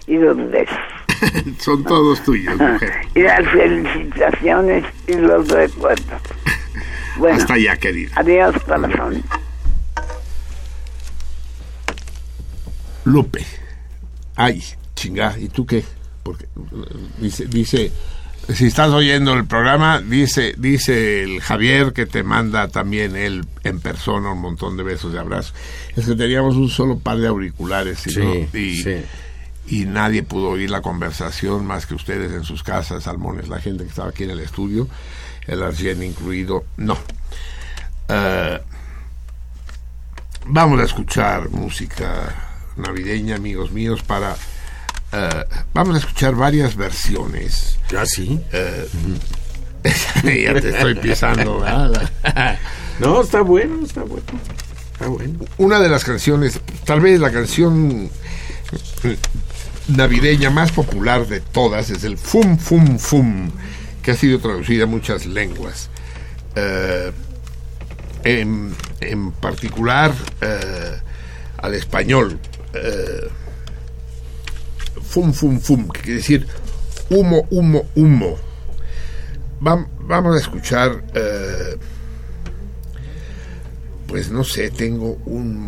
y 0.06 0.18
los 0.18 0.38
besos. 0.52 0.78
Son 1.58 1.84
todos 1.84 2.24
tuyos, 2.24 2.56
mujer. 2.60 2.94
y 3.16 3.22
las 3.24 3.44
felicitaciones 3.50 4.86
y 5.08 5.14
los 5.16 5.48
recuerdos. 5.48 6.22
Bueno, 7.18 7.36
Hasta 7.36 7.56
allá, 7.56 7.76
querida. 7.76 8.12
adiós, 8.16 8.56
corazón. 8.66 9.22
Lupe. 13.10 13.46
Ay, 14.36 14.64
chinga, 14.96 15.36
¿y 15.38 15.50
tú 15.50 15.66
qué? 15.66 15.84
Porque 16.24 16.48
dice, 17.20 17.46
dice, 17.46 17.92
si 18.54 18.68
estás 18.68 18.90
oyendo 18.90 19.34
el 19.34 19.46
programa, 19.46 20.00
dice, 20.02 20.54
dice 20.58 21.24
el 21.24 21.42
Javier 21.42 21.94
que 21.94 22.06
te 22.06 22.24
manda 22.24 22.68
también 22.68 23.16
él 23.16 23.46
en 23.64 23.80
persona 23.80 24.32
un 24.32 24.40
montón 24.42 24.78
de 24.78 24.84
besos 24.84 25.14
y 25.14 25.18
abrazos. 25.18 25.54
Es 25.96 26.06
que 26.06 26.16
teníamos 26.16 26.56
un 26.56 26.70
solo 26.70 27.00
par 27.00 27.18
de 27.18 27.28
auriculares 27.28 28.06
y, 28.08 28.12
Sí, 28.12 28.20
no- 28.20 28.60
y, 28.60 28.78
sí. 28.84 28.96
y 29.68 29.86
nadie 29.86 30.24
pudo 30.24 30.50
oír 30.50 30.70
la 30.70 30.82
conversación 30.82 31.66
más 31.66 31.86
que 31.86 31.96
ustedes 31.96 32.32
en 32.32 32.44
sus 32.44 32.64
casas, 32.64 33.04
Salmones, 33.04 33.50
la 33.50 33.60
gente 33.60 33.84
que 33.84 33.90
estaba 33.90 34.10
aquí 34.10 34.24
en 34.24 34.32
el 34.32 34.40
estudio, 34.40 34.88
el 35.48 35.62
Argien 35.64 36.02
incluido, 36.04 36.64
no. 36.78 36.98
Eh, 38.08 38.60
vamos 40.48 40.80
a 40.80 40.84
escuchar 40.84 41.50
música 41.50 42.46
navideña, 42.80 43.36
amigos 43.36 43.72
míos, 43.72 44.02
para... 44.04 44.36
eh, 45.12 45.46
vamos 45.74 45.96
a 45.96 46.00
escuchar 46.00 46.36
varias 46.36 46.76
versiones. 46.76 47.78
¿Ah, 47.98 48.06
sí? 48.06 48.40
Eh, 48.52 48.88
ya 50.44 50.60
te 50.62 50.70
estoy 50.70 50.96
pisando. 50.96 51.64
No, 53.00 53.22
está 53.22 53.42
bueno, 53.42 53.86
está 53.86 54.02
bueno. 54.04 54.24
Está 54.94 55.08
bueno. 55.08 55.40
Una 55.58 55.80
de 55.80 55.88
las 55.90 56.04
canciones, 56.04 56.60
tal 56.86 57.00
vez 57.00 57.20
la 57.20 57.32
canción 57.32 58.10
navideña 59.88 60.50
más 60.50 60.72
popular 60.72 61.26
de 61.28 61.40
todas 61.40 61.90
es 61.90 62.04
el 62.04 62.18
Fum 62.18 62.58
Fum 62.58 63.00
Fum, 63.00 63.50
que 64.04 64.12
ha 64.12 64.16
sido 64.16 64.40
traducida 64.40 64.84
a 64.84 64.88
muchas 64.88 65.26
lenguas. 65.26 65.90
Eh, 66.56 67.12
en, 68.26 68.76
en 69.00 69.32
particular 69.32 70.12
al 71.58 71.74
español. 71.74 72.38
Eh, 72.74 73.28
fum 75.02 75.34
Fum 75.34 75.60
Fum, 75.60 75.88
que 75.90 76.02
quiere 76.02 76.18
decir 76.18 76.48
humo, 77.10 77.48
humo, 77.50 77.86
humo. 77.96 78.38
Vam- 79.62 79.88
vamos 80.02 80.36
a 80.36 80.40
escuchar... 80.40 81.04
eh, 81.14 81.78
pues 84.08 84.32
no 84.32 84.44
sé, 84.44 84.72
tengo 84.72 85.20
un 85.26 85.60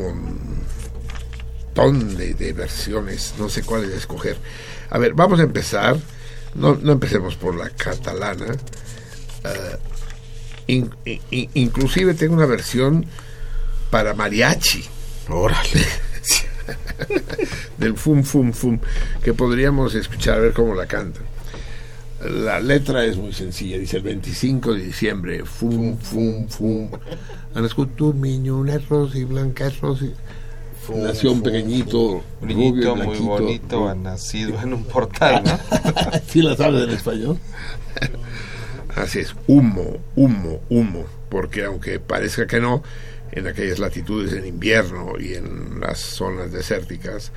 montón 1.75 2.17
de, 2.17 2.33
de 2.33 2.53
versiones, 2.53 3.35
no 3.37 3.49
sé 3.49 3.61
cuáles 3.63 3.91
escoger. 3.91 4.35
A 4.89 4.97
ver, 4.97 5.13
vamos 5.13 5.39
a 5.39 5.43
empezar, 5.43 5.97
no, 6.55 6.75
no 6.75 6.93
empecemos 6.93 7.35
por 7.35 7.55
la 7.55 7.69
catalana. 7.69 8.55
eh, 9.43 9.77
in- 10.67 10.89
in- 11.05 11.49
inclusive 11.53 12.13
tengo 12.15 12.33
una 12.33 12.45
versión 12.47 13.05
para 13.91 14.13
mariachi. 14.15 14.85
Órale. 15.29 15.69
del 17.77 17.95
fum 17.95 18.23
fum 18.23 18.51
fum 18.53 18.79
que 19.23 19.33
podríamos 19.33 19.95
escuchar 19.95 20.37
a 20.37 20.41
ver 20.41 20.53
cómo 20.53 20.75
la 20.75 20.85
cantan. 20.85 21.23
La 22.23 22.59
letra 22.59 23.03
es 23.03 23.17
muy 23.17 23.33
sencilla, 23.33 23.79
dice 23.79 23.97
el 23.97 24.03
25 24.03 24.73
de 24.75 24.83
diciembre, 24.83 25.43
fum 25.43 25.97
fum 25.97 26.47
fum. 26.47 26.89
Han 27.55 27.65
escuchado 27.65 28.11
un 28.11 28.21
niño, 28.21 28.57
una 28.57 28.77
rosa 28.77 29.17
y 29.17 29.23
blanca 29.23 29.69
rosa. 29.81 30.05
Nació 30.95 31.31
un 31.31 31.41
pequeñito, 31.41 32.23
Un 32.41 32.49
rubio, 32.49 32.55
niñito 32.57 32.91
y 32.91 32.95
muy 32.95 33.05
blanquito. 33.05 33.25
bonito, 33.25 33.89
ha 33.89 33.95
nacido 33.95 34.61
en 34.61 34.73
un 34.73 34.83
portal, 34.83 35.43
¿no? 35.43 35.59
¿Sí 36.27 36.41
la 36.41 36.55
sabes 36.55 36.83
en 36.83 36.89
español? 36.89 37.37
Así 38.95 39.19
es, 39.19 39.33
humo, 39.47 39.97
humo, 40.15 40.59
humo, 40.69 41.05
porque 41.29 41.63
aunque 41.63 41.99
parezca 41.99 42.45
que 42.45 42.59
no, 42.59 42.83
en 43.31 43.47
aquellas 43.47 43.79
latitudes 43.79 44.33
en 44.33 44.45
invierno 44.45 45.13
y 45.19 45.33
en 45.35 45.79
las 45.79 45.99
zonas 45.99 46.51
desérticas 46.51 47.31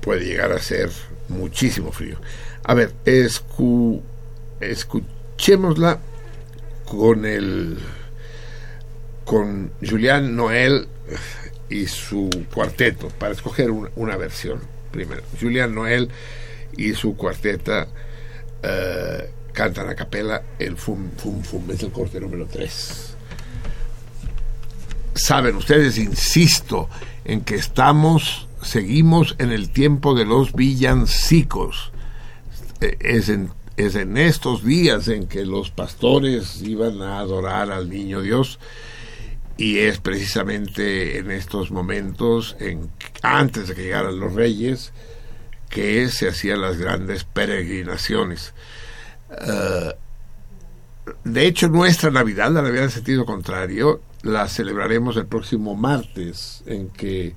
puede 0.00 0.24
llegar 0.24 0.52
a 0.52 0.58
ser 0.60 0.90
muchísimo 1.28 1.92
frío. 1.92 2.18
A 2.64 2.74
ver, 2.74 2.92
escu- 3.04 4.00
escuchémosla 4.60 5.98
con 6.84 7.24
el 7.26 7.78
con 9.24 9.70
Julián 9.86 10.34
Noel 10.36 10.88
y 11.68 11.86
su 11.86 12.30
cuarteto 12.54 13.08
para 13.08 13.32
escoger 13.34 13.70
una, 13.70 13.90
una 13.96 14.16
versión 14.16 14.60
primero. 14.90 15.22
Julián 15.38 15.74
Noel 15.74 16.08
y 16.76 16.94
su 16.94 17.14
cuarteta 17.16 17.88
eh, 18.62 19.30
cantan 19.52 19.88
a 19.90 19.94
capela 19.94 20.42
el 20.58 20.76
Fum 20.78 21.10
Fum 21.16 21.42
Fum, 21.42 21.70
es 21.70 21.82
el 21.82 21.92
corte 21.92 22.20
número 22.20 22.46
3. 22.46 23.16
Saben 25.18 25.56
ustedes, 25.56 25.98
insisto, 25.98 26.88
en 27.24 27.40
que 27.42 27.56
estamos, 27.56 28.48
seguimos 28.62 29.34
en 29.38 29.50
el 29.50 29.70
tiempo 29.70 30.14
de 30.14 30.24
los 30.24 30.52
villancicos. 30.52 31.92
Eh, 32.80 32.96
Es 33.00 33.28
en, 33.28 33.50
es 33.76 33.96
en 33.96 34.16
estos 34.16 34.64
días 34.64 35.08
en 35.08 35.26
que 35.26 35.44
los 35.44 35.70
pastores 35.70 36.62
iban 36.62 37.02
a 37.02 37.18
adorar 37.18 37.70
al 37.72 37.90
niño 37.90 38.20
Dios 38.22 38.58
y 39.56 39.78
es 39.78 39.98
precisamente 39.98 41.18
en 41.18 41.32
estos 41.32 41.72
momentos, 41.72 42.56
en, 42.60 42.90
antes 43.22 43.66
de 43.66 43.74
que 43.74 43.82
llegaran 43.82 44.20
los 44.20 44.32
reyes, 44.34 44.92
que 45.68 46.08
se 46.10 46.28
hacían 46.28 46.60
las 46.60 46.76
grandes 46.76 47.24
peregrinaciones. 47.24 48.54
Eh, 49.30 49.94
de 51.24 51.46
hecho, 51.46 51.68
nuestra 51.68 52.12
Navidad, 52.12 52.52
la 52.52 52.62
Navidad 52.62 52.84
en 52.84 52.90
sentido 52.90 53.26
contrario, 53.26 54.00
la 54.22 54.48
celebraremos 54.48 55.16
el 55.16 55.26
próximo 55.26 55.74
martes, 55.76 56.62
en 56.66 56.88
que 56.88 57.34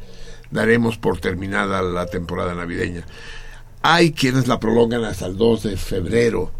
daremos 0.50 0.98
por 0.98 1.20
terminada 1.20 1.82
la 1.82 2.06
temporada 2.06 2.54
navideña. 2.54 3.06
Hay 3.82 4.12
quienes 4.12 4.48
la 4.48 4.60
prolongan 4.60 5.04
hasta 5.06 5.26
el 5.26 5.38
2 5.38 5.64
de 5.64 5.78
febrero, 5.78 6.52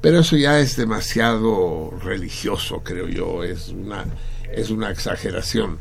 pero 0.00 0.20
eso 0.20 0.36
ya 0.36 0.58
es 0.58 0.76
demasiado 0.76 1.90
religioso, 2.02 2.82
creo 2.82 3.08
yo, 3.08 3.44
es 3.44 3.68
una, 3.68 4.06
es 4.52 4.70
una 4.70 4.90
exageración, 4.90 5.78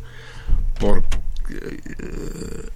porque, 0.80 1.18
eh, 1.58 2.70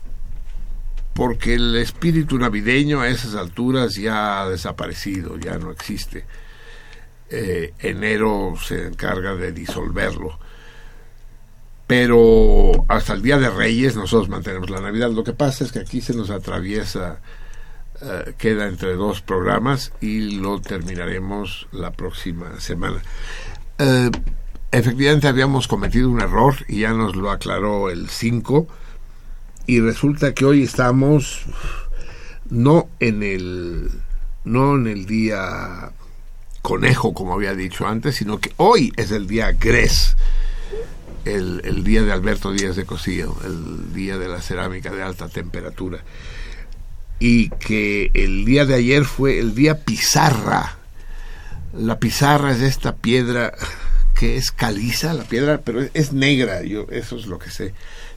porque 1.13 1.55
el 1.55 1.75
espíritu 1.77 2.37
navideño 2.37 3.01
a 3.01 3.09
esas 3.09 3.35
alturas 3.35 3.95
ya 3.95 4.41
ha 4.41 4.49
desaparecido, 4.49 5.37
ya 5.37 5.57
no 5.57 5.71
existe. 5.71 6.25
Eh, 7.29 7.73
enero 7.79 8.53
se 8.61 8.85
encarga 8.87 9.35
de 9.35 9.51
disolverlo. 9.51 10.37
Pero 11.87 12.85
hasta 12.87 13.13
el 13.13 13.21
Día 13.21 13.37
de 13.37 13.49
Reyes 13.49 13.95
nosotros 13.95 14.29
mantenemos 14.29 14.69
la 14.69 14.81
Navidad. 14.81 15.11
Lo 15.11 15.23
que 15.23 15.33
pasa 15.33 15.63
es 15.63 15.71
que 15.71 15.79
aquí 15.79 16.01
se 16.01 16.15
nos 16.15 16.31
atraviesa, 16.31 17.19
eh, 18.01 18.33
queda 18.37 18.67
entre 18.67 18.95
dos 18.95 19.21
programas 19.21 19.91
y 20.01 20.39
lo 20.39 20.59
terminaremos 20.59 21.67
la 21.71 21.91
próxima 21.91 22.59
semana. 22.59 23.01
Eh, 23.77 24.09
efectivamente 24.71 25.27
habíamos 25.27 25.67
cometido 25.67 26.09
un 26.09 26.21
error 26.21 26.55
y 26.67 26.81
ya 26.81 26.91
nos 26.91 27.15
lo 27.15 27.29
aclaró 27.29 27.89
el 27.89 28.09
5 28.09 28.67
y 29.67 29.79
resulta 29.79 30.33
que 30.33 30.45
hoy 30.45 30.63
estamos 30.63 31.45
no 32.49 32.89
en 32.99 33.23
el 33.23 33.89
no 34.43 34.75
en 34.75 34.87
el 34.87 35.05
día 35.05 35.91
conejo 36.61 37.13
como 37.13 37.33
había 37.33 37.55
dicho 37.55 37.87
antes 37.87 38.15
sino 38.15 38.39
que 38.39 38.51
hoy 38.57 38.93
es 38.97 39.11
el 39.11 39.27
día 39.27 39.51
Gres 39.53 40.15
el, 41.25 41.83
día 41.83 42.03
de 42.03 42.11
Alberto 42.11 42.51
Díaz 42.51 42.75
de 42.75 42.85
Cosío 42.85 43.35
el 43.43 43.93
día 43.93 44.17
de 44.17 44.27
la 44.27 44.41
cerámica 44.41 44.91
de 44.91 45.03
alta 45.03 45.27
temperatura 45.27 45.99
y 47.19 47.49
que 47.49 48.11
el 48.13 48.45
día 48.45 48.65
de 48.65 48.75
ayer 48.75 49.05
fue 49.05 49.39
el 49.39 49.55
día 49.55 49.83
pizarra 49.83 50.77
la 51.73 51.99
pizarra 51.99 52.51
es 52.51 52.61
esta 52.61 52.95
piedra 52.95 53.53
que 54.15 54.37
es 54.37 54.51
caliza 54.51 55.13
la 55.13 55.23
piedra 55.23 55.61
pero 55.63 55.81
es, 55.81 55.91
es 55.93 56.13
negra 56.13 56.63
yo 56.63 56.87
eso 56.89 57.17
es 57.17 57.25
lo 57.25 57.39
que 57.39 57.49
sé 57.49 57.73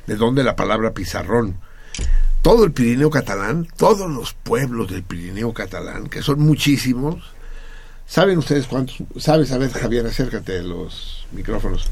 de 0.09 0.17
dónde 0.17 0.43
la 0.43 0.57
palabra 0.57 0.95
pizarrón. 0.95 1.61
Todo 2.43 2.65
el 2.65 2.73
Pirineo 2.73 3.11
catalán, 3.11 3.69
todos 3.77 4.11
los 4.11 4.33
pueblos 4.33 4.91
del 4.91 5.03
Pirineo 5.03 5.53
catalán, 5.53 6.09
que 6.09 6.23
son 6.23 6.41
muchísimos, 6.41 7.23
¿saben 8.07 8.39
ustedes 8.39 8.67
cuántos? 8.67 8.97
¿Sabes? 9.19 9.53
A 9.53 9.59
ver, 9.59 9.71
Javier, 9.71 10.07
acércate 10.07 10.53
de 10.53 10.63
los 10.63 11.27
micrófonos. 11.33 11.89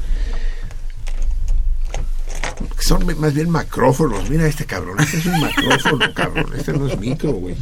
Son 2.79 3.05
más 3.19 3.33
bien 3.33 3.49
macrófonos. 3.49 4.29
Mira 4.29 4.47
este 4.47 4.65
cabrón. 4.65 4.99
Este 4.99 5.17
es 5.17 5.25
un 5.25 5.39
macrófono, 5.41 6.13
cabrón. 6.15 6.45
Este 6.55 6.73
no 6.73 6.87
es 6.87 6.97
micro, 6.99 7.31
güey. 7.33 7.55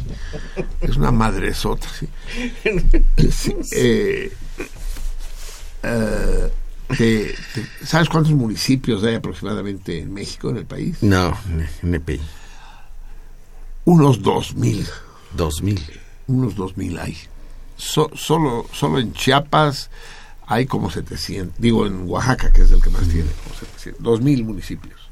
Es 0.80 0.96
una 0.96 1.10
madresota, 1.10 1.86
sí. 1.98 2.08
sí 3.30 3.56
eh, 3.72 4.32
eh, 5.82 6.50
te- 6.96 7.34
te- 7.54 7.86
¿Sabes 7.86 8.08
cuántos 8.08 8.32
municipios 8.32 9.02
hay 9.04 9.16
aproximadamente 9.16 9.98
en 9.98 10.12
México, 10.12 10.50
en 10.50 10.58
el 10.58 10.66
país? 10.66 11.02
No, 11.02 11.36
NPI. 11.82 12.20
Unos 13.84 14.22
dos 14.22 14.54
mil. 14.54 14.86
Dos 15.32 15.62
mil. 15.62 15.80
Unos 16.26 16.54
dos 16.56 16.76
mil 16.76 16.98
hay. 16.98 17.16
So- 17.76 18.10
solo, 18.14 18.66
solo 18.72 18.98
en 18.98 19.12
Chiapas 19.12 19.90
hay 20.46 20.66
como 20.66 20.90
700. 20.90 21.60
Digo, 21.60 21.86
en 21.86 22.08
Oaxaca, 22.08 22.52
que 22.52 22.62
es 22.62 22.70
el 22.70 22.82
que 22.82 22.90
más 22.90 23.08
tiene, 23.08 23.30
como 23.42 23.54
700. 23.56 24.02
Dos 24.02 24.20
mil 24.20 24.44
municipios. 24.44 25.10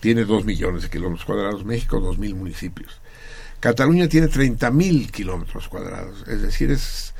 Tiene 0.00 0.24
dos 0.24 0.44
millones 0.44 0.82
de 0.82 0.90
kilómetros 0.90 1.24
cuadrados. 1.24 1.64
México, 1.64 2.00
dos 2.00 2.18
mil 2.18 2.34
municipios. 2.34 3.00
Cataluña 3.60 4.08
tiene 4.08 4.28
30 4.28 4.70
mil 4.70 5.10
kilómetros 5.12 5.68
cuadrados. 5.68 6.24
Es 6.26 6.40
decir, 6.40 6.70
es 6.70 7.12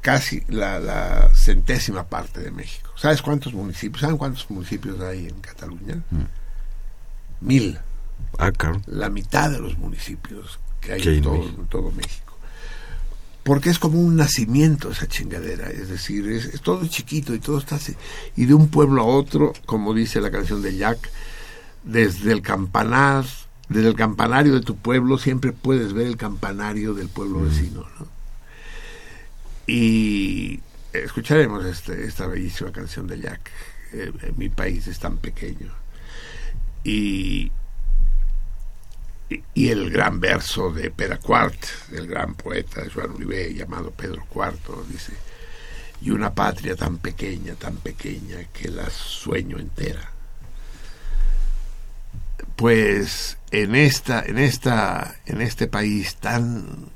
casi 0.00 0.42
la, 0.48 0.78
la 0.80 1.30
centésima 1.34 2.04
parte 2.04 2.40
de 2.40 2.50
México. 2.50 2.90
¿Sabes 2.96 3.22
cuántos 3.22 3.54
municipios? 3.54 4.02
¿Saben 4.02 4.18
cuántos 4.18 4.50
municipios 4.50 5.00
hay 5.00 5.28
en 5.28 5.40
Cataluña? 5.40 6.02
Mil. 7.40 7.78
Ah, 8.38 8.52
claro. 8.52 8.82
La 8.86 9.08
mitad 9.08 9.50
de 9.50 9.58
los 9.58 9.78
municipios 9.78 10.58
que 10.80 10.92
hay 10.92 11.20
todo, 11.20 11.42
en 11.42 11.66
todo 11.66 11.90
México. 11.92 12.29
Porque 13.42 13.70
es 13.70 13.78
como 13.78 14.00
un 14.00 14.16
nacimiento 14.16 14.90
esa 14.90 15.08
chingadera. 15.08 15.70
Es 15.70 15.88
decir, 15.88 16.30
es, 16.30 16.46
es 16.46 16.60
todo 16.60 16.86
chiquito 16.86 17.34
y 17.34 17.38
todo 17.38 17.58
está 17.58 17.76
así. 17.76 17.94
Y 18.36 18.44
de 18.44 18.54
un 18.54 18.68
pueblo 18.68 19.02
a 19.02 19.06
otro, 19.06 19.52
como 19.66 19.94
dice 19.94 20.20
la 20.20 20.30
canción 20.30 20.62
de 20.62 20.76
Jack, 20.76 21.10
desde 21.82 22.32
el 22.32 22.42
campanar, 22.42 23.24
desde 23.68 23.88
el 23.88 23.94
campanario 23.94 24.54
de 24.54 24.60
tu 24.60 24.76
pueblo 24.76 25.18
siempre 25.18 25.52
puedes 25.52 25.92
ver 25.92 26.06
el 26.06 26.16
campanario 26.16 26.94
del 26.94 27.08
pueblo 27.08 27.42
vecino, 27.42 27.86
¿no? 27.98 28.06
Y 29.66 30.60
escucharemos 30.92 31.64
este, 31.64 32.04
esta 32.04 32.26
bellísima 32.26 32.72
canción 32.72 33.06
de 33.06 33.20
Jack. 33.20 33.50
Eh, 33.92 34.12
eh, 34.22 34.32
mi 34.36 34.48
país 34.48 34.86
es 34.88 34.98
tan 34.98 35.18
pequeño. 35.18 35.72
Y, 36.82 37.52
y, 39.54 39.68
el 39.68 39.90
gran 39.90 40.20
verso 40.20 40.72
de 40.72 40.90
Peracuart, 40.90 41.88
del 41.88 42.06
gran 42.06 42.34
poeta 42.34 42.82
Joan 42.92 43.12
Uribe, 43.12 43.54
llamado 43.54 43.90
Pedro 43.92 44.24
IV, 44.34 44.84
dice, 44.88 45.12
y 46.02 46.10
una 46.10 46.34
patria 46.34 46.74
tan 46.74 46.98
pequeña, 46.98 47.54
tan 47.54 47.76
pequeña, 47.76 48.38
que 48.52 48.68
la 48.68 48.90
sueño 48.90 49.58
entera. 49.58 50.10
Pues 52.56 53.38
en 53.50 53.74
esta, 53.74 54.22
en 54.22 54.38
esta, 54.38 55.16
en 55.26 55.40
este 55.40 55.66
país 55.66 56.16
tan, 56.16 56.90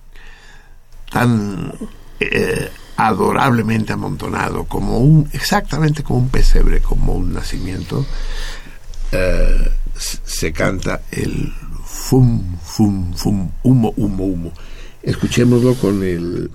tan 1.11 1.73
eh, 2.21 2.71
adorablemente 2.97 3.93
amontonado, 3.93 4.65
como 4.65 4.99
un, 4.99 5.29
exactamente 5.33 6.03
como 6.03 6.19
un 6.19 6.29
pesebre, 6.31 6.81
como 6.81 7.15
un 7.15 7.33
nacimiento, 7.33 8.05
eh, 9.13 9.73
se 9.97 10.53
canta 10.53 11.03
el 11.13 11.53
fum, 11.95 12.59
fum, 12.61 13.13
fum, 13.15 13.51
humo, 13.63 13.95
humo, 13.97 14.25
humo. 14.25 14.53
Escuchémoslo 15.03 15.75
con 15.75 16.03
el 16.03 16.51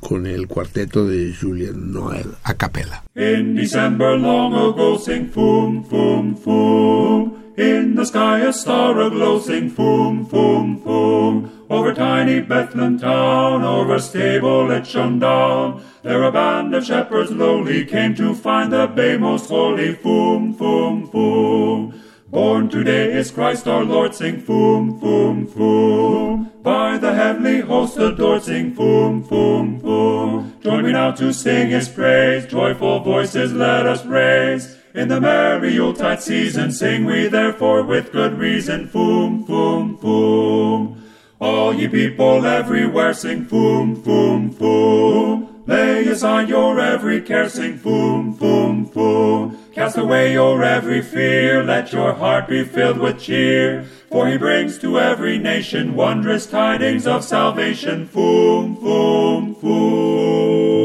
con 0.00 0.26
el 0.26 0.46
cuarteto 0.46 1.06
de 1.06 1.34
Julian 1.34 1.92
Noel 1.92 2.34
a 2.44 2.54
capela. 2.54 3.02
In 3.16 3.54
December 3.56 4.16
long 4.18 4.54
ago, 4.54 4.98
sing 4.98 5.30
foom, 5.30 5.84
foom, 5.84 6.36
foom. 6.36 7.32
In 7.56 7.94
the 7.94 8.04
sky 8.04 8.40
a 8.40 8.52
star 8.52 9.00
aglow, 9.00 9.40
sing 9.40 9.70
foom, 9.70 10.26
foom, 10.26 10.82
foom. 10.82 11.50
Over 11.70 11.94
tiny 11.94 12.40
Bethlehem 12.40 12.98
town, 12.98 13.64
over 13.64 13.98
stable 13.98 14.70
it 14.70 14.86
shone 14.86 15.18
down. 15.18 15.82
There 16.02 16.22
a 16.22 16.30
band 16.30 16.74
of 16.74 16.84
shepherds 16.84 17.30
lowly 17.30 17.86
came 17.86 18.14
to 18.16 18.34
find 18.34 18.72
the 18.72 18.86
babe 18.86 19.20
most 19.20 19.48
holy, 19.48 19.94
foom, 19.94 20.54
foom, 20.54 21.10
foom. 21.10 21.94
Born 22.34 22.68
today 22.68 23.12
is 23.12 23.30
Christ 23.30 23.68
our 23.68 23.84
Lord, 23.84 24.12
sing 24.12 24.42
foom, 24.42 25.00
foom, 25.00 25.46
foom. 25.46 26.50
By 26.64 26.98
the 26.98 27.14
heavenly 27.14 27.60
host 27.60 27.96
adored, 27.96 28.42
sing 28.42 28.74
foom, 28.74 29.22
foom, 29.22 29.80
foom. 29.80 30.60
Join 30.60 30.82
me 30.82 30.90
now 30.90 31.12
to 31.12 31.32
sing 31.32 31.70
his 31.70 31.88
praise, 31.88 32.44
joyful 32.46 32.98
voices 32.98 33.52
let 33.52 33.86
us 33.86 34.04
raise. 34.04 34.76
In 34.94 35.06
the 35.06 35.20
merry 35.20 35.74
Yuletide 35.74 36.20
season, 36.20 36.72
sing 36.72 37.04
we 37.04 37.28
therefore 37.28 37.84
with 37.84 38.10
good 38.10 38.36
reason, 38.36 38.88
foom, 38.88 39.46
foom, 39.46 39.96
foom. 40.00 40.98
All 41.40 41.72
ye 41.72 41.86
people 41.86 42.44
everywhere, 42.44 43.14
sing 43.14 43.46
foom, 43.46 43.94
foom, 44.02 44.52
foom. 44.52 45.53
Lay 45.66 46.06
aside 46.08 46.50
your 46.50 46.78
every 46.78 47.22
care, 47.22 47.48
sing 47.48 47.78
foom, 47.78 48.36
foom, 48.36 48.84
foom. 48.92 49.56
Cast 49.72 49.96
away 49.96 50.34
your 50.34 50.62
every 50.62 51.00
fear, 51.00 51.64
let 51.64 51.90
your 51.90 52.12
heart 52.12 52.48
be 52.48 52.64
filled 52.64 52.98
with 52.98 53.18
cheer. 53.18 53.86
For 54.10 54.28
he 54.28 54.36
brings 54.36 54.78
to 54.80 55.00
every 55.00 55.38
nation 55.38 55.94
wondrous 55.94 56.46
tidings 56.46 57.06
of 57.06 57.24
salvation, 57.24 58.06
foom, 58.06 58.76
foom, 58.76 59.54
foom. 59.54 60.84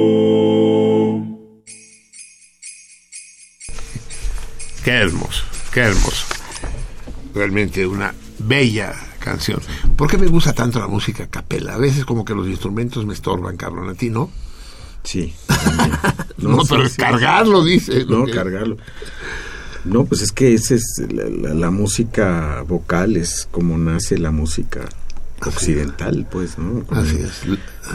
Qué 4.85 4.91
hermoso, 4.91 5.43
qué 5.73 5.81
hermoso. 5.81 6.26
Realmente 7.34 7.85
una 7.85 8.14
bella 8.39 8.93
canción. 9.19 9.60
¿Por 9.97 10.10
qué 10.10 10.18
me 10.18 10.27
gusta 10.27 10.53
tanto 10.53 10.80
la 10.80 10.88
música 10.88 11.26
a 11.26 11.27
capela? 11.27 11.73
A 11.73 11.77
veces 11.77 12.06
como 12.06 12.23
que 12.23 12.34
los 12.34 12.47
instrumentos 12.47 13.06
me 13.06 13.14
estorban, 13.14 13.57
cabrón. 13.57 13.89
¿A 13.89 13.93
ti 13.93 14.10
no? 14.10 14.31
Sí. 15.04 15.34
No, 16.38 16.60
pero 16.70 16.84
sí, 16.86 16.92
sí. 16.92 16.96
cargarlo, 16.98 17.64
dice. 17.66 18.06
No, 18.06 18.26
que- 18.26 18.32
cargarlo. 18.32 18.78
No, 19.84 20.06
pues 20.06 20.22
es 20.22 20.32
que 20.32 20.54
esa 20.54 20.76
es 20.76 21.02
la, 21.12 21.24
la- 21.30 21.54
la 21.54 21.70
música 21.72 22.64
vocal, 22.68 23.18
es 23.18 23.48
como 23.52 23.78
nace 23.78 24.18
la 24.18 24.32
música 24.32 24.88
occidental, 25.46 26.28
pues, 26.32 26.58
¿no? 26.58 26.86
Así 26.92 27.18
es. 27.18 27.42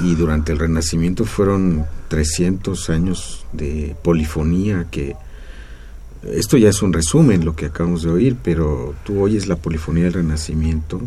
Y 0.02 0.14
durante 0.14 0.52
el 0.52 0.58
Renacimiento 0.58 1.24
fueron 1.24 1.86
300 2.08 2.90
años 2.90 3.46
de 3.52 3.96
polifonía 4.02 4.86
que... 4.90 5.16
Esto 6.22 6.56
ya 6.56 6.70
es 6.70 6.80
un 6.82 6.92
resumen, 6.94 7.44
lo 7.44 7.54
que 7.56 7.66
acabamos 7.66 8.02
de 8.02 8.10
oír, 8.10 8.36
pero 8.42 8.94
tú 9.04 9.20
oyes 9.22 9.46
la 9.46 9.56
polifonía 9.56 10.04
del 10.04 10.14
Renacimiento, 10.14 11.00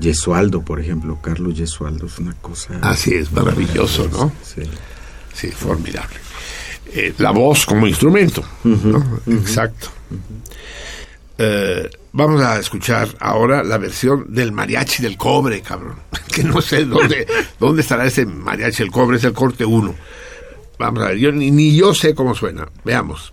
Gesualdo, 0.00 0.62
por 0.62 0.80
ejemplo, 0.80 1.18
Carlos 1.22 1.56
Gesualdo 1.56 2.06
es 2.06 2.18
una 2.18 2.34
cosa... 2.34 2.78
Así 2.82 3.14
es, 3.14 3.32
maravilloso, 3.32 4.08
¿no? 4.12 4.32
Sí. 4.42 4.62
Sí, 5.36 5.50
formidable. 5.50 6.16
Eh, 6.94 7.12
la 7.18 7.30
voz 7.30 7.66
como 7.66 7.86
instrumento, 7.86 8.42
¿no? 8.64 9.20
Exacto. 9.26 9.90
Eh, 11.36 11.90
vamos 12.12 12.40
a 12.42 12.58
escuchar 12.58 13.08
ahora 13.20 13.62
la 13.62 13.76
versión 13.76 14.32
del 14.32 14.52
mariachi 14.52 15.02
del 15.02 15.18
cobre, 15.18 15.60
cabrón. 15.60 15.96
Que 16.32 16.42
no 16.42 16.60
sé 16.60 16.84
dónde, 16.84 17.26
dónde 17.60 17.82
estará 17.82 18.06
ese 18.06 18.24
mariachi 18.24 18.82
del 18.82 18.92
cobre, 18.92 19.18
es 19.18 19.24
el 19.24 19.34
corte 19.34 19.64
1. 19.64 19.94
Vamos 20.78 21.02
a 21.02 21.08
ver, 21.08 21.18
yo, 21.18 21.32
ni, 21.32 21.50
ni 21.50 21.76
yo 21.76 21.92
sé 21.94 22.14
cómo 22.14 22.34
suena. 22.34 22.66
Veamos. 22.84 23.32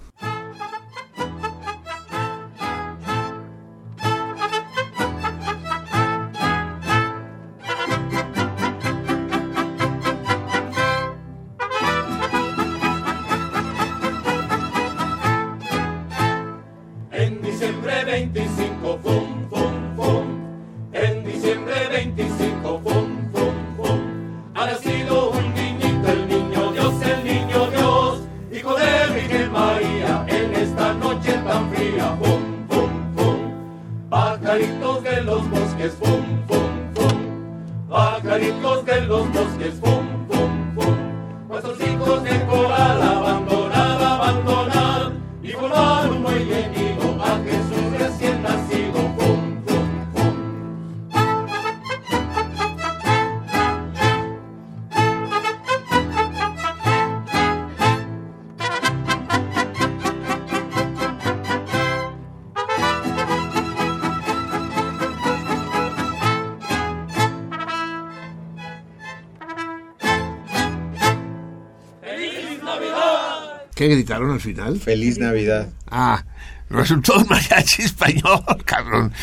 Final? 74.44 74.80
Feliz 74.80 75.18
Navidad. 75.18 75.70
Ah, 75.90 76.24
resultó 76.70 77.18
un 77.18 77.28
mariachi 77.28 77.84
español, 77.84 78.44
cabrón. 78.66 79.14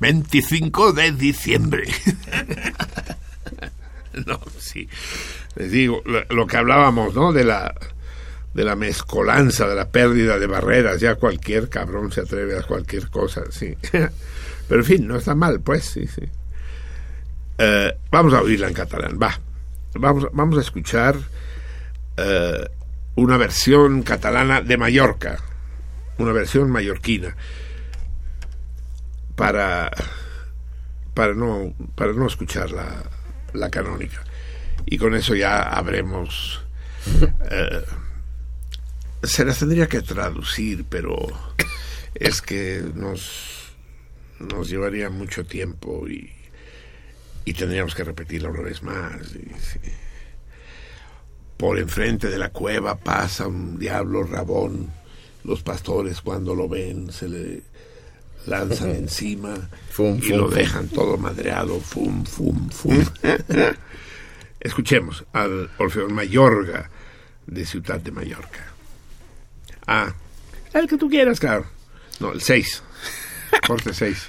25 0.00 0.92
de 0.92 1.12
diciembre. 1.12 1.84
no, 4.26 4.40
sí. 4.58 4.88
Les 5.54 5.70
digo, 5.70 6.02
lo, 6.04 6.46
que 6.46 6.56
hablábamos, 6.56 7.14
¿no? 7.14 7.32
De 7.32 7.44
la, 7.44 7.74
de 8.52 8.64
la 8.64 8.76
mezcolanza, 8.76 9.66
de 9.66 9.74
la 9.74 9.88
pérdida 9.88 10.38
de 10.38 10.46
barreras. 10.46 11.00
Ya 11.00 11.14
cualquier 11.14 11.68
cabrón 11.68 12.12
se 12.12 12.22
atreve 12.22 12.58
a 12.58 12.62
cualquier 12.62 13.08
cosa, 13.08 13.44
sí. 13.50 13.76
Pero 14.68 14.80
en 14.80 14.84
fin, 14.84 15.06
no 15.06 15.16
está 15.16 15.34
mal, 15.34 15.60
pues, 15.60 15.84
sí, 15.84 16.06
sí. 16.06 16.22
Eh, 17.58 17.96
vamos 18.10 18.34
a 18.34 18.42
oírla 18.42 18.68
en 18.68 18.74
catalán, 18.74 19.18
va. 19.22 19.38
Vamos, 19.94 20.28
vamos 20.32 20.58
a 20.58 20.60
escuchar 20.60 21.16
eh, 22.16 22.68
una 23.16 23.36
versión 23.38 24.02
catalana 24.02 24.60
de 24.60 24.76
Mallorca, 24.76 25.38
una 26.18 26.32
versión 26.32 26.70
mallorquina, 26.70 27.34
para, 29.34 29.90
para, 31.14 31.34
no, 31.34 31.74
para 31.94 32.12
no 32.12 32.26
escuchar 32.26 32.70
la, 32.70 33.02
la 33.52 33.70
canónica. 33.70 34.22
Y 34.84 34.98
con 34.98 35.14
eso 35.14 35.34
ya 35.34 35.62
habremos... 35.62 36.62
eh, 37.50 37.84
se 39.22 39.44
las 39.44 39.58
tendría 39.58 39.88
que 39.88 40.02
traducir, 40.02 40.84
pero 40.88 41.16
es 42.14 42.42
que 42.42 42.84
nos, 42.94 43.72
nos 44.38 44.68
llevaría 44.68 45.10
mucho 45.10 45.44
tiempo 45.44 46.06
y, 46.06 46.32
y 47.44 47.54
tendríamos 47.54 47.94
que 47.94 48.04
repetirla 48.04 48.50
una 48.50 48.60
vez 48.60 48.82
más. 48.82 49.16
y 49.34 49.48
sí. 49.58 49.80
Por 51.56 51.78
enfrente 51.78 52.28
de 52.28 52.38
la 52.38 52.50
cueva 52.50 52.96
pasa 52.96 53.46
un 53.46 53.78
diablo 53.78 54.22
rabón. 54.24 54.90
Los 55.44 55.62
pastores 55.62 56.20
cuando 56.20 56.54
lo 56.54 56.68
ven 56.68 57.12
se 57.12 57.28
le 57.28 57.62
lanzan 58.46 58.90
encima 58.96 59.54
Fum, 59.90 60.18
y 60.18 60.22
fum, 60.22 60.36
lo 60.38 60.46
fum. 60.48 60.54
dejan 60.54 60.88
todo 60.88 61.16
madreado. 61.16 61.80
Fum, 61.80 62.24
fum, 62.24 62.68
fum. 62.70 63.04
Escuchemos 64.60 65.24
al 65.32 65.70
Orfeón 65.78 66.12
Mayorga 66.14 66.90
de 67.46 67.64
Ciudad 67.64 68.00
de 68.00 68.10
Mallorca. 68.10 68.72
Ah, 69.86 70.12
el 70.72 70.88
que 70.88 70.96
tú 70.98 71.08
quieras, 71.08 71.38
claro. 71.38 71.64
No, 72.18 72.32
el 72.32 72.40
6. 72.40 72.82
Corte 73.66 73.94
6. 73.94 74.28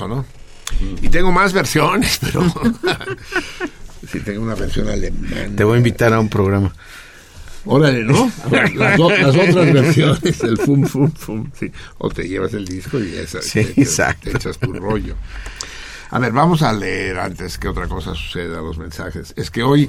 ¿no? 0.00 0.24
Y 1.00 1.08
tengo 1.08 1.30
más 1.32 1.52
versiones, 1.52 2.18
pero 2.20 2.44
sí 4.10 4.20
tengo 4.20 4.42
una 4.42 4.54
versión 4.54 4.88
alemana. 4.88 5.54
Te 5.54 5.64
voy 5.64 5.74
a 5.74 5.78
invitar 5.78 6.12
a 6.12 6.20
un 6.20 6.28
programa. 6.28 6.74
Órale, 7.64 8.02
¿no? 8.04 8.30
Las, 8.74 8.98
otras 8.98 9.72
versiones, 9.72 10.42
el 10.42 10.58
fum, 10.58 10.84
fum, 10.84 11.10
fum. 11.12 11.50
Sí. 11.58 11.70
O 11.98 12.10
te 12.10 12.28
llevas 12.28 12.52
el 12.54 12.66
disco 12.66 12.98
y 12.98 13.14
esa, 13.14 13.40
Sí, 13.40 13.64
te, 13.64 13.82
exacto. 13.82 14.30
te 14.30 14.36
echas 14.36 14.58
tu 14.58 14.72
rollo. 14.72 15.14
A 16.10 16.18
ver, 16.18 16.32
vamos 16.32 16.62
a 16.62 16.72
leer 16.72 17.18
antes 17.18 17.58
que 17.58 17.68
otra 17.68 17.86
cosa 17.86 18.14
suceda 18.14 18.60
los 18.60 18.78
mensajes. 18.78 19.32
Es 19.36 19.50
que 19.50 19.62
hoy, 19.62 19.88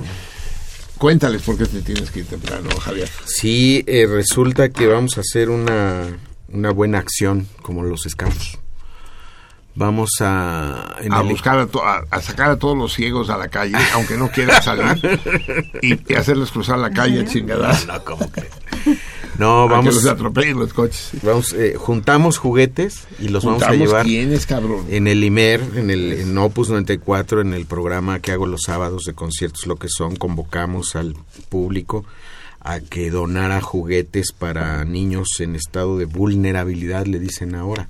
cuéntales 0.98 1.42
por 1.42 1.58
qué 1.58 1.66
te 1.66 1.82
tienes 1.82 2.12
que 2.12 2.20
ir 2.20 2.26
temprano, 2.28 2.70
Javier. 2.80 3.10
Sí, 3.26 3.84
eh, 3.88 4.06
resulta 4.08 4.70
que 4.70 4.88
vamos 4.88 5.18
a 5.18 5.22
hacer 5.22 5.50
una, 5.50 6.04
una 6.50 6.72
buena 6.72 7.00
acción 7.00 7.48
como 7.62 7.84
los 7.84 8.04
scouts. 8.08 8.60
Vamos 9.76 10.10
a... 10.22 10.96
a 10.98 11.22
el- 11.22 11.30
buscar 11.30 11.58
a, 11.58 11.66
to- 11.68 11.84
a- 11.84 12.04
a 12.12 12.22
sacar 12.22 12.52
a 12.52 12.58
todos 12.60 12.78
los 12.78 12.94
ciegos 12.94 13.30
a 13.30 13.38
la 13.38 13.48
calle, 13.48 13.76
aunque 13.94 14.18
no 14.18 14.30
quieran 14.30 14.62
salir, 14.62 15.20
y, 15.82 16.00
y 16.12 16.16
hacerles 16.16 16.52
cruzar 16.52 16.78
la 16.78 16.92
calle 16.92 17.26
chingadas. 17.26 17.88
No, 17.88 18.04
¿cómo 18.06 18.30
crees? 18.30 18.52
No, 19.40 19.64
A 19.64 19.68
que 19.68 19.74
vamos... 19.74 19.96
los 19.96 20.06
atropellen 20.06 20.60
los 20.60 20.74
coches. 20.74 21.10
Vamos, 21.24 21.54
eh, 21.54 21.74
juntamos 21.76 22.38
juguetes 22.38 23.08
y 23.20 23.30
los 23.30 23.44
vamos 23.44 23.64
a 23.64 23.74
llevar 23.74 24.06
quiénes, 24.06 24.46
cabrón. 24.46 24.86
en 24.90 25.08
el 25.08 25.24
IMER, 25.24 25.62
en 25.76 25.90
el 25.90 26.14
en 26.14 26.38
Opus 26.38 26.70
94, 26.70 27.42
en 27.42 27.54
el 27.54 27.66
programa 27.66 28.20
que 28.20 28.32
hago 28.32 28.46
los 28.46 28.62
sábados 28.62 29.06
de 29.06 29.14
conciertos, 29.14 29.66
lo 29.66 29.78
que 29.78 29.88
son, 29.90 30.16
convocamos 30.18 30.96
al 30.96 31.16
público 31.50 32.06
a 32.60 32.80
que 32.80 33.10
donara 33.10 33.60
juguetes 33.60 34.34
para 34.38 34.86
niños 34.86 35.28
en 35.40 35.56
estado 35.56 35.98
de 35.98 36.06
vulnerabilidad, 36.06 37.08
le 37.08 37.18
dicen 37.20 37.56
ahora. 37.56 37.90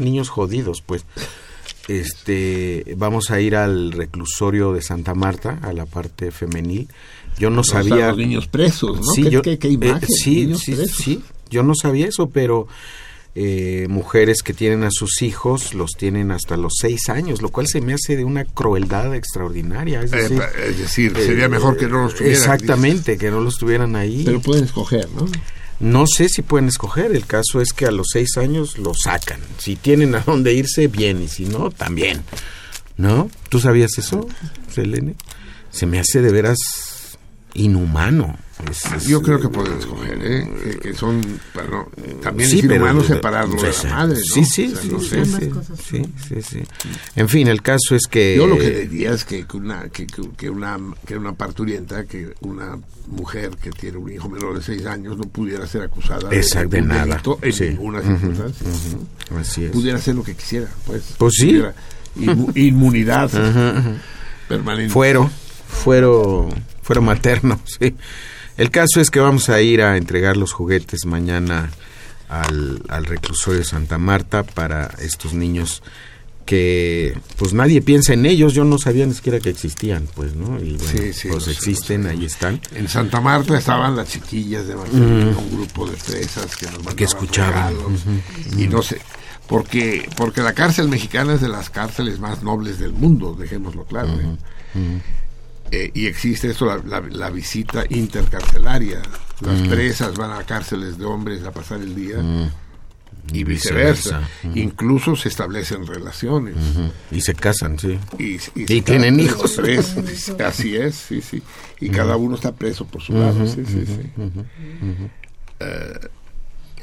Niños 0.00 0.28
jodidos, 0.28 0.82
pues. 0.84 1.04
Este, 1.88 2.94
vamos 2.96 3.30
a 3.30 3.40
ir 3.40 3.56
al 3.56 3.92
reclusorio 3.92 4.72
de 4.72 4.80
Santa 4.82 5.14
Marta, 5.14 5.58
a 5.62 5.72
la 5.72 5.84
parte 5.86 6.30
femenil. 6.30 6.88
Yo 7.38 7.50
no 7.50 7.60
O 7.60 7.64
sea, 7.64 7.82
sabía 7.82 8.08
los 8.08 8.16
niños 8.18 8.46
presos, 8.48 8.96
¿no? 8.98 9.12
Sí, 9.12 9.24
¿Qué- 9.24 9.30
yo, 9.30 9.42
qué- 9.42 9.58
qué 9.58 9.68
eh, 9.68 10.00
sí, 10.08 10.54
sí, 10.56 10.72
presos. 10.74 10.96
sí. 10.96 11.22
Yo 11.50 11.62
no 11.62 11.74
sabía 11.74 12.06
eso, 12.06 12.30
pero 12.30 12.68
eh, 13.34 13.86
mujeres 13.90 14.42
que 14.42 14.54
tienen 14.54 14.84
a 14.84 14.90
sus 14.90 15.20
hijos 15.20 15.74
los 15.74 15.90
tienen 15.92 16.30
hasta 16.30 16.56
los 16.56 16.72
seis 16.80 17.08
años, 17.08 17.42
lo 17.42 17.48
cual 17.50 17.66
se 17.66 17.80
me 17.80 17.92
hace 17.92 18.16
de 18.16 18.24
una 18.24 18.44
crueldad 18.44 19.14
extraordinaria. 19.14 20.00
Es 20.02 20.12
Eh, 20.12 20.38
es 20.68 20.78
decir, 20.78 21.12
sería 21.16 21.48
mejor 21.48 21.76
que 21.76 21.86
no 21.88 22.04
los 22.04 22.14
tuvieran. 22.14 22.36
Exactamente, 22.40 23.18
que 23.18 23.30
no 23.30 23.40
los 23.40 23.56
tuvieran 23.56 23.94
ahí. 23.96 24.22
Pero 24.24 24.40
pueden 24.40 24.64
escoger, 24.64 25.08
¿no? 25.10 25.26
No 25.80 26.06
sé 26.06 26.28
si 26.28 26.42
pueden 26.42 26.68
escoger. 26.68 27.14
El 27.14 27.26
caso 27.26 27.60
es 27.60 27.72
que 27.72 27.86
a 27.86 27.90
los 27.90 28.08
seis 28.12 28.36
años 28.36 28.78
lo 28.78 28.92
sacan. 28.94 29.40
Si 29.58 29.76
tienen 29.76 30.14
a 30.14 30.20
dónde 30.20 30.54
irse, 30.54 30.88
bien. 30.88 31.22
Y 31.22 31.28
si 31.28 31.44
no, 31.44 31.70
también. 31.70 32.22
¿No? 32.96 33.30
¿Tú 33.48 33.60
sabías 33.60 33.98
eso, 33.98 34.28
Selene? 34.72 35.16
Se 35.70 35.86
me 35.86 35.98
hace 35.98 36.22
de 36.22 36.30
veras 36.30 36.58
inhumano. 37.54 38.38
Es- 38.70 38.84
es- 38.92 39.06
Yo 39.06 39.20
creo 39.20 39.40
que 39.40 39.48
pueden 39.48 39.78
escoger, 39.78 40.18
¿eh? 40.22 40.48
Que, 40.62 40.78
que 40.78 40.94
son, 40.94 41.20
bueno, 41.54 41.88
también 42.22 42.48
Sí, 42.48 42.58
es 42.60 42.64
inhumano 42.64 43.02
separarlo 43.02 43.54
de 43.56 43.60
pues, 43.60 43.84
la 43.84 43.90
madre, 43.90 44.14
¿no? 44.18 44.24
Sí, 44.24 44.44
sí, 44.44 44.66
O 44.72 44.74
sea, 44.74 44.82
sí, 44.82 44.88
no 44.90 45.00
sí, 45.00 45.08
sé. 45.08 45.24
sí, 45.24 45.50
sí, 45.82 46.02
sí, 46.28 46.42
sí. 46.42 46.62
En 47.16 47.28
fin, 47.28 47.48
el 47.48 47.62
caso 47.62 47.94
es 47.96 48.06
que... 48.08 48.36
Yo 48.36 48.46
lo 48.46 48.56
que 48.56 48.70
diría 48.86 49.12
es 49.12 49.24
que 49.24 49.44
una, 49.54 49.88
que, 49.88 50.06
que- 50.06 50.48
una, 50.50 50.78
que 51.06 51.16
una 51.18 51.32
parturienta, 51.34 52.04
que 52.04 52.32
una 52.40 52.78
mujer 53.08 53.50
que 53.60 53.70
tiene 53.70 53.98
un 53.98 54.10
hijo 54.12 54.28
menor 54.28 54.56
de 54.56 54.62
seis 54.62 54.86
años 54.86 55.18
no 55.18 55.24
pudiera 55.24 55.66
ser 55.66 55.82
acusada 55.82 56.30
Exacto, 56.32 56.70
de 56.70 56.82
un 56.82 56.88
nada. 56.88 57.04
delito 57.06 57.38
en 57.42 57.52
Sí. 57.52 57.64
ninguna 57.70 58.00
circunstancia. 58.02 58.66
ujú. 58.68 59.36
Así 59.38 59.64
es. 59.64 59.72
Pudiera 59.72 59.98
hacer 59.98 60.14
lo 60.14 60.22
que 60.22 60.34
quisiera, 60.34 60.68
pues. 60.86 61.02
Pues 61.18 61.34
sí. 61.36 61.60
Inmu- 62.16 62.56
inmunidad 62.56 63.24
Ajá, 63.34 63.78
ajá. 63.78 63.92
permanente. 64.48 64.92
Fuero, 64.92 65.28
fuero, 65.68 66.48
fuero 66.82 67.02
materno, 67.02 67.60
sí. 67.80 67.94
El 68.56 68.70
caso 68.70 69.00
es 69.00 69.10
que 69.10 69.20
vamos 69.20 69.48
a 69.48 69.60
ir 69.60 69.82
a 69.82 69.96
entregar 69.96 70.36
los 70.36 70.52
juguetes 70.52 71.06
mañana 71.06 71.70
al, 72.28 72.82
al 72.88 73.04
reclusorio 73.04 73.60
de 73.60 73.64
Santa 73.64 73.98
Marta 73.98 74.42
para 74.42 74.94
estos 75.00 75.34
niños 75.34 75.82
que 76.46 77.16
pues 77.38 77.54
nadie 77.54 77.80
piensa 77.80 78.12
en 78.12 78.26
ellos, 78.26 78.52
yo 78.52 78.64
no 78.64 78.76
sabía 78.78 79.06
ni 79.06 79.14
siquiera 79.14 79.40
que 79.40 79.48
existían, 79.48 80.06
pues, 80.14 80.34
¿no? 80.34 80.60
Y 80.62 80.74
bueno, 80.76 80.84
Sí, 80.92 81.12
sí, 81.14 81.28
pues 81.28 81.44
sé, 81.44 81.52
existen, 81.52 82.06
ahí 82.06 82.26
están. 82.26 82.60
En 82.74 82.86
Santa 82.86 83.18
Marta 83.20 83.56
estaban 83.56 83.96
las 83.96 84.08
chiquillas 84.10 84.66
de 84.66 84.76
Marcelino, 84.76 85.30
Ujú. 85.30 85.40
un 85.40 85.50
grupo 85.56 85.86
de 85.88 85.96
fresas 85.96 86.54
que 86.56 86.66
nos 86.66 86.74
mandaban 86.76 86.96
Que 86.96 87.04
escuchaban. 87.04 87.74
Y 88.58 88.66
no 88.66 88.82
sé, 88.82 88.98
porque, 89.48 90.06
porque 90.18 90.42
la 90.42 90.52
cárcel 90.52 90.88
mexicana 90.88 91.32
es 91.34 91.40
de 91.40 91.48
las 91.48 91.70
cárceles 91.70 92.18
más 92.18 92.42
nobles 92.42 92.78
del 92.78 92.92
mundo, 92.92 93.34
dejémoslo 93.34 93.84
claro. 93.86 94.08
¿eh? 94.10 95.00
Eh, 95.74 95.90
y 95.94 96.06
existe 96.06 96.50
esto, 96.50 96.66
la, 96.66 96.76
la- 96.84 97.00
la 97.08 97.30
visita 97.30 97.84
intercarcelaria. 97.88 99.02
Las 99.40 99.60
Mm. 99.60 99.68
presas 99.70 100.14
van 100.16 100.30
a 100.30 100.44
cárceles 100.44 100.98
de 100.98 101.04
hombres 101.04 101.42
a 101.44 101.50
pasar 101.52 101.80
el 101.80 101.94
día 101.94 102.18
Mm. 102.18 102.50
y 103.32 103.38
Y 103.40 103.44
viceversa. 103.44 104.28
Incluso 104.54 105.16
se 105.16 105.28
establecen 105.30 105.86
relaciones. 105.86 106.54
Y 107.10 107.20
se 107.22 107.34
casan, 107.34 107.78
sí. 107.78 107.98
Y, 108.18 108.36
Y 108.54 108.82
tienen 108.82 109.18
hijos. 109.18 109.58
Así 110.44 110.76
es, 110.76 110.94
sí, 110.94 111.20
sí. 111.22 111.42
Y 111.80 111.88
cada 111.88 112.16
uno 112.16 112.36
está 112.36 112.52
preso 112.54 112.84
por 112.86 113.02
su 113.02 113.14
lado. 113.14 113.46
Sí, 113.46 113.64
sí, 113.66 113.84
sí. 113.86 114.12
Eh, 115.60 115.98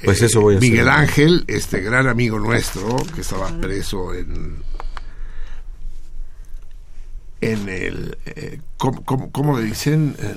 Pues 0.03 0.22
eso 0.23 0.41
voy 0.41 0.55
a 0.55 0.57
hacer. 0.57 0.69
Miguel 0.69 0.89
Ángel, 0.89 1.43
este 1.47 1.80
gran 1.81 2.07
amigo 2.07 2.39
nuestro, 2.39 2.97
que 3.13 3.22
estaba 3.22 3.49
preso 3.61 4.13
en 4.15 4.55
en 7.41 7.68
el 7.69 8.18
eh, 8.26 8.61
¿cómo, 8.77 9.03
cómo- 9.03 9.31
cómo 9.31 9.57
le 9.57 9.65
dicen? 9.65 10.15
Eh, 10.19 10.35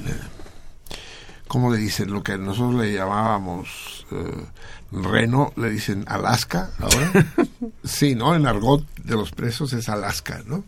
¿Cómo 1.49 1.71
le 1.73 1.79
dicen? 1.79 2.11
Lo 2.13 2.23
que 2.23 2.37
nosotros 2.39 2.75
le 2.75 2.93
llamábamos 2.95 4.07
eh, 4.11 4.45
Reno, 4.91 5.53
le 5.57 5.71
dicen 5.71 6.05
Alaska 6.09 6.71
ahora. 6.81 7.13
sí, 7.85 8.15
¿no? 8.15 8.35
En 8.35 8.47
argot 8.47 8.85
de 9.05 9.15
los 9.15 9.31
presos 9.31 9.73
es 9.73 9.89
Alaska, 9.89 10.43
¿no? 10.47 10.65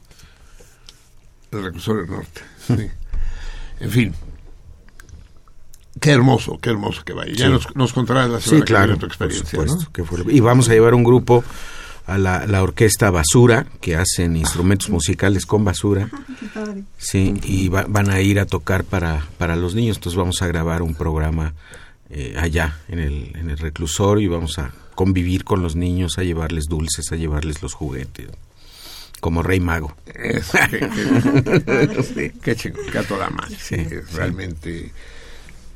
El 1.51 1.65
reclusorio 1.65 2.07
norte. 2.07 2.41
Sí. 2.67 2.91
En 3.81 3.91
fin. 3.91 4.15
Qué 6.01 6.11
hermoso, 6.13 6.59
qué 6.61 6.71
hermoso 6.71 7.03
que 7.05 7.13
vaya. 7.15 7.33
Ya 7.35 7.47
Sí. 7.47 7.53
nos, 7.53 7.75
nos 7.77 7.93
contarás 7.93 8.29
la 8.31 8.39
Sí, 8.41 8.45
semana 8.51 8.65
que 8.65 8.69
claro, 8.69 8.87
viene 8.87 8.97
tu 8.97 9.01
por 9.01 9.09
experiencia, 9.09 9.51
supuesto, 9.51 9.85
¿no? 9.85 9.93
que 9.93 10.05
fue 10.05 10.19
lo- 10.19 10.31
Y 10.31 10.41
vamos 10.41 10.69
a 10.69 10.73
llevar 10.73 10.95
un 10.95 11.05
grupo 11.05 11.43
a 12.07 12.19
la, 12.19 12.47
la 12.47 12.63
orquesta 12.63 13.11
Basura, 13.11 13.67
que 13.81 13.97
hacen 13.97 14.37
instrumentos 14.37 14.91
musicales 14.91 15.45
con 15.47 15.65
basura. 15.65 16.09
Sí, 16.99 17.35
y 17.45 17.69
va- 17.69 17.87
van 17.89 18.11
a 18.11 18.21
ir 18.21 18.39
a 18.41 18.47
tocar 18.47 18.85
para, 18.85 19.27
para 19.39 19.57
los 19.57 19.75
niños. 19.75 19.97
Entonces 19.97 20.17
vamos 20.17 20.41
a 20.43 20.47
grabar 20.47 20.83
un 20.83 20.95
programa 20.95 21.55
eh, 22.11 22.37
allá 22.39 22.79
en 22.89 23.01
el, 23.01 23.33
en 23.37 23.51
el 23.51 23.59
reclusorio 23.59 24.25
y 24.25 24.29
vamos 24.33 24.59
a 24.59 24.71
convivir 24.95 25.45
con 25.45 25.63
los 25.63 25.75
niños, 25.77 26.19
a 26.19 26.23
llevarles 26.23 26.65
dulces, 26.69 27.11
a 27.13 27.17
llevarles 27.17 27.61
los 27.63 27.75
juguetes. 27.75 28.29
Como 29.21 29.43
rey 29.43 29.59
mago. 29.61 29.97
Qué, 30.05 30.41
qué- 30.71 32.03
sí, 32.57 32.71
qué 32.93 32.99
a 32.99 33.03
toda 33.03 33.31
madre. 33.31 33.57
Sí, 33.59 33.75
es 33.75 33.89
sí. 33.89 33.97
realmente 34.17 34.93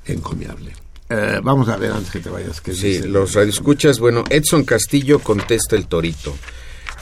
encomiable. 0.06 0.72
Eh, 1.10 1.40
vamos 1.42 1.68
a 1.68 1.76
ver 1.76 1.90
antes 1.90 2.10
que 2.10 2.20
te 2.20 2.30
vayas. 2.30 2.60
¿qué 2.60 2.72
Sí, 2.72 3.02
los 3.02 3.34
radioescuchas. 3.34 3.98
Bueno, 3.98 4.22
Edson 4.30 4.64
Castillo 4.64 5.18
contesta 5.18 5.74
el 5.74 5.88
torito. 5.88 6.32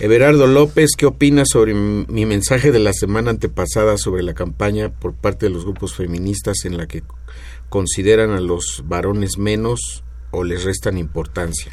Everardo 0.01 0.47
López, 0.47 0.93
¿qué 0.97 1.05
opinas 1.05 1.49
sobre 1.53 1.75
mi 1.75 2.25
mensaje 2.25 2.73
de 2.73 2.79
la 2.79 2.93
semana 2.93 3.31
antepasada 3.31 3.99
sobre 3.99 4.23
la 4.23 4.33
campaña 4.33 4.91
por 4.91 5.13
parte 5.13 5.47
de 5.47 5.51
los 5.51 5.65
grupos 5.65 5.95
feministas 5.95 6.65
en 6.65 6.79
la 6.79 6.87
que 6.87 7.03
consideran 7.69 8.31
a 8.31 8.41
los 8.41 8.85
varones 8.87 9.37
menos 9.37 10.05
o 10.31 10.43
les 10.43 10.65
restan 10.65 10.97
importancia? 10.97 11.73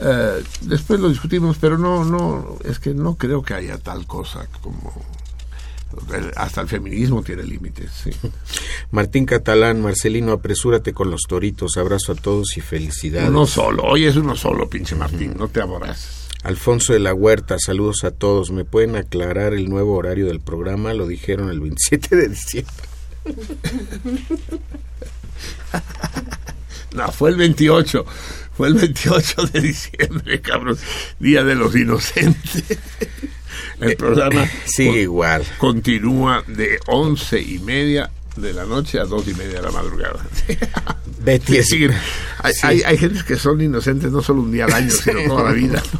Eh, 0.00 0.42
después 0.62 0.98
lo 0.98 1.08
discutimos, 1.08 1.58
pero 1.60 1.78
no, 1.78 2.04
no, 2.04 2.58
es 2.64 2.78
que 2.78 2.92
no 2.92 3.16
creo 3.16 3.42
que 3.42 3.54
haya 3.54 3.78
tal 3.78 4.06
cosa 4.06 4.48
como 4.60 4.92
hasta 6.36 6.60
el 6.60 6.68
feminismo 6.68 7.22
tiene 7.22 7.44
límites. 7.44 7.90
Sí. 8.04 8.10
Martín 8.90 9.26
Catalán, 9.26 9.80
Marcelino, 9.80 10.32
apresúrate 10.32 10.92
con 10.92 11.10
los 11.10 11.22
toritos. 11.28 11.76
Abrazo 11.76 12.12
a 12.12 12.14
todos 12.16 12.56
y 12.56 12.60
felicidades. 12.60 13.28
Uno 13.28 13.46
solo, 13.46 13.84
hoy 13.84 14.04
es 14.06 14.16
uno 14.16 14.36
solo, 14.36 14.68
pinche 14.68 14.94
Martín, 14.94 15.34
no 15.36 15.48
te 15.48 15.60
aboraces. 15.60 16.28
Alfonso 16.42 16.92
de 16.92 17.00
la 17.00 17.12
Huerta, 17.12 17.58
saludos 17.58 18.04
a 18.04 18.12
todos. 18.12 18.50
¿Me 18.52 18.64
pueden 18.64 18.94
aclarar 18.94 19.52
el 19.52 19.68
nuevo 19.68 19.96
horario 19.96 20.26
del 20.26 20.40
programa? 20.40 20.94
Lo 20.94 21.06
dijeron 21.06 21.50
el 21.50 21.60
27 21.60 22.14
de 22.16 22.28
diciembre. 22.28 22.74
No, 26.96 27.12
fue 27.12 27.30
el 27.30 27.36
28. 27.36 28.06
Fue 28.56 28.68
el 28.68 28.74
28 28.74 29.46
de 29.48 29.60
diciembre, 29.60 30.40
cabrón. 30.40 30.78
Día 31.20 31.44
de 31.44 31.54
los 31.54 31.76
Inocentes. 31.76 32.64
El 33.80 33.96
programa 33.96 34.48
sigue 34.64 34.90
con- 34.90 34.98
igual. 34.98 35.44
Continúa 35.58 36.42
de 36.46 36.78
once 36.86 37.40
y 37.40 37.58
media 37.58 38.10
de 38.36 38.52
la 38.52 38.64
noche 38.64 38.98
a 39.00 39.04
dos 39.04 39.26
y 39.28 39.34
media 39.34 39.56
de 39.56 39.62
la 39.62 39.70
madrugada. 39.70 40.24
Betty 41.24 41.56
hay, 41.56 41.62
Sí. 41.64 41.88
hay, 42.62 42.82
hay 42.82 42.98
gentes 42.98 43.24
que 43.24 43.36
son 43.36 43.60
inocentes 43.60 44.10
no 44.12 44.22
solo 44.22 44.42
un 44.42 44.52
día 44.52 44.66
al 44.66 44.72
año, 44.74 44.90
sino 45.04 45.22
toda 45.26 45.44
la 45.44 45.52
vida. 45.52 45.82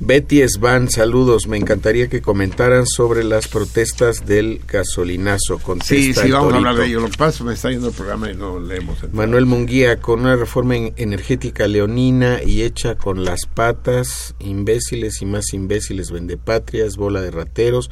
Betty 0.00 0.46
Svan, 0.48 0.88
saludos. 0.88 1.48
Me 1.48 1.56
encantaría 1.56 2.08
que 2.08 2.22
comentaran 2.22 2.86
sobre 2.86 3.24
las 3.24 3.48
protestas 3.48 4.24
del 4.26 4.60
gasolinazo. 4.66 5.58
Contesta 5.58 5.94
Sí, 5.94 6.14
sí, 6.14 6.30
vamos 6.30 6.52
a 6.52 6.56
hablar 6.58 6.76
de 6.76 6.86
ello. 6.86 7.00
Lo 7.00 7.10
que 7.10 7.18
pasa 7.18 7.42
me 7.42 7.54
está 7.54 7.70
yendo 7.70 7.88
el 7.88 7.94
programa 7.94 8.30
y 8.30 8.36
no 8.36 8.60
leemos 8.60 9.02
el 9.02 9.10
Manuel 9.12 9.46
Munguía, 9.46 10.00
con 10.00 10.20
una 10.20 10.36
reforma 10.36 10.76
en- 10.76 10.92
energética 10.96 11.66
leonina 11.66 12.42
y 12.44 12.62
hecha 12.62 12.94
con 12.94 13.24
las 13.24 13.46
patas, 13.46 14.36
imbéciles 14.38 15.20
y 15.20 15.26
más 15.26 15.52
imbéciles, 15.52 16.12
vendepatrias, 16.12 16.96
bola 16.96 17.20
de 17.20 17.32
rateros, 17.32 17.90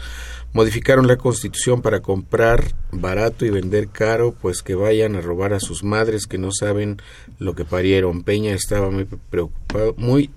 modificaron 0.52 1.08
la 1.08 1.16
constitución 1.16 1.82
para 1.82 2.00
comprar 2.02 2.72
barato 2.92 3.44
y 3.44 3.50
vender 3.50 3.88
caro, 3.88 4.32
pues 4.40 4.62
que 4.62 4.76
vayan 4.76 5.16
a 5.16 5.20
robar 5.20 5.52
a 5.54 5.60
sus 5.60 5.82
madres 5.82 6.26
que 6.28 6.38
no 6.38 6.50
saben 6.52 6.98
lo 7.40 7.54
que 7.56 7.64
parieron. 7.64 8.22
Peña 8.22 8.52
estaba 8.54 8.90
muy 8.90 9.06
preocupado, 9.06 9.94
muy 9.98 10.30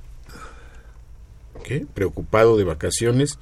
preocupado 1.93 2.57
de 2.57 2.63
vacaciones, 2.63 3.39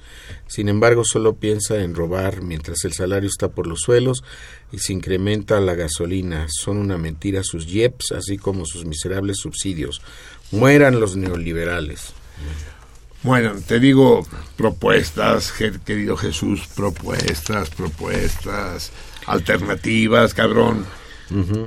sin 0.48 0.70
embargo 0.70 1.04
solo 1.04 1.36
piensa 1.36 1.78
en 1.78 1.96
robar 1.96 2.42
mientras 2.42 2.84
el 2.86 2.94
salario 2.94 3.30
está 3.30 3.50
por 3.50 3.68
los 3.68 3.82
suelos 3.82 4.24
y 4.72 4.80
se 4.80 4.94
incrementa 4.94 5.60
la 5.60 5.76
gasolina. 5.76 6.48
Son 6.50 6.78
una 6.78 6.98
mentira 6.98 7.44
sus 7.44 7.68
IEPs, 7.68 8.12
así 8.12 8.38
como 8.38 8.66
sus 8.66 8.86
miserables 8.86 9.38
subsidios. 9.38 10.02
Mueran 10.52 11.00
los 11.00 11.16
neoliberales. 11.16 12.14
Bueno, 13.24 13.54
te 13.68 13.80
digo 13.80 14.26
propuestas, 14.56 15.52
querido 15.52 16.16
Jesús, 16.16 16.68
propuestas, 16.76 17.70
propuestas, 17.70 18.92
alternativas, 19.26 20.34
cabrón. 20.34 20.86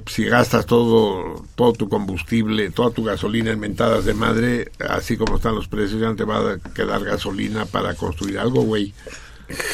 Si 0.06 0.24
gastas 0.24 0.64
todo, 0.66 1.44
todo 1.54 1.72
tu 1.74 1.88
combustible, 1.88 2.70
toda 2.70 2.90
tu 2.90 3.04
gasolina 3.04 3.50
en 3.50 3.60
mentadas 3.60 4.04
de 4.04 4.14
madre, 4.14 4.70
así 4.78 5.16
como 5.16 5.36
están 5.36 5.54
los 5.54 5.68
precios, 5.68 6.00
ya 6.00 6.06
no 6.08 6.16
te 6.16 6.24
va 6.24 6.52
a 6.52 6.58
quedar 6.72 7.04
gasolina 7.04 7.66
para 7.66 7.94
construir 7.94 8.38
algo, 8.38 8.62
güey. 8.62 8.94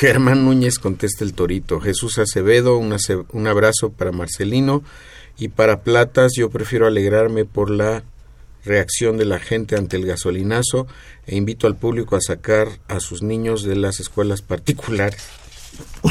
Germán 0.00 0.44
Núñez 0.44 0.78
contesta 0.78 1.22
el 1.24 1.34
torito. 1.34 1.80
Jesús 1.80 2.18
Acevedo, 2.18 2.78
un, 2.78 2.92
ace- 2.94 3.24
un 3.32 3.46
abrazo 3.46 3.90
para 3.90 4.10
Marcelino. 4.10 4.82
Y 5.38 5.48
para 5.48 5.82
Platas, 5.82 6.32
yo 6.36 6.48
prefiero 6.50 6.86
alegrarme 6.86 7.44
por 7.44 7.70
la 7.70 8.02
reacción 8.64 9.16
de 9.18 9.26
la 9.26 9.38
gente 9.38 9.76
ante 9.76 9.96
el 9.96 10.06
gasolinazo 10.06 10.86
e 11.26 11.36
invito 11.36 11.66
al 11.68 11.76
público 11.76 12.16
a 12.16 12.20
sacar 12.20 12.68
a 12.88 12.98
sus 13.00 13.22
niños 13.22 13.62
de 13.62 13.76
las 13.76 14.00
escuelas 14.00 14.42
particulares. 14.42 15.22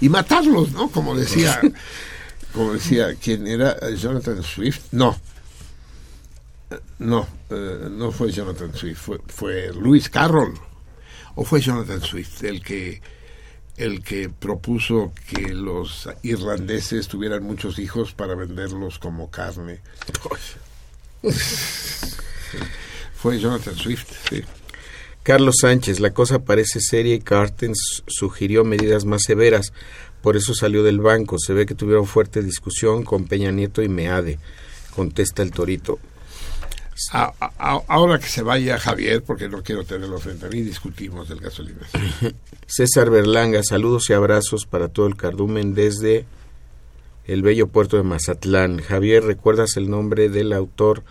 Y 0.00 0.08
matarlos, 0.08 0.72
¿no? 0.72 0.88
Como 0.90 1.14
decía, 1.16 1.60
como 2.56 2.72
decía, 2.72 3.14
¿quién 3.14 3.46
era? 3.46 3.76
Eh, 3.82 3.96
Jonathan 3.96 4.42
Swift. 4.42 4.86
No. 4.92 5.14
No, 6.98 7.28
eh, 7.50 7.88
no 7.90 8.10
fue 8.10 8.32
Jonathan 8.32 8.74
Swift, 8.74 8.98
fue, 8.98 9.20
fue 9.26 9.70
Lewis 9.74 10.08
Carroll. 10.08 10.54
O 11.34 11.44
fue 11.44 11.60
Jonathan 11.60 12.00
Swift 12.00 12.42
el 12.44 12.62
que 12.62 13.02
el 13.76 14.02
que 14.02 14.30
propuso 14.30 15.12
que 15.28 15.52
los 15.52 16.08
irlandeses 16.22 17.08
tuvieran 17.08 17.42
muchos 17.42 17.78
hijos 17.78 18.14
para 18.14 18.34
venderlos 18.34 18.98
como 18.98 19.30
carne. 19.30 19.80
Fue 23.14 23.38
Jonathan 23.38 23.76
Swift, 23.76 24.06
sí. 24.30 24.42
Carlos 25.22 25.56
Sánchez, 25.60 26.00
la 26.00 26.14
cosa 26.14 26.44
parece 26.44 26.80
seria 26.80 27.14
y 27.14 27.18
Cartens 27.18 28.04
sugirió 28.06 28.64
medidas 28.64 29.04
más 29.04 29.24
severas. 29.24 29.72
Por 30.26 30.36
eso 30.36 30.54
salió 30.54 30.82
del 30.82 30.98
banco. 30.98 31.38
Se 31.38 31.52
ve 31.52 31.66
que 31.66 31.76
tuvieron 31.76 32.04
fuerte 32.04 32.42
discusión 32.42 33.04
con 33.04 33.26
Peña 33.28 33.52
Nieto 33.52 33.80
y 33.80 33.88
Meade. 33.88 34.40
Contesta 34.92 35.40
el 35.44 35.52
torito. 35.52 36.00
A- 37.12 37.32
a- 37.38 37.82
ahora 37.86 38.18
que 38.18 38.26
se 38.26 38.42
vaya 38.42 38.76
Javier, 38.76 39.22
porque 39.22 39.48
no 39.48 39.62
quiero 39.62 39.84
tenerlo 39.84 40.18
frente 40.18 40.46
a 40.46 40.48
mí, 40.48 40.62
discutimos 40.62 41.28
del 41.28 41.38
gasolina. 41.38 41.78
César 42.66 43.08
Berlanga, 43.10 43.62
saludos 43.62 44.10
y 44.10 44.14
abrazos 44.14 44.66
para 44.66 44.88
todo 44.88 45.06
el 45.06 45.14
cardumen 45.14 45.74
desde 45.76 46.24
el 47.26 47.42
bello 47.42 47.68
puerto 47.68 47.96
de 47.96 48.02
Mazatlán. 48.02 48.80
Javier, 48.82 49.22
¿recuerdas 49.22 49.76
el 49.76 49.88
nombre 49.88 50.28
del 50.28 50.52
autor 50.52 51.04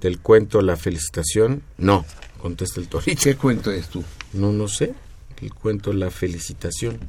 del 0.00 0.20
cuento 0.20 0.62
La 0.62 0.76
Felicitación? 0.76 1.64
No, 1.76 2.06
contesta 2.38 2.78
el 2.80 2.86
torito. 2.86 3.20
¿Qué 3.20 3.34
cuento 3.34 3.72
es 3.72 3.88
tú? 3.88 4.04
No, 4.32 4.52
no 4.52 4.68
sé. 4.68 4.94
El 5.42 5.52
cuento 5.52 5.92
La 5.92 6.12
Felicitación. 6.12 7.00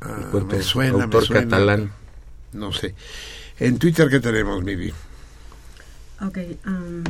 Ah, 0.00 0.16
El 0.20 0.26
cuento 0.28 0.56
me 0.56 0.62
suena, 0.62 0.96
me 0.98 1.04
autor 1.04 1.24
suena. 1.26 1.42
catalán. 1.42 1.90
No 2.52 2.72
sé. 2.72 2.94
En 3.58 3.78
Twitter, 3.78 4.08
¿qué 4.08 4.20
tenemos, 4.20 4.62
Miri? 4.62 4.92
Ok, 6.20 6.38
um, 6.66 7.04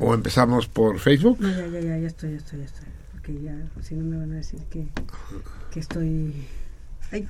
¿O 0.00 0.14
empezamos 0.14 0.66
por 0.66 0.98
Facebook? 0.98 1.38
no, 1.40 1.48
ya, 1.50 1.66
ya, 1.68 1.80
ya, 1.80 1.98
ya 1.98 2.06
estoy, 2.06 2.30
ya 2.32 2.36
estoy, 2.36 2.58
ya 2.60 2.64
estoy. 2.64 2.86
Porque 3.12 3.40
ya, 3.42 3.56
si 3.82 3.94
no 3.94 4.04
me 4.04 4.16
van 4.18 4.32
a 4.32 4.36
decir 4.36 4.60
que, 4.70 4.86
que 5.70 5.80
estoy... 5.80 6.46
Ay. 7.12 7.28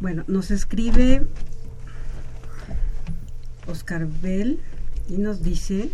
Bueno, 0.00 0.24
nos 0.28 0.50
escribe 0.50 1.26
Oscar 3.66 4.06
Bell 4.22 4.60
y 5.08 5.18
nos 5.18 5.42
dice... 5.42 5.90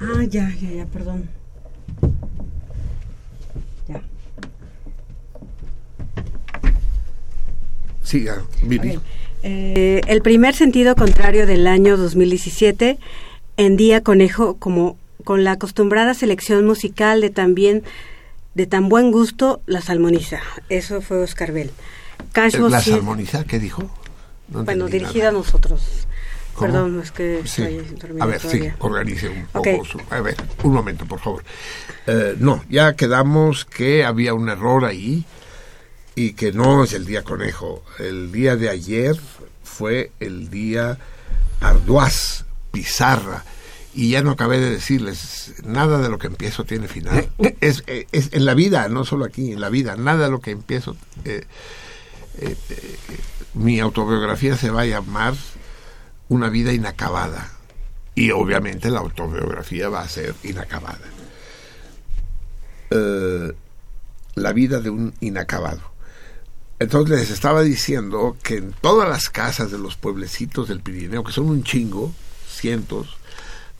Ah, 0.00 0.24
ya, 0.24 0.48
ya, 0.54 0.70
ya, 0.70 0.86
perdón. 0.86 1.28
Ya. 3.88 4.02
Siga. 8.08 8.42
Ok. 8.64 9.02
Eh, 9.42 10.00
el 10.06 10.22
primer 10.22 10.54
sentido 10.54 10.96
contrario 10.96 11.46
del 11.46 11.66
año 11.66 11.96
2017 11.98 12.98
en 13.58 13.76
Día 13.76 14.02
Conejo 14.02 14.56
como 14.56 14.96
con 15.24 15.44
la 15.44 15.52
acostumbrada 15.52 16.14
selección 16.14 16.64
musical 16.64 17.20
de 17.20 17.28
también 17.30 17.82
de 18.54 18.66
tan 18.66 18.88
buen 18.88 19.12
gusto 19.12 19.60
la 19.66 19.82
salmoniza. 19.82 20.40
Eso 20.70 21.02
fue 21.02 21.18
Oscar 21.18 21.52
Bell. 21.52 21.70
¿La 22.34 22.80
salmoniza 22.80 23.44
qué 23.44 23.58
dijo? 23.58 23.82
No 24.48 24.64
bueno, 24.64 24.86
dirigida 24.86 25.28
a 25.28 25.32
nosotros. 25.32 25.82
¿Cómo? 26.54 26.72
Perdón, 26.72 27.00
es 27.02 27.12
que 27.12 27.42
Sí. 27.44 27.62
estoy 27.62 28.16
A 28.18 28.26
ver, 28.26 28.40
sí, 28.40 28.62
organice 28.78 29.28
un 29.28 29.46
poco. 29.52 29.84
su- 29.84 30.00
a 30.10 30.20
ver, 30.20 30.34
un 30.64 30.72
momento, 30.72 31.04
por 31.04 31.20
favor. 31.20 31.44
Eh, 32.06 32.34
no, 32.38 32.64
ya 32.70 32.94
quedamos 32.96 33.64
que 33.66 34.02
había 34.04 34.32
un 34.34 34.48
error 34.48 34.84
ahí 34.86 35.24
y 36.18 36.32
que 36.32 36.50
no 36.50 36.82
es 36.82 36.94
el 36.94 37.06
día 37.06 37.22
conejo. 37.22 37.84
El 38.00 38.32
día 38.32 38.56
de 38.56 38.68
ayer 38.68 39.14
fue 39.62 40.10
el 40.18 40.50
día 40.50 40.98
arduaz, 41.60 42.44
pizarra. 42.72 43.44
Y 43.94 44.10
ya 44.10 44.22
no 44.22 44.32
acabé 44.32 44.58
de 44.58 44.68
decirles, 44.68 45.54
nada 45.62 45.98
de 45.98 46.08
lo 46.08 46.18
que 46.18 46.26
empiezo 46.26 46.64
tiene 46.64 46.88
final. 46.88 47.30
Es, 47.60 47.84
eh, 47.86 48.08
es 48.10 48.30
en 48.32 48.46
la 48.46 48.54
vida, 48.54 48.88
no 48.88 49.04
solo 49.04 49.26
aquí, 49.26 49.52
en 49.52 49.60
la 49.60 49.68
vida, 49.68 49.94
nada 49.94 50.24
de 50.24 50.30
lo 50.32 50.40
que 50.40 50.50
empiezo. 50.50 50.96
eh, 51.24 51.44
eh, 52.38 52.56
eh, 52.68 52.96
mi 53.54 53.78
autobiografía 53.78 54.56
se 54.56 54.70
va 54.70 54.80
a 54.80 54.86
llamar 54.86 55.34
Una 56.28 56.48
vida 56.48 56.72
inacabada. 56.72 57.52
Y 58.16 58.32
obviamente 58.32 58.90
la 58.90 58.98
autobiografía 58.98 59.88
va 59.88 60.00
a 60.00 60.08
ser 60.08 60.34
inacabada. 60.42 60.98
Eh, 62.90 63.52
la 64.34 64.52
vida 64.52 64.80
de 64.80 64.90
un 64.90 65.14
inacabado. 65.20 65.96
Entonces 66.80 67.18
les 67.18 67.30
estaba 67.30 67.62
diciendo 67.62 68.36
que 68.42 68.56
en 68.56 68.72
todas 68.72 69.08
las 69.08 69.30
casas 69.30 69.70
de 69.72 69.78
los 69.78 69.96
pueblecitos 69.96 70.68
del 70.68 70.80
Pirineo, 70.80 71.24
que 71.24 71.32
son 71.32 71.48
un 71.48 71.64
chingo, 71.64 72.12
cientos, 72.48 73.16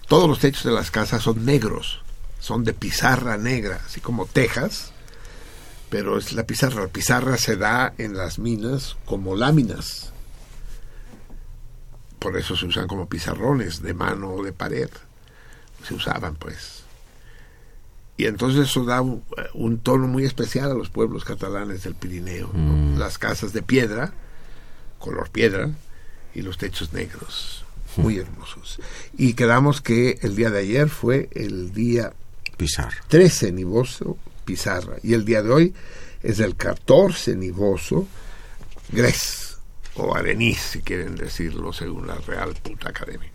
todos 0.09 0.29
los 0.29 0.41
techos 0.41 0.65
de 0.65 0.73
las 0.73 0.91
casas 0.91 1.23
son 1.23 1.45
negros, 1.45 2.03
son 2.41 2.65
de 2.65 2.73
pizarra 2.73 3.37
negra, 3.37 3.81
así 3.87 4.01
como 4.01 4.27
tejas, 4.27 4.93
pero 5.91 6.19
es 6.19 6.33
la 6.33 6.45
pizarra. 6.45 6.83
La 6.83 6.89
pizarra 6.89 7.37
se 7.37 7.57
da 7.57 7.95
en 7.99 8.17
las 8.17 8.39
minas 8.39 8.97
como 9.05 9.37
láminas. 9.37 10.13
Por 12.19 12.37
eso 12.37 12.57
se 12.57 12.67
usan 12.67 12.89
como 12.89 13.09
pizarrones 13.09 13.81
de 13.81 13.95
mano 13.95 14.33
o 14.33 14.43
de 14.43 14.53
pared. 14.53 14.91
Se 15.87 15.95
usaban, 15.95 16.35
pues. 16.35 16.78
Y 18.19 18.27
entonces 18.27 18.69
eso 18.69 18.85
da 18.85 19.01
un, 19.01 19.23
un 19.55 19.79
tono 19.79 20.07
muy 20.07 20.25
especial 20.25 20.71
a 20.71 20.75
los 20.75 20.91
pueblos 20.91 21.25
catalanes 21.25 21.85
del 21.85 21.95
Pirineo. 21.95 22.51
¿no? 22.53 22.99
Las 22.99 23.17
casas 23.17 23.55
de 23.55 23.63
piedra, 23.63 24.13
color 24.99 25.31
piedra, 25.31 25.71
y 26.35 26.43
los 26.43 26.59
techos 26.59 26.93
negros, 26.93 27.65
muy 27.97 28.19
hermosos. 28.19 28.81
Y 29.17 29.33
quedamos 29.33 29.81
que 29.81 30.19
el 30.23 30.37
día 30.37 30.51
de 30.51 30.59
ayer 30.59 30.89
fue 30.89 31.31
el 31.33 31.73
día 31.73 32.13
Pizarra. 32.59 32.97
13 33.07 33.53
nivoso, 33.53 34.19
pizarra. 34.45 34.97
Y 35.05 35.15
el 35.15 35.25
día 35.25 35.43
de 35.43 35.51
hoy 35.51 35.75
es 36.25 36.41
el 36.41 36.57
14 36.57 37.37
nivoso, 37.37 38.09
gres, 38.91 39.59
o 39.95 40.15
arenís, 40.15 40.59
si 40.59 40.81
quieren 40.81 41.15
decirlo, 41.15 41.73
según 41.73 42.09
la 42.09 42.17
Real 42.17 42.55
Puta 42.61 42.89
Academia. 42.89 43.31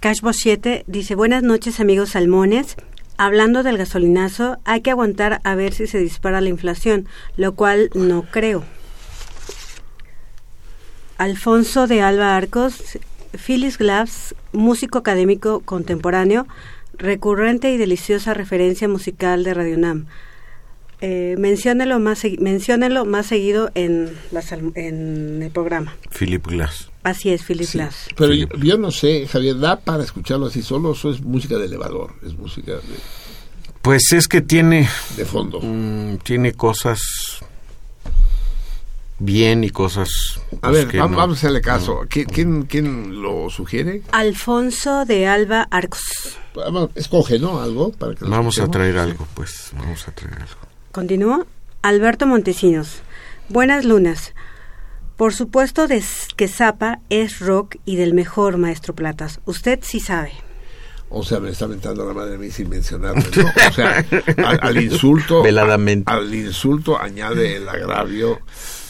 Cashbo 0.00 0.34
7 0.34 0.84
dice, 0.86 1.14
buenas 1.14 1.42
noches 1.42 1.80
amigos 1.80 2.10
salmones. 2.10 2.76
Hablando 3.16 3.62
del 3.62 3.78
gasolinazo, 3.78 4.58
hay 4.64 4.80
que 4.80 4.90
aguantar 4.90 5.40
a 5.44 5.54
ver 5.54 5.72
si 5.72 5.86
se 5.86 5.98
dispara 5.98 6.40
la 6.40 6.48
inflación, 6.48 7.06
lo 7.36 7.54
cual 7.54 7.90
no 7.94 8.22
creo. 8.22 8.64
Alfonso 11.16 11.86
de 11.86 12.02
Alba 12.02 12.36
Arcos, 12.36 12.98
Phyllis 13.32 13.78
Glass, 13.78 14.34
músico 14.52 14.98
académico 14.98 15.60
contemporáneo, 15.60 16.46
recurrente 16.98 17.72
y 17.72 17.76
deliciosa 17.76 18.34
referencia 18.34 18.88
musical 18.88 19.44
de 19.44 19.54
Radio 19.54 19.78
Nam. 19.78 20.06
Eh, 21.00 21.36
menciónelo 21.38 22.00
más, 22.00 22.22
menciónenlo 22.38 23.04
más 23.04 23.26
seguido 23.26 23.70
en, 23.74 24.10
las 24.32 24.52
en 24.52 25.42
el 25.42 25.50
programa. 25.50 25.96
Philip 26.18 26.46
Glass. 26.46 26.90
Así 27.04 27.30
es, 27.30 27.42
Philip 27.44 27.70
Glass. 27.70 28.08
Pero 28.16 28.32
yo, 28.34 28.48
yo 28.60 28.76
no 28.78 28.90
sé, 28.90 29.26
Javier, 29.28 29.58
¿da 29.60 29.78
para 29.78 30.02
escucharlo 30.02 30.46
así 30.46 30.62
solo 30.62 30.88
o 30.90 30.92
eso 30.94 31.10
es 31.10 31.20
música 31.22 31.56
de 31.58 31.66
elevador? 31.66 32.14
Es 32.26 32.36
música 32.36 32.72
de, 32.72 32.80
Pues 33.82 34.12
es 34.12 34.26
que 34.26 34.40
tiene... 34.40 34.88
de 35.16 35.24
fondo. 35.24 35.60
mm, 35.62 36.16
tiene 36.24 36.54
cosas 36.54 36.98
bien 39.18 39.64
y 39.64 39.70
cosas... 39.70 40.08
A 40.62 40.68
pues, 40.68 40.72
ver, 40.72 40.88
que 40.88 40.98
vamos, 40.98 41.12
no. 41.12 41.16
vamos 41.18 41.36
a 41.36 41.38
hacerle 41.38 41.60
caso. 41.60 42.00
¿Qui- 42.08 42.26
¿Quién, 42.26 42.62
quién 42.64 43.22
lo 43.22 43.48
sugiere? 43.50 44.02
Alfonso 44.12 45.04
de 45.04 45.26
Alba 45.26 45.68
Arcos. 45.70 46.02
Vamos, 46.54 46.90
Escoge, 46.94 47.38
¿no? 47.38 47.60
Algo 47.60 47.92
para 47.92 48.14
que 48.14 48.24
lo 48.24 48.30
Vamos 48.30 48.58
a 48.58 48.68
traer 48.68 48.98
algo, 48.98 49.26
pues. 49.34 49.70
Vamos 49.76 50.06
a 50.08 50.12
traer 50.12 50.34
algo. 50.36 50.56
Continúo. 50.92 51.46
Alberto 51.82 52.26
Montesinos. 52.26 53.02
Buenas 53.48 53.84
lunas. 53.84 54.32
Por 55.16 55.32
supuesto 55.32 55.86
des- 55.86 56.28
que 56.36 56.48
Zapa 56.48 57.00
es 57.08 57.38
rock 57.38 57.76
y 57.84 57.96
del 57.96 58.14
mejor 58.14 58.56
maestro 58.58 58.94
Platas. 58.94 59.40
Usted 59.44 59.78
sí 59.82 60.00
sabe. 60.00 60.32
O 61.10 61.22
sea, 61.22 61.38
me 61.38 61.50
está 61.50 61.68
mentando 61.68 62.04
la 62.04 62.12
madre 62.12 62.34
a 62.34 62.38
mí 62.38 62.50
sin 62.50 62.68
mencionarme, 62.68 63.22
¿no? 63.36 63.44
O 63.68 63.72
sea, 63.72 64.04
al, 64.44 64.58
al 64.60 64.82
insulto... 64.82 65.42
Veladamente. 65.42 66.10
Al 66.10 66.34
insulto 66.34 67.00
añade 67.00 67.56
el 67.56 67.68
agravio 67.68 68.40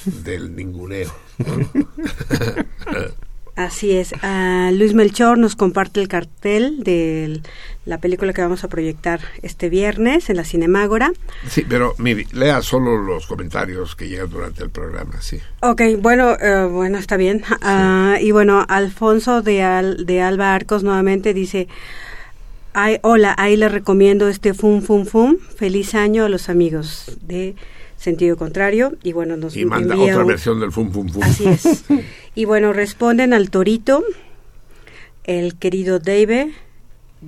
del 0.06 0.56
ninguneo. 0.56 1.14
¿no? 1.38 1.68
Así 3.56 3.92
es. 3.92 4.12
Ah, 4.22 4.70
Luis 4.72 4.94
Melchor 4.94 5.38
nos 5.38 5.54
comparte 5.54 6.00
el 6.00 6.08
cartel 6.08 6.82
de 6.82 7.40
la 7.86 7.98
película 7.98 8.32
que 8.32 8.40
vamos 8.42 8.64
a 8.64 8.68
proyectar 8.68 9.20
este 9.42 9.68
viernes 9.68 10.30
en 10.30 10.36
la 10.36 10.44
Cinemágora. 10.44 11.12
Sí, 11.48 11.64
pero 11.68 11.94
mire, 11.98 12.26
lea 12.32 12.62
solo 12.62 12.96
los 12.96 13.26
comentarios 13.26 13.94
que 13.94 14.08
llegan 14.08 14.30
durante 14.30 14.62
el 14.64 14.70
programa, 14.70 15.20
sí. 15.20 15.38
Ok, 15.60 15.82
bueno, 16.00 16.32
eh, 16.40 16.64
bueno, 16.70 16.96
está 16.98 17.16
bien. 17.16 17.42
Ah, 17.60 18.16
y 18.20 18.30
bueno, 18.30 18.64
Alfonso 18.68 19.42
de, 19.42 19.62
Al- 19.62 20.06
de 20.06 20.22
Alba 20.22 20.54
Arcos 20.54 20.82
nuevamente 20.82 21.34
dice, 21.34 21.68
Ay, 22.76 22.98
hola, 23.02 23.34
ahí 23.38 23.56
le 23.56 23.68
recomiendo 23.68 24.28
este 24.28 24.52
Fum 24.54 24.82
Fum 24.82 25.04
Fum. 25.06 25.36
Feliz 25.38 25.94
año 25.94 26.24
a 26.24 26.28
los 26.28 26.48
amigos 26.48 27.16
de 27.22 27.54
Sentido 27.96 28.36
Contrario. 28.36 28.94
Y 29.04 29.12
bueno, 29.12 29.36
nos 29.36 29.56
Y 29.56 29.64
manda 29.64 29.94
envía 29.94 30.12
otra 30.14 30.22
un- 30.24 30.28
versión 30.28 30.58
del 30.58 30.72
fum 30.72 30.90
fum 30.90 31.08
fum. 31.08 31.22
Así 31.22 31.46
es. 31.46 31.84
Y 32.34 32.46
bueno, 32.46 32.72
responden 32.72 33.32
al 33.32 33.48
Torito, 33.50 34.02
el 35.22 35.54
querido 35.56 36.00
Dave, 36.00 36.52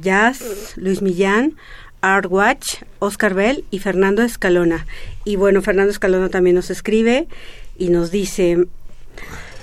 Jazz, 0.01 0.75
Luis 0.77 1.03
Millán, 1.03 1.55
Art 2.01 2.27
Watch, 2.31 2.83
Oscar 2.99 3.35
Bell 3.35 3.65
y 3.71 3.79
Fernando 3.81 4.23
Escalona. 4.23 4.87
Y 5.25 5.37
bueno, 5.37 5.63
Fernando 5.63 5.91
Escalona 5.91 6.29
también 6.29 6.57
nos 6.57 6.71
escribe 6.71 7.27
y 7.79 7.89
nos 7.89 8.11
dice, 8.11 8.67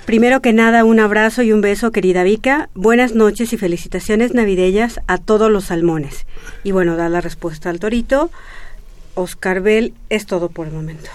primero 0.04 0.42
que 0.42 0.52
nada, 0.52 0.84
un 0.84 1.00
abrazo 1.00 1.42
y 1.42 1.52
un 1.52 1.60
beso, 1.60 1.90
querida 1.90 2.22
Vika. 2.22 2.68
Buenas 2.74 3.14
noches 3.14 3.52
y 3.52 3.56
felicitaciones 3.56 4.34
navideñas 4.34 5.00
a 5.06 5.18
todos 5.18 5.50
los 5.50 5.64
salmones. 5.64 6.26
Y 6.62 6.72
bueno, 6.72 6.96
da 6.96 7.08
la 7.08 7.20
respuesta 7.20 7.70
al 7.70 7.80
Torito. 7.80 8.30
Oscar 9.14 9.60
Bell 9.60 9.94
es 10.10 10.26
todo 10.26 10.48
por 10.48 10.66
el 10.66 10.72
momento. 10.72 11.10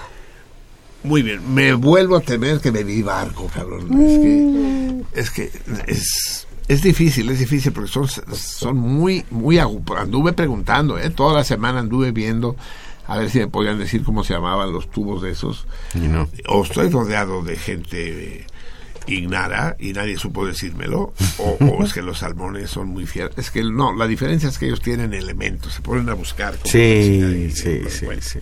Muy 1.03 1.21
bien, 1.21 1.53
me 1.53 1.73
vuelvo 1.73 2.17
a 2.17 2.21
temer 2.21 2.59
que 2.59 2.71
me 2.71 2.83
vi 2.83 3.01
barco, 3.01 3.49
cabrón. 3.53 3.87
Es 4.01 4.19
que, 4.19 5.21
es 5.21 5.31
que 5.31 5.51
es, 5.87 6.47
es 6.69 6.81
difícil, 6.81 7.29
es 7.29 7.39
difícil 7.39 7.73
porque 7.73 7.89
son, 7.91 8.07
son 8.07 8.77
muy, 8.77 9.25
muy 9.31 9.57
Anduve 9.59 10.31
preguntando, 10.31 10.97
¿eh? 10.97 11.09
toda 11.09 11.33
la 11.33 11.43
semana 11.43 11.79
anduve 11.79 12.11
viendo 12.13 12.55
a 13.07 13.17
ver 13.17 13.29
si 13.29 13.39
me 13.39 13.47
podían 13.47 13.77
decir 13.79 14.03
cómo 14.03 14.23
se 14.23 14.33
llamaban 14.35 14.71
los 14.71 14.89
tubos 14.91 15.21
de 15.23 15.31
esos. 15.31 15.65
Y 15.95 15.99
no. 16.07 16.29
O 16.47 16.63
estoy 16.63 16.89
rodeado 16.89 17.41
de 17.43 17.55
gente 17.57 18.45
ignara 19.07 19.75
y 19.79 19.93
nadie 19.93 20.15
supo 20.19 20.45
decírmelo, 20.45 21.13
o, 21.39 21.57
o 21.59 21.83
es 21.83 21.93
que 21.93 22.03
los 22.03 22.19
salmones 22.19 22.69
son 22.69 22.89
muy 22.89 23.07
fieles. 23.07 23.31
Es 23.37 23.49
que 23.49 23.63
no, 23.63 23.95
la 23.95 24.05
diferencia 24.05 24.47
es 24.49 24.59
que 24.59 24.67
ellos 24.67 24.81
tienen 24.81 25.15
elementos, 25.15 25.73
se 25.73 25.81
ponen 25.81 26.07
a 26.09 26.13
buscar. 26.13 26.55
Sí, 26.65 26.77
y- 26.77 27.51
sí, 27.51 27.81
sí, 27.89 28.05
sí. 28.21 28.39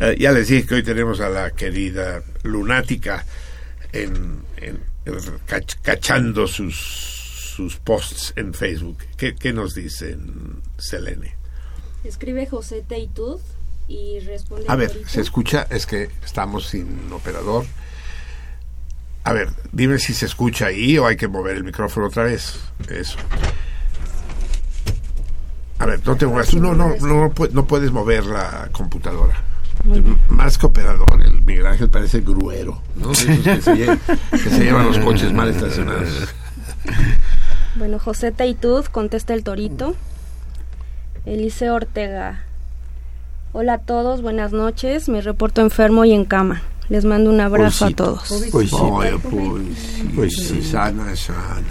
Eh, 0.00 0.16
ya 0.18 0.32
les 0.32 0.48
dije 0.48 0.66
que 0.66 0.74
hoy 0.74 0.82
tenemos 0.82 1.20
a 1.20 1.28
la 1.28 1.52
querida 1.52 2.20
lunática 2.42 3.24
en, 3.92 4.42
en- 4.56 4.80
en- 5.04 5.14
cach- 5.46 5.76
cachando 5.82 6.48
sus, 6.48 7.13
sus 7.54 7.76
posts 7.76 8.32
en 8.36 8.52
Facebook. 8.52 8.98
¿Qué, 9.16 9.34
qué 9.36 9.52
nos 9.52 9.74
dicen, 9.74 10.60
Selene? 10.76 11.34
Escribe 12.02 12.46
José 12.46 12.84
Teitud 12.86 13.40
y 13.86 14.18
responde. 14.20 14.66
A 14.68 14.74
ver, 14.74 15.02
se 15.06 15.20
escucha, 15.20 15.66
es 15.70 15.86
que 15.86 16.10
estamos 16.24 16.66
sin 16.66 17.12
operador. 17.12 17.64
A 19.22 19.32
ver, 19.32 19.50
dime 19.72 19.98
si 19.98 20.12
se 20.12 20.26
escucha 20.26 20.66
ahí 20.66 20.98
o 20.98 21.06
hay 21.06 21.16
que 21.16 21.28
mover 21.28 21.56
el 21.56 21.64
micrófono 21.64 22.08
otra 22.08 22.24
vez. 22.24 22.60
Eso. 22.90 23.18
A 25.78 25.86
ver, 25.86 26.00
no 26.04 26.16
te 26.16 26.26
muevas. 26.26 26.52
No, 26.54 26.74
no, 26.74 26.96
no, 26.96 27.32
no 27.52 27.66
puedes 27.66 27.92
mover 27.92 28.26
la 28.26 28.68
computadora. 28.72 29.42
Más 30.28 30.58
que 30.58 30.66
operador, 30.66 31.22
el 31.22 31.42
Miguel 31.42 31.66
Ángel 31.66 31.88
parece 31.88 32.20
gruero, 32.20 32.82
¿no? 32.96 33.12
Que 33.12 33.60
se 33.62 34.64
llevan 34.64 34.86
los 34.86 34.98
coches 34.98 35.32
mal 35.32 35.48
estacionados. 35.48 36.34
Bueno, 37.76 37.98
José 37.98 38.30
Teitud 38.32 38.84
contesta 38.86 39.34
el 39.34 39.42
Torito. 39.42 39.94
Eliseo 41.26 41.74
Ortega. 41.74 42.40
Hola 43.52 43.74
a 43.74 43.78
todos, 43.78 44.22
buenas 44.22 44.52
noches. 44.52 45.08
Me 45.08 45.20
reporto 45.20 45.60
enfermo 45.60 46.04
y 46.04 46.12
en 46.12 46.24
cama. 46.24 46.62
Les 46.90 47.04
mando 47.06 47.30
un 47.30 47.40
abrazo 47.40 47.86
a 47.86 47.90
todos. 47.90 48.28
Pues 48.52 48.70
sí, 48.70 48.76
pues 50.14 50.32
sí. 50.36 50.62
Sana, 50.62 51.16
sana. 51.16 51.62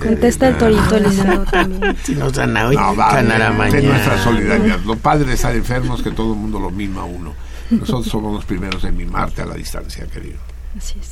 Contesta 0.00 0.48
el 0.48 0.56
Torito, 0.56 0.96
Eliseo 0.96 1.44
también. 1.44 1.96
Si 2.02 2.14
no 2.14 2.32
sana 2.32 2.68
hoy, 2.68 2.76
No, 2.76 2.96
va, 2.96 3.10
sanará 3.10 3.48
ten 3.48 3.58
mañana. 3.58 3.88
nuestra 3.88 4.24
solidaridad. 4.24 4.78
Lo 4.80 4.96
padre 4.96 5.26
de 5.26 5.34
estar 5.34 5.54
enfermos 5.54 6.02
que 6.02 6.10
todo 6.12 6.32
el 6.32 6.38
mundo 6.38 6.58
lo 6.58 6.70
mima 6.70 7.02
a 7.02 7.04
uno. 7.04 7.34
Nosotros 7.70 8.06
somos 8.06 8.32
los 8.34 8.44
primeros 8.46 8.82
en 8.84 8.96
mimarte 8.96 9.42
a 9.42 9.46
la 9.46 9.54
distancia, 9.54 10.06
querido. 10.06 10.38
Así 10.78 10.98
es. 10.98 11.10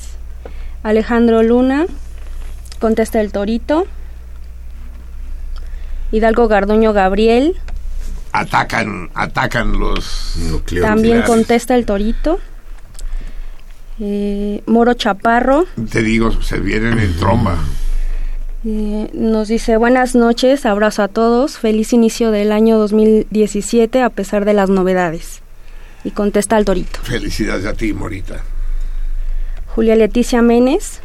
Alejandro 0.83 1.43
Luna 1.43 1.85
contesta 2.81 3.21
el 3.21 3.33
Torito. 3.33 3.87
Hidalgo 6.13 6.47
Garduño 6.49 6.93
Gabriel 6.93 7.57
Atacan, 8.33 9.11
atacan 9.15 9.79
los 9.79 10.35
nucleos. 10.51 10.87
también 10.87 11.23
contesta 11.23 11.75
el 11.75 11.85
Torito. 11.85 12.39
Eh, 14.01 14.63
Moro 14.67 14.95
Chaparro 14.95 15.67
Te 15.91 16.03
digo, 16.03 16.31
se 16.43 16.59
vienen 16.59 16.99
en 16.99 17.15
tromba. 17.19 17.59
eh, 18.65 19.11
nos 19.13 19.49
dice 19.49 19.77
buenas 19.77 20.15
noches, 20.15 20.65
abrazo 20.65 21.03
a 21.03 21.09
todos, 21.09 21.59
feliz 21.59 21.93
inicio 21.93 22.31
del 22.31 22.53
año 22.53 22.79
2017 22.79 24.01
a 24.03 24.09
pesar 24.09 24.45
de 24.47 24.55
las 24.55 24.71
novedades. 24.71 25.43
Y 26.05 26.11
contesta 26.13 26.57
el 26.59 26.65
Torito. 26.65 27.01
Felicidades 27.03 27.67
a 27.67 27.75
ti, 27.75 27.93
Morita. 27.93 28.43
Julia 29.69 29.95
Leticia 29.95 30.43
Menes. 30.43 31.01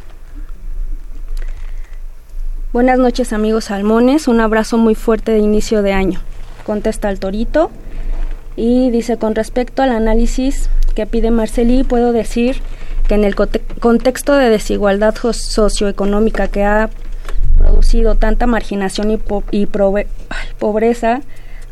Buenas 2.78 3.00
noches 3.00 3.32
amigos 3.32 3.64
salmones, 3.64 4.28
un 4.28 4.40
abrazo 4.40 4.78
muy 4.78 4.94
fuerte 4.94 5.32
de 5.32 5.38
inicio 5.40 5.82
de 5.82 5.92
año. 5.92 6.20
Contesta 6.64 7.10
el 7.10 7.18
Torito 7.18 7.72
y 8.54 8.90
dice 8.92 9.16
con 9.16 9.34
respecto 9.34 9.82
al 9.82 9.90
análisis 9.90 10.70
que 10.94 11.04
pide 11.04 11.32
Marceli, 11.32 11.82
puedo 11.82 12.12
decir 12.12 12.60
que 13.08 13.16
en 13.16 13.24
el 13.24 13.34
conte- 13.34 13.62
contexto 13.80 14.32
de 14.36 14.48
desigualdad 14.48 15.12
socioeconómica 15.16 16.46
que 16.46 16.62
ha 16.62 16.88
producido 17.58 18.14
tanta 18.14 18.46
marginación 18.46 19.10
y, 19.10 19.16
po- 19.16 19.42
y 19.50 19.66
pobreza, 19.66 21.22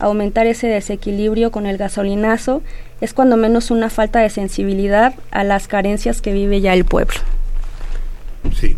aumentar 0.01 0.49
ese 0.49 0.67
desequilibrio 0.67 1.53
con 1.53 1.67
el 1.67 1.77
gasolinazo 1.77 2.63
es 3.01 3.15
cuando 3.15 3.37
menos 3.37 3.71
una 3.71 3.91
falta 3.91 4.19
de 4.19 4.31
sensibilidad 4.31 5.15
a 5.31 5.45
las 5.45 5.69
carencias 5.69 6.21
que 6.21 6.33
vive 6.33 6.61
ya 6.61 6.75
el 6.75 6.85
pueblo. 6.85 7.15
Sí. 8.59 8.77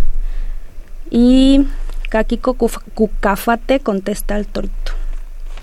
Y 1.11 1.67
Cuf- 2.11 2.83
Cucafate 2.95 3.81
contesta 3.81 4.35
al 4.35 4.47
torito. 4.47 4.93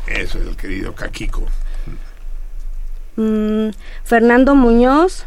Eso 0.08 0.40
es 0.40 0.48
el 0.48 0.56
querido 0.56 0.94
Kakiko. 0.94 1.48
Mm, 3.16 3.70
Fernando 4.04 4.56
Muñoz 4.56 5.26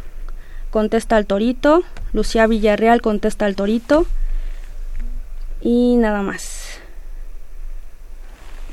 contesta 0.70 1.16
al 1.16 1.26
torito. 1.26 1.82
Lucía 2.12 2.46
Villarreal 2.46 3.00
contesta 3.02 3.46
al 3.46 3.56
torito. 3.56 4.06
Y 5.60 5.96
nada 5.96 6.22
más. 6.22 6.78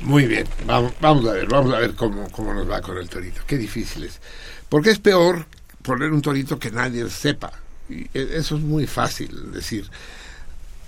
Muy 0.00 0.26
bien, 0.26 0.46
vamos, 0.66 0.92
vamos 1.00 1.26
a 1.26 1.32
ver, 1.32 1.48
vamos 1.48 1.72
a 1.74 1.78
ver 1.78 1.94
cómo, 1.94 2.30
cómo 2.30 2.52
nos 2.52 2.70
va 2.70 2.82
con 2.82 2.98
el 2.98 3.08
torito. 3.08 3.40
Qué 3.46 3.56
difícil 3.56 4.04
es. 4.04 4.20
Porque 4.68 4.90
es 4.90 4.98
peor 4.98 5.46
poner 5.82 6.12
un 6.12 6.20
torito 6.22 6.58
que 6.58 6.70
nadie 6.70 7.08
sepa. 7.08 7.52
Y 7.88 8.02
e- 8.16 8.36
eso 8.36 8.56
es 8.56 8.62
muy 8.62 8.86
fácil 8.86 9.52
decir. 9.52 9.90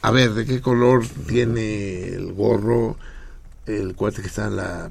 A 0.03 0.11
ver, 0.11 0.33
¿de 0.33 0.47
qué 0.47 0.61
color 0.61 1.07
tiene 1.27 2.09
el 2.09 2.33
gorro 2.33 2.97
el 3.67 3.95
cuate 3.95 4.23
que 4.23 4.29
está 4.29 4.47
en 4.47 4.57
la 4.57 4.91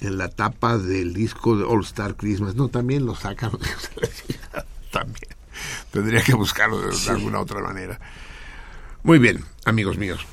en 0.00 0.18
la 0.18 0.28
tapa 0.28 0.78
del 0.78 1.12
disco 1.12 1.56
de 1.56 1.64
All 1.64 1.82
Star 1.82 2.16
Christmas. 2.16 2.54
No, 2.54 2.68
también 2.68 3.06
lo 3.06 3.14
sacan. 3.14 3.50
también. 4.90 5.36
Tendría 5.90 6.22
que 6.22 6.34
buscarlo 6.34 6.80
de, 6.80 7.10
alguna 7.10 7.40
otra 7.40 7.60
manera. 7.60 8.00
Muy 9.02 9.18
bien, 9.18 9.44
amigos 9.64 9.98
míos. 9.98 10.26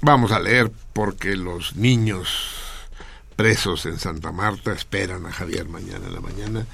Vamos 0.00 0.32
a 0.32 0.40
leer 0.40 0.70
porque 0.92 1.36
los 1.36 1.76
niños 1.76 2.54
presos 3.36 3.86
en 3.86 3.98
Santa 3.98 4.32
Marta 4.32 4.72
esperan 4.72 5.26
a 5.26 5.32
Javier 5.32 5.68
mañana 5.68 6.06
en 6.06 6.14
la 6.14 6.20
mañana 6.20 6.66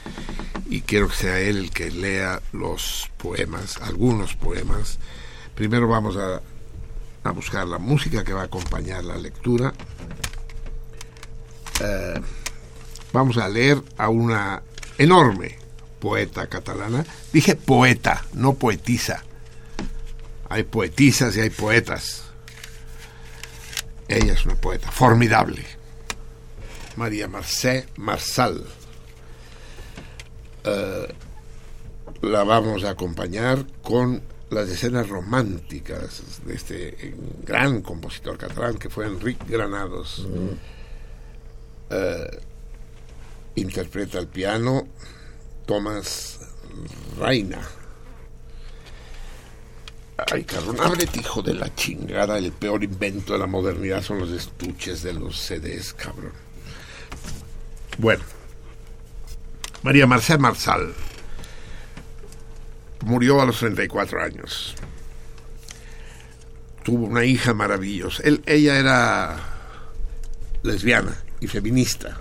y 0.69 0.81
quiero 0.81 1.09
que 1.09 1.15
sea 1.15 1.41
él 1.41 1.59
el 1.59 1.71
que 1.71 1.91
lea 1.91 2.43
los 2.53 3.11
poemas, 3.17 3.79
algunos 3.81 4.35
poemas. 4.35 4.99
Primero 5.55 5.89
vamos 5.89 6.17
a, 6.17 6.43
a 7.27 7.33
buscar 7.33 7.67
la 7.67 7.79
música 7.79 8.25
que 8.25 8.33
va 8.33 8.43
a 8.43 8.45
acompañar 8.45 9.05
la 9.05 9.17
lectura. 9.17 9.73
Eh, 11.81 12.21
vamos 13.13 13.37
a 13.39 13.49
leer 13.49 13.83
a 13.99 14.09
una 14.09 14.63
enorme 14.99 15.59
poeta 16.01 16.47
catalana. 16.47 17.05
Dije 17.33 17.57
poeta, 17.57 18.25
no 18.33 18.55
poetisa. 18.55 19.25
Hay 20.49 20.63
poetisas 20.63 21.37
y 21.37 21.41
hay 21.41 21.51
poetas. 21.51 22.23
Ella 24.09 24.35
es 24.35 24.45
una 24.45 24.55
poeta 24.55 24.91
formidable. 24.91 25.65
María 26.97 27.29
Marcé 27.29 27.87
Marsal. 27.97 28.65
Eh, 30.65 31.15
la 32.23 32.45
vamos 32.45 32.85
a 32.85 32.91
acompañar 32.91 33.67
con 33.83 34.23
las 34.51 34.69
escenas 34.69 35.09
románticas 35.09 36.23
de 36.45 36.55
este 36.55 37.15
gran 37.45 37.83
compositor 37.83 38.39
catalán 38.39 38.77
que 38.77 38.89
fue 38.89 39.07
Enric 39.07 39.49
Granados. 39.49 40.27
Eh, 41.91 42.41
interpreta 43.57 44.19
el 44.19 44.29
piano 44.29 44.87
Tomás 45.67 46.41
Reina. 47.19 47.61
Ay, 50.33 50.45
cabrón, 50.45 50.81
ábrete, 50.81 51.21
hijo 51.21 51.43
de 51.43 51.55
la 51.55 51.75
chingada. 51.75 52.39
El 52.39 52.53
peor 52.53 52.83
invento 52.83 53.35
de 53.35 53.39
la 53.39 53.47
modernidad 53.47 54.03
son 54.03 54.19
los 54.19 54.31
estuches 54.31 55.03
de 55.03 55.13
los 55.13 55.39
CDs, 55.39 55.93
cabrón. 55.93 56.33
Bueno, 57.99 58.25
María 59.83 60.07
Marcé 60.07 60.39
Marsal 60.39 60.95
murió 63.03 63.41
a 63.41 63.47
los 63.47 63.59
34 63.59 64.23
años. 64.23 64.75
Tuvo 66.83 67.07
una 67.07 67.25
hija 67.25 67.53
maravillosa. 67.55 68.23
Él, 68.23 68.43
ella 68.47 68.79
era 68.79 69.37
lesbiana 70.63 71.17
y 71.41 71.47
feminista. 71.47 72.19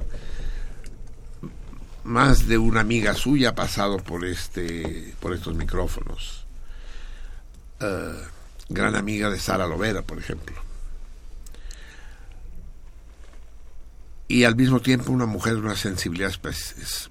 Más 2.04 2.48
de 2.48 2.58
una 2.58 2.82
amiga 2.82 3.14
suya 3.14 3.50
ha 3.50 3.56
pasado 3.56 3.98
por 3.98 4.26
este, 4.26 5.14
por 5.20 5.34
estos 5.34 5.56
micrófonos. 5.56 6.46
Eh, 7.80 8.24
gran 8.70 8.96
amiga 8.96 9.30
de 9.30 9.40
Sara 9.40 9.68
Lovera, 9.68 10.02
por 10.02 10.20
ejemplo. 10.20 10.65
Y 14.28 14.44
al 14.44 14.56
mismo 14.56 14.80
tiempo 14.80 15.12
una 15.12 15.28
mujer 15.28 15.54
de 15.54 15.62
una 15.62 15.76
sensibilidad 15.76 16.34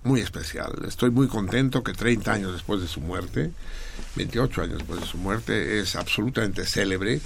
muy 0.03 0.21
especial. 0.21 0.73
Estoy 0.87 1.11
muy 1.11 1.29
contento 1.29 1.85
que 1.85 1.93
30 1.93 2.33
años 2.33 2.53
después 2.53 2.81
de 2.81 2.89
su 2.89 3.01
muerte, 3.01 3.53
28 4.17 4.63
años 4.63 4.79
después 4.79 5.01
de 5.01 5.07
su 5.07 5.19
muerte, 5.19 5.79
es 5.79 5.95
absolutamente 5.95 6.65
célebre. 6.67 7.21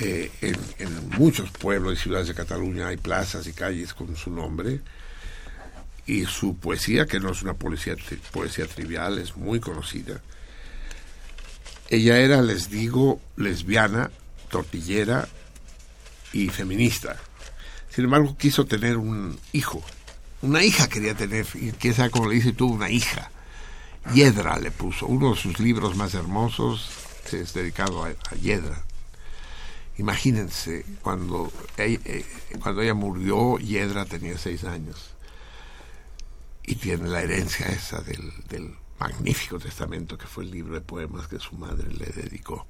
Eh, 0.00 0.30
en, 0.42 0.56
en 0.78 1.08
muchos 1.16 1.50
pueblos 1.50 1.94
y 1.94 2.02
ciudades 2.02 2.28
de 2.28 2.34
Cataluña 2.34 2.88
hay 2.88 2.96
plazas 2.96 3.46
y 3.46 3.52
calles 3.52 3.94
con 3.94 4.16
su 4.16 4.30
nombre. 4.30 4.80
Y 6.06 6.24
su 6.24 6.56
poesía, 6.56 7.06
que 7.06 7.20
no 7.20 7.30
es 7.30 7.42
una 7.42 7.54
poesía, 7.54 7.94
poesía 8.32 8.66
trivial, 8.66 9.18
es 9.18 9.36
muy 9.36 9.60
conocida. 9.60 10.20
Ella 11.88 12.18
era, 12.18 12.42
les 12.42 12.70
digo, 12.70 13.20
lesbiana, 13.36 14.10
tortillera 14.50 15.28
y 16.32 16.48
feminista. 16.48 17.16
Sin 17.98 18.04
embargo, 18.04 18.36
quiso 18.36 18.64
tener 18.64 18.96
un 18.96 19.36
hijo. 19.52 19.82
Una 20.42 20.62
hija 20.62 20.88
quería 20.88 21.16
tener, 21.16 21.48
y 21.54 21.72
quién 21.72 21.94
sabe 21.94 22.10
cómo 22.10 22.28
le 22.28 22.36
dice, 22.36 22.52
tuvo 22.52 22.74
una 22.74 22.88
hija. 22.90 23.32
Yedra 24.14 24.56
le 24.56 24.70
puso. 24.70 25.06
Uno 25.06 25.30
de 25.34 25.36
sus 25.36 25.58
libros 25.58 25.96
más 25.96 26.14
hermosos 26.14 26.90
es 27.32 27.54
dedicado 27.54 28.04
a, 28.04 28.10
a 28.10 28.34
Yedra. 28.40 28.84
Imagínense, 29.96 30.86
cuando 31.02 31.52
eh, 31.76 32.24
cuando 32.62 32.82
ella 32.82 32.94
murió, 32.94 33.58
Yedra 33.58 34.04
tenía 34.04 34.38
seis 34.38 34.62
años. 34.62 35.16
Y 36.62 36.76
tiene 36.76 37.08
la 37.08 37.22
herencia 37.22 37.66
esa 37.66 38.00
del 38.02 38.76
magnífico 39.00 39.58
testamento 39.58 40.16
que 40.16 40.28
fue 40.28 40.44
el 40.44 40.52
libro 40.52 40.74
de 40.74 40.82
poemas 40.82 41.26
que 41.26 41.40
su 41.40 41.56
madre 41.56 41.92
le 41.92 42.06
dedicó. 42.06 42.64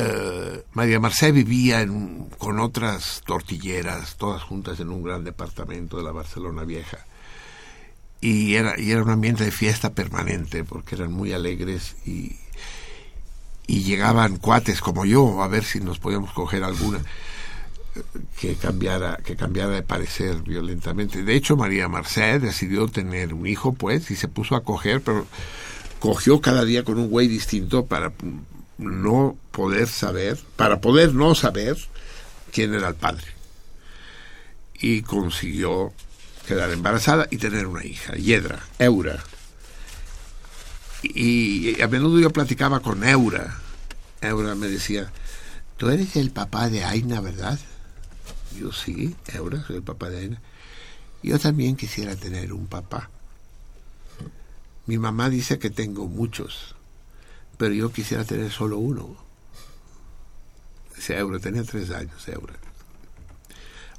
Eh, 0.00 0.62
María 0.74 1.00
Marcé 1.00 1.32
vivía 1.32 1.80
en 1.82 2.28
con 2.38 2.60
otras 2.60 3.22
tortilleras, 3.26 4.16
todas 4.16 4.42
juntas 4.42 4.78
en 4.78 4.90
un 4.90 5.02
gran 5.02 5.24
departamento 5.24 5.96
de 5.96 6.04
la 6.04 6.12
Barcelona 6.12 6.62
Vieja. 6.64 7.04
Y 8.20 8.54
era, 8.54 8.78
y 8.78 8.92
era 8.92 9.02
un 9.02 9.10
ambiente 9.10 9.44
de 9.44 9.50
fiesta 9.50 9.90
permanente, 9.90 10.62
porque 10.62 10.94
eran 10.94 11.12
muy 11.12 11.32
alegres 11.32 11.96
y, 12.06 12.36
y 13.66 13.82
llegaban 13.82 14.36
cuates 14.36 14.80
como 14.80 15.04
yo 15.04 15.42
a 15.42 15.48
ver 15.48 15.64
si 15.64 15.80
nos 15.80 15.98
podíamos 15.98 16.32
coger 16.32 16.62
alguna 16.62 17.00
que 18.40 18.54
cambiara, 18.54 19.18
que 19.24 19.34
cambiara 19.34 19.72
de 19.72 19.82
parecer 19.82 20.42
violentamente. 20.42 21.24
De 21.24 21.34
hecho, 21.34 21.56
María 21.56 21.88
Marcé 21.88 22.38
decidió 22.38 22.86
tener 22.86 23.34
un 23.34 23.46
hijo, 23.46 23.72
pues, 23.72 24.10
y 24.12 24.16
se 24.16 24.28
puso 24.28 24.54
a 24.54 24.62
coger, 24.62 25.00
pero 25.00 25.26
cogió 25.98 26.40
cada 26.40 26.64
día 26.64 26.84
con 26.84 26.98
un 26.98 27.08
güey 27.08 27.26
distinto 27.26 27.86
para 27.86 28.12
no 28.78 29.36
poder 29.50 29.88
saber, 29.88 30.38
para 30.56 30.80
poder 30.80 31.14
no 31.14 31.34
saber 31.34 31.76
quién 32.52 32.74
era 32.74 32.88
el 32.88 32.94
padre. 32.94 33.26
Y 34.80 35.02
consiguió 35.02 35.92
quedar 36.46 36.70
embarazada 36.70 37.26
y 37.30 37.36
tener 37.36 37.66
una 37.66 37.84
hija, 37.84 38.14
Yedra, 38.14 38.60
Eura. 38.78 39.22
Y, 41.02 41.80
a 41.82 41.88
menudo 41.88 42.18
yo 42.20 42.30
platicaba 42.30 42.80
con 42.80 43.04
Eura. 43.04 43.58
Eura 44.20 44.54
me 44.54 44.68
decía, 44.68 45.12
tú 45.76 45.90
eres 45.90 46.16
el 46.16 46.30
papá 46.30 46.70
de 46.70 46.84
Aina, 46.84 47.20
¿verdad? 47.20 47.58
Yo 48.58 48.72
sí, 48.72 49.14
Eura, 49.26 49.64
soy 49.66 49.76
el 49.76 49.82
papá 49.82 50.08
de 50.10 50.20
Aina. 50.20 50.40
Yo 51.22 51.38
también 51.38 51.76
quisiera 51.76 52.14
tener 52.16 52.52
un 52.52 52.66
papá. 52.66 53.10
Mi 54.86 54.98
mamá 54.98 55.28
dice 55.28 55.58
que 55.58 55.68
tengo 55.68 56.06
muchos 56.06 56.76
pero 57.58 57.74
yo 57.74 57.92
quisiera 57.92 58.24
tener 58.24 58.50
solo 58.50 58.78
uno. 58.78 59.16
Ese 60.96 61.18
Eura 61.18 61.38
tenía 61.38 61.64
tres 61.64 61.90
años, 61.90 62.26
Eura. 62.28 62.54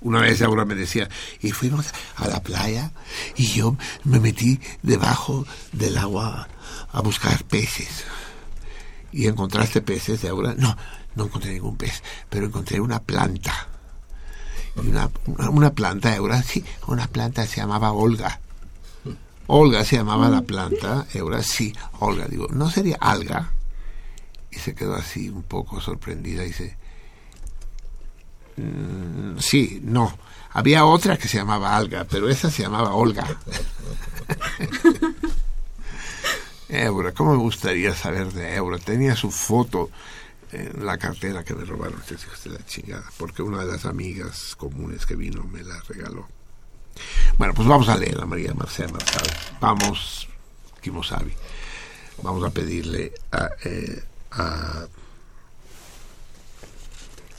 Una 0.02 0.22
vez 0.22 0.42
Eura 0.42 0.66
me 0.66 0.76
decía, 0.76 1.10
y 1.42 1.52
fuimos 1.52 1.88
a 2.16 2.28
la 2.28 2.42
playa 2.42 2.92
y 3.36 3.48
yo 3.48 3.78
me 4.06 4.20
metí 4.20 4.60
debajo 4.82 5.46
del 5.74 5.98
agua 5.98 6.48
a 6.92 7.02
buscar 7.02 7.44
peces. 7.44 8.06
¿Y 9.12 9.28
encontraste 9.28 9.82
peces, 9.82 10.24
Eura? 10.24 10.56
No, 10.58 10.76
no 11.16 11.26
encontré 11.26 11.54
ningún 11.54 11.76
pez, 11.76 12.02
pero 12.30 12.46
encontré 12.46 12.80
una 12.80 13.02
planta. 13.02 13.68
Y 14.82 14.88
una, 14.88 15.10
una, 15.26 15.50
una 15.50 15.74
planta, 15.74 16.16
Eura, 16.16 16.42
sí, 16.44 16.64
una 16.88 17.08
planta 17.08 17.46
se 17.46 17.58
llamaba 17.58 17.92
Olga. 17.92 18.40
Olga 19.52 19.84
se 19.84 19.96
llamaba 19.96 20.30
la 20.30 20.44
planta, 20.44 21.08
Eura, 21.14 21.42
sí, 21.42 21.74
Olga. 22.00 22.28
Digo, 22.28 22.48
¿no 22.52 22.70
sería 22.70 22.98
alga? 23.02 23.52
Y 24.52 24.60
se 24.60 24.76
quedó 24.76 24.94
así 24.96 25.28
un 25.30 25.42
poco 25.42 25.82
sorprendida. 25.82 26.44
Dice, 26.44 26.78
"Mm, 28.58 29.40
sí, 29.40 29.80
no. 29.84 30.16
Había 30.52 30.86
otra 30.86 31.18
que 31.18 31.28
se 31.28 31.38
llamaba 31.38 31.76
alga, 31.76 32.06
pero 32.10 32.30
esa 32.30 32.52
se 32.52 32.62
llamaba 32.62 32.94
Olga. 32.94 33.26
Eura, 36.70 37.12
¿cómo 37.14 37.32
me 37.32 37.38
gustaría 37.38 37.96
saber 37.96 38.32
de 38.32 38.56
Eura? 38.56 38.78
Tenía 38.78 39.16
su 39.16 39.32
foto 39.32 39.90
en 40.52 40.86
la 40.86 41.00
cartera 41.00 41.44
que 41.44 41.56
me 41.56 41.66
robaron 41.66 42.00
de 42.08 42.50
la 42.52 42.64
chingada, 42.66 43.06
porque 43.18 43.42
una 43.42 43.66
de 43.66 43.72
las 43.72 43.86
amigas 43.86 44.56
comunes 44.56 45.08
que 45.08 45.16
vino 45.16 45.44
me 45.44 45.64
la 45.64 45.80
regaló. 45.88 46.28
Bueno, 47.38 47.54
pues 47.54 47.68
vamos 47.68 47.90
a 47.90 47.98
leer 47.98 48.20
a 48.20 48.26
María 48.26 48.54
Marcela 48.54 48.92
Marsal. 48.92 49.28
Vamos, 49.60 50.28
Kimosabi. 50.82 51.34
Vamos 52.22 52.44
a 52.44 52.50
pedirle 52.50 53.14
a, 53.32 53.50
eh, 53.64 54.04
a, 54.32 54.86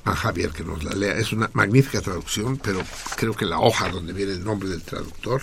a 0.05 0.17
Javier 0.17 0.51
que 0.51 0.65
nos 0.65 0.83
la 0.85 0.93
lea. 0.93 1.15
Es 1.15 1.33
una 1.33 1.51
magnífica 1.53 2.01
traducción, 2.01 2.59
pero 2.59 2.83
creo 3.17 3.35
que 3.35 3.45
la 3.45 3.59
hoja 3.59 3.89
donde 3.89 4.13
viene 4.13 4.33
el 4.33 4.45
nombre 4.45 4.69
del 4.69 4.83
traductor, 4.83 5.43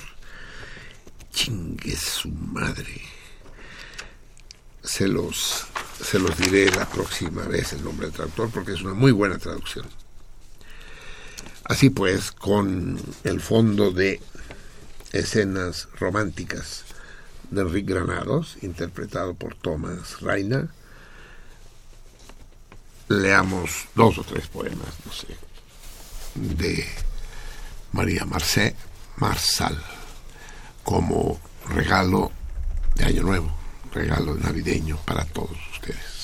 chingue 1.31 1.95
su 1.95 2.29
madre. 2.29 3.01
Se 4.83 5.07
los, 5.07 5.65
se 6.01 6.17
los 6.17 6.35
diré 6.37 6.71
la 6.71 6.87
próxima 6.87 7.43
vez 7.43 7.73
el 7.73 7.83
nombre 7.83 8.07
del 8.07 8.15
traductor 8.15 8.49
porque 8.51 8.73
es 8.73 8.81
una 8.81 8.93
muy 8.93 9.11
buena 9.11 9.37
traducción. 9.37 9.85
Así 11.67 11.89
pues, 11.89 12.31
con 12.31 12.97
el 13.25 13.41
fondo 13.41 13.91
de 13.91 14.21
escenas 15.11 15.89
románticas 15.99 16.85
de 17.51 17.61
Enrique 17.61 17.93
Granados, 17.93 18.57
interpretado 18.61 19.33
por 19.33 19.55
Thomas 19.55 20.21
Reina, 20.21 20.69
leamos 23.09 23.87
dos 23.95 24.17
o 24.17 24.23
tres 24.23 24.47
poemas, 24.47 24.93
no 25.05 25.11
sé, 25.11 25.27
de 26.35 26.85
María 27.91 28.23
Marcé 28.23 28.73
Marsal, 29.17 29.77
como 30.83 31.37
regalo 31.67 32.31
de 32.95 33.05
Año 33.05 33.23
Nuevo, 33.23 33.53
regalo 33.93 34.35
navideño 34.35 34.97
para 35.05 35.25
todos 35.25 35.57
ustedes. 35.73 36.16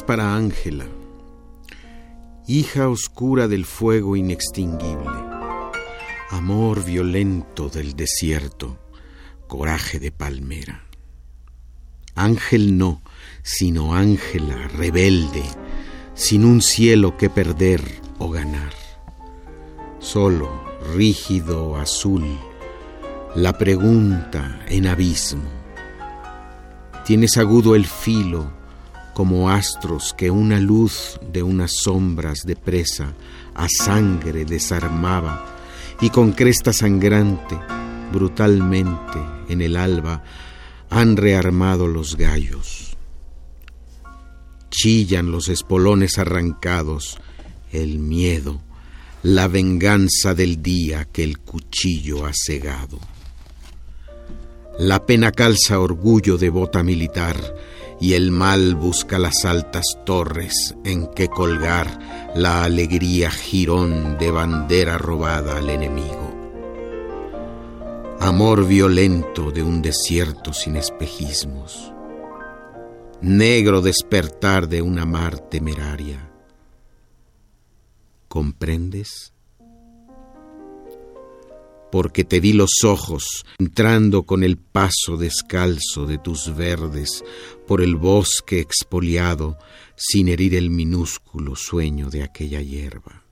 Para 0.00 0.36
Ángela, 0.36 0.86
hija 2.46 2.88
oscura 2.88 3.46
del 3.46 3.66
fuego 3.66 4.16
inextinguible, 4.16 5.12
amor 6.30 6.82
violento 6.82 7.68
del 7.68 7.94
desierto, 7.94 8.78
coraje 9.48 9.98
de 9.98 10.10
palmera. 10.10 10.86
Ángel 12.14 12.78
no, 12.78 13.02
sino 13.42 13.94
Ángela 13.94 14.66
rebelde, 14.68 15.44
sin 16.14 16.46
un 16.46 16.62
cielo 16.62 17.18
que 17.18 17.28
perder 17.28 17.82
o 18.18 18.30
ganar. 18.30 18.72
Solo, 19.98 20.64
rígido, 20.94 21.76
azul, 21.76 22.24
la 23.34 23.58
pregunta 23.58 24.64
en 24.68 24.86
abismo. 24.86 25.50
Tienes 27.04 27.36
agudo 27.36 27.74
el 27.74 27.84
filo, 27.84 28.61
como 29.14 29.50
astros 29.50 30.14
que 30.16 30.30
una 30.30 30.58
luz 30.58 31.20
de 31.32 31.42
unas 31.42 31.72
sombras 31.82 32.40
de 32.44 32.56
presa 32.56 33.12
a 33.54 33.68
sangre 33.68 34.44
desarmaba 34.44 35.52
y 36.00 36.10
con 36.10 36.32
cresta 36.32 36.72
sangrante, 36.72 37.58
brutalmente 38.12 39.18
en 39.48 39.62
el 39.62 39.76
alba, 39.76 40.24
han 40.90 41.16
rearmado 41.16 41.86
los 41.86 42.16
gallos. 42.16 42.96
Chillan 44.70 45.30
los 45.30 45.48
espolones 45.48 46.18
arrancados, 46.18 47.18
el 47.70 47.98
miedo, 47.98 48.60
la 49.22 49.46
venganza 49.46 50.34
del 50.34 50.62
día 50.62 51.04
que 51.04 51.22
el 51.22 51.38
cuchillo 51.38 52.26
ha 52.26 52.32
cegado. 52.34 52.98
La 54.78 55.06
pena 55.06 55.30
calza 55.30 55.78
orgullo 55.78 56.38
de 56.38 56.50
bota 56.50 56.82
militar, 56.82 57.36
y 58.02 58.14
el 58.14 58.32
mal 58.32 58.74
busca 58.74 59.16
las 59.16 59.44
altas 59.44 59.84
torres 60.04 60.74
en 60.84 61.06
que 61.06 61.28
colgar 61.28 62.32
la 62.34 62.64
alegría 62.64 63.30
jirón 63.30 64.18
de 64.18 64.32
bandera 64.32 64.98
robada 64.98 65.58
al 65.58 65.70
enemigo. 65.70 66.34
Amor 68.18 68.66
violento 68.66 69.52
de 69.52 69.62
un 69.62 69.82
desierto 69.82 70.52
sin 70.52 70.74
espejismos. 70.74 71.92
Negro 73.20 73.80
despertar 73.80 74.66
de 74.66 74.82
una 74.82 75.06
mar 75.06 75.38
temeraria. 75.38 76.28
¿Comprendes? 78.26 79.31
Porque 81.92 82.24
te 82.24 82.40
vi 82.40 82.54
los 82.54 82.84
ojos 82.84 83.44
entrando 83.58 84.22
con 84.22 84.42
el 84.42 84.56
paso 84.56 85.18
descalzo 85.18 86.06
de 86.06 86.16
tus 86.16 86.56
verdes 86.56 87.22
por 87.68 87.82
el 87.82 87.96
bosque 87.96 88.60
expoliado 88.60 89.58
sin 89.94 90.28
herir 90.28 90.54
el 90.54 90.70
minúsculo 90.70 91.54
sueño 91.54 92.08
de 92.08 92.22
aquella 92.22 92.62
hierba. 92.62 93.24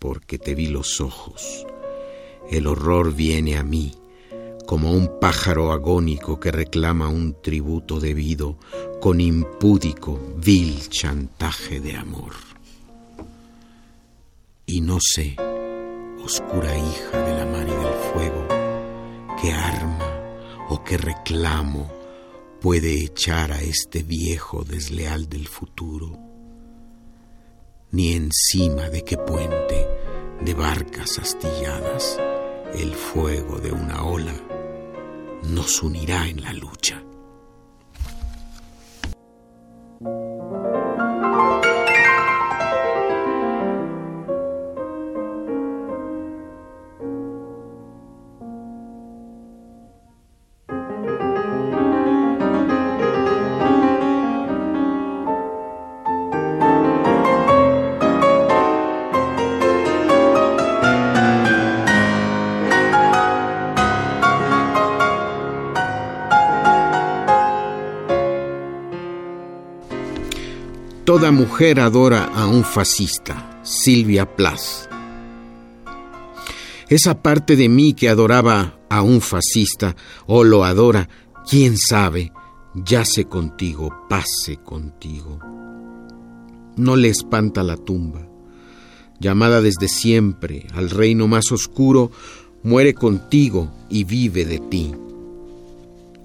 Porque 0.00 0.36
te 0.36 0.56
vi 0.56 0.66
los 0.66 1.00
ojos, 1.00 1.64
el 2.50 2.66
horror 2.66 3.14
viene 3.14 3.56
a 3.56 3.62
mí 3.62 3.94
como 4.66 4.90
un 4.90 5.20
pájaro 5.20 5.70
agónico 5.70 6.40
que 6.40 6.50
reclama 6.50 7.06
un 7.06 7.40
tributo 7.40 8.00
debido 8.00 8.58
con 9.00 9.20
impúdico, 9.20 10.20
vil 10.38 10.88
chantaje 10.88 11.78
de 11.78 11.94
amor. 11.94 12.32
Y 14.66 14.80
no 14.80 14.98
sé, 15.00 15.36
oscura 16.24 16.76
hija 16.76 17.18
de 17.18 17.36
la 17.36 17.44
mar 17.44 17.66
y 17.68 17.70
del 17.70 17.94
fuego, 18.12 18.46
qué 19.40 19.52
arma 19.52 20.08
o 20.70 20.82
qué 20.82 20.96
reclamo 20.96 21.90
puede 22.60 23.04
echar 23.04 23.52
a 23.52 23.60
este 23.60 24.02
viejo 24.02 24.64
desleal 24.64 25.28
del 25.28 25.46
futuro, 25.46 26.18
ni 27.90 28.14
encima 28.14 28.88
de 28.88 29.04
qué 29.04 29.18
puente 29.18 29.86
de 30.40 30.54
barcas 30.54 31.18
astilladas 31.18 32.18
el 32.74 32.94
fuego 32.94 33.58
de 33.58 33.72
una 33.72 34.04
ola 34.04 34.34
nos 35.50 35.82
unirá 35.82 36.26
en 36.26 36.42
la 36.42 36.52
lucha. 36.54 37.02
Toda 71.14 71.30
mujer 71.30 71.78
adora 71.78 72.24
a 72.24 72.48
un 72.48 72.64
fascista, 72.64 73.60
Silvia 73.62 74.34
Plath. 74.34 74.90
Esa 76.88 77.22
parte 77.22 77.54
de 77.54 77.68
mí 77.68 77.94
que 77.94 78.08
adoraba 78.08 78.80
a 78.90 79.00
un 79.02 79.20
fascista 79.20 79.94
o 80.26 80.42
lo 80.42 80.64
adora, 80.64 81.08
quién 81.48 81.78
sabe, 81.78 82.32
yace 82.74 83.26
contigo, 83.26 83.94
pase 84.10 84.56
contigo. 84.56 85.38
No 86.74 86.96
le 86.96 87.10
espanta 87.10 87.62
la 87.62 87.76
tumba. 87.76 88.26
Llamada 89.20 89.60
desde 89.60 89.86
siempre 89.86 90.66
al 90.74 90.90
reino 90.90 91.28
más 91.28 91.52
oscuro, 91.52 92.10
muere 92.64 92.92
contigo 92.92 93.72
y 93.88 94.02
vive 94.02 94.44
de 94.44 94.58
ti. 94.58 94.92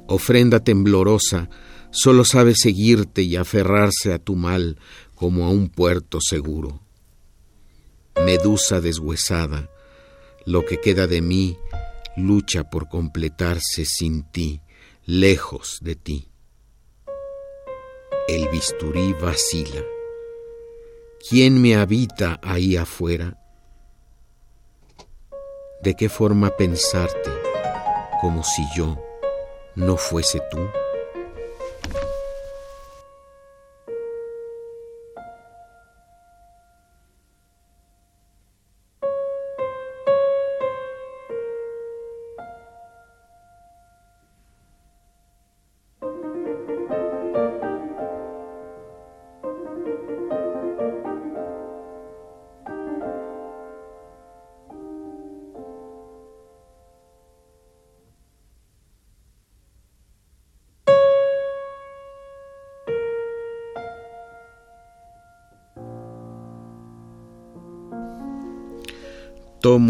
Ofrenda 0.08 0.62
temblorosa, 0.62 1.48
solo 1.92 2.24
sabe 2.26 2.54
seguirte 2.56 3.22
y 3.22 3.36
aferrarse 3.36 4.14
a 4.14 4.20
tu 4.20 4.36
mal 4.36 4.78
como 5.16 5.46
a 5.46 5.50
un 5.50 5.70
puerto 5.70 6.20
seguro. 6.22 6.82
Medusa 8.26 8.82
deshuesada, 8.82 9.70
lo 10.46 10.66
que 10.66 10.80
queda 10.80 11.08
de 11.08 11.22
mí 11.22 11.58
lucha 12.16 12.70
por 12.70 12.90
completarse 12.90 13.86
sin 13.86 14.24
ti, 14.24 14.62
lejos 15.06 15.80
de 15.82 15.96
ti. 15.96 16.30
El 18.28 18.48
bisturí 18.50 19.14
vacila. 19.14 19.84
¿Quién 21.28 21.62
me 21.62 21.76
habita 21.76 22.40
ahí 22.44 22.78
afuera? 22.78 23.38
¿De 25.82 25.96
qué 25.96 26.10
forma 26.10 26.56
pensarte 26.56 27.32
como 28.22 28.44
si 28.44 28.64
yo 28.76 28.98
no 29.76 29.98
fuese 29.98 30.42
tú? 30.52 30.60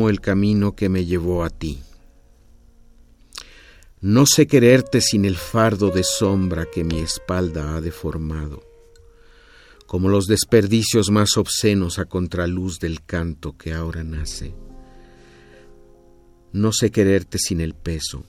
El 0.07 0.21
camino 0.21 0.75
que 0.75 0.87
me 0.87 1.03
llevó 1.03 1.43
a 1.43 1.49
ti. 1.49 1.81
No 4.01 4.25
sé 4.25 4.47
quererte 4.47 5.01
sin 5.01 5.25
el 5.25 5.35
fardo 5.35 5.89
de 5.89 6.05
sombra 6.05 6.65
que 6.65 6.85
mi 6.85 6.99
espalda 6.99 7.75
ha 7.75 7.81
deformado, 7.81 8.63
como 9.87 10.07
los 10.07 10.25
desperdicios 10.27 11.09
más 11.09 11.35
obscenos 11.35 11.99
a 11.99 12.05
contraluz 12.05 12.79
del 12.79 13.03
canto 13.03 13.57
que 13.57 13.73
ahora 13.73 14.05
nace. 14.05 14.55
No 16.53 16.71
sé 16.71 16.91
quererte 16.91 17.39
sin 17.39 17.59
el 17.59 17.73
peso, 17.73 18.23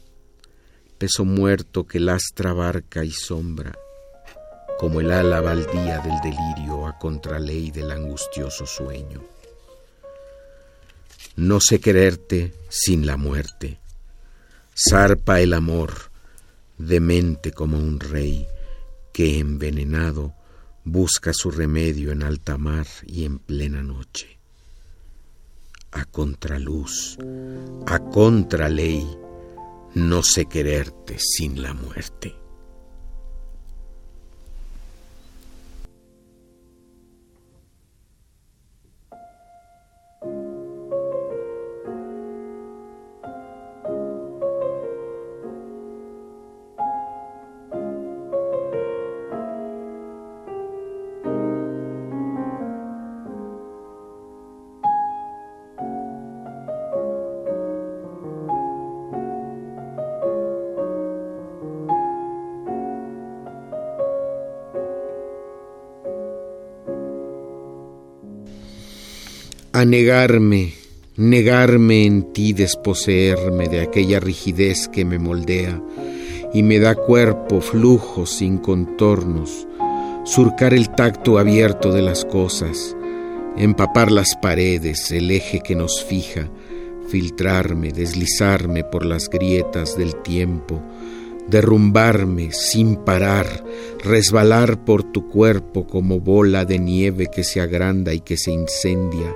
peso 0.99 1.25
muerto 1.25 1.87
que 1.87 2.01
lastra 2.01 2.53
barca 2.53 3.05
y 3.05 3.13
sombra, 3.13 3.73
como 4.81 5.01
el 5.01 5.13
ala 5.13 5.41
baldía 5.41 6.01
del 6.01 6.21
delirio 6.21 6.87
a 6.89 6.99
contraley 6.99 7.71
del 7.71 7.93
angustioso 7.93 8.67
sueño. 8.67 9.23
No 11.41 11.59
sé 11.59 11.81
quererte 11.81 12.53
sin 12.69 13.07
la 13.07 13.17
muerte. 13.17 13.81
Zarpa 14.77 15.41
el 15.41 15.55
amor, 15.55 16.11
demente 16.77 17.51
como 17.51 17.79
un 17.79 17.99
rey, 17.99 18.47
que 19.15 19.39
envenenado 19.39 20.35
busca 20.85 21.33
su 21.33 21.51
remedio 21.51 22.13
en 22.13 22.25
alta 22.25 22.59
mar 22.59 22.87
y 23.07 23.25
en 23.25 23.39
plena 23.39 23.83
noche. 23.83 24.39
A 25.93 26.05
contraluz, 26.05 27.17
a 27.87 27.99
contraley, 28.01 29.09
no 29.95 30.23
sé 30.23 30.45
quererte 30.45 31.17
sin 31.19 31.63
la 31.63 31.73
muerte. 31.73 32.40
A 69.81 69.85
negarme, 69.87 70.75
negarme 71.17 72.05
en 72.05 72.35
ti, 72.35 72.53
desposeerme 72.53 73.67
de 73.67 73.81
aquella 73.81 74.21
rigidez 74.21 74.89
que 74.89 75.07
me 75.07 75.19
moldea 75.19 75.81
y 76.53 76.63
me 76.63 76.79
da 76.79 76.95
cuerpo, 76.95 77.63
flujo 77.63 78.27
sin 78.27 78.59
contornos, 78.59 79.67
surcar 80.25 80.75
el 80.75 80.91
tacto 80.91 81.39
abierto 81.39 81.95
de 81.95 82.03
las 82.03 82.27
cosas, 82.27 82.95
empapar 83.57 84.13
las 84.13 84.37
paredes, 84.43 85.11
el 85.13 85.31
eje 85.31 85.61
que 85.61 85.75
nos 85.75 86.05
fija, 86.05 86.51
filtrarme, 87.09 87.91
deslizarme 87.91 88.85
por 88.85 89.07
las 89.07 89.31
grietas 89.31 89.97
del 89.97 90.15
tiempo, 90.17 90.83
derrumbarme 91.51 92.53
sin 92.53 92.97
parar, 92.97 93.65
resbalar 94.03 94.85
por 94.85 95.03
tu 95.03 95.29
cuerpo 95.29 95.87
como 95.87 96.21
bola 96.21 96.65
de 96.65 96.79
nieve 96.79 97.27
que 97.35 97.45
se 97.45 97.61
agranda 97.61 98.15
y 98.15 98.21
que 98.21 98.37
se 98.37 98.53
incendia, 98.53 99.35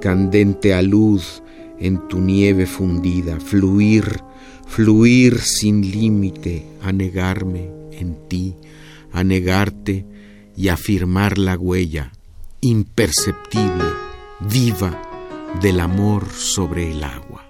candente 0.00 0.74
a 0.74 0.82
luz 0.82 1.42
en 1.78 2.06
tu 2.08 2.20
nieve 2.20 2.66
fundida, 2.66 3.38
fluir, 3.40 4.20
fluir 4.66 5.38
sin 5.40 5.90
límite, 5.90 6.66
anegarme 6.82 7.70
en 7.92 8.16
ti, 8.28 8.54
anegarte 9.12 10.04
y 10.56 10.68
afirmar 10.68 11.38
la 11.38 11.56
huella 11.56 12.12
imperceptible, 12.60 13.84
viva, 14.40 15.02
del 15.60 15.80
amor 15.80 16.28
sobre 16.30 16.90
el 16.90 17.04
agua. 17.04 17.45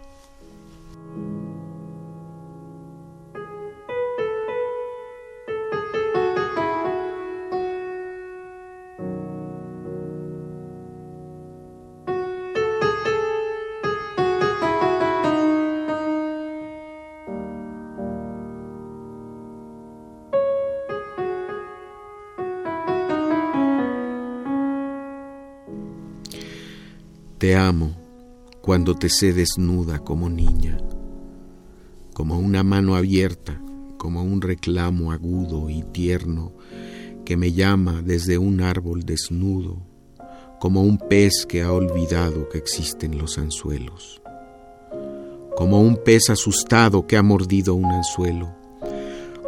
Te 27.46 27.54
amo 27.54 27.92
cuando 28.60 28.96
te 28.96 29.08
sé 29.08 29.32
desnuda 29.32 30.00
como 30.00 30.28
niña, 30.28 30.78
como 32.12 32.40
una 32.40 32.64
mano 32.64 32.96
abierta, 32.96 33.62
como 33.98 34.24
un 34.24 34.42
reclamo 34.42 35.12
agudo 35.12 35.70
y 35.70 35.84
tierno 35.84 36.50
que 37.24 37.36
me 37.36 37.52
llama 37.52 38.02
desde 38.02 38.36
un 38.36 38.62
árbol 38.62 39.04
desnudo, 39.04 39.76
como 40.58 40.82
un 40.82 40.98
pez 40.98 41.46
que 41.48 41.62
ha 41.62 41.70
olvidado 41.70 42.48
que 42.48 42.58
existen 42.58 43.16
los 43.16 43.38
anzuelos, 43.38 44.20
como 45.56 45.80
un 45.80 46.02
pez 46.04 46.30
asustado 46.30 47.06
que 47.06 47.16
ha 47.16 47.22
mordido 47.22 47.76
un 47.76 47.92
anzuelo, 47.92 48.56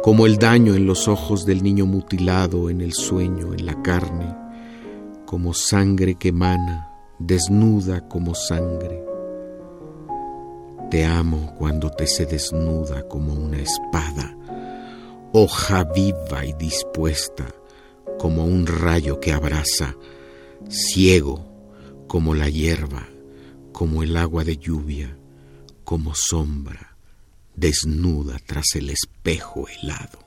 como 0.03 0.25
el 0.25 0.37
daño 0.37 0.73
en 0.73 0.85
los 0.85 1.09
ojos 1.09 1.45
del 1.45 1.63
niño 1.63 1.85
mutilado 1.85 2.69
en 2.69 2.79
el 2.79 2.93
sueño, 2.93 3.53
en 3.53 3.65
la 3.65 3.81
carne, 3.81 4.33
como 5.25 5.53
sangre 5.53 6.15
que 6.15 6.29
emana 6.29 6.88
desnuda 7.19 8.07
como 8.07 8.33
sangre. 8.33 9.03
Te 10.89 11.05
amo 11.05 11.53
cuando 11.57 11.91
te 11.91 12.07
sé 12.07 12.25
desnuda 12.25 13.07
como 13.07 13.33
una 13.33 13.59
espada, 13.59 14.35
hoja 15.33 15.83
viva 15.83 16.45
y 16.45 16.53
dispuesta 16.53 17.45
como 18.17 18.45
un 18.45 18.65
rayo 18.65 19.19
que 19.19 19.33
abraza, 19.33 19.95
ciego 20.69 21.45
como 22.07 22.33
la 22.33 22.49
hierba, 22.49 23.07
como 23.71 24.01
el 24.01 24.17
agua 24.17 24.43
de 24.43 24.57
lluvia, 24.57 25.17
como 25.83 26.15
sombra, 26.15 26.97
desnuda 27.55 28.39
tras 28.45 28.75
el 28.75 28.89
espejo 28.89 29.67
helado. 29.67 30.19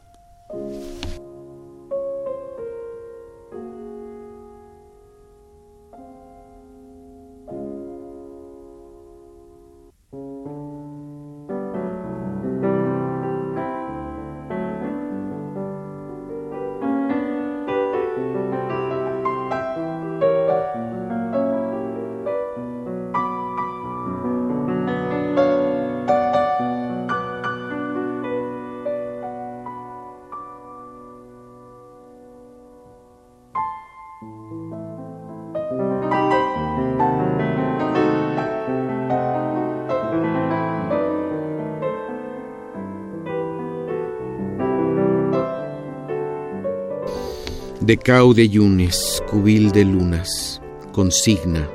De 47.92 47.98
Cau 47.98 48.32
de 48.32 48.48
Yunes, 48.48 49.22
cubil 49.28 49.70
de 49.70 49.84
lunas, 49.84 50.62
consigna. 50.92 51.68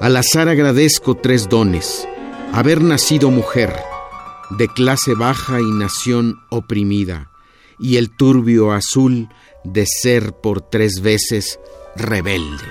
Al 0.00 0.16
azar 0.16 0.48
agradezco 0.48 1.14
tres 1.14 1.46
dones, 1.46 2.08
haber 2.54 2.80
nacido 2.80 3.30
mujer, 3.30 3.70
de 4.56 4.68
clase 4.68 5.12
baja 5.12 5.60
y 5.60 5.70
nación 5.78 6.40
oprimida, 6.48 7.30
y 7.78 7.98
el 7.98 8.16
turbio 8.16 8.72
azul 8.72 9.28
de 9.62 9.84
ser 9.84 10.32
por 10.32 10.62
tres 10.62 11.02
veces 11.02 11.60
rebelde. 11.94 12.64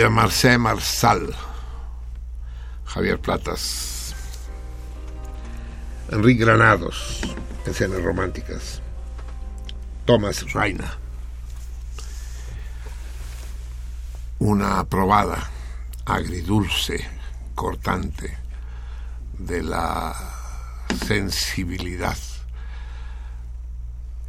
María 0.00 0.16
Marcé 0.16 0.56
Marsal, 0.56 1.36
Javier 2.86 3.20
Platas, 3.20 4.14
Enrique 6.10 6.42
Granados, 6.42 7.20
escenas 7.66 8.02
románticas, 8.02 8.80
Thomas 10.06 10.50
Reina, 10.54 10.96
una 14.38 14.82
probada 14.84 15.50
agridulce, 16.06 17.06
cortante 17.54 18.38
de 19.38 19.62
la 19.62 20.14
sensibilidad 21.06 22.16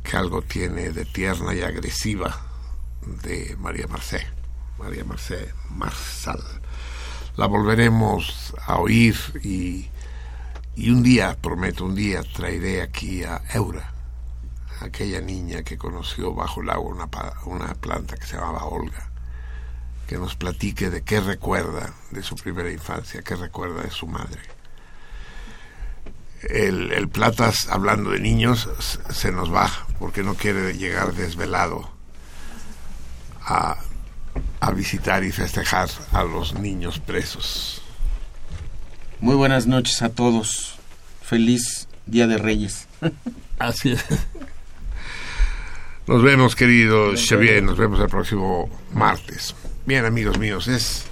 que 0.04 0.18
algo 0.18 0.42
tiene 0.42 0.92
de 0.92 1.06
tierna 1.06 1.54
y 1.54 1.62
agresiva 1.62 2.42
de 3.24 3.56
María 3.58 3.88
Marcé, 3.88 4.28
María 4.82 5.04
Marcé 5.06 5.54
Marsal. 5.70 6.42
La 7.38 7.46
volveremos 7.46 8.54
a 8.66 8.80
oír 8.80 9.16
y, 9.44 9.90
y 10.76 10.90
un 10.90 11.04
día, 11.04 11.38
prometo, 11.40 11.86
un 11.86 11.96
día 11.96 12.24
traeré 12.24 12.82
aquí 12.82 13.24
a 13.24 13.42
Eura, 13.54 13.94
aquella 14.82 15.22
niña 15.22 15.62
que 15.64 15.78
conoció 15.78 16.34
bajo 16.34 16.62
el 16.62 16.72
agua 16.72 16.94
una, 16.94 17.10
una 17.46 17.76
planta 17.76 18.18
que 18.18 18.26
se 18.26 18.38
llamaba 18.38 18.66
Olga, 18.66 19.12
que 20.08 20.18
nos 20.18 20.36
platique 20.36 20.90
de 20.90 21.04
qué 21.04 21.22
recuerda 21.22 21.94
de 22.10 22.24
su 22.24 22.36
primera 22.36 22.72
infancia, 22.72 23.22
qué 23.22 23.36
recuerda 23.36 23.84
de 23.84 23.92
su 23.92 24.08
madre. 24.08 24.42
El, 26.42 27.08
Platas, 27.10 27.68
hablando 27.70 28.10
de 28.10 28.20
niños, 28.20 28.68
se 29.12 29.32
nos 29.32 29.54
va 29.54 29.70
porque 30.00 30.24
no 30.24 30.34
quiere 30.34 30.74
llegar 30.74 31.14
desvelado 31.14 31.88
a, 33.44 33.78
a 34.62 34.72
visitar 34.72 35.24
y 35.24 35.32
festejar 35.32 35.90
a 36.14 36.24
los 36.24 36.54
niños 36.54 37.00
presos. 37.00 37.82
Muy 39.20 39.36
buenas 39.36 39.66
noches 39.66 40.02
a 40.04 40.10
todos. 40.10 40.76
Feliz 41.22 41.88
Día 42.06 42.28
de 42.28 42.38
Reyes. 42.38 42.88
Así 43.60 43.94
es. 43.94 44.06
Nos 46.08 46.24
vemos, 46.24 46.56
querido 46.56 47.14
Xavier, 47.16 47.64
nos 47.64 47.78
vemos 47.78 48.00
el 48.00 48.08
próximo 48.08 48.70
martes. 48.94 49.56
Bien, 49.86 50.06
amigos 50.06 50.38
míos, 50.38 50.68
es, 50.68 51.06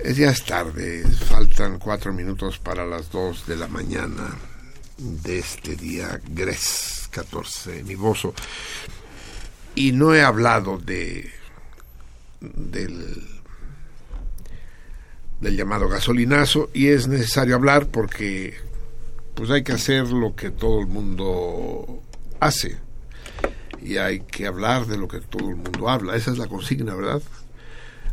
es 0.00 0.16
ya 0.16 0.30
es 0.30 0.44
tarde, 0.44 1.04
faltan 1.28 1.78
cuatro 1.78 2.12
minutos 2.12 2.58
para 2.58 2.84
las 2.84 3.10
dos 3.10 3.46
de 3.46 3.56
la 3.56 3.68
mañana 3.68 4.36
de 4.98 5.38
este 5.38 5.76
día 5.76 6.20
Gres 6.28 7.08
14, 7.10 7.84
mi 7.84 7.94
bozo. 7.94 8.34
Y 9.74 9.92
no 9.92 10.14
he 10.14 10.22
hablado 10.22 10.78
de 10.78 11.30
del, 12.42 13.22
del 15.40 15.56
llamado 15.56 15.88
gasolinazo 15.88 16.70
y 16.74 16.88
es 16.88 17.08
necesario 17.08 17.54
hablar 17.54 17.88
porque 17.88 18.54
pues 19.34 19.50
hay 19.50 19.62
que 19.62 19.72
hacer 19.72 20.08
lo 20.08 20.34
que 20.34 20.50
todo 20.50 20.80
el 20.80 20.86
mundo 20.86 22.02
hace 22.40 22.78
y 23.80 23.96
hay 23.96 24.20
que 24.20 24.46
hablar 24.46 24.86
de 24.86 24.96
lo 24.96 25.08
que 25.08 25.20
todo 25.20 25.48
el 25.48 25.56
mundo 25.56 25.88
habla. 25.88 26.16
Esa 26.16 26.30
es 26.30 26.38
la 26.38 26.46
consigna, 26.46 26.94
¿verdad? 26.94 27.22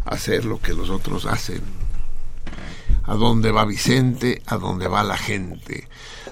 Hacer 0.06 0.46
lo 0.46 0.60
que 0.60 0.74
los 0.74 0.90
otros 0.90 1.26
hacen. 1.26 1.62
¿A 3.04 3.16
dónde 3.16 3.52
va 3.52 3.66
Vicente? 3.66 4.42
¿A 4.48 4.58
dónde 4.58 4.88
va 4.88 5.04
la 5.04 5.18
gente? 5.18 5.88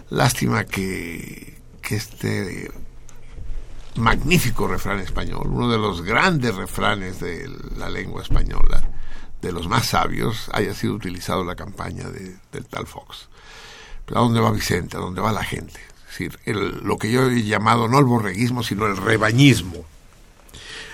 Lástima 0.10 0.66
que, 0.66 1.60
que 1.82 1.96
este 1.96 2.72
magnífico 3.98 4.68
refrán 4.68 5.00
español, 5.00 5.48
uno 5.48 5.70
de 5.70 5.78
los 5.78 6.02
grandes 6.02 6.56
refranes 6.56 7.20
de 7.20 7.50
la 7.78 7.90
lengua 7.90 8.22
española, 8.22 8.84
de 9.42 9.52
los 9.52 9.68
más 9.68 9.88
sabios, 9.88 10.50
haya 10.54 10.74
sido 10.74 10.94
utilizado 10.94 11.42
en 11.42 11.48
la 11.48 11.56
campaña 11.56 12.10
de, 12.10 12.38
del 12.52 12.66
tal 12.66 12.88
Fox. 12.88 13.30
Pero 14.06 14.20
¿A 14.20 14.24
dónde 14.24 14.40
va 14.40 14.52
Vicente? 14.52 14.98
¿A 14.98 15.00
dónde 15.00 15.22
va 15.22 15.32
la 15.32 15.44
gente? 15.44 15.80
Es 16.10 16.20
decir, 16.20 16.40
lo 16.56 16.98
que 16.98 17.12
yo 17.12 17.30
he 17.30 17.44
llamado 17.44 17.88
no 17.88 18.00
el 18.00 18.06
borreguismo, 18.06 18.64
sino 18.64 18.86
el 18.88 18.98
rebañismo. 18.98 19.86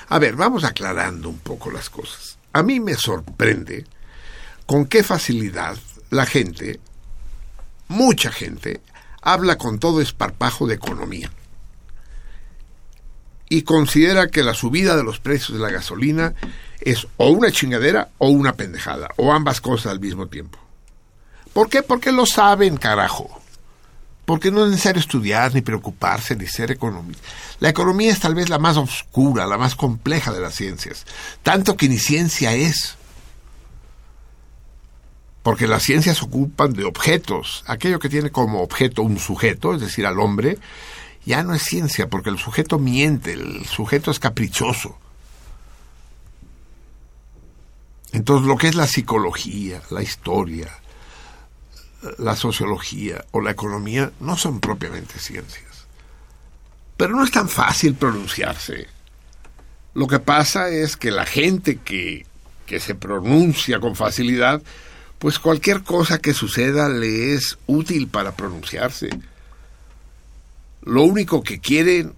A 0.10 0.20
ver, 0.20 0.36
vamos 0.36 0.64
aclarando 0.64 1.30
un 1.30 1.40
poco 1.40 1.72
las 1.72 1.90
cosas. 1.90 2.38
A 2.52 2.64
mí 2.64 2.80
me 2.80 2.96
sorprende 2.96 3.86
con 4.66 4.86
qué 4.86 5.04
facilidad 5.04 5.78
la 6.10 6.26
gente, 6.26 6.80
mucha 7.88 8.32
gente, 8.32 8.82
habla 9.22 9.58
con 9.58 9.80
todo 9.80 10.02
esparpajo 10.02 10.68
de 10.68 10.76
economía 10.76 11.32
y 13.54 13.62
considera 13.62 14.30
que 14.30 14.42
la 14.42 14.56
subida 14.56 14.96
de 14.96 15.04
los 15.04 15.20
precios 15.20 15.56
de 15.56 15.64
la 15.64 15.70
gasolina 15.70 16.34
es 16.82 17.06
o 17.18 17.30
una 17.30 17.52
chingadera 17.52 18.10
o 18.18 18.30
una 18.30 18.54
pendejada, 18.54 19.10
o 19.18 19.32
ambas 19.32 19.62
cosas 19.62 19.92
al 19.92 20.00
mismo 20.00 20.26
tiempo. 20.26 20.58
¿Por 21.54 21.70
qué? 21.70 21.84
Porque 21.84 22.12
lo 22.12 22.26
saben, 22.26 22.78
carajo. 22.78 23.30
Porque 24.26 24.50
no 24.50 24.66
es 24.66 24.72
necesario 24.72 25.00
estudiar, 25.00 25.54
ni 25.54 25.62
preocuparse, 25.62 26.36
ni 26.36 26.48
ser 26.48 26.72
economista. 26.72 27.22
La 27.60 27.70
economía 27.70 28.12
es 28.12 28.20
tal 28.20 28.34
vez 28.34 28.50
la 28.50 28.58
más 28.58 28.76
oscura, 28.76 29.46
la 29.46 29.60
más 29.60 29.76
compleja 29.76 30.32
de 30.32 30.42
las 30.42 30.56
ciencias. 30.56 31.06
Tanto 31.44 31.78
que 31.78 31.88
ni 31.88 32.00
ciencia 32.00 32.56
es. 32.56 32.96
Porque 35.44 35.68
las 35.68 35.84
ciencias 35.84 36.24
ocupan 36.24 36.74
de 36.74 36.86
objetos. 36.86 37.64
Aquello 37.68 38.00
que 38.00 38.10
tiene 38.10 38.32
como 38.32 38.64
objeto 38.64 39.04
un 39.04 39.20
sujeto, 39.20 39.76
es 39.76 39.82
decir, 39.82 40.08
al 40.08 40.20
hombre, 40.20 40.58
ya 41.26 41.44
no 41.44 41.54
es 41.54 41.64
ciencia, 41.64 42.10
porque 42.10 42.30
el 42.30 42.38
sujeto 42.38 42.80
miente, 42.80 43.34
el 43.34 43.66
sujeto 43.66 44.12
es 44.12 44.20
caprichoso. 44.20 44.98
Entonces, 48.12 48.48
lo 48.48 48.58
que 48.58 48.68
es 48.68 48.76
la 48.76 48.88
psicología, 48.88 49.82
la 49.90 50.04
historia, 50.04 50.70
la 52.18 52.36
sociología 52.36 53.24
o 53.32 53.42
la 53.42 53.52
economía 53.52 54.12
no 54.20 54.38
son 54.38 54.60
propiamente 54.60 55.18
ciencias. 55.20 55.86
Pero 56.98 57.16
no 57.16 57.24
es 57.24 57.32
tan 57.32 57.50
fácil 57.50 57.96
pronunciarse. 57.96 58.88
Lo 59.94 60.08
que 60.08 60.20
pasa 60.20 60.70
es 60.70 60.98
que 60.98 61.12
la 61.12 61.26
gente 61.26 61.78
que, 61.78 62.26
que 62.66 62.80
se 62.80 62.96
pronuncia 62.96 63.80
con 63.80 63.96
facilidad, 63.96 64.62
pues 65.20 65.40
cualquier 65.40 65.84
cosa 65.84 66.20
que 66.20 66.34
suceda 66.34 66.90
le 66.90 67.34
es 67.34 67.58
útil 67.66 68.08
para 68.08 68.34
pronunciarse. 68.34 69.10
Lo 70.86 71.04
único 71.04 71.44
que 71.44 71.60
quieren 71.60 72.14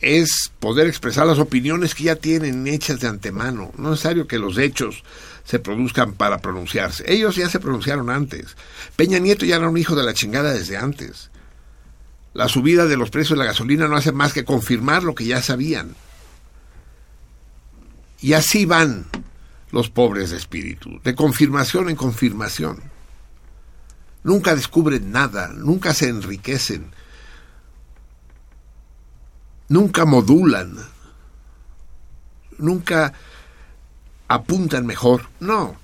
es 0.00 0.50
poder 0.58 0.88
expresar 0.88 1.26
las 1.26 1.38
opiniones 1.38 1.94
que 1.94 2.04
ya 2.04 2.16
tienen 2.16 2.66
hechas 2.66 3.00
de 3.00 3.08
antemano. 3.08 3.72
No 3.76 3.88
es 3.88 3.90
necesario 3.92 4.26
que 4.26 4.38
los 4.38 4.58
hechos 4.58 5.04
se 5.44 5.58
produzcan 5.58 6.14
para 6.14 6.38
pronunciarse. 6.38 7.04
Ellos 7.06 7.36
ya 7.36 7.48
se 7.48 7.60
pronunciaron 7.60 8.10
antes. 8.10 8.56
Peña 8.96 9.18
Nieto 9.18 9.46
ya 9.46 9.56
era 9.56 9.68
un 9.68 9.78
hijo 9.78 9.94
de 9.94 10.02
la 10.02 10.12
chingada 10.12 10.52
desde 10.52 10.76
antes. 10.76 11.30
La 12.34 12.48
subida 12.48 12.86
de 12.86 12.96
los 12.96 13.10
precios 13.10 13.38
de 13.38 13.44
la 13.44 13.50
gasolina 13.50 13.88
no 13.88 13.96
hace 13.96 14.12
más 14.12 14.32
que 14.32 14.44
confirmar 14.44 15.04
lo 15.04 15.14
que 15.14 15.24
ya 15.24 15.40
sabían. 15.40 15.94
Y 18.20 18.32
así 18.34 18.64
van 18.64 19.06
los 19.70 19.88
pobres 19.88 20.30
de 20.30 20.36
espíritu, 20.36 21.00
de 21.02 21.14
confirmación 21.14 21.88
en 21.90 21.96
confirmación. 21.96 22.80
Nunca 24.24 24.54
descubren 24.54 25.10
nada, 25.10 25.48
nunca 25.48 25.94
se 25.94 26.08
enriquecen, 26.08 26.92
nunca 29.72 30.04
modulan, 30.04 30.76
nunca 32.58 33.12
apuntan 34.28 34.86
mejor. 34.86 35.28
No. 35.40 35.76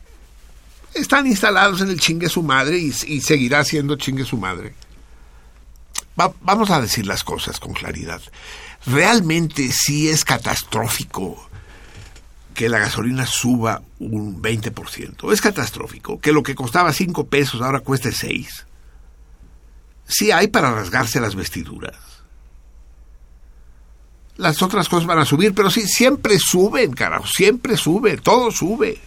Están 0.95 1.27
instalados 1.27 1.81
en 1.81 1.89
el 1.91 2.01
chingue 2.01 2.29
su 2.29 2.43
madre 2.43 2.79
y, 2.79 2.93
seguirá 2.93 3.65
siendo 3.65 3.97
chingue 3.97 4.25
su 4.25 4.37
madre. 4.37 4.75
Va- 6.21 6.35
vamos 6.41 6.71
a 6.71 6.81
decir 6.81 7.07
las 7.07 7.25
cosas 7.25 7.61
con 7.61 7.73
claridad. 7.73 8.21
Realmente 8.87 9.71
sí 9.73 10.09
es 10.09 10.25
catastrófico 10.25 11.49
que 12.55 12.69
la 12.69 12.79
gasolina 12.79 13.27
suba 13.27 13.83
un 14.01 14.43
20%. 14.43 15.33
Es 15.33 15.41
catastrófico 15.41 16.19
que 16.21 16.33
lo 16.33 16.43
que 16.43 16.55
costaba 16.55 16.93
5 16.93 17.27
pesos 17.29 17.61
ahora 17.63 17.81
cueste 17.81 18.11
6. 18.13 18.67
Sí 20.07 20.33
hay 20.33 20.49
para 20.49 20.73
rasgarse 20.75 21.21
las 21.21 21.35
vestiduras. 21.37 21.95
Las 24.39 24.63
otras 24.63 24.89
cosas 24.89 25.07
van 25.07 25.19
a 25.19 25.25
subir, 25.25 25.53
pero 25.53 25.69
sí, 25.69 25.87
siempre 25.87 26.39
suben, 26.39 26.93
carajo, 26.93 27.27
siempre 27.27 27.77
sube, 27.77 28.17
todo 28.17 28.51
sube. 28.51 28.99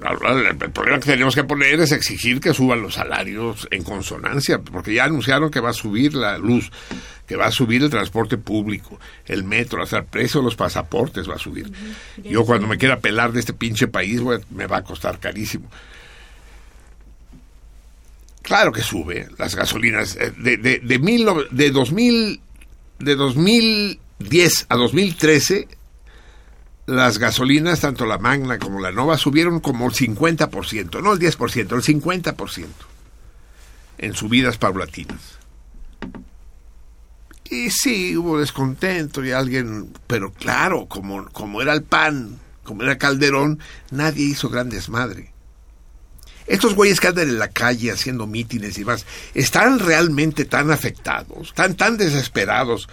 El 0.00 0.70
problema 0.72 0.98
que 0.98 1.06
tenemos 1.12 1.34
que 1.34 1.44
poner 1.44 1.80
es 1.80 1.92
exigir 1.92 2.40
que 2.40 2.52
suban 2.52 2.82
los 2.82 2.94
salarios 2.94 3.68
en 3.70 3.84
consonancia, 3.84 4.58
porque 4.58 4.92
ya 4.92 5.04
anunciaron 5.04 5.50
que 5.50 5.60
va 5.60 5.70
a 5.70 5.74
subir 5.74 6.14
la 6.14 6.36
luz, 6.36 6.70
que 7.26 7.36
va 7.36 7.46
a 7.46 7.50
subir 7.50 7.82
el 7.82 7.90
transporte 7.90 8.36
público, 8.36 8.98
el 9.26 9.44
metro, 9.44 9.82
hasta 9.82 9.98
el 9.98 10.04
precio 10.04 10.40
de 10.40 10.44
los 10.44 10.56
pasaportes 10.56 11.28
va 11.28 11.36
a 11.36 11.38
subir. 11.38 11.70
Yo 12.22 12.44
cuando 12.44 12.66
me 12.66 12.76
quiera 12.76 13.00
pelar 13.00 13.32
de 13.32 13.40
este 13.40 13.52
pinche 13.52 13.86
país 13.86 14.20
me 14.50 14.66
va 14.66 14.78
a 14.78 14.84
costar 14.84 15.18
carísimo. 15.20 15.70
Claro 18.44 18.72
que 18.72 18.82
sube 18.82 19.26
las 19.38 19.56
gasolinas 19.56 20.16
eh, 20.16 20.30
de 20.36 20.58
de 20.58 20.78
de, 20.78 20.98
mil 20.98 21.26
de 21.50 21.70
2000 21.70 22.40
de 22.98 23.16
2010 23.16 24.66
a 24.68 24.76
2013 24.76 25.66
las 26.86 27.18
gasolinas, 27.18 27.80
tanto 27.80 28.04
la 28.04 28.18
Magna 28.18 28.58
como 28.58 28.80
la 28.80 28.92
Nova, 28.92 29.16
subieron 29.16 29.60
como 29.60 29.86
el 29.86 29.94
50%, 29.94 31.02
no 31.02 31.14
el 31.14 31.18
10%, 31.18 31.58
el 31.58 32.02
50% 32.02 32.66
en 33.96 34.14
subidas 34.14 34.58
paulatinas. 34.58 35.38
Y 37.48 37.70
sí, 37.70 38.14
hubo 38.14 38.38
descontento 38.38 39.24
y 39.24 39.32
alguien, 39.32 39.90
pero 40.06 40.32
claro, 40.32 40.86
como, 40.86 41.24
como 41.30 41.62
era 41.62 41.72
el 41.72 41.82
PAN, 41.82 42.38
como 42.62 42.82
era 42.82 42.98
Calderón, 42.98 43.60
nadie 43.90 44.26
hizo 44.26 44.50
gran 44.50 44.68
desmadre. 44.68 45.33
Estos 46.46 46.74
güeyes 46.74 47.00
que 47.00 47.08
andan 47.08 47.28
en 47.28 47.38
la 47.38 47.48
calle 47.48 47.90
haciendo 47.90 48.26
mítines 48.26 48.78
y 48.78 48.84
más, 48.84 49.06
están 49.34 49.78
realmente 49.78 50.44
tan 50.44 50.70
afectados, 50.70 51.54
tan, 51.54 51.74
tan 51.74 51.96
desesperados, 51.96 52.88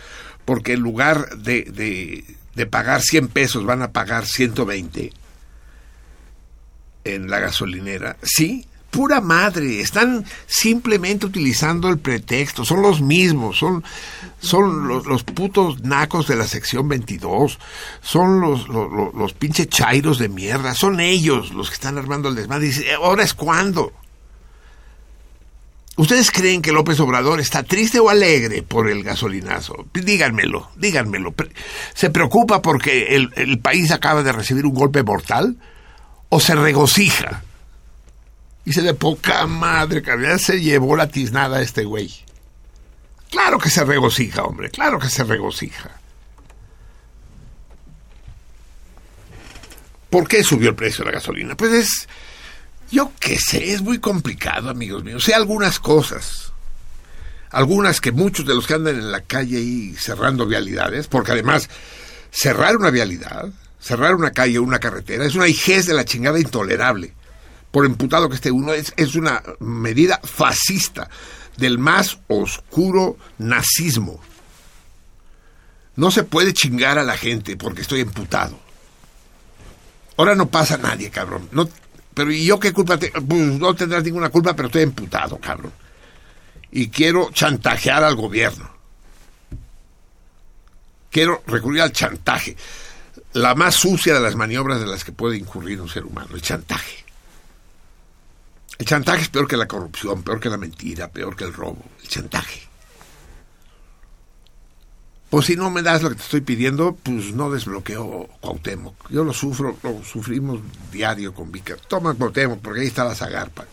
porque 0.46 0.74
en 0.74 0.80
lugar 0.80 1.38
de, 1.38 1.64
de, 1.64 2.24
de 2.56 2.66
pagar 2.66 3.02
100 3.02 3.28
pesos 3.28 3.66
van 3.66 3.82
a 3.82 3.92
pagar 3.92 4.26
120 4.26 5.12
en 7.04 7.30
la 7.30 7.40
gasolinera. 7.40 8.18
Sí, 8.24 8.66
pura 8.92 9.22
madre, 9.22 9.80
están 9.80 10.26
simplemente 10.46 11.26
utilizando 11.26 11.90
el 11.90 11.98
pretexto, 11.98 12.66
son 12.66 12.82
los 12.82 13.02
mismos, 13.02 13.58
son, 13.58 13.84
son 14.42 14.88
los, 14.88 15.06
los 15.06 15.24
putos 15.24 15.82
nacos 15.84 16.28
de 16.28 16.36
la 16.36 16.48
sección 16.48 16.90
22, 16.90 17.60
son 18.02 18.42
los, 18.42 18.68
los, 18.68 19.36
chairos 19.70 20.18
de 20.18 20.30
mierda, 20.30 20.74
son 20.74 21.00
ellos 21.00 21.54
los 21.54 21.70
que 21.70 21.76
están 21.76 21.98
armando 21.98 22.30
el 22.30 22.36
desmadre. 22.36 22.66
Y 22.66 22.70
dice, 22.70 22.94
ahora 22.94 23.24
es 23.24 23.34
cuando. 23.34 23.94
¿Ustedes 25.98 26.32
creen 26.32 26.62
que 26.62 26.72
López 26.72 27.00
Obrador 27.00 27.40
está 27.40 27.64
triste 27.64 28.00
o 28.00 28.10
alegre 28.10 28.64
por 28.64 28.90
el 28.90 29.04
gasolinazo? 29.04 29.86
Díganmelo, 29.94 30.72
díganmelo. 30.76 31.36
¿Se 31.94 32.10
preocupa 32.10 32.62
porque 32.62 33.16
el, 33.16 33.32
el 33.36 33.60
país 33.60 33.92
acaba 33.92 34.24
de 34.24 34.32
recibir 34.32 34.66
un 34.66 34.74
golpe 34.74 35.04
mortal? 35.04 35.58
¿O 36.30 36.40
se 36.40 36.56
regocija? 36.56 37.44
Dice 38.66 38.82
de 38.82 38.94
poca 38.94 39.46
madre, 39.46 40.02
que 40.02 40.40
se 40.40 40.62
llevó 40.62 40.96
la 40.96 41.10
tiznada 41.10 41.62
este 41.62 41.84
güey. 41.84 42.12
Claro 43.32 43.58
que 43.58 43.70
se 43.70 43.86
regocija, 43.86 44.44
hombre, 44.44 44.70
claro 44.70 45.00
que 45.00 45.10
se 45.10 45.24
regocija. 45.24 45.90
¿Por 50.10 50.28
qué 50.28 50.44
subió 50.44 50.70
el 50.70 50.76
precio 50.76 51.06
de 51.06 51.12
la 51.12 51.16
gasolina? 51.16 51.56
Pues 51.56 51.72
es, 51.72 52.10
yo 52.92 53.14
qué 53.22 53.38
sé, 53.40 53.72
es 53.72 53.82
muy 53.82 54.00
complicado, 54.00 54.70
amigos 54.70 55.06
míos. 55.06 55.24
Sé 55.24 55.34
algunas 55.34 55.80
cosas. 55.80 56.52
Algunas 57.50 58.02
que 58.02 58.12
muchos 58.12 58.46
de 58.46 58.54
los 58.54 58.68
que 58.68 58.74
andan 58.74 58.98
en 58.98 59.12
la 59.12 59.22
calle 59.22 59.58
ahí 59.58 59.96
cerrando 59.98 60.46
vialidades, 60.46 61.08
porque 61.08 61.32
además 61.32 61.70
cerrar 62.32 62.76
una 62.76 62.90
vialidad, 62.92 63.50
cerrar 63.80 64.16
una 64.16 64.32
calle 64.32 64.60
o 64.60 64.64
una 64.64 64.80
carretera, 64.80 65.26
es 65.26 65.36
una 65.36 65.48
hijez 65.48 65.86
de 65.86 65.94
la 65.94 66.04
chingada 66.04 66.40
intolerable 66.40 67.14
por 67.72 67.86
imputado 67.86 68.28
que 68.28 68.36
esté 68.36 68.52
uno, 68.52 68.74
es, 68.74 68.94
es 68.98 69.16
una 69.16 69.42
medida 69.60 70.20
fascista 70.24 71.10
del 71.58 71.78
más 71.78 72.20
oscuro 72.28 73.18
nazismo. 73.38 74.20
No 75.96 76.12
se 76.12 76.24
puede 76.24 76.54
chingar 76.54 76.98
a 76.98 77.04
la 77.04 77.18
gente 77.18 77.58
porque 77.58 77.82
estoy 77.82 78.02
imputado. 78.02 78.60
Ahora 80.18 80.36
no 80.36 80.50
pasa 80.50 80.78
nadie, 80.78 81.10
cabrón. 81.10 81.50
No, 81.52 81.70
pero 82.14 82.32
¿y 82.32 82.46
yo 82.46 82.60
qué 82.60 82.74
culpa? 82.74 82.98
Te, 82.98 83.12
pues 83.12 83.42
no 83.42 83.74
tendrás 83.76 84.04
ninguna 84.04 84.30
culpa, 84.30 84.56
pero 84.56 84.68
estoy 84.68 84.84
imputado, 84.84 85.38
cabrón. 85.38 85.74
Y 86.72 86.90
quiero 86.90 87.30
chantajear 87.32 88.04
al 88.04 88.16
gobierno. 88.16 88.70
Quiero 91.10 91.44
recurrir 91.48 91.82
al 91.82 91.92
chantaje. 91.92 92.56
La 93.34 93.56
más 93.56 93.76
sucia 93.76 94.14
de 94.14 94.20
las 94.22 94.36
maniobras 94.36 94.80
de 94.80 94.88
las 94.88 95.04
que 95.04 95.12
puede 95.12 95.38
incurrir 95.38 95.82
un 95.82 95.90
ser 95.90 96.06
humano, 96.06 96.30
el 96.34 96.42
chantaje. 96.42 97.01
El 98.82 98.88
chantaje 98.88 99.22
es 99.22 99.30
peor 99.30 99.48
que 99.48 99.58
la 99.58 99.68
corrupción, 99.68 100.24
peor 100.24 100.40
que 100.40 100.50
la 100.50 100.58
mentira, 100.58 101.12
peor 101.12 101.36
que 101.36 101.44
el 101.44 101.54
robo. 101.54 101.86
El 102.02 102.08
chantaje. 102.08 102.62
Pues 105.30 105.46
si 105.46 105.56
no 105.56 105.70
me 105.70 105.84
das 105.84 106.02
lo 106.02 106.10
que 106.10 106.16
te 106.16 106.24
estoy 106.24 106.42
pidiendo, 106.42 106.96
pues 106.96 107.32
no 107.32 107.52
desbloqueo 107.52 108.28
Cuauhtémoc. 108.40 109.12
Yo 109.12 109.24
lo 109.24 109.34
sufro, 109.34 109.78
lo 109.84 110.04
sufrimos 110.04 110.62
diario 110.92 111.32
con 111.32 111.52
Vicar. 111.52 111.78
Toma 111.78 112.16
Cuauhtémoc, 112.16 112.60
porque 112.60 112.82
ahí 112.82 112.88
está 112.88 113.04
la 113.04 113.14
zagarpa. 113.14 113.68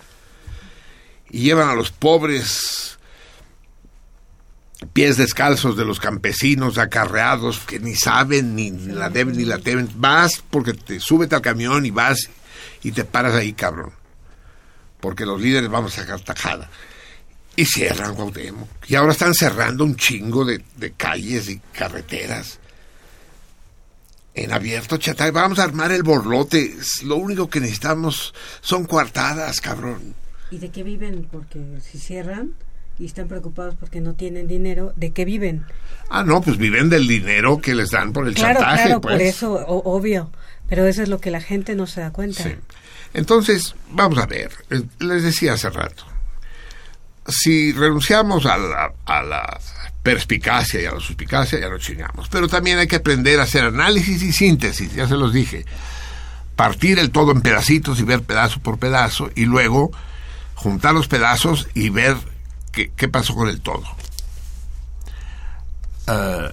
Y 1.30 1.40
llevan 1.40 1.70
a 1.70 1.74
los 1.74 1.90
pobres 1.90 2.98
pies 4.92 5.16
descalzos 5.16 5.74
de 5.74 5.86
los 5.86 6.00
campesinos 6.00 6.76
acarreados 6.76 7.60
que 7.60 7.80
ni 7.80 7.94
saben, 7.94 8.54
ni 8.54 8.72
la 8.72 9.08
deben, 9.08 9.38
ni 9.38 9.46
la 9.46 9.58
temen. 9.58 9.88
Vas 9.94 10.44
porque 10.50 10.74
te 10.74 11.00
súbete 11.00 11.34
al 11.34 11.40
camión 11.40 11.86
y 11.86 11.90
vas 11.90 12.28
y 12.82 12.92
te 12.92 13.06
paras 13.06 13.32
ahí, 13.32 13.54
cabrón 13.54 13.98
porque 15.00 15.24
los 15.26 15.40
líderes 15.40 15.68
vamos 15.70 15.96
a 15.98 16.02
sacar 16.02 16.20
tajada. 16.20 16.68
Y 17.56 17.64
cierran 17.64 18.14
Cuauhtémoc. 18.14 18.68
Y 18.86 18.94
ahora 18.94 19.12
están 19.12 19.34
cerrando 19.34 19.84
un 19.84 19.96
chingo 19.96 20.44
de, 20.44 20.62
de 20.76 20.92
calles 20.92 21.48
y 21.48 21.58
carreteras. 21.72 22.58
En 24.34 24.52
abierto, 24.52 24.96
chatay. 24.96 25.32
Vamos 25.32 25.58
a 25.58 25.64
armar 25.64 25.90
el 25.90 26.04
borlote. 26.04 26.76
Lo 27.04 27.16
único 27.16 27.50
que 27.50 27.58
necesitamos 27.60 28.32
son 28.60 28.84
coartadas, 28.84 29.60
cabrón. 29.60 30.14
¿Y 30.52 30.58
de 30.58 30.70
qué 30.70 30.84
viven? 30.84 31.26
Porque 31.30 31.60
si 31.82 31.98
cierran 31.98 32.52
y 32.98 33.06
están 33.06 33.26
preocupados 33.28 33.74
porque 33.74 34.00
no 34.00 34.14
tienen 34.14 34.46
dinero, 34.46 34.92
¿de 34.96 35.10
qué 35.12 35.24
viven? 35.24 35.64
Ah, 36.08 36.22
no, 36.22 36.40
pues 36.40 36.56
viven 36.58 36.88
del 36.88 37.08
dinero 37.08 37.60
que 37.60 37.74
les 37.74 37.90
dan 37.90 38.12
por 38.12 38.28
el 38.28 38.34
claro, 38.34 38.60
chantaje, 38.60 38.84
claro, 38.84 39.00
pues. 39.00 39.14
por 39.14 39.22
eso, 39.22 39.52
o- 39.54 39.96
obvio. 39.96 40.30
Pero 40.68 40.86
eso 40.86 41.02
es 41.02 41.08
lo 41.08 41.20
que 41.20 41.30
la 41.32 41.40
gente 41.40 41.74
no 41.74 41.86
se 41.88 42.00
da 42.02 42.12
cuenta. 42.12 42.44
Sí. 42.44 42.50
Entonces, 43.14 43.74
vamos 43.90 44.18
a 44.18 44.26
ver, 44.26 44.52
eh, 44.70 44.82
les 44.98 45.22
decía 45.22 45.54
hace 45.54 45.70
rato, 45.70 46.04
si 47.26 47.72
renunciamos 47.72 48.46
a 48.46 48.56
la, 48.56 48.92
a 49.06 49.22
la 49.22 49.60
perspicacia 50.02 50.80
y 50.80 50.86
a 50.86 50.92
la 50.92 51.00
suspicacia, 51.00 51.58
ya 51.58 51.68
lo 51.68 51.78
chingamos. 51.78 52.28
Pero 52.28 52.48
también 52.48 52.78
hay 52.78 52.86
que 52.86 52.96
aprender 52.96 53.40
a 53.40 53.44
hacer 53.44 53.64
análisis 53.64 54.22
y 54.22 54.32
síntesis, 54.32 54.94
ya 54.94 55.06
se 55.06 55.16
los 55.16 55.32
dije. 55.32 55.64
Partir 56.56 56.98
el 56.98 57.10
todo 57.10 57.32
en 57.32 57.42
pedacitos 57.42 58.00
y 58.00 58.04
ver 58.04 58.22
pedazo 58.22 58.60
por 58.60 58.78
pedazo, 58.78 59.30
y 59.34 59.44
luego 59.44 59.90
juntar 60.54 60.94
los 60.94 61.08
pedazos 61.08 61.68
y 61.74 61.90
ver 61.90 62.16
qué, 62.72 63.08
pasó 63.08 63.34
con 63.34 63.48
el 63.48 63.60
todo. 63.60 63.84
Ah, 66.06 66.50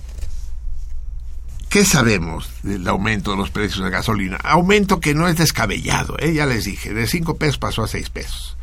¿Qué 1.69 1.83
sabemos 1.83 2.49
del 2.63 2.87
aumento 2.87 3.31
de 3.31 3.37
los 3.37 3.49
precios 3.49 3.83
de 3.83 3.89
gasolina? 3.89 4.37
Aumento 4.37 4.99
que 4.99 5.13
no 5.13 5.27
es 5.27 5.35
descabellado, 5.37 6.15
¿eh? 6.19 6.33
ya 6.33 6.45
les 6.45 6.65
dije, 6.65 6.93
de 6.93 7.07
5 7.07 7.37
pesos 7.37 7.57
pasó 7.57 7.83
a 7.83 7.87
6 7.87 8.09
pesos. 8.09 8.57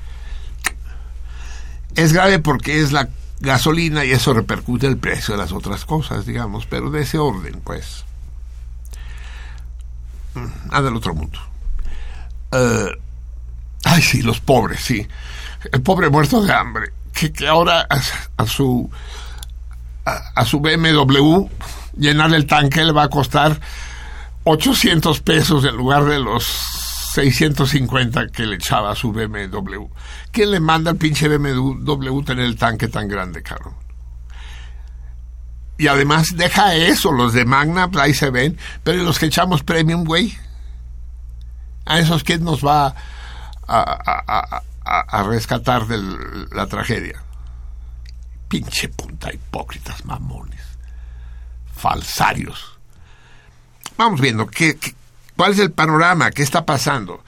Es 1.95 2.13
grave 2.13 2.39
porque 2.39 2.81
es 2.81 2.93
la 2.93 3.09
gasolina 3.41 4.05
y 4.05 4.13
eso 4.13 4.33
repercute 4.33 4.87
el 4.87 4.97
precio 4.97 5.35
de 5.35 5.39
las 5.39 5.53
otras 5.53 5.85
cosas, 5.85 6.25
digamos, 6.25 6.65
pero 6.67 6.91
de 6.91 7.03
ese 7.03 7.19
orden, 7.19 7.61
pues. 7.63 8.05
Mm, 10.35 10.69
Nada 10.71 10.83
del 10.83 10.97
otro 10.97 11.15
mundo. 11.15 11.39
Eh, 12.53 12.99
ay, 13.85 14.01
sí, 14.01 14.23
los 14.23 14.41
pobres, 14.41 14.81
sí. 14.81 15.07
El 15.71 15.83
pobre 15.83 16.09
muerto 16.09 16.43
de 16.43 16.53
hambre, 16.53 16.93
que, 17.13 17.33
que 17.33 17.47
ahora 17.47 17.87
a, 18.37 18.47
su 18.47 18.91
a 20.05 20.45
su 20.45 20.61
BMW 20.61 21.47
llenar 21.97 22.33
el 22.35 22.47
tanque 22.47 22.85
le 22.85 22.93
va 22.93 23.05
a 23.05 23.09
costar 23.09 23.61
800 24.45 25.21
pesos 25.21 25.65
en 25.65 25.77
lugar 25.77 26.05
de 26.05 26.19
los 26.19 26.45
650 27.15 28.29
que 28.29 28.47
le 28.47 28.57
echaba 28.57 28.95
su 28.95 29.12
BMW. 29.12 29.87
¿Quién 30.31 30.51
le 30.51 30.61
manda 30.61 30.91
al 30.91 30.97
pinche 30.97 31.29
BMW 31.29 32.23
tener 32.23 32.45
el 32.45 32.57
tanque 32.57 32.89
tan 32.89 33.09
grande, 33.09 33.43
cabrón? 33.43 33.75
Y 35.79 35.89
además 35.89 36.29
deja 36.37 36.75
eso, 36.75 37.12
los 37.12 37.33
de 37.33 37.45
Magna, 37.45 37.91
ahí 37.99 38.15
se 38.15 38.31
ven, 38.31 38.57
pero 38.85 39.03
los 39.03 39.19
que 39.19 39.27
echamos 39.27 39.62
Premium, 39.62 40.05
güey, 40.05 40.37
a 41.87 41.99
esos 41.99 42.23
quién 42.25 42.45
nos 42.45 42.65
va 42.65 42.95
a- 43.67 44.62
a 44.85 45.23
rescatar 45.25 45.87
de 45.87 45.99
la 46.53 46.67
tragedia. 46.67 47.23
Pinche 48.49 48.89
punta 48.89 49.33
hipócritas, 49.33 50.05
mamones, 50.05 50.61
falsarios. 51.83 52.78
Vamos 53.97 54.20
viendo 54.20 54.47
qué, 54.47 54.78
cuál 55.36 55.52
es 55.52 55.59
el 55.59 55.73
panorama, 55.73 56.31
qué 56.31 56.43
está 56.43 56.65
pasando. 56.65 57.25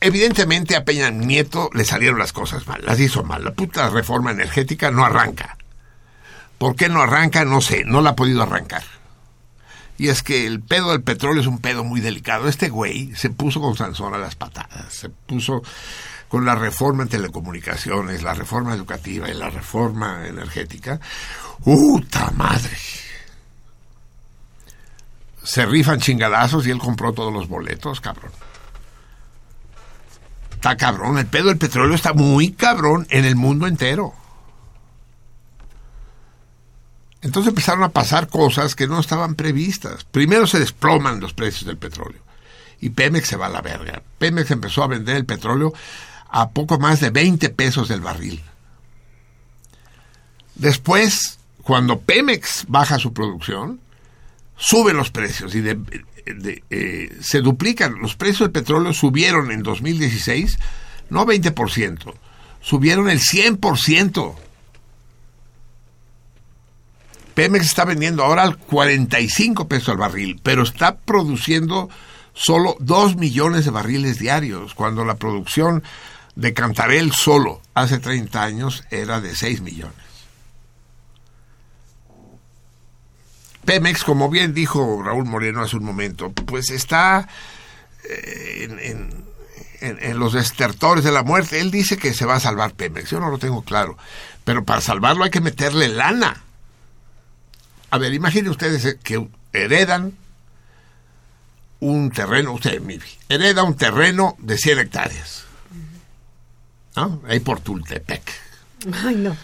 Evidentemente 0.00 0.76
a 0.76 0.84
Peña 0.84 1.10
Nieto 1.10 1.68
le 1.74 1.84
salieron 1.84 2.20
las 2.20 2.32
cosas 2.32 2.64
mal, 2.68 2.80
las 2.84 3.00
hizo 3.00 3.24
mal. 3.24 3.44
La 3.44 3.52
puta 3.52 3.90
reforma 3.90 4.30
energética 4.30 4.92
no 4.92 5.04
arranca. 5.04 5.58
¿Por 6.58 6.76
qué 6.76 6.88
no 6.88 7.02
arranca? 7.02 7.44
No 7.44 7.60
sé, 7.60 7.84
no 7.84 8.00
la 8.00 8.10
ha 8.10 8.16
podido 8.16 8.42
arrancar. 8.42 8.84
Y 9.96 10.08
es 10.08 10.22
que 10.22 10.46
el 10.46 10.60
pedo 10.60 10.92
del 10.92 11.02
petróleo 11.02 11.40
es 11.40 11.48
un 11.48 11.58
pedo 11.58 11.82
muy 11.82 12.00
delicado. 12.00 12.46
Este 12.46 12.68
güey 12.68 13.12
se 13.16 13.30
puso 13.30 13.60
con 13.60 13.76
Sansón 13.76 14.14
a 14.14 14.18
las 14.18 14.36
patadas, 14.36 14.94
se 14.94 15.08
puso 15.08 15.60
con 16.28 16.44
la 16.44 16.54
reforma 16.54 17.02
en 17.02 17.08
telecomunicaciones, 17.08 18.22
la 18.22 18.34
reforma 18.34 18.74
educativa 18.74 19.28
y 19.28 19.34
la 19.34 19.50
reforma 19.50 20.28
energética. 20.28 21.00
¡Uta 21.64 22.30
madre! 22.36 22.78
Se 25.42 25.66
rifan 25.66 26.00
chingadazos 26.00 26.66
y 26.66 26.70
él 26.70 26.78
compró 26.78 27.12
todos 27.12 27.32
los 27.32 27.48
boletos, 27.48 28.00
cabrón. 28.00 28.32
Está 30.52 30.76
cabrón, 30.76 31.18
el 31.18 31.26
pedo 31.26 31.48
del 31.48 31.58
petróleo 31.58 31.94
está 31.94 32.12
muy 32.12 32.52
cabrón 32.52 33.06
en 33.10 33.24
el 33.24 33.36
mundo 33.36 33.66
entero. 33.66 34.12
Entonces 37.20 37.48
empezaron 37.48 37.84
a 37.84 37.90
pasar 37.90 38.28
cosas 38.28 38.74
que 38.74 38.86
no 38.86 39.00
estaban 39.00 39.34
previstas. 39.34 40.04
Primero 40.04 40.46
se 40.46 40.58
desploman 40.58 41.20
los 41.20 41.34
precios 41.34 41.64
del 41.64 41.76
petróleo 41.76 42.20
y 42.80 42.90
Pemex 42.90 43.28
se 43.28 43.36
va 43.36 43.46
a 43.46 43.50
la 43.50 43.60
verga. 43.60 44.02
Pemex 44.18 44.50
empezó 44.50 44.82
a 44.82 44.88
vender 44.88 45.16
el 45.16 45.24
petróleo 45.24 45.72
a 46.30 46.50
poco 46.50 46.78
más 46.78 47.00
de 47.00 47.10
20 47.10 47.48
pesos 47.50 47.88
del 47.88 48.00
barril. 48.00 48.42
Después, 50.54 51.38
cuando 51.62 52.00
Pemex 52.00 52.64
baja 52.68 52.98
su 52.98 53.12
producción, 53.12 53.80
suben 54.58 54.96
los 54.96 55.10
precios 55.10 55.54
y 55.54 55.62
eh, 56.70 57.16
se 57.20 57.40
duplican. 57.40 57.98
Los 58.00 58.16
precios 58.16 58.40
del 58.40 58.50
petróleo 58.50 58.92
subieron 58.92 59.50
en 59.50 59.62
2016, 59.62 60.58
no 61.10 61.24
20%, 61.24 62.14
subieron 62.60 63.08
el 63.08 63.20
100%. 63.20 64.34
Pemex 67.34 67.66
está 67.66 67.84
vendiendo 67.84 68.24
ahora 68.24 68.42
al 68.42 68.58
45 68.58 69.68
pesos 69.68 69.90
al 69.90 69.96
barril, 69.96 70.40
pero 70.42 70.64
está 70.64 70.96
produciendo 70.96 71.88
solo 72.34 72.76
2 72.80 73.16
millones 73.16 73.64
de 73.64 73.70
barriles 73.70 74.18
diarios, 74.18 74.74
cuando 74.74 75.04
la 75.04 75.14
producción 75.14 75.84
de 76.34 76.52
Cantarel 76.52 77.12
solo 77.12 77.62
hace 77.74 77.98
30 77.98 78.42
años 78.42 78.84
era 78.90 79.20
de 79.20 79.36
6 79.36 79.60
millones. 79.60 80.07
Pemex, 83.68 84.02
como 84.02 84.30
bien 84.30 84.54
dijo 84.54 85.02
Raúl 85.02 85.26
Moreno 85.26 85.60
hace 85.60 85.76
un 85.76 85.84
momento, 85.84 86.32
pues 86.32 86.70
está 86.70 87.28
eh, 88.08 88.96
en, 89.82 90.18
los 90.18 90.34
estertores 90.36 91.04
de 91.04 91.12
la 91.12 91.22
muerte. 91.22 91.60
Él 91.60 91.70
dice 91.70 91.98
que 91.98 92.14
se 92.14 92.24
va 92.24 92.36
a 92.36 92.40
salvar 92.40 92.72
Pemex, 92.72 93.10
yo 93.10 93.20
no 93.20 93.28
lo 93.28 93.36
tengo 93.36 93.60
claro, 93.60 93.98
pero 94.42 94.64
para 94.64 94.80
salvarlo 94.80 95.22
hay 95.22 95.28
que 95.28 95.42
meterle 95.42 95.88
lana. 95.88 96.44
A 97.90 97.98
ver, 97.98 98.14
imaginen 98.14 98.52
ustedes 98.52 98.86
eh, 98.86 98.98
que 99.02 99.28
heredan 99.52 100.16
un 101.80 102.10
terreno, 102.10 102.52
usted, 102.52 102.80
Mivi, 102.80 103.10
hereda 103.28 103.64
un 103.64 103.76
terreno 103.76 104.34
de 104.38 104.56
100 104.56 104.78
hectáreas. 104.78 105.44
¿No? 106.96 107.20
Ahí 107.28 107.40
por 107.40 107.60
Tultepec. 107.60 108.32
Ay, 109.04 109.16
no. 109.16 109.36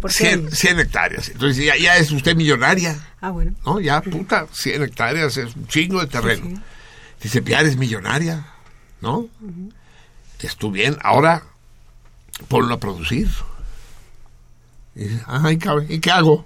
¿Por 0.00 0.10
qué? 0.10 0.28
100, 0.36 0.50
100 0.52 0.80
hectáreas. 0.80 1.28
Entonces 1.28 1.64
ya, 1.64 1.76
ya 1.76 1.96
es 1.96 2.10
usted 2.10 2.34
millonaria. 2.36 2.98
Ah, 3.20 3.30
bueno. 3.30 3.54
¿No? 3.64 3.80
Ya, 3.80 4.00
puta, 4.00 4.46
100 4.50 4.82
hectáreas 4.82 5.36
es 5.36 5.54
un 5.54 5.66
chingo 5.66 6.00
de 6.00 6.06
terreno. 6.06 6.60
Dice, 7.22 7.42
ya 7.44 7.60
eres 7.60 7.76
millonaria. 7.76 8.46
¿No? 9.00 9.28
Estás 10.32 10.56
tú 10.56 10.70
bien. 10.70 10.96
Ahora, 11.02 11.42
ponlo 12.48 12.74
a 12.74 12.80
producir. 12.80 13.30
Y 14.94 15.04
dice, 15.04 15.22
ay, 15.26 15.58
cabrón, 15.58 15.86
¿y 15.88 16.00
qué 16.00 16.10
hago? 16.10 16.44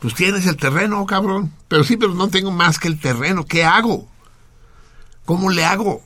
Pues 0.00 0.14
tienes 0.14 0.46
el 0.46 0.56
terreno, 0.56 1.04
cabrón. 1.04 1.52
Pero 1.68 1.84
sí, 1.84 1.96
pero 1.96 2.14
no 2.14 2.28
tengo 2.28 2.50
más 2.50 2.78
que 2.78 2.88
el 2.88 2.98
terreno. 2.98 3.44
¿Qué 3.44 3.64
hago? 3.64 4.08
¿Cómo 5.26 5.50
le 5.50 5.64
hago? 5.64 6.02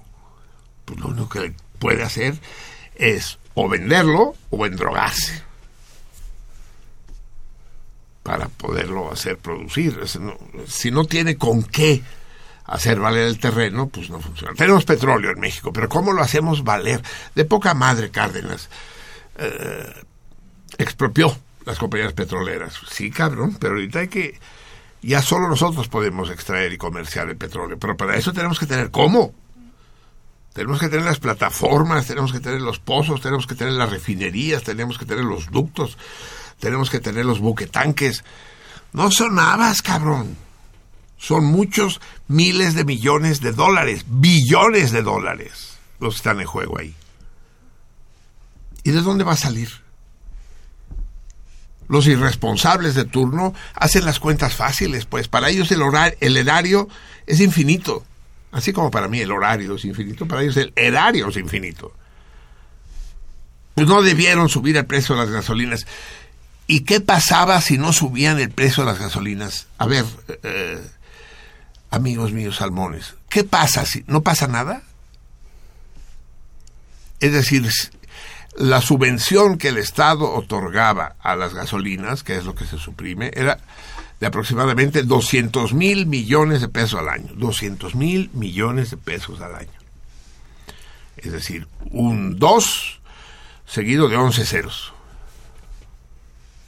Pues 0.84 0.98
lo 0.98 1.08
único 1.08 1.28
que 1.28 1.54
puede 1.78 2.02
hacer 2.02 2.38
es 2.96 3.38
o 3.54 3.68
venderlo 3.68 4.34
o 4.50 4.66
endrogarse 4.66 5.42
para 8.22 8.48
poderlo 8.48 9.12
hacer 9.12 9.38
producir. 9.38 10.00
Si 10.66 10.90
no 10.90 11.04
tiene 11.04 11.36
con 11.36 11.62
qué 11.62 12.02
hacer 12.64 12.98
valer 12.98 13.26
el 13.26 13.38
terreno, 13.38 13.88
pues 13.88 14.10
no 14.10 14.20
funciona. 14.20 14.54
Tenemos 14.54 14.84
petróleo 14.84 15.30
en 15.30 15.40
México, 15.40 15.72
pero 15.72 15.88
¿cómo 15.88 16.12
lo 16.12 16.22
hacemos 16.22 16.64
valer? 16.64 17.02
De 17.34 17.44
poca 17.44 17.74
madre 17.74 18.10
Cárdenas 18.10 18.70
eh, 19.36 19.92
expropió 20.78 21.36
las 21.66 21.78
compañías 21.78 22.14
petroleras. 22.14 22.80
Sí, 22.90 23.10
cabrón, 23.10 23.56
pero 23.60 23.74
ahorita 23.74 24.00
hay 24.00 24.08
que... 24.08 24.40
Ya 25.02 25.20
solo 25.20 25.48
nosotros 25.48 25.88
podemos 25.88 26.30
extraer 26.30 26.72
y 26.72 26.78
comerciar 26.78 27.28
el 27.28 27.36
petróleo, 27.36 27.78
pero 27.78 27.94
para 27.94 28.16
eso 28.16 28.32
tenemos 28.32 28.58
que 28.58 28.64
tener 28.64 28.90
cómo. 28.90 29.34
Tenemos 30.54 30.78
que 30.78 30.88
tener 30.88 31.04
las 31.04 31.18
plataformas, 31.18 32.06
tenemos 32.06 32.32
que 32.32 32.38
tener 32.38 32.60
los 32.60 32.78
pozos, 32.78 33.20
tenemos 33.20 33.46
que 33.46 33.56
tener 33.56 33.74
las 33.74 33.90
refinerías, 33.90 34.62
tenemos 34.62 34.98
que 34.98 35.04
tener 35.04 35.24
los 35.24 35.50
ductos, 35.50 35.98
tenemos 36.60 36.90
que 36.90 37.00
tener 37.00 37.26
los 37.26 37.40
buquetanques. 37.40 38.24
No 38.92 39.10
son 39.10 39.38
habas, 39.40 39.82
cabrón. 39.82 40.36
Son 41.18 41.44
muchos 41.44 42.00
miles 42.28 42.74
de 42.74 42.84
millones 42.84 43.40
de 43.40 43.50
dólares, 43.50 44.04
billones 44.06 44.92
de 44.92 45.02
dólares 45.02 45.78
los 45.98 46.14
que 46.14 46.18
están 46.18 46.40
en 46.40 46.46
juego 46.46 46.78
ahí. 46.78 46.94
¿Y 48.84 48.92
de 48.92 49.00
dónde 49.00 49.24
va 49.24 49.32
a 49.32 49.36
salir? 49.36 49.70
Los 51.88 52.06
irresponsables 52.06 52.94
de 52.94 53.04
turno 53.04 53.54
hacen 53.74 54.04
las 54.04 54.20
cuentas 54.20 54.54
fáciles, 54.54 55.04
pues 55.04 55.26
para 55.26 55.50
ellos 55.50 55.72
el, 55.72 55.82
horario, 55.82 56.16
el 56.20 56.36
erario 56.36 56.88
es 57.26 57.40
infinito. 57.40 58.04
Así 58.54 58.72
como 58.72 58.88
para 58.88 59.08
mí 59.08 59.18
el 59.18 59.32
horario 59.32 59.74
es 59.74 59.84
infinito, 59.84 60.28
para 60.28 60.42
ellos 60.42 60.56
el 60.56 60.72
erario 60.76 61.28
es 61.28 61.36
infinito. 61.36 61.92
Pues 63.74 63.88
no 63.88 64.00
debieron 64.00 64.48
subir 64.48 64.76
el 64.76 64.86
precio 64.86 65.16
de 65.16 65.22
las 65.22 65.30
gasolinas. 65.30 65.88
¿Y 66.68 66.84
qué 66.84 67.00
pasaba 67.00 67.60
si 67.60 67.78
no 67.78 67.92
subían 67.92 68.38
el 68.38 68.50
precio 68.50 68.84
de 68.84 68.92
las 68.92 69.00
gasolinas? 69.00 69.66
A 69.76 69.86
ver, 69.86 70.04
eh, 70.44 70.80
amigos 71.90 72.30
míos 72.30 72.56
salmones, 72.56 73.16
¿qué 73.28 73.42
pasa 73.42 73.84
si 73.84 74.04
no 74.06 74.22
pasa 74.22 74.46
nada? 74.46 74.82
Es 77.18 77.32
decir, 77.32 77.68
la 78.56 78.80
subvención 78.80 79.58
que 79.58 79.70
el 79.70 79.78
Estado 79.78 80.32
otorgaba 80.32 81.16
a 81.20 81.34
las 81.34 81.54
gasolinas, 81.54 82.22
que 82.22 82.36
es 82.36 82.44
lo 82.44 82.54
que 82.54 82.66
se 82.66 82.78
suprime, 82.78 83.32
era 83.34 83.58
aproximadamente 84.24 85.02
200 85.02 85.74
mil 85.74 86.06
millones 86.06 86.60
de 86.60 86.68
pesos 86.68 87.00
al 87.00 87.08
año. 87.08 87.32
200 87.34 87.94
mil 87.94 88.30
millones 88.32 88.90
de 88.90 88.96
pesos 88.96 89.40
al 89.40 89.54
año. 89.54 89.70
Es 91.16 91.32
decir, 91.32 91.68
un 91.90 92.38
2 92.38 93.00
seguido 93.66 94.08
de 94.08 94.16
11 94.16 94.44
ceros 94.44 94.92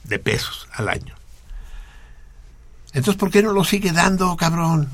de 0.03 0.19
pesos 0.19 0.67
al 0.73 0.89
año. 0.89 1.15
Entonces, 2.93 3.19
¿por 3.19 3.29
qué 3.29 3.43
no 3.43 3.51
lo 3.51 3.63
sigue 3.63 3.91
dando, 3.91 4.35
cabrón? 4.37 4.89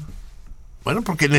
Bueno, 0.84 1.02
porque, 1.04 1.30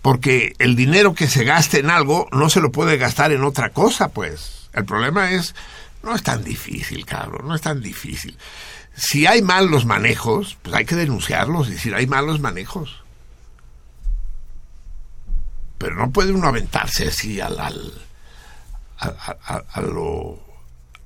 porque 0.00 0.54
el 0.58 0.76
dinero 0.76 1.14
que 1.14 1.28
se 1.28 1.44
gaste 1.44 1.80
en 1.80 1.90
algo 1.90 2.28
no 2.32 2.48
se 2.48 2.60
lo 2.60 2.72
puede 2.72 2.96
gastar 2.96 3.32
en 3.32 3.44
otra 3.44 3.70
cosa, 3.70 4.08
pues. 4.08 4.70
El 4.72 4.84
problema 4.84 5.30
es, 5.32 5.54
no 6.02 6.14
es 6.14 6.22
tan 6.22 6.42
difícil, 6.42 7.04
cabrón, 7.04 7.48
no 7.48 7.54
es 7.54 7.60
tan 7.60 7.82
difícil. 7.82 8.38
Si 8.98 9.26
hay 9.26 9.42
malos 9.42 9.84
manejos, 9.84 10.58
pues 10.60 10.74
hay 10.74 10.84
que 10.84 10.96
denunciarlos 10.96 11.68
y 11.68 11.72
decir, 11.72 11.94
hay 11.94 12.08
malos 12.08 12.40
manejos. 12.40 13.02
Pero 15.78 15.94
no 15.94 16.10
puede 16.10 16.32
uno 16.32 16.48
aventarse 16.48 17.06
así 17.06 17.40
al, 17.40 17.60
al, 17.60 17.92
a, 18.98 19.80
lo 19.80 20.40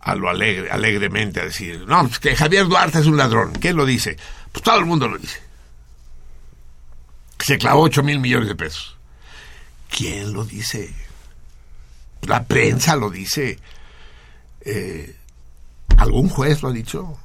a 0.01 0.15
lo 0.15 0.31
alegre, 0.31 0.71
alegremente 0.71 1.41
a 1.41 1.45
decir, 1.45 1.85
no, 1.87 2.09
pues 2.09 2.19
que 2.19 2.35
Javier 2.35 2.67
Duarte 2.67 3.01
es 3.01 3.07
un 3.07 3.19
ladrón. 3.19 3.53
¿Quién 3.61 3.77
lo 3.77 3.85
dice? 3.85 4.17
Pues 4.51 4.65
todo 4.65 4.79
el 4.79 4.87
mundo 4.87 5.07
lo 5.07 5.19
dice. 5.19 5.41
Se 7.39 7.59
clavó 7.59 7.83
8 7.83 8.03
mil 8.03 8.21
millones 8.21 8.49
de 8.49 8.55
pesos. 8.55 8.97
¿Quién 9.91 10.33
lo 10.33 10.45
dice? 10.45 10.95
La 12.23 12.45
prensa 12.45 12.97
lo 12.97 13.11
dice. 13.11 13.59
Eh, 14.62 15.15
¿Algún 15.99 16.31
juez 16.31 16.62
lo 16.62 16.71
ha 16.71 16.73
dicho? 16.73 17.19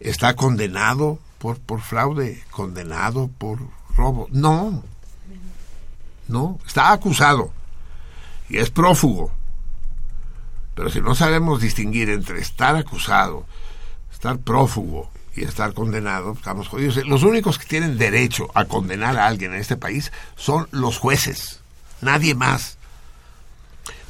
¿Está 0.00 0.34
condenado 0.34 1.18
por, 1.38 1.58
por 1.58 1.80
fraude? 1.80 2.42
¿Condenado 2.50 3.28
por 3.38 3.58
robo? 3.96 4.28
No. 4.30 4.82
No, 6.28 6.58
está 6.66 6.92
acusado. 6.92 7.52
Y 8.48 8.58
es 8.58 8.70
prófugo. 8.70 9.30
Pero 10.74 10.90
si 10.90 11.00
no 11.00 11.14
sabemos 11.14 11.60
distinguir 11.60 12.10
entre 12.10 12.40
estar 12.40 12.76
acusado, 12.76 13.46
estar 14.12 14.38
prófugo 14.38 15.10
y 15.34 15.44
estar 15.44 15.72
condenado, 15.72 16.32
estamos 16.32 16.68
jodidos. 16.68 16.96
Los 17.06 17.22
únicos 17.22 17.58
que 17.58 17.66
tienen 17.66 17.96
derecho 17.96 18.50
a 18.54 18.66
condenar 18.66 19.16
a 19.16 19.26
alguien 19.26 19.54
en 19.54 19.60
este 19.60 19.76
país 19.76 20.12
son 20.36 20.68
los 20.72 20.98
jueces, 20.98 21.60
nadie 22.02 22.34
más. 22.34 22.76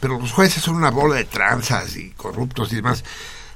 Pero 0.00 0.18
los 0.18 0.32
jueces 0.32 0.62
son 0.62 0.76
una 0.76 0.90
bola 0.90 1.16
de 1.16 1.24
tranzas 1.24 1.97
y 1.97 2.10
corruptos 2.10 2.73
y 2.73 2.76
demás. 2.76 3.05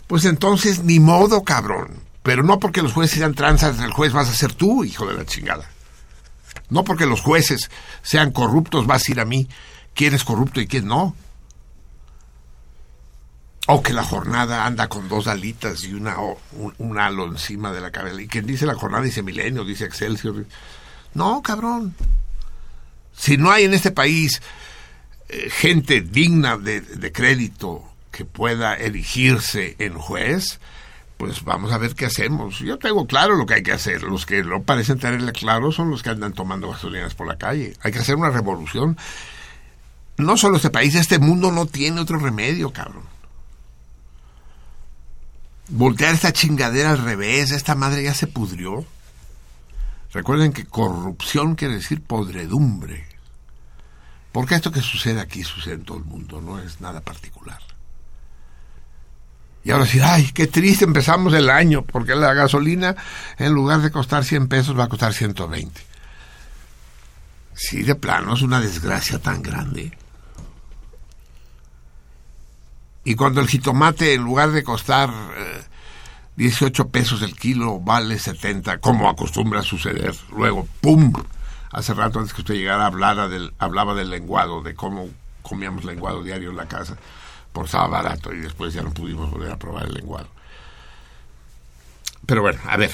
Pues 0.06 0.24
entonces, 0.24 0.84
ni 0.84 1.00
modo, 1.00 1.42
cabrón. 1.42 2.09
Pero 2.22 2.42
no 2.42 2.58
porque 2.58 2.82
los 2.82 2.92
jueces 2.92 3.18
sean 3.18 3.34
tranzas, 3.34 3.78
el 3.80 3.92
juez 3.92 4.12
vas 4.12 4.28
a 4.28 4.34
ser 4.34 4.52
tú, 4.52 4.84
hijo 4.84 5.06
de 5.06 5.14
la 5.14 5.24
chingada. 5.24 5.70
No 6.68 6.84
porque 6.84 7.06
los 7.06 7.20
jueces 7.20 7.70
sean 8.02 8.30
corruptos, 8.30 8.86
vas 8.86 9.08
a 9.08 9.12
ir 9.12 9.20
a 9.20 9.24
mí 9.24 9.48
quién 9.94 10.14
es 10.14 10.24
corrupto 10.24 10.60
y 10.60 10.66
quién 10.66 10.86
no. 10.86 11.16
O 13.66 13.82
que 13.82 13.92
la 13.92 14.04
jornada 14.04 14.66
anda 14.66 14.88
con 14.88 15.08
dos 15.08 15.28
alitas 15.28 15.84
y 15.84 15.94
una, 15.94 16.16
un, 16.18 16.74
un 16.78 16.98
halo 16.98 17.26
encima 17.26 17.72
de 17.72 17.80
la 17.80 17.90
cabeza. 17.90 18.20
Y 18.20 18.28
quien 18.28 18.46
dice 18.46 18.66
la 18.66 18.74
jornada 18.74 19.04
dice 19.04 19.22
Milenio, 19.22 19.64
dice 19.64 19.84
Excelsior. 19.84 20.46
No, 21.14 21.42
cabrón. 21.42 21.94
Si 23.16 23.36
no 23.36 23.50
hay 23.50 23.64
en 23.64 23.74
este 23.74 23.90
país 23.90 24.42
eh, 25.28 25.50
gente 25.50 26.00
digna 26.00 26.56
de, 26.56 26.80
de 26.80 27.12
crédito 27.12 27.84
que 28.10 28.24
pueda 28.24 28.74
erigirse 28.76 29.76
en 29.78 29.94
juez, 29.94 30.58
pues 31.20 31.44
vamos 31.44 31.70
a 31.70 31.76
ver 31.76 31.94
qué 31.94 32.06
hacemos. 32.06 32.60
Yo 32.60 32.78
tengo 32.78 33.06
claro 33.06 33.36
lo 33.36 33.44
que 33.44 33.52
hay 33.52 33.62
que 33.62 33.72
hacer. 33.72 34.04
Los 34.04 34.24
que 34.24 34.42
no 34.42 34.62
parecen 34.62 34.98
tenerle 34.98 35.32
claro 35.32 35.70
son 35.70 35.90
los 35.90 36.02
que 36.02 36.08
andan 36.08 36.32
tomando 36.32 36.70
gasolinas 36.70 37.14
por 37.14 37.26
la 37.26 37.36
calle. 37.36 37.74
Hay 37.82 37.92
que 37.92 37.98
hacer 37.98 38.16
una 38.16 38.30
revolución. 38.30 38.96
No 40.16 40.38
solo 40.38 40.56
este 40.56 40.70
país, 40.70 40.94
este 40.94 41.18
mundo 41.18 41.52
no 41.52 41.66
tiene 41.66 42.00
otro 42.00 42.18
remedio, 42.18 42.72
cabrón. 42.72 43.02
Voltear 45.68 46.14
esta 46.14 46.32
chingadera 46.32 46.92
al 46.92 47.04
revés, 47.04 47.50
esta 47.50 47.74
madre 47.74 48.02
ya 48.02 48.14
se 48.14 48.26
pudrió. 48.26 48.86
Recuerden 50.14 50.54
que 50.54 50.64
corrupción 50.64 51.54
quiere 51.54 51.74
decir 51.74 52.00
podredumbre. 52.00 53.04
Porque 54.32 54.54
esto 54.54 54.72
que 54.72 54.80
sucede 54.80 55.20
aquí 55.20 55.44
sucede 55.44 55.74
en 55.74 55.84
todo 55.84 55.98
el 55.98 56.04
mundo, 56.04 56.40
no 56.40 56.58
es 56.60 56.80
nada 56.80 57.02
particular. 57.02 57.60
Y 59.70 59.72
ahora 59.72 59.86
sí, 59.86 60.00
ay, 60.02 60.32
qué 60.34 60.48
triste 60.48 60.84
empezamos 60.84 61.32
el 61.32 61.48
año, 61.48 61.82
porque 61.82 62.16
la 62.16 62.34
gasolina 62.34 62.96
en 63.38 63.52
lugar 63.52 63.80
de 63.80 63.92
costar 63.92 64.24
100 64.24 64.48
pesos 64.48 64.76
va 64.76 64.82
a 64.82 64.88
costar 64.88 65.14
120. 65.14 65.80
Sí, 67.54 67.84
de 67.84 67.94
plano, 67.94 68.34
es 68.34 68.42
una 68.42 68.60
desgracia 68.60 69.20
tan 69.20 69.42
grande. 69.42 69.96
Y 73.04 73.14
cuando 73.14 73.40
el 73.40 73.46
jitomate 73.46 74.14
en 74.14 74.24
lugar 74.24 74.50
de 74.50 74.64
costar 74.64 75.08
eh, 75.36 75.62
18 76.34 76.88
pesos 76.88 77.22
el 77.22 77.36
kilo 77.36 77.78
vale 77.78 78.18
70, 78.18 78.78
como 78.78 79.08
acostumbra 79.08 79.62
suceder, 79.62 80.16
luego, 80.34 80.66
¡pum! 80.80 81.12
Hace 81.70 81.94
rato 81.94 82.18
antes 82.18 82.34
que 82.34 82.40
usted 82.40 82.54
llegara 82.54 82.86
hablara 82.86 83.28
del, 83.28 83.54
hablaba 83.60 83.94
del 83.94 84.10
lenguado, 84.10 84.62
de 84.62 84.74
cómo 84.74 85.10
comíamos 85.42 85.84
lenguado 85.84 86.24
diario 86.24 86.50
en 86.50 86.56
la 86.56 86.66
casa, 86.66 86.96
por 87.52 87.66
estaba 87.66 87.88
barato 87.88 88.32
y 88.32 88.38
después 88.40 88.72
ya 88.74 88.82
no 88.82 88.92
pudimos 88.92 89.30
volver 89.30 89.50
a 89.52 89.56
probar 89.58 89.86
el 89.86 89.94
lenguado. 89.94 90.28
Pero 92.26 92.42
bueno, 92.42 92.60
a 92.68 92.76
ver, 92.76 92.92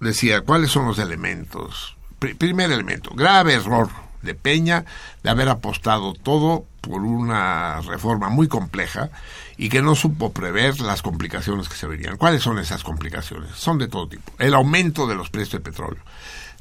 decía, 0.00 0.40
¿cuáles 0.42 0.70
son 0.70 0.86
los 0.86 0.98
elementos? 0.98 1.96
Pri- 2.18 2.34
primer 2.34 2.70
elemento, 2.72 3.10
grave 3.14 3.54
error 3.54 3.88
de 4.22 4.34
Peña 4.34 4.84
de 5.22 5.30
haber 5.30 5.48
apostado 5.50 6.14
todo 6.14 6.64
por 6.80 7.02
una 7.02 7.80
reforma 7.82 8.30
muy 8.30 8.48
compleja 8.48 9.10
y 9.56 9.68
que 9.68 9.82
no 9.82 9.94
supo 9.94 10.32
prever 10.32 10.80
las 10.80 11.02
complicaciones 11.02 11.68
que 11.68 11.76
se 11.76 11.86
verían. 11.86 12.16
¿Cuáles 12.16 12.42
son 12.42 12.58
esas 12.58 12.82
complicaciones? 12.84 13.50
Son 13.54 13.76
de 13.78 13.88
todo 13.88 14.08
tipo. 14.08 14.32
El 14.38 14.54
aumento 14.54 15.06
de 15.06 15.14
los 15.14 15.28
precios 15.30 15.52
del 15.52 15.62
petróleo, 15.62 16.02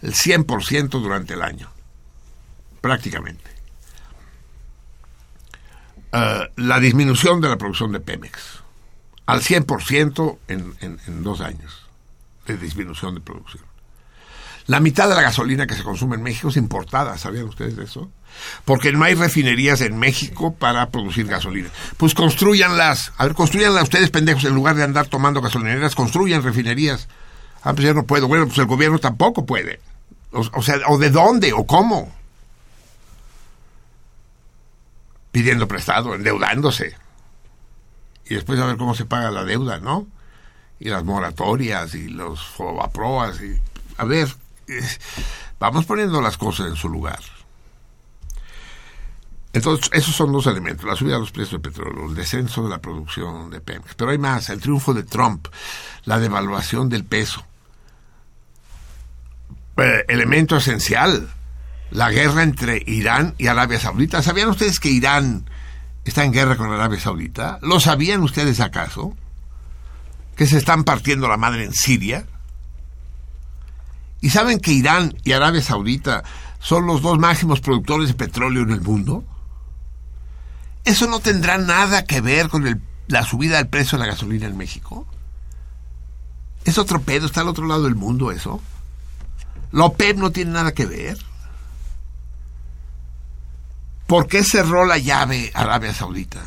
el 0.02 0.14
100% 0.14 0.90
durante 1.02 1.36
el 1.36 1.42
año, 1.42 1.70
prácticamente. 2.82 3.50
Eh, 6.14 6.50
la 6.58 6.80
disminución 6.80 7.42
de 7.42 7.50
la 7.50 7.58
producción 7.58 7.92
de 7.92 8.00
Pemex, 8.00 8.62
al 9.26 9.42
100% 9.42 10.38
en, 10.48 10.76
en, 10.82 11.00
en 11.08 11.24
dos 11.24 11.42
años 11.42 11.88
de 12.46 12.56
disminución 12.58 13.16
de 13.16 13.22
producción. 13.22 13.64
La 14.68 14.80
mitad 14.80 15.10
de 15.10 15.16
la 15.16 15.22
gasolina 15.22 15.66
que 15.68 15.74
se 15.74 15.84
consume 15.84 16.16
en 16.16 16.24
México 16.24 16.50
es 16.50 16.58
importada, 16.58 17.18
¿sabían 17.18 17.46
ustedes 17.46 17.76
de 17.76 17.86
eso? 17.86 18.12
Porque 18.64 18.92
no 18.92 19.04
hay 19.04 19.16
refinerías 19.16 19.82
en 19.82 19.98
México 19.98 20.54
para 20.54 20.90
producir 20.90 21.26
gasolina. 21.26 21.70
Pues 21.98 22.14
construyanlas. 22.14 23.12
A 23.18 23.26
ver, 23.26 23.34
construyanlas 23.34 23.84
ustedes, 23.84 24.10
pendejos, 24.10 24.46
en 24.46 24.56
lugar 24.56 24.76
de 24.76 24.84
andar 24.84 25.08
tomando 25.08 25.42
gasolineras, 25.42 25.96
construyan 25.96 26.44
refinerías. 26.44 27.10
Ah, 27.64 27.74
pues 27.74 27.88
yo 27.88 27.94
no 27.94 28.06
puedo. 28.06 28.28
Bueno, 28.28 28.46
pues 28.46 28.58
el 28.60 28.66
gobierno 28.66 29.00
tampoco 29.00 29.46
puede. 29.46 29.80
O 30.32 30.62
sea, 30.62 30.78
¿o 30.88 30.98
de 30.98 31.10
dónde? 31.12 31.54
¿O 31.54 31.66
cómo? 31.66 32.12
Pidiendo 35.34 35.68
prestado, 35.68 36.16
endeudándose. 36.16 36.96
Y 38.26 38.36
después 38.36 38.58
a 38.62 38.66
ver 38.66 38.78
cómo 38.78 38.96
se 38.96 39.04
paga 39.04 39.32
la 39.32 39.44
deuda, 39.44 39.80
¿no? 39.80 40.08
Y 40.80 40.88
las 40.88 41.04
moratorias 41.04 41.94
y 41.96 42.08
los 42.08 42.42
fobaproas. 42.42 43.42
Y, 43.42 43.60
a 43.98 44.06
ver, 44.06 44.34
vamos 45.60 45.86
poniendo 45.86 46.22
las 46.22 46.38
cosas 46.38 46.68
en 46.68 46.78
su 46.78 46.88
lugar. 46.88 47.20
Entonces, 49.54 49.90
esos 49.94 50.16
son 50.16 50.32
dos 50.32 50.48
elementos, 50.48 50.86
la 50.86 50.96
subida 50.96 51.14
de 51.14 51.20
los 51.20 51.32
precios 51.32 51.62
del 51.62 51.72
petróleo, 51.72 52.10
el 52.10 52.16
descenso 52.16 52.64
de 52.64 52.70
la 52.70 52.80
producción 52.80 53.52
de 53.52 53.62
Pemex. 53.62 53.94
Pero 53.94 54.10
hay 54.10 54.18
más, 54.18 54.50
el 54.50 54.60
triunfo 54.60 54.96
de 54.96 55.04
Trump, 55.04 55.48
la 56.06 56.18
devaluación 56.18 56.90
del 56.90 57.06
peso. 57.06 57.46
Eh, 59.78 60.06
elemento 60.08 60.58
esencial, 60.58 61.32
la 61.94 62.10
guerra 62.12 62.42
entre 62.44 62.82
Irán 62.88 63.36
y 63.38 63.48
Arabia 63.48 63.80
Saudita. 63.80 64.22
¿Sabían 64.24 64.50
ustedes 64.50 64.80
que 64.80 64.90
Irán 64.90 65.50
está 66.06 66.24
en 66.24 66.34
guerra 66.34 66.58
con 66.58 66.72
Arabia 66.72 67.00
Saudita? 67.00 67.60
¿Lo 67.62 67.80
sabían 67.80 68.22
ustedes 68.24 68.60
acaso? 68.60 69.16
¿Que 70.36 70.48
se 70.48 70.58
están 70.58 70.84
partiendo 70.84 71.28
la 71.28 71.38
madre 71.38 71.64
en 71.66 71.74
Siria? 71.74 72.26
¿Y 74.22 74.30
saben 74.32 74.60
que 74.60 74.72
Irán 74.72 75.16
y 75.24 75.34
Arabia 75.34 75.62
Saudita 75.62 76.24
son 76.60 76.88
los 76.88 77.02
dos 77.04 77.20
máximos 77.20 77.60
productores 77.60 78.08
de 78.08 78.14
petróleo 78.16 78.64
en 78.64 78.72
el 78.72 78.82
mundo? 78.82 79.24
¿Eso 80.86 81.08
no 81.08 81.20
tendrá 81.20 81.58
nada 81.60 82.06
que 82.06 82.22
ver 82.22 82.50
con 82.50 82.66
el- 82.66 82.82
la 83.08 83.24
subida 83.24 83.58
del 83.58 83.68
precio 83.68 83.98
de 84.00 84.06
la 84.06 84.12
gasolina 84.12 84.48
en 84.48 84.58
México? 84.58 85.06
¿Es 86.66 86.78
otro 86.78 87.02
pedo? 87.02 87.28
¿Está 87.28 87.42
al 87.42 87.50
otro 87.50 87.68
lado 87.68 87.84
del 87.84 87.96
mundo 87.96 88.32
eso? 88.32 88.62
¿La 89.72 89.86
OPEP 89.86 90.18
no 90.18 90.32
tiene 90.32 90.52
nada 90.52 90.72
que 90.72 90.86
ver? 90.86 91.18
¿Por 94.14 94.28
qué 94.28 94.44
cerró 94.44 94.86
la 94.86 95.00
llave 95.00 95.50
Arabia 95.56 95.92
Saudita 95.92 96.46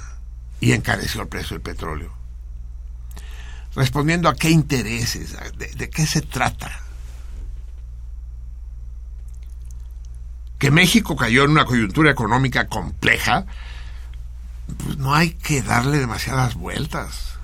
y 0.61 0.70
encareció 0.70 1.23
el 1.23 1.27
precio 1.27 1.57
del 1.57 1.62
petróleo? 1.62 2.12
Respondiendo 3.75 4.28
a 4.28 4.36
qué 4.36 4.51
intereses, 4.51 5.36
de, 5.59 5.91
qué 5.91 6.07
se 6.07 6.23
trata. 6.23 6.70
Que 10.61 10.70
México 10.70 11.17
cayó 11.17 11.43
en 11.43 11.51
una 11.51 11.65
coyuntura 11.65 12.12
económica 12.12 12.69
compleja, 12.69 13.47
pues 14.85 14.97
no 14.99 15.12
hay 15.12 15.31
que 15.31 15.61
darle 15.61 15.99
demasiadas 15.99 16.55
vueltas. 16.55 17.36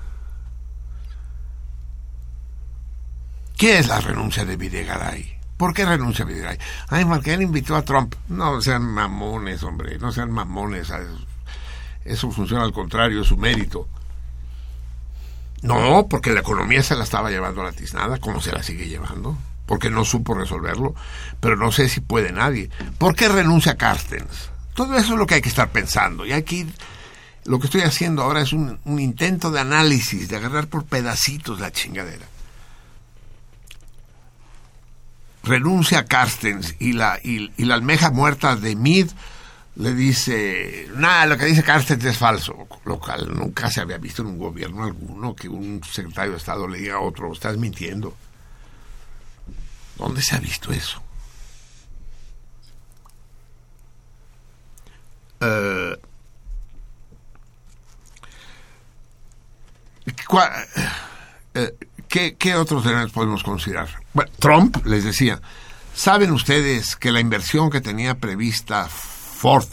¿Qué 3.57 3.77
es 3.77 3.89
la 3.89 3.99
renuncia 3.99 4.45
de 4.45 4.55
Videgaray? 4.55 5.32
¿Por 5.63 5.73
qué 5.73 5.85
renuncia 5.85 6.25
Videgaray? 6.25 6.57
Ay, 6.89 7.05
porque 7.05 7.35
invitó 7.35 7.77
a 7.77 7.83
Trump. 7.83 8.15
No 8.27 8.61
sean 8.61 8.83
mamones, 8.83 9.63
hombre, 9.63 9.97
no 9.97 10.11
sean 10.11 10.29
mamones. 10.29 10.91
Eso 12.03 12.31
funciona 12.31 12.65
al 12.65 12.73
contrario, 12.73 13.21
es 13.21 13.27
su 13.27 13.37
mérito. 13.37 13.87
No, 15.61 16.05
porque 16.09 16.33
la 16.33 16.41
economía 16.41 16.83
se 16.83 16.97
la 16.97 17.05
estaba 17.05 17.29
llevando 17.29 17.61
a 17.61 17.63
la 17.63 17.71
tiznada, 17.71 18.17
como 18.19 18.41
se 18.41 18.51
la 18.51 18.61
sigue 18.61 18.89
llevando, 18.89 19.37
porque 19.65 19.89
no 19.89 20.03
supo 20.03 20.33
resolverlo, 20.33 20.95
pero 21.39 21.55
no 21.55 21.71
sé 21.71 21.87
si 21.87 22.01
puede 22.01 22.33
nadie. 22.33 22.69
¿Por 22.97 23.15
qué 23.15 23.29
renuncia 23.29 23.77
Carstens? 23.77 24.49
Todo 24.73 24.97
eso 24.97 25.13
es 25.13 25.17
lo 25.17 25.25
que 25.25 25.35
hay 25.35 25.41
que 25.41 25.47
estar 25.47 25.71
pensando 25.71 26.25
y 26.25 26.33
ir... 26.33 26.73
Lo 27.45 27.59
que 27.59 27.67
estoy 27.67 27.83
haciendo 27.83 28.21
ahora 28.21 28.41
es 28.41 28.51
un 28.51 28.79
intento 28.99 29.49
de 29.49 29.61
análisis, 29.61 30.27
de 30.27 30.35
agarrar 30.35 30.67
por 30.67 30.83
pedacitos 30.83 31.61
la 31.61 31.71
chingadera. 31.71 32.32
Renuncia 35.43 36.05
Carstens 36.05 36.75
y 36.79 36.93
la, 36.93 37.19
y, 37.21 37.49
la 37.65 37.75
almeja 37.75 38.11
muerta 38.11 38.55
de 38.55 38.75
Mid 38.75 39.09
le 39.75 39.93
dice, 39.93 40.87
nada, 40.95 41.25
lo 41.25 41.37
que 41.37 41.45
dice 41.45 41.63
Carstens 41.63 42.05
es 42.05 42.17
falso, 42.17 42.67
lo 42.85 42.99
cual 42.99 43.33
nunca 43.35 43.69
se 43.69 43.81
había 43.81 43.97
visto 43.97 44.21
en 44.21 44.29
un 44.29 44.37
gobierno 44.39 44.83
alguno 44.83 45.35
que 45.35 45.49
un 45.49 45.81
secretario 45.83 46.31
de 46.31 46.37
Estado 46.37 46.67
le 46.67 46.77
diga 46.79 46.95
a 46.95 46.99
otro, 47.01 47.33
estás 47.33 47.57
mintiendo. 47.57 48.15
¿Dónde 49.97 50.21
se 50.21 50.35
ha 50.35 50.39
visto 50.39 50.71
eso? 50.71 51.01
Eh, 55.41 55.97
¿cuál- 60.27 60.67
eh, 61.55 61.71
¿qué, 62.13 62.35
¿Qué 62.35 62.53
otros 62.53 62.85
elementos 62.85 63.11
podemos 63.11 63.41
considerar? 63.41 63.89
Trump, 64.37 64.85
les 64.85 65.03
decía, 65.03 65.41
¿saben 65.95 66.29
ustedes 66.29 66.95
que 66.95 67.11
la 67.11 67.19
inversión 67.19 67.71
que 67.71 67.81
tenía 67.81 68.19
prevista 68.19 68.87
Ford 68.87 69.67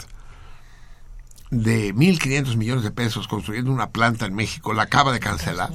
de 1.51 1.93
1.500 1.93 2.55
millones 2.55 2.83
de 2.83 2.89
pesos 2.89 3.27
construyendo 3.27 3.71
una 3.71 3.91
planta 3.91 4.25
en 4.25 4.33
México 4.33 4.73
la 4.73 4.83
acaba 4.83 5.11
de 5.11 5.19
cancelar? 5.19 5.69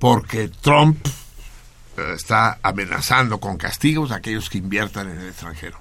Porque 0.00 0.48
Trump 0.48 0.98
eh, 1.96 2.12
está 2.16 2.58
amenazando 2.60 3.38
con 3.38 3.56
castigos 3.56 4.10
a 4.10 4.16
aquellos 4.16 4.50
que 4.50 4.58
inviertan 4.58 5.08
en 5.12 5.20
el 5.20 5.28
extranjero. 5.28 5.78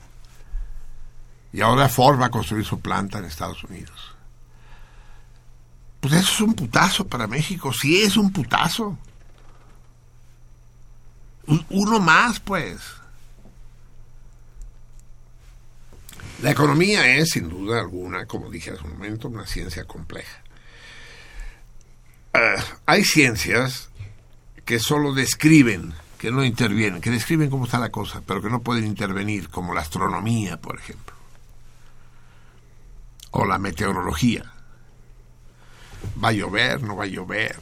Y 1.52 1.62
ahora 1.62 1.90
Ford 1.90 2.22
va 2.22 2.28
a 2.28 2.32
construir 2.32 2.66
su 2.66 2.82
planta 2.82 3.18
en 3.18 3.26
Estados 3.26 3.64
Unidos. 3.64 4.15
Pues 6.08 6.22
eso 6.22 6.34
es 6.34 6.42
un 6.42 6.53
putazo 6.53 7.08
para 7.08 7.25
México, 7.25 7.74
sí 7.74 8.00
es 8.03 8.16
un 8.16 8.32
putazo. 8.32 8.95
Un- 11.48 11.66
Uno 11.72 12.00
más, 12.00 12.40
pues. 12.40 12.80
La 16.43 16.51
economía 16.51 17.08
es, 17.17 17.30
sin 17.32 17.50
duda 17.50 17.80
alguna, 17.80 18.27
como 18.27 18.51
dije 18.51 18.69
hace 18.69 18.84
un 18.84 18.92
momento, 18.93 19.30
una 19.30 19.48
ciencia 19.48 19.85
compleja. 19.85 20.43
Ah, 22.35 22.64
hay 22.85 23.03
ciencias 23.03 23.90
que 24.64 24.77
solo 24.77 25.11
describen, 25.16 25.95
que 26.19 26.30
no 26.30 26.43
intervienen, 26.45 27.01
que 27.01 27.09
describen 27.09 27.50
cómo 27.50 27.66
está 27.66 27.80
la 27.80 27.90
cosa, 27.90 28.22
pero 28.27 28.43
que 28.43 28.50
no 28.51 28.61
pueden 28.61 28.85
intervenir, 28.85 29.50
como 29.50 29.74
la 29.74 29.82
astronomía, 29.82 30.61
por 30.61 30.77
ejemplo, 30.77 31.16
o 33.32 33.43
la 33.45 33.58
meteorología. 33.58 34.51
Va 36.24 36.30
a 36.30 36.34
llover, 36.34 36.82
no 36.82 36.95
va 36.95 37.03
a 37.03 37.08
llover. 37.08 37.56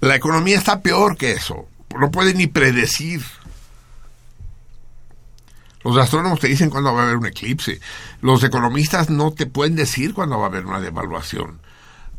La 0.00 0.16
economía 0.16 0.58
está 0.58 0.82
peor 0.82 1.16
que 1.16 1.32
eso, 1.32 1.66
no 1.98 2.10
puede 2.10 2.34
ni 2.34 2.46
predecir. 2.46 3.22
Los 5.82 5.96
astrónomos 5.96 6.40
te 6.40 6.48
dicen 6.48 6.70
cuándo 6.70 6.94
va 6.94 7.02
a 7.02 7.04
haber 7.04 7.16
un 7.16 7.26
eclipse. 7.26 7.80
Los 8.20 8.42
economistas 8.42 9.10
no 9.10 9.32
te 9.32 9.46
pueden 9.46 9.76
decir 9.76 10.14
cuándo 10.14 10.38
va 10.38 10.44
a 10.44 10.48
haber 10.48 10.66
una 10.66 10.80
devaluación, 10.80 11.60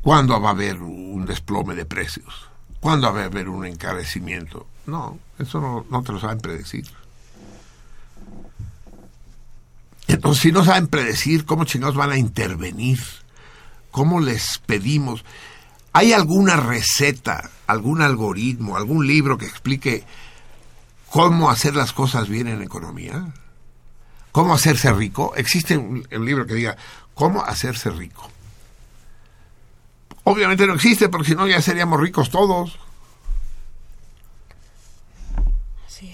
cuándo 0.02 0.40
va 0.40 0.50
a 0.50 0.54
haber 0.54 0.82
un 0.82 1.26
desplome 1.26 1.76
de 1.76 1.86
precios, 1.86 2.48
cuándo 2.80 3.12
va 3.12 3.22
a 3.22 3.26
haber 3.26 3.50
un 3.50 3.66
encarecimiento. 3.66 4.68
No, 4.86 5.20
eso 5.40 5.60
no, 5.60 5.86
no 5.90 6.04
te 6.04 6.12
lo 6.12 6.20
saben 6.20 6.40
predecir. 6.40 6.86
Entonces, 10.08 10.44
si 10.44 10.52
no 10.52 10.64
saben 10.64 10.88
predecir, 10.88 11.46
¿cómo 11.46 11.66
chingados 11.66 11.96
van 11.96 12.12
a 12.12 12.18
intervenir? 12.18 13.00
¿Cómo 13.96 14.20
les 14.20 14.58
pedimos? 14.66 15.24
¿Hay 15.94 16.12
alguna 16.12 16.58
receta, 16.58 17.50
algún 17.66 18.02
algoritmo, 18.02 18.76
algún 18.76 19.08
libro 19.08 19.38
que 19.38 19.46
explique 19.46 20.04
cómo 21.10 21.50
hacer 21.50 21.78
las 21.78 21.94
cosas 21.94 22.28
bien 22.28 22.50
en 22.50 22.62
economía? 22.62 23.32
¿Cómo 24.34 24.54
hacerse 24.54 24.92
rico? 24.92 25.32
Existe 25.38 25.78
un, 25.78 26.06
un 26.12 26.26
libro 26.26 26.46
que 26.46 26.56
diga 26.56 26.76
cómo 27.14 27.42
hacerse 27.46 27.90
rico. 27.90 28.30
Obviamente 30.26 30.68
no 30.68 30.74
existe, 30.74 31.08
porque 31.08 31.30
si 31.30 31.36
no 31.36 31.48
ya 31.48 31.62
seríamos 31.62 32.02
ricos 32.02 32.30
todos. 32.30 32.78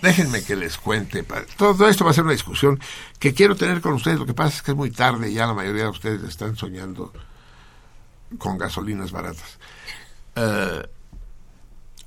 Déjenme 0.03 0.43
que 0.43 0.56
les 0.56 0.77
cuente. 0.77 1.26
Todo 1.58 1.88
esto 1.88 2.06
va 2.06 2.11
a 2.11 2.14
ser 2.14 2.26
una 2.26 2.34
discusión 2.34 2.80
que 3.18 3.34
quiero 3.34 3.56
tener 3.56 3.82
con 3.82 3.93
ustedes. 3.93 4.19
Lo 4.19 4.27
que 4.27 4.35
pasa 4.35 4.58
es 4.58 4.61
que 4.61 4.69
es 4.69 4.77
muy 4.77 4.92
tarde 4.92 5.32
y 5.32 5.34
ya 5.34 5.48
la 5.48 5.56
mayoría 5.56 5.85
de 5.85 5.90
ustedes 5.90 6.22
están 6.22 6.56
soñando 6.56 7.11
con 8.38 8.58
gasolinas 8.58 9.11
baratas. 9.11 9.58
Eh, 10.35 10.84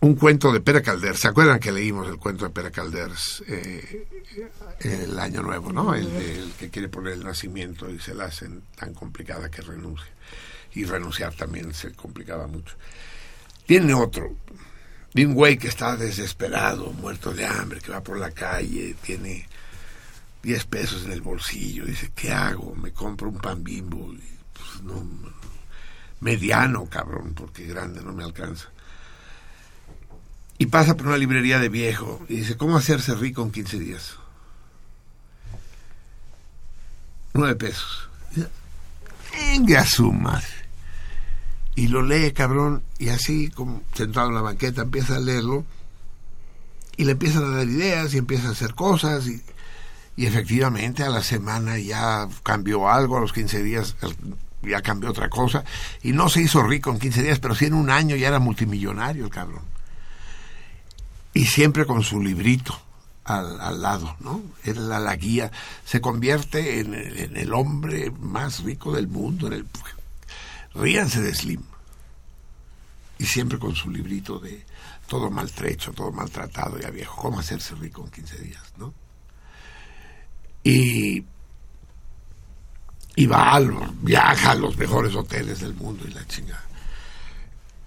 un 0.01 0.15
cuento 0.17 0.53
de 0.53 0.61
Pere 0.61 0.83
Calders. 0.83 1.21
¿Se 1.21 1.29
acuerdan 1.29 1.59
que 1.59 1.73
leímos 1.73 2.09
el 2.09 2.19
cuento 2.19 2.45
de 2.45 2.51
Pere 2.51 2.71
Calders 2.71 3.43
eh, 3.47 4.07
el 4.81 5.19
año 5.19 5.43
nuevo, 5.43 5.73
no? 5.73 5.95
El, 5.95 6.11
de- 6.13 6.39
el 6.43 6.53
que 6.53 6.69
quiere 6.71 6.89
poner 6.89 7.15
el 7.15 7.25
nacimiento 7.25 7.89
y 7.91 7.99
se 7.99 8.15
la 8.15 8.25
hacen 8.27 8.63
tan 8.77 8.93
complicada 8.93 9.51
que 9.51 9.63
renuncia. 9.63 10.09
Y 10.75 10.85
renunciar 10.85 11.35
también 11.35 11.73
se 11.73 11.93
complicaba 11.93 12.47
mucho. 12.49 12.75
Tiene 13.67 13.95
otro, 13.95 14.37
de 15.15 15.25
un 15.27 15.37
que 15.57 15.69
está 15.69 15.97
desesperado, 15.97 16.93
muerto 16.93 17.33
de 17.33 17.47
hambre, 17.47 17.81
que 17.81 17.93
va 17.93 18.03
por 18.03 18.19
la 18.19 18.31
calle, 18.33 18.95
tiene 19.01 19.49
10 20.43 20.65
pesos 20.67 21.05
en 21.05 21.13
el 21.13 21.23
bolsillo, 21.23 21.87
dice, 21.87 22.11
¿qué 22.15 22.31
hago? 22.33 22.75
Me 22.75 22.91
compro 22.93 23.29
un 23.31 23.39
pan 23.39 23.65
bimbo, 23.65 24.13
y, 24.13 24.21
pues, 24.53 24.83
no, 24.83 25.03
mediano, 26.21 26.87
cabrón, 26.87 27.35
porque 27.35 27.67
grande 27.67 28.03
no 28.03 28.13
me 28.13 28.25
alcanza. 28.25 28.69
Y 30.59 30.67
pasa 30.67 30.97
por 30.97 31.09
una 31.09 31.19
librería 31.19 31.59
de 31.59 31.69
viejo 31.69 32.25
y 32.29 32.37
dice, 32.37 32.57
¿cómo 32.57 32.77
hacerse 32.77 33.15
rico 33.15 33.43
en 33.43 33.51
15 33.51 33.79
días? 33.79 34.17
Nueve 37.35 37.57
pesos. 37.57 38.09
Venga 39.33 39.85
su 39.85 40.13
madre. 40.13 40.47
Y 41.75 41.89
lo 41.89 42.03
lee, 42.03 42.33
cabrón, 42.33 42.85
y 42.99 43.09
así, 43.09 43.51
como 43.51 43.83
sentado 43.95 44.29
en 44.29 44.37
la 44.37 44.43
banqueta, 44.43 44.83
empieza 44.83 45.17
a 45.17 45.21
leerlo, 45.21 45.65
y 46.97 47.05
le 47.05 47.13
empiezan 47.13 47.43
a 47.43 47.57
dar 47.57 47.67
ideas, 47.67 48.15
y 48.15 48.19
empieza 48.19 48.47
a 48.47 48.53
hacer 48.53 48.77
cosas, 48.77 49.27
y, 49.27 49.43
y 50.15 50.27
efectivamente 50.27 51.03
a 51.03 51.11
la 51.11 51.25
semana 51.25 51.77
ya 51.79 52.29
cambió 52.45 52.89
algo, 52.89 53.17
a 53.17 53.21
los 53.21 53.33
15 53.33 53.65
días 53.65 53.97
ya 54.67 54.83
cambió 54.83 55.11
otra 55.11 55.29
cosa, 55.29 55.65
y 56.03 56.13
no 56.13 56.29
se 56.29 56.43
hizo 56.43 56.63
rico 56.63 56.91
en 56.91 56.99
15 56.99 57.23
días, 57.23 57.39
pero 57.39 57.55
sí 57.55 57.67
en 57.67 57.75
un 57.75 57.91
año 57.91 58.17
ya 58.17 58.29
era 58.29 58.39
multimillonario 58.39 59.25
el 59.25 59.31
cabrón. 59.31 59.63
Y 61.33 61.47
siempre 61.47 61.85
con 61.87 62.03
su 62.03 62.23
librito 62.23 62.81
al, 63.25 63.61
al 63.61 63.83
lado, 63.83 64.17
¿no? 64.21 64.43
Era 64.63 64.99
la 64.99 65.17
guía, 65.17 65.51
se 65.85 66.01
convierte 66.01 66.81
en, 66.81 66.95
en 66.95 67.37
el 67.37 67.53
hombre 67.53 68.11
más 68.11 68.63
rico 68.63 68.93
del 68.93 69.09
mundo, 69.09 69.49
en 69.49 69.55
el 69.55 69.67
ríanse 70.75 71.21
de 71.21 71.35
Slim. 71.35 71.63
Y 73.19 73.27
siempre 73.27 73.59
con 73.59 73.75
su 73.75 73.91
librito 73.91 74.39
de 74.39 74.65
todo 75.09 75.31
maltrecho, 75.31 75.93
todo 75.93 76.13
maltratado, 76.13 76.79
ya 76.79 76.91
viejo, 76.91 77.21
cómo 77.21 77.39
hacerse 77.39 77.75
rico 77.75 78.03
en 78.05 78.11
15 78.11 78.39
días, 78.39 78.63
¿no? 78.77 78.93
Y, 80.63 81.25
y 83.17 83.27
va 83.27 83.61
viaja 84.01 84.53
a 84.53 84.55
los 84.55 84.77
mejores 84.77 85.15
hoteles 85.15 85.61
del 85.61 85.75
mundo 85.75 86.05
y 86.07 86.13
la 86.13 86.27
chingada. 86.27 86.65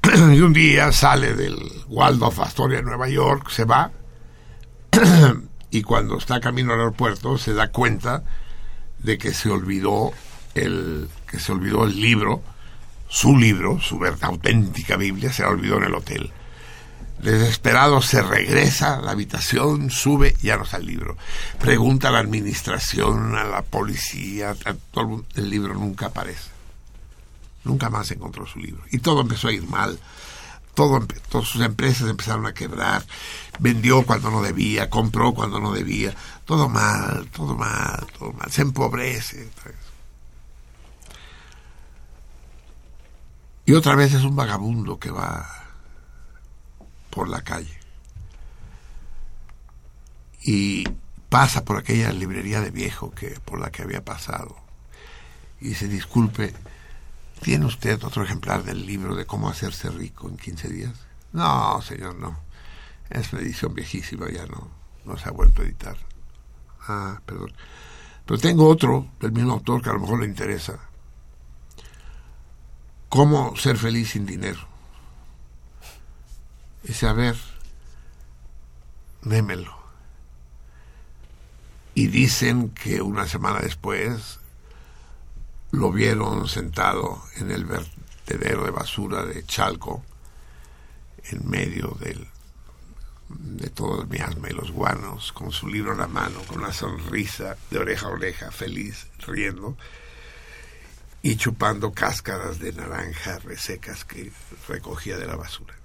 y 0.33 0.39
un 0.41 0.53
día 0.53 0.91
sale 0.91 1.33
del 1.33 1.57
Waldorf 1.87 2.39
Astoria 2.39 2.81
Nueva 2.81 3.09
York, 3.09 3.49
se 3.49 3.65
va, 3.65 3.91
y 5.71 5.81
cuando 5.81 6.17
está 6.17 6.39
camino 6.39 6.73
al 6.73 6.79
aeropuerto 6.79 7.37
se 7.37 7.53
da 7.53 7.71
cuenta 7.71 8.23
de 8.99 9.17
que 9.17 9.33
se 9.33 9.49
olvidó 9.49 10.11
el 10.55 11.09
que 11.29 11.39
se 11.39 11.51
olvidó 11.51 11.85
el 11.85 11.99
libro 11.99 12.41
su 13.09 13.37
libro, 13.37 13.79
su 13.79 14.03
auténtica 14.21 14.97
Biblia, 14.97 15.31
se 15.31 15.43
la 15.43 15.49
olvidó 15.49 15.77
en 15.77 15.85
el 15.85 15.95
hotel. 15.95 16.31
Desesperado 17.21 18.01
se 18.01 18.21
regresa 18.21 18.95
a 18.95 19.01
la 19.01 19.11
habitación, 19.11 19.89
sube, 19.89 20.35
ya 20.41 20.55
no 20.57 20.63
está 20.63 20.77
el 20.77 20.85
libro. 20.85 21.17
Pregunta 21.59 22.09
a 22.09 22.11
la 22.11 22.19
administración, 22.19 23.35
a 23.35 23.43
la 23.43 23.63
policía, 23.63 24.55
el 25.35 25.49
libro 25.49 25.73
nunca 25.73 26.07
aparece. 26.07 26.51
Nunca 27.63 27.89
más 27.89 28.11
encontró 28.11 28.45
su 28.45 28.59
libro. 28.59 28.83
Y 28.91 28.99
todo 28.99 29.21
empezó 29.21 29.47
a 29.47 29.53
ir 29.53 29.67
mal. 29.67 29.99
Todas 30.75 31.07
sus 31.43 31.61
empresas 31.61 32.07
empezaron 32.07 32.45
a 32.45 32.53
quebrar. 32.53 33.03
Vendió 33.57 34.03
cuando 34.03 34.29
no 34.29 34.43
debía, 34.43 34.91
compró 34.91 35.33
cuando 35.33 35.59
no 35.59 35.73
debía. 35.73 36.15
Todo 36.45 36.69
mal, 36.69 37.27
todo 37.35 37.55
mal, 37.55 38.05
todo 38.17 38.31
mal. 38.33 38.51
Se 38.51 38.61
empobrece. 38.61 39.49
Y 43.65 43.73
otra 43.73 43.95
vez 43.95 44.13
es 44.13 44.23
un 44.23 44.35
vagabundo 44.35 44.99
que 44.99 45.09
va 45.09 45.56
por 47.09 47.29
la 47.29 47.41
calle. 47.41 47.77
Y 50.43 50.85
pasa 51.29 51.65
por 51.65 51.77
aquella 51.77 52.11
librería 52.13 52.61
de 52.61 52.71
viejo 52.71 53.11
que 53.11 53.39
por 53.43 53.59
la 53.59 53.71
que 53.71 53.83
había 53.83 54.03
pasado. 54.03 54.55
Y 55.59 55.69
dice, 55.69 55.87
disculpe, 55.87 56.53
¿tiene 57.41 57.65
usted 57.65 58.03
otro 58.03 58.23
ejemplar 58.23 58.63
del 58.63 58.85
libro 58.85 59.15
de 59.15 59.25
cómo 59.25 59.49
hacerse 59.49 59.89
rico 59.89 60.29
en 60.29 60.37
15 60.37 60.69
días? 60.69 60.93
No, 61.33 61.81
señor, 61.81 62.15
no. 62.15 62.39
Es 63.09 63.33
una 63.33 63.41
edición 63.41 63.73
viejísima, 63.73 64.29
ya 64.29 64.45
no, 64.45 64.69
no 65.05 65.17
se 65.17 65.29
ha 65.29 65.31
vuelto 65.31 65.61
a 65.61 65.65
editar. 65.65 65.97
Ah, 66.87 67.21
perdón. 67.25 67.53
Pero 68.25 68.39
tengo 68.39 68.67
otro 68.67 69.07
del 69.19 69.31
mismo 69.31 69.53
autor 69.53 69.81
que 69.81 69.89
a 69.89 69.93
lo 69.93 69.99
mejor 69.99 70.19
le 70.19 70.25
interesa. 70.25 70.79
¿Cómo 73.09 73.55
ser 73.55 73.77
feliz 73.77 74.11
sin 74.11 74.25
dinero? 74.25 74.59
Dice, 76.87 77.05
a 77.05 77.11
ver, 77.11 77.35
démelo. 79.21 79.75
Y 81.93 82.07
dicen 82.07 82.69
que 82.69 83.01
una 83.01 83.27
semana 83.27 83.59
después 83.59 84.39
lo 85.71 85.91
vieron 85.91 86.47
sentado 86.47 87.21
en 87.35 87.51
el 87.51 87.65
vertedero 87.65 88.63
de 88.63 88.71
basura 88.71 89.25
de 89.25 89.45
Chalco, 89.45 90.05
en 91.25 91.49
medio 91.49 91.97
del, 91.99 92.25
de 93.27 93.69
todo 93.69 94.03
el 94.03 94.07
miasma 94.07 94.49
y 94.49 94.53
los 94.53 94.71
guanos, 94.71 95.33
con 95.33 95.51
su 95.51 95.67
libro 95.67 95.91
en 95.91 95.97
la 95.97 96.07
mano, 96.07 96.39
con 96.47 96.59
una 96.59 96.71
sonrisa 96.71 97.57
de 97.69 97.79
oreja 97.79 98.07
a 98.07 98.11
oreja, 98.11 98.51
feliz, 98.51 99.07
riendo 99.25 99.75
y 101.21 101.35
chupando 101.35 101.91
cáscaras 101.91 102.59
de 102.59 102.71
naranja 102.71 103.39
resecas 103.39 104.05
que 104.05 104.31
recogía 104.69 105.17
de 105.17 105.27
la 105.27 105.35
basura. 105.35 105.76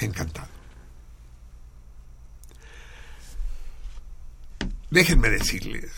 Encantado. 0.00 0.48
Déjenme 4.90 5.30
decirles 5.30 5.92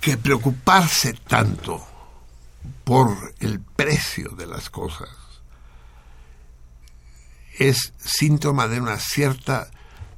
que 0.00 0.16
preocuparse 0.16 1.14
tanto 1.14 1.86
por 2.84 3.34
el 3.40 3.60
precio 3.60 4.30
de 4.30 4.46
las 4.46 4.70
cosas 4.70 5.10
es 7.58 7.92
síntoma 7.98 8.66
de 8.66 8.80
una 8.80 8.98
cierta 8.98 9.70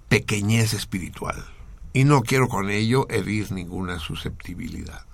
pequeñez 0.08 0.72
espiritual. 0.72 1.44
Y 1.92 2.04
no 2.04 2.22
quiero 2.22 2.48
con 2.48 2.70
ello 2.70 3.06
herir 3.08 3.52
ninguna 3.52 3.98
susceptibilidad. 3.98 5.04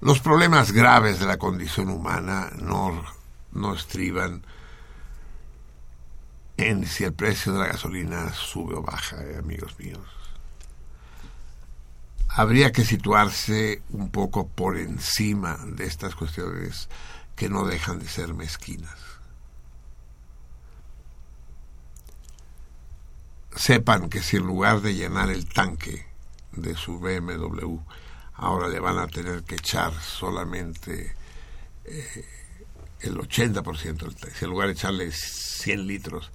Los 0.00 0.20
problemas 0.20 0.72
graves 0.72 1.18
de 1.18 1.26
la 1.26 1.38
condición 1.38 1.88
humana 1.88 2.50
no, 2.56 3.04
no 3.52 3.74
estriban 3.74 4.44
en 6.56 6.86
si 6.86 7.04
el 7.04 7.12
precio 7.12 7.52
de 7.52 7.58
la 7.60 7.66
gasolina 7.66 8.32
sube 8.32 8.74
o 8.74 8.82
baja, 8.82 9.22
eh, 9.22 9.36
amigos 9.38 9.78
míos. 9.78 10.00
Habría 12.28 12.72
que 12.72 12.84
situarse 12.84 13.82
un 13.90 14.10
poco 14.10 14.48
por 14.48 14.76
encima 14.76 15.58
de 15.64 15.86
estas 15.86 16.14
cuestiones 16.14 16.88
que 17.34 17.48
no 17.48 17.64
dejan 17.64 17.98
de 17.98 18.08
ser 18.08 18.34
mezquinas. 18.34 18.98
Sepan 23.54 24.10
que 24.10 24.22
si 24.22 24.36
en 24.36 24.46
lugar 24.46 24.82
de 24.82 24.94
llenar 24.94 25.30
el 25.30 25.48
tanque 25.48 26.06
de 26.52 26.74
su 26.74 26.98
BMW, 26.98 27.78
ahora 28.34 28.68
le 28.68 28.80
van 28.80 28.98
a 28.98 29.06
tener 29.06 29.44
que 29.44 29.54
echar 29.54 29.94
solamente 29.94 31.16
eh, 31.84 32.24
el 33.00 33.16
80% 33.16 33.96
del 33.96 34.14
tanque, 34.14 34.36
si 34.36 34.44
en 34.44 34.50
lugar 34.50 34.68
de 34.68 34.74
echarle 34.74 35.12
100 35.12 35.86
litros, 35.86 36.30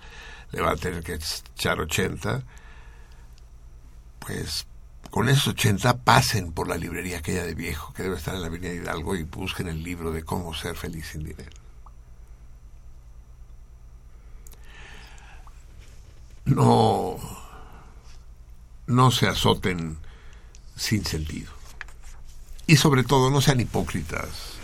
le 0.51 0.61
va 0.61 0.72
a 0.72 0.75
tener 0.75 1.03
que 1.03 1.14
echar 1.14 1.80
80, 1.80 2.43
pues 4.19 4.65
con 5.09 5.27
esos 5.27 5.49
80 5.49 6.03
pasen 6.03 6.53
por 6.53 6.67
la 6.67 6.77
librería 6.77 7.17
aquella 7.17 7.43
de 7.43 7.53
viejo 7.53 7.93
que 7.93 8.03
debe 8.03 8.17
estar 8.17 8.33
en 8.33 8.41
la 8.41 8.48
Avenida 8.48 8.73
Hidalgo 8.73 9.15
y 9.15 9.23
busquen 9.23 9.67
el 9.67 9.83
libro 9.83 10.11
de 10.11 10.23
cómo 10.23 10.53
ser 10.53 10.75
feliz 10.75 11.07
sin 11.07 11.23
dinero. 11.23 11.51
No, 16.45 17.17
no 18.88 19.11
se 19.11 19.27
azoten 19.27 19.98
sin 20.75 21.06
sentido. 21.06 21.51
Y 22.65 22.77
sobre 22.77 23.03
todo 23.03 23.30
no 23.30 23.41
sean 23.41 23.59
hipócritas. 23.59 24.60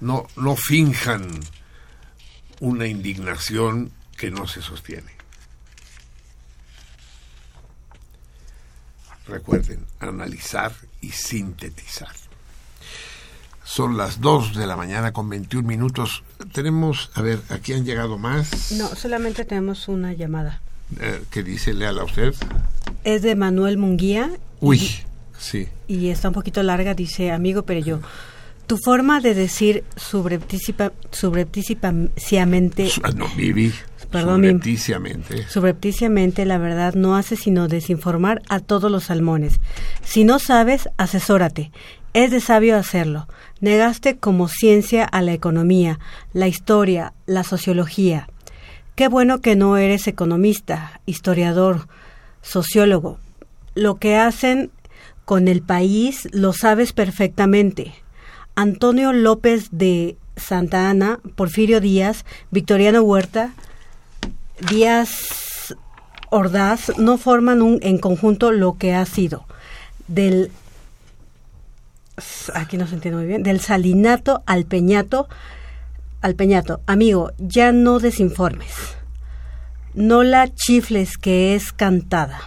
No, 0.00 0.26
no 0.36 0.56
finjan 0.56 1.28
una 2.60 2.86
indignación 2.86 3.90
que 4.16 4.30
no 4.30 4.46
se 4.46 4.62
sostiene. 4.62 5.12
Recuerden, 9.26 9.86
analizar 10.00 10.72
y 11.00 11.10
sintetizar. 11.10 12.10
Son 13.64 13.96
las 13.96 14.20
2 14.20 14.54
de 14.54 14.66
la 14.66 14.76
mañana 14.76 15.12
con 15.12 15.30
21 15.30 15.66
minutos. 15.66 16.22
Tenemos, 16.52 17.10
a 17.14 17.22
ver, 17.22 17.40
aquí 17.48 17.72
han 17.72 17.86
llegado 17.86 18.18
más. 18.18 18.72
No, 18.72 18.94
solamente 18.94 19.46
tenemos 19.46 19.88
una 19.88 20.12
llamada. 20.12 20.60
Eh, 21.00 21.22
¿Qué 21.30 21.42
dice? 21.42 21.72
Léala 21.72 22.02
a 22.02 22.04
usted. 22.04 22.34
Es 23.04 23.22
de 23.22 23.34
Manuel 23.34 23.78
Munguía 23.78 24.30
Uy, 24.60 24.90
sí. 25.38 25.68
y 25.88 26.08
está 26.08 26.28
un 26.28 26.34
poquito 26.34 26.62
larga, 26.62 26.94
dice 26.94 27.32
amigo, 27.32 27.62
pero 27.62 27.80
yo. 27.80 28.00
Tu 28.66 28.78
forma 28.78 29.20
de 29.20 29.34
decir 29.34 29.84
subreptícipa, 29.96 30.92
subreptíciamente, 31.10 32.88
Ah, 33.02 33.10
No, 33.14 33.28
Vivi. 33.36 33.72
Perdón, 34.10 34.40
mi- 34.42 34.48
subrepticiamente. 34.48 35.48
subrepticiamente, 35.48 36.44
la 36.44 36.58
verdad, 36.58 36.94
no 36.94 37.16
hace 37.16 37.36
sino 37.36 37.66
desinformar 37.68 38.42
a 38.48 38.60
todos 38.60 38.90
los 38.90 39.04
salmones. 39.04 39.60
Si 40.04 40.24
no 40.24 40.38
sabes, 40.38 40.88
asesórate. 40.98 41.72
Es 42.12 42.30
de 42.30 42.40
sabio 42.40 42.76
hacerlo. 42.76 43.26
Negaste 43.60 44.16
como 44.18 44.46
ciencia 44.48 45.04
a 45.04 45.20
la 45.20 45.32
economía, 45.32 45.98
la 46.32 46.46
historia, 46.46 47.12
la 47.26 47.42
sociología. 47.42 48.28
Qué 48.94 49.08
bueno 49.08 49.40
que 49.40 49.56
no 49.56 49.76
eres 49.76 50.06
economista, 50.06 51.00
historiador, 51.06 51.88
sociólogo. 52.40 53.18
Lo 53.74 53.96
que 53.96 54.16
hacen 54.16 54.70
con 55.24 55.48
el 55.48 55.60
país 55.62 56.28
lo 56.30 56.52
sabes 56.52 56.92
perfectamente. 56.92 57.92
Antonio 58.54 59.12
López 59.12 59.68
de 59.70 60.16
Santa 60.36 60.90
Ana, 60.90 61.20
Porfirio 61.36 61.80
Díaz, 61.80 62.24
Victoriano 62.50 63.02
Huerta, 63.02 63.52
Díaz 64.70 65.74
Ordaz 66.30 66.98
no 66.98 67.18
forman 67.18 67.62
un, 67.62 67.78
en 67.82 67.98
conjunto 67.98 68.52
lo 68.52 68.76
que 68.78 68.94
ha 68.94 69.04
sido 69.06 69.46
del 70.08 70.50
aquí 72.54 72.76
no 72.76 72.86
se 72.86 72.94
entiende 72.94 73.18
muy 73.18 73.26
bien 73.26 73.42
del 73.42 73.60
salinato 73.60 74.42
al 74.46 74.66
peñato 74.66 75.28
al 76.24 76.36
peñato. 76.36 76.80
Amigo 76.86 77.32
ya 77.36 77.70
no 77.70 77.98
desinformes. 77.98 78.96
No 79.92 80.22
la 80.22 80.52
chifles 80.54 81.18
que 81.18 81.54
es 81.54 81.70
cantada. 81.70 82.40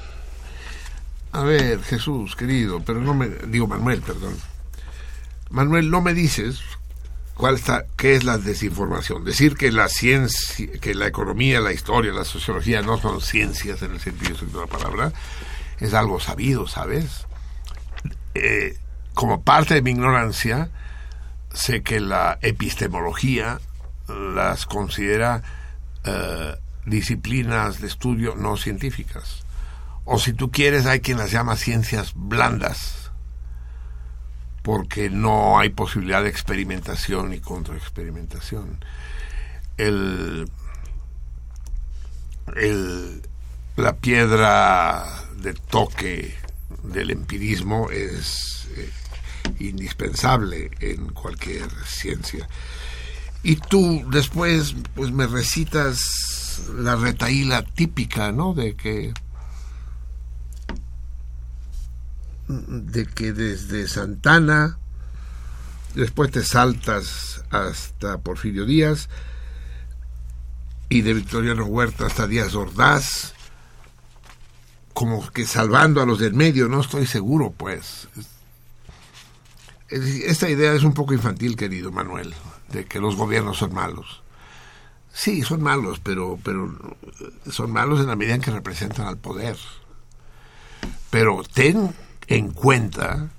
A 1.31 1.43
ver, 1.43 1.83
Jesús, 1.83 2.35
querido, 2.35 2.81
pero 2.83 3.01
no 3.01 3.13
me... 3.13 3.29
Digo, 3.47 3.67
Manuel, 3.67 4.01
perdón. 4.01 4.33
Manuel, 5.49 5.89
no 5.89 6.01
me 6.01 6.13
dices 6.13 6.61
cuál 7.35 7.55
está, 7.55 7.85
qué 7.95 8.15
es 8.15 8.23
la 8.23 8.37
desinformación. 8.37 9.23
Decir 9.23 9.55
que 9.55 9.71
la 9.71 9.87
ciencia, 9.87 10.67
que 10.81 10.95
la 10.95 11.07
economía, 11.07 11.59
la 11.59 11.71
historia, 11.71 12.11
la 12.11 12.25
sociología 12.25 12.81
no 12.81 12.97
son 12.97 13.21
ciencias 13.21 13.81
en 13.81 13.91
el 13.91 13.99
sentido 13.99 14.37
de 14.37 14.59
la 14.59 14.67
palabra, 14.67 15.13
es 15.79 15.93
algo 15.93 16.19
sabido, 16.19 16.67
¿sabes? 16.67 17.25
Eh, 18.33 18.77
como 19.13 19.43
parte 19.43 19.75
de 19.75 19.81
mi 19.81 19.91
ignorancia, 19.91 20.69
sé 21.53 21.81
que 21.81 21.99
la 21.99 22.37
epistemología 22.41 23.59
las 24.07 24.65
considera 24.65 25.43
eh, 26.03 26.55
disciplinas 26.85 27.81
de 27.81 27.87
estudio 27.87 28.35
no 28.35 28.57
científicas. 28.57 29.43
O 30.05 30.19
si 30.19 30.33
tú 30.33 30.51
quieres, 30.51 30.85
hay 30.85 31.01
quien 31.01 31.17
las 31.17 31.31
llama 31.31 31.55
ciencias 31.55 32.13
blandas, 32.15 33.06
porque 34.67 35.09
no 35.09 35.57
hay 35.57 35.69
posibilidad 35.69 36.21
de 36.21 36.27
experimentación 36.27 37.33
y 37.33 37.39
contraexperimentación. 37.39 38.83
El, 39.77 40.51
el, 42.57 43.21
la 43.77 43.95
piedra 43.95 45.05
de 45.37 45.53
toque 45.53 46.35
del 46.83 47.11
empirismo 47.11 47.89
es 47.91 48.67
eh, 48.75 48.91
indispensable 49.59 50.69
en 50.81 51.13
cualquier 51.13 51.69
ciencia. 51.85 52.45
Y 53.43 53.55
tú 53.55 54.05
después 54.11 54.75
pues 54.95 55.13
me 55.13 55.27
recitas 55.27 56.61
la 56.75 56.97
retaíla 56.97 57.61
típica, 57.63 58.33
¿no? 58.33 58.53
De 58.53 58.75
que 58.75 59.13
de 62.47 63.05
que 63.05 63.33
desde 63.33 63.87
Santana 63.87 64.77
después 65.95 66.31
te 66.31 66.43
saltas 66.43 67.43
hasta 67.49 68.19
Porfirio 68.19 68.65
Díaz 68.65 69.09
y 70.89 71.01
de 71.01 71.13
Victoriano 71.13 71.65
Huerta 71.65 72.05
hasta 72.05 72.27
Díaz 72.27 72.55
Ordaz 72.55 73.33
como 74.97 75.29
que 75.29 75.45
salvando 75.45 76.01
a 76.01 76.07
los 76.07 76.17
del 76.17 76.33
medio, 76.33 76.67
no 76.67 76.81
estoy 76.81 77.05
seguro, 77.05 77.53
pues. 77.55 78.07
Esta 79.89 80.49
idea 80.49 80.73
es 80.73 80.81
un 80.81 80.95
poco 80.95 81.13
infantil, 81.13 81.55
querido 81.55 81.91
Manuel, 81.91 82.33
de 82.69 82.85
que 82.85 82.99
los 82.99 83.15
gobiernos 83.15 83.59
son 83.59 83.75
malos. 83.75 84.23
Sí, 85.13 85.43
son 85.43 85.61
malos, 85.61 85.99
pero, 85.99 86.39
pero 86.43 86.97
son 87.51 87.71
malos 87.71 87.99
en 87.99 88.07
la 88.07 88.15
medida 88.15 88.33
en 88.33 88.41
que 88.41 88.49
representan 88.49 89.05
al 89.05 89.17
poder. 89.17 89.55
Pero 91.11 91.43
ten 91.43 91.93
en 92.27 92.51
cuenta 92.51 93.29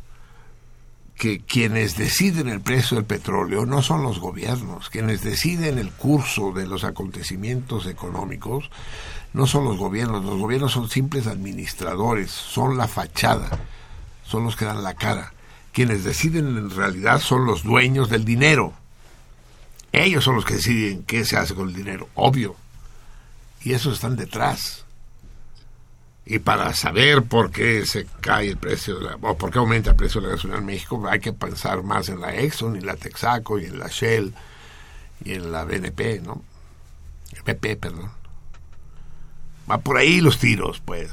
que 1.16 1.40
quienes 1.40 1.96
deciden 1.96 2.48
el 2.48 2.60
precio 2.60 2.96
del 2.96 3.04
petróleo 3.04 3.66
no 3.66 3.82
son 3.82 4.02
los 4.02 4.20
gobiernos, 4.20 4.88
quienes 4.88 5.22
deciden 5.22 5.78
el 5.78 5.90
curso 5.90 6.52
de 6.52 6.66
los 6.66 6.84
acontecimientos 6.84 7.86
económicos 7.86 8.70
no 9.32 9.46
son 9.46 9.64
los 9.64 9.76
gobiernos, 9.76 10.24
los 10.24 10.38
gobiernos 10.38 10.72
son 10.72 10.88
simples 10.88 11.26
administradores, 11.26 12.30
son 12.30 12.76
la 12.76 12.88
fachada, 12.88 13.58
son 14.24 14.44
los 14.44 14.56
que 14.56 14.64
dan 14.64 14.82
la 14.82 14.94
cara. 14.94 15.32
Quienes 15.72 16.02
deciden 16.02 16.56
en 16.56 16.70
realidad 16.70 17.20
son 17.20 17.44
los 17.44 17.62
dueños 17.62 18.08
del 18.08 18.24
dinero. 18.24 18.72
Ellos 19.92 20.24
son 20.24 20.36
los 20.36 20.44
que 20.44 20.54
deciden 20.54 21.02
qué 21.02 21.24
se 21.24 21.36
hace 21.36 21.54
con 21.54 21.68
el 21.68 21.74
dinero, 21.74 22.08
obvio. 22.14 22.56
Y 23.62 23.74
esos 23.74 23.94
están 23.94 24.16
detrás. 24.16 24.84
Y 26.30 26.40
para 26.40 26.74
saber 26.74 27.22
por 27.22 27.50
qué 27.50 27.86
se 27.86 28.04
cae 28.20 28.48
el 28.50 28.58
precio, 28.58 28.98
de 28.98 29.04
la, 29.06 29.16
o 29.22 29.38
por 29.38 29.50
qué 29.50 29.58
aumenta 29.58 29.90
el 29.90 29.96
precio 29.96 30.20
de 30.20 30.26
la 30.26 30.34
gasolina 30.34 30.58
en 30.58 30.66
México, 30.66 31.02
hay 31.08 31.20
que 31.20 31.32
pensar 31.32 31.82
más 31.82 32.10
en 32.10 32.20
la 32.20 32.34
Exxon, 32.36 32.76
y 32.76 32.80
la 32.82 32.96
Texaco, 32.96 33.58
y 33.58 33.64
en 33.64 33.78
la 33.78 33.88
Shell, 33.88 34.34
y 35.24 35.32
en 35.32 35.50
la 35.50 35.64
BNP, 35.64 36.20
¿no? 36.20 36.42
BP, 37.46 37.76
perdón. 37.80 38.10
Va 39.70 39.78
por 39.78 39.96
ahí 39.96 40.20
los 40.20 40.38
tiros, 40.38 40.80
pues. 40.84 41.10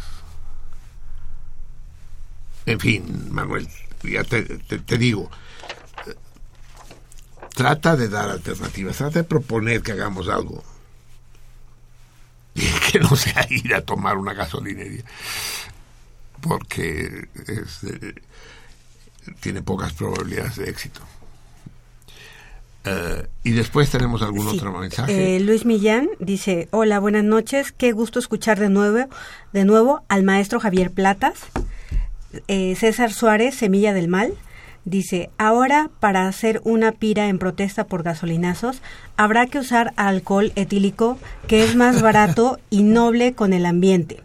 En 2.65 2.79
fin, 2.81 3.29
Manuel, 3.31 3.69
ya 4.03 4.23
te, 4.25 4.41
te- 4.43 4.97
digo, 4.97 5.29
trata 7.53 7.95
de 7.95 8.09
dar 8.09 8.29
alternativas, 8.29 8.97
trata 8.97 9.19
de 9.19 9.23
proponer 9.23 9.81
que 9.81 9.93
hagamos 9.93 10.27
algo. 10.27 10.61
Que 12.91 12.99
no 12.99 13.15
sea 13.15 13.45
ir 13.49 13.73
a 13.75 13.81
tomar 13.81 14.17
una 14.17 14.33
gasolinería, 14.33 15.03
porque 16.41 17.27
es, 17.47 17.83
eh, 17.83 18.15
tiene 19.41 19.61
pocas 19.61 19.93
probabilidades 19.93 20.55
de 20.57 20.69
éxito. 20.69 21.01
Eh, 22.85 23.27
y 23.43 23.51
después 23.51 23.89
tenemos 23.89 24.21
algún 24.21 24.49
Sí. 24.51 24.57
otro 24.57 24.71
mensaje. 24.77 25.35
Eh, 25.35 25.39
Luis 25.39 25.65
Millán 25.65 26.07
dice, 26.19 26.67
hola, 26.71 26.99
buenas 26.99 27.23
noches, 27.23 27.71
qué 27.71 27.91
gusto 27.91 28.19
escuchar 28.19 28.59
de 28.59 28.69
nuevo, 28.69 29.09
de 29.53 29.65
nuevo 29.65 30.03
al 30.07 30.23
maestro 30.23 30.59
Javier 30.59 30.91
Platas. 30.91 31.39
Eh, 32.47 32.75
César 32.75 33.11
Suárez, 33.11 33.55
Semilla 33.55 33.93
del 33.93 34.07
Mal, 34.07 34.33
dice, 34.85 35.29
ahora 35.37 35.89
para 35.99 36.27
hacer 36.27 36.61
una 36.63 36.91
pira 36.93 37.27
en 37.27 37.39
protesta 37.39 37.85
por 37.87 38.03
gasolinazos, 38.03 38.81
habrá 39.17 39.47
que 39.47 39.59
usar 39.59 39.93
alcohol 39.97 40.51
etílico, 40.55 41.17
que 41.47 41.63
es 41.63 41.75
más 41.75 42.01
barato 42.01 42.59
y 42.69 42.83
noble 42.83 43.33
con 43.33 43.53
el 43.53 43.65
ambiente. 43.65 44.21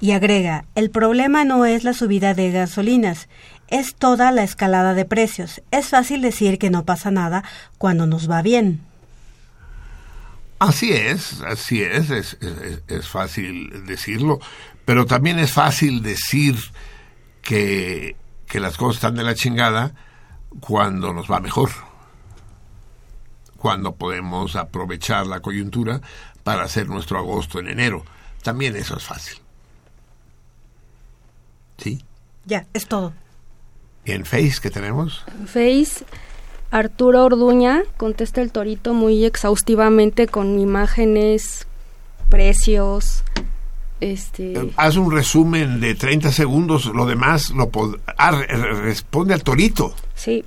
Y 0.00 0.12
agrega, 0.12 0.64
el 0.74 0.90
problema 0.90 1.44
no 1.44 1.64
es 1.64 1.84
la 1.84 1.92
subida 1.92 2.34
de 2.34 2.50
gasolinas, 2.50 3.28
es 3.68 3.94
toda 3.94 4.32
la 4.32 4.42
escalada 4.42 4.94
de 4.94 5.04
precios. 5.04 5.62
Es 5.70 5.88
fácil 5.88 6.20
decir 6.22 6.58
que 6.58 6.70
no 6.70 6.84
pasa 6.84 7.10
nada 7.10 7.44
cuando 7.78 8.06
nos 8.06 8.28
va 8.30 8.42
bien. 8.42 8.80
Así 10.58 10.92
es, 10.92 11.40
así 11.42 11.82
es, 11.82 12.10
es, 12.10 12.38
es- 12.88 13.08
fácil 13.08 13.84
decirlo, 13.86 14.38
pero 14.84 15.06
también 15.06 15.38
es 15.40 15.50
fácil 15.52 16.02
decir 16.02 16.56
que, 17.42 18.14
que 18.52 18.60
las 18.60 18.76
cosas 18.76 18.96
están 18.96 19.14
de 19.14 19.22
la 19.22 19.34
chingada 19.34 19.94
cuando 20.60 21.14
nos 21.14 21.30
va 21.30 21.40
mejor, 21.40 21.70
cuando 23.56 23.94
podemos 23.94 24.56
aprovechar 24.56 25.26
la 25.26 25.40
coyuntura 25.40 26.02
para 26.44 26.64
hacer 26.64 26.86
nuestro 26.86 27.18
agosto 27.18 27.60
en 27.60 27.68
enero. 27.68 28.04
También 28.42 28.76
eso 28.76 28.98
es 28.98 29.04
fácil. 29.04 29.38
¿Sí? 31.78 32.04
Ya, 32.44 32.66
es 32.74 32.86
todo. 32.86 33.14
¿Y 34.04 34.12
en 34.12 34.26
Face 34.26 34.56
qué 34.60 34.68
tenemos? 34.70 35.24
Face, 35.46 36.04
Arturo 36.70 37.24
Orduña 37.24 37.84
contesta 37.96 38.42
el 38.42 38.52
torito 38.52 38.92
muy 38.92 39.24
exhaustivamente 39.24 40.26
con 40.26 40.58
imágenes, 40.58 41.66
precios, 42.28 43.24
este... 44.02 44.70
Haz 44.76 44.96
un 44.96 45.12
resumen 45.12 45.80
de 45.80 45.94
30 45.94 46.32
segundos, 46.32 46.86
lo 46.86 47.06
demás 47.06 47.50
lo 47.50 47.70
pod- 47.70 48.00
ah, 48.18 48.30
re- 48.32 48.46
re- 48.46 48.80
responde 48.82 49.32
al 49.34 49.42
torito. 49.42 49.94
Sí, 50.14 50.44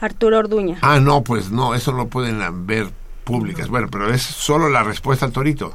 Arturo 0.00 0.38
Orduña. 0.38 0.78
Ah, 0.80 1.00
no, 1.00 1.22
pues 1.22 1.50
no, 1.50 1.74
eso 1.74 1.92
no 1.92 2.06
pueden 2.08 2.40
ver 2.66 2.88
públicas. 3.24 3.68
Bueno, 3.68 3.88
pero 3.90 4.12
es 4.12 4.22
solo 4.22 4.68
la 4.68 4.82
respuesta 4.84 5.26
al 5.26 5.32
torito. 5.32 5.74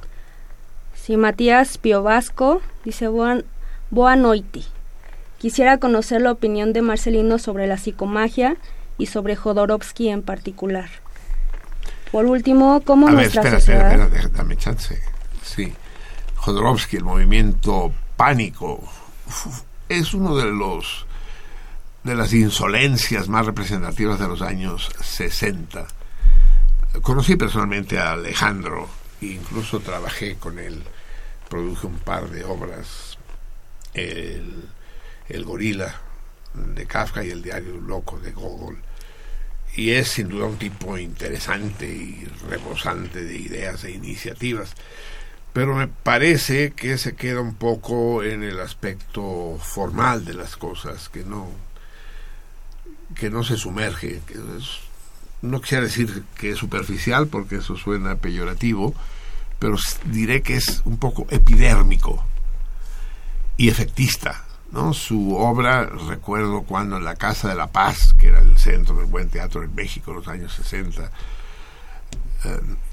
Sí, 0.95 1.17
Matías 1.17 1.77
Piovasco 1.77 2.61
dice 2.85 3.07
Boa, 3.09 3.40
Boa 3.90 4.15
noite. 4.15 4.61
Quisiera 5.40 5.77
conocer 5.77 6.22
la 6.22 6.32
opinión 6.32 6.72
de 6.72 6.82
Marcelino 6.82 7.38
sobre 7.38 7.67
la 7.67 7.77
psicomagia 7.77 8.56
y 8.98 9.07
sobre 9.07 9.35
Jodorowsky 9.35 10.07
en 10.07 10.22
particular. 10.22 10.90
Por 12.14 12.25
último, 12.27 12.82
¿cómo 12.85 13.09
A 13.09 13.11
ver, 13.11 13.25
espera, 13.25 13.59
sociedad... 13.59 13.91
espera, 14.06 14.30
dame 14.38 14.56
chance. 14.56 14.98
Sí. 15.41 15.73
Jodorowsky, 16.43 16.97
el 16.97 17.05
movimiento 17.05 17.93
pánico, 18.17 18.83
es 19.88 20.13
uno 20.13 20.35
de 20.35 20.51
los 20.51 21.05
de 22.03 22.15
las 22.15 22.33
insolencias 22.33 23.30
más 23.30 23.45
representativas 23.45 24.19
de 24.19 24.27
los 24.27 24.41
años 24.41 24.91
60. 25.01 25.88
Conocí 27.01 27.38
personalmente 27.38 27.97
a 27.97 28.11
Alejandro, 28.11 28.89
e 29.22 29.27
incluso 29.27 29.80
trabajé 29.80 30.35
con 30.35 30.59
él, 30.59 30.83
produje 31.47 31.88
un 31.88 31.99
par 31.99 32.30
de 32.30 32.43
obras, 32.43 33.17
el, 33.93 34.67
el 35.30 35.45
gorila 35.45 35.95
de 36.53 36.85
Kafka 36.85 37.23
y 37.23 37.30
el 37.30 37.41
diario 37.41 37.77
loco 37.77 38.19
de 38.19 38.33
Gogol. 38.33 38.80
Y 39.77 39.91
es 39.91 40.09
sin 40.09 40.27
duda 40.27 40.47
un 40.47 40.57
tipo 40.57 40.97
interesante 40.97 41.85
y 41.88 42.27
rebosante 42.49 43.23
de 43.23 43.38
ideas 43.38 43.85
e 43.85 43.91
iniciativas. 43.91 44.75
Pero 45.53 45.75
me 45.75 45.88
parece 45.88 46.72
que 46.72 46.98
se 46.98 47.15
queda 47.15 47.40
un 47.40 47.53
poco 47.53 48.23
en 48.23 48.41
el 48.43 48.59
aspecto 48.59 49.57
formal 49.61 50.25
de 50.25 50.33
las 50.33 50.57
cosas, 50.57 51.09
que 51.09 51.23
no, 51.23 51.48
que 53.15 53.30
no 53.30 53.43
se 53.43 53.57
sumerge. 53.57 54.22
que 54.25 54.40
no 55.43 55.61
quisiera 55.61 55.83
decir 55.83 56.23
que 56.38 56.51
es 56.51 56.57
superficial, 56.57 57.27
porque 57.27 57.57
eso 57.57 57.75
suena 57.75 58.15
peyorativo, 58.15 58.95
pero 59.59 59.77
diré 60.06 60.41
que 60.41 60.56
es 60.56 60.82
un 60.85 60.98
poco 60.98 61.27
epidérmico 61.30 62.25
y 63.57 63.69
efectista. 63.69 64.43
¿no? 64.72 64.93
Su 64.93 65.35
obra, 65.35 65.85
recuerdo 65.85 66.64
cuando 66.64 66.98
en 66.98 67.03
la 67.03 67.15
Casa 67.15 67.49
de 67.49 67.56
la 67.56 67.67
Paz, 67.67 68.14
que 68.14 68.27
era 68.27 68.40
el 68.40 68.57
centro 68.57 68.95
del 68.95 69.06
buen 69.06 69.30
teatro 69.30 69.64
en 69.64 69.75
México 69.75 70.11
en 70.11 70.17
los 70.17 70.27
años 70.27 70.53
60, 70.53 71.03
eh, 71.03 71.09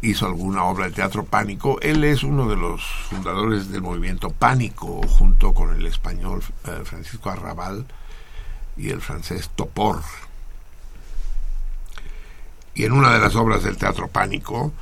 hizo 0.02 0.26
alguna 0.26 0.64
obra 0.64 0.86
de 0.86 0.92
teatro 0.92 1.24
pánico. 1.24 1.78
Él 1.80 2.04
es 2.04 2.22
uno 2.22 2.48
de 2.48 2.56
los 2.56 2.82
fundadores 3.08 3.70
del 3.70 3.82
movimiento 3.82 4.30
pánico, 4.30 5.00
junto 5.08 5.52
con 5.52 5.74
el 5.74 5.86
español 5.86 6.42
eh, 6.66 6.82
Francisco 6.84 7.30
Arrabal 7.30 7.86
y 8.76 8.90
el 8.90 9.00
francés 9.00 9.50
Topor. 9.54 10.02
Y 12.74 12.84
en 12.84 12.92
una 12.92 13.12
de 13.12 13.18
las 13.18 13.34
obras 13.34 13.62
del 13.62 13.76
teatro 13.76 14.08
pánico 14.08 14.72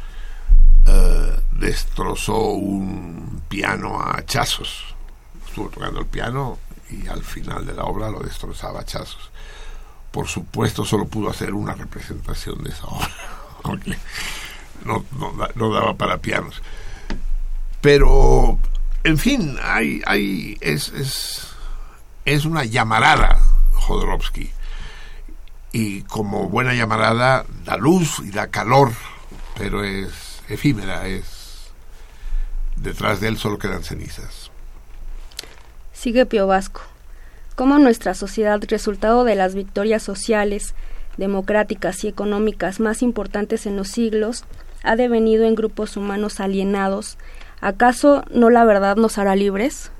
eh, 0.86 1.41
destrozó 1.52 2.50
un 2.50 3.42
piano 3.49 4.00
a 4.00 4.18
hachazos. 4.18 4.94
Estuvo 5.47 5.68
tocando 5.68 6.00
el 6.00 6.07
piano 6.07 6.58
y 6.91 7.07
al 7.08 7.23
final 7.23 7.67
de 7.67 7.75
la 7.75 7.84
obra 7.84 8.10
lo 8.10 8.20
destrozaba 8.20 8.78
a 8.78 8.83
hachazos. 8.83 9.31
Por 10.12 10.26
supuesto, 10.26 10.84
solo 10.84 11.07
pudo 11.07 11.31
hacer 11.31 11.52
una 11.52 11.75
representación 11.75 12.62
de 12.62 12.70
esa 12.70 12.86
obra, 12.86 13.10
no, 14.84 15.04
no 15.18 15.32
da- 15.32 15.50
no 15.54 15.72
daba 15.72 15.94
para 15.94 16.18
pianos. 16.18 16.62
Pero, 17.80 18.58
en 19.04 19.18
fin, 19.18 19.56
hay, 19.62 20.02
hay, 20.06 20.56
es, 20.60 20.88
es, 20.90 21.48
es 22.24 22.44
una 22.44 22.64
llamarada 22.64 23.38
Jodorowsky. 23.72 24.50
Y 25.72 26.02
como 26.02 26.48
buena 26.48 26.74
llamarada, 26.74 27.44
da 27.64 27.76
luz 27.76 28.20
y 28.24 28.30
da 28.30 28.48
calor, 28.48 28.92
pero 29.56 29.84
es 29.84 30.42
efímera, 30.48 31.06
es. 31.06 31.70
Detrás 32.76 33.20
de 33.20 33.28
él 33.28 33.38
solo 33.38 33.58
quedan 33.58 33.84
cenizas. 33.84 34.50
Sigue 35.92 36.26
Piovasco. 36.26 36.80
¿Cómo 37.56 37.78
nuestra 37.78 38.14
sociedad, 38.14 38.60
resultado 38.68 39.24
de 39.24 39.34
las 39.34 39.54
victorias 39.56 40.02
sociales, 40.02 40.74
democráticas 41.18 42.02
y 42.05 42.08
económicas 42.08 42.80
más 42.80 43.02
importantes 43.02 43.66
en 43.66 43.76
los 43.76 43.88
siglos, 43.88 44.44
ha 44.82 44.97
devenido 44.97 45.44
en 45.44 45.55
grupos 45.55 45.97
humanos 45.97 46.40
alienados? 46.40 47.18
¿Acaso 47.60 48.24
no 48.30 48.50
la 48.50 48.64
verdad 48.64 48.97
nos 48.97 49.18
hará 49.18 49.36
libres? 49.36 49.90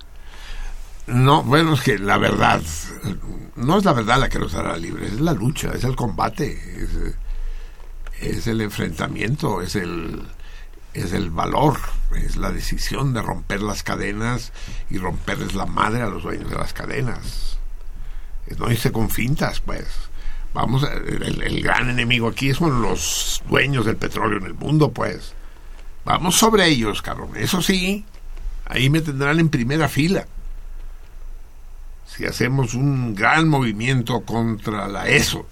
No, 1.09 1.43
bueno, 1.43 1.75
es 1.75 1.81
que 1.81 1.99
la 1.99 2.19
verdad, 2.19 2.61
no 3.57 3.79
es 3.79 3.85
la 3.85 3.95
verdad 3.95 4.21
la 4.21 4.29
que 4.29 4.39
nos 4.39 4.55
hará 4.55 4.77
libres, 4.77 5.15
es 5.15 5.21
la 5.21 5.33
lucha, 5.33 5.73
es 5.75 5.85
el 5.85 5.97
combate, 5.97 6.61
es, 8.21 8.47
el 8.47 8.61
enfrentamiento, 8.61 9.63
es 9.63 9.75
el, 9.75 10.23
es 10.93 11.15
el 11.15 11.31
valor, 11.31 11.79
es 12.15 12.37
la 12.37 12.53
decisión 12.53 13.15
de 13.15 13.23
romper 13.23 13.63
las 13.63 13.83
cadenas 13.83 14.53
y 14.91 14.99
romperles 14.99 15.55
la 15.55 15.65
madre 15.65 16.03
a 16.03 16.09
los 16.09 16.23
dueños 16.23 16.51
de 16.51 16.57
las 16.57 16.75
cadenas. 16.75 17.59
No 18.59 18.71
irse 18.71 18.93
con 18.93 19.09
fintas, 19.09 19.61
pues. 19.61 19.87
Vamos, 20.55 20.85
a- 20.85 20.93
el, 20.93 21.63
gran 21.63 21.91
enemigo 21.91 22.29
aquí 22.29 22.53
son 22.55 22.83
los 22.83 23.43
dueños 23.49 23.85
del 23.85 23.97
petróleo 23.97 24.39
en 24.39 24.47
el 24.47 24.55
mundo, 24.55 24.91
pues. 24.91 25.35
Vamos 26.05 26.37
sobre 26.37 26.67
ellos, 26.67 27.03
cabrón. 27.03 27.31
Eso 27.37 27.61
sí, 27.61 28.05
ahí 28.65 28.89
me 28.91 29.01
tendrán 29.01 29.39
en 29.41 29.49
primera 29.51 29.89
fila 29.89 30.27
si 32.19 32.27
hacemos 32.27 32.75
un 32.75 33.15
gran 33.15 33.49
movimiento 33.49 34.23
contra 34.23 34.89
la 34.89 35.07
ESO 35.07 35.47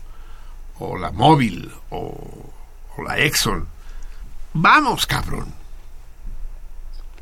o 0.81 0.99
la 0.99 1.13
Móvil 1.13 1.71
o, 1.91 2.53
la 3.07 3.19
Exxon, 3.19 3.69
vamos, 4.55 5.07
cabrón. 5.07 5.55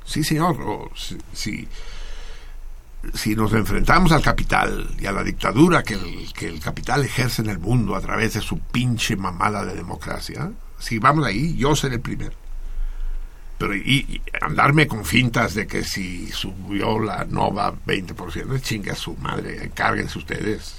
Sí, 0.07 0.25
señor. 0.25 0.57
o 0.63 0.91
si, 0.97 1.19
si, 1.35 1.69
si 3.13 3.35
nos 3.35 3.53
enfrentamos 3.53 4.13
al 4.13 4.23
capital 4.23 4.89
y 4.99 5.07
a 5.07 5.13
la 5.13 5.23
dictadura 5.23 5.83
que 5.83 5.95
el, 5.95 6.33
que 6.33 6.49
el 6.49 6.61
capital 6.61 7.05
ejerce 7.05 7.43
en 7.43 7.51
el 7.51 7.59
mundo 7.59 7.95
a 7.95 8.01
través 8.01 8.35
de 8.35 8.41
su 8.41 8.59
pinche 8.59 9.17
mamada 9.17 9.65
de 9.65 9.75
democracia, 9.75 10.51
si 10.79 10.99
vamos 10.99 11.27
ahí, 11.27 11.57
yo 11.57 11.75
seré 11.75 11.97
el 11.97 12.01
primero. 12.01 12.37
Pero 13.59 13.75
y, 13.75 14.21
andarme 14.41 14.87
con 14.87 15.05
fintas 15.05 15.55
de 15.55 15.67
que 15.67 15.85
si 15.85 16.31
subió 16.33 16.99
la 16.99 17.25
Nova 17.25 17.75
20%, 17.87 18.61
chingue 18.61 18.91
a 18.91 18.97
su 18.97 19.17
madre, 19.17 19.65
encárguense 19.65 20.19
ustedes. 20.19 20.77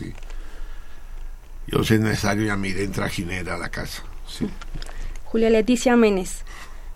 Yo 1.68 1.84
si 1.84 1.96
es 1.96 2.00
necesario 2.00 2.46
ya 2.46 2.56
me 2.56 2.70
iré 2.70 2.84
en 2.84 2.92
trajinera 2.92 3.56
a 3.56 3.58
la 3.58 3.70
casa. 3.70 4.04
Sí. 4.28 4.48
Julia 5.24 5.50
Leticia 5.50 5.96
Menes. 5.96 6.45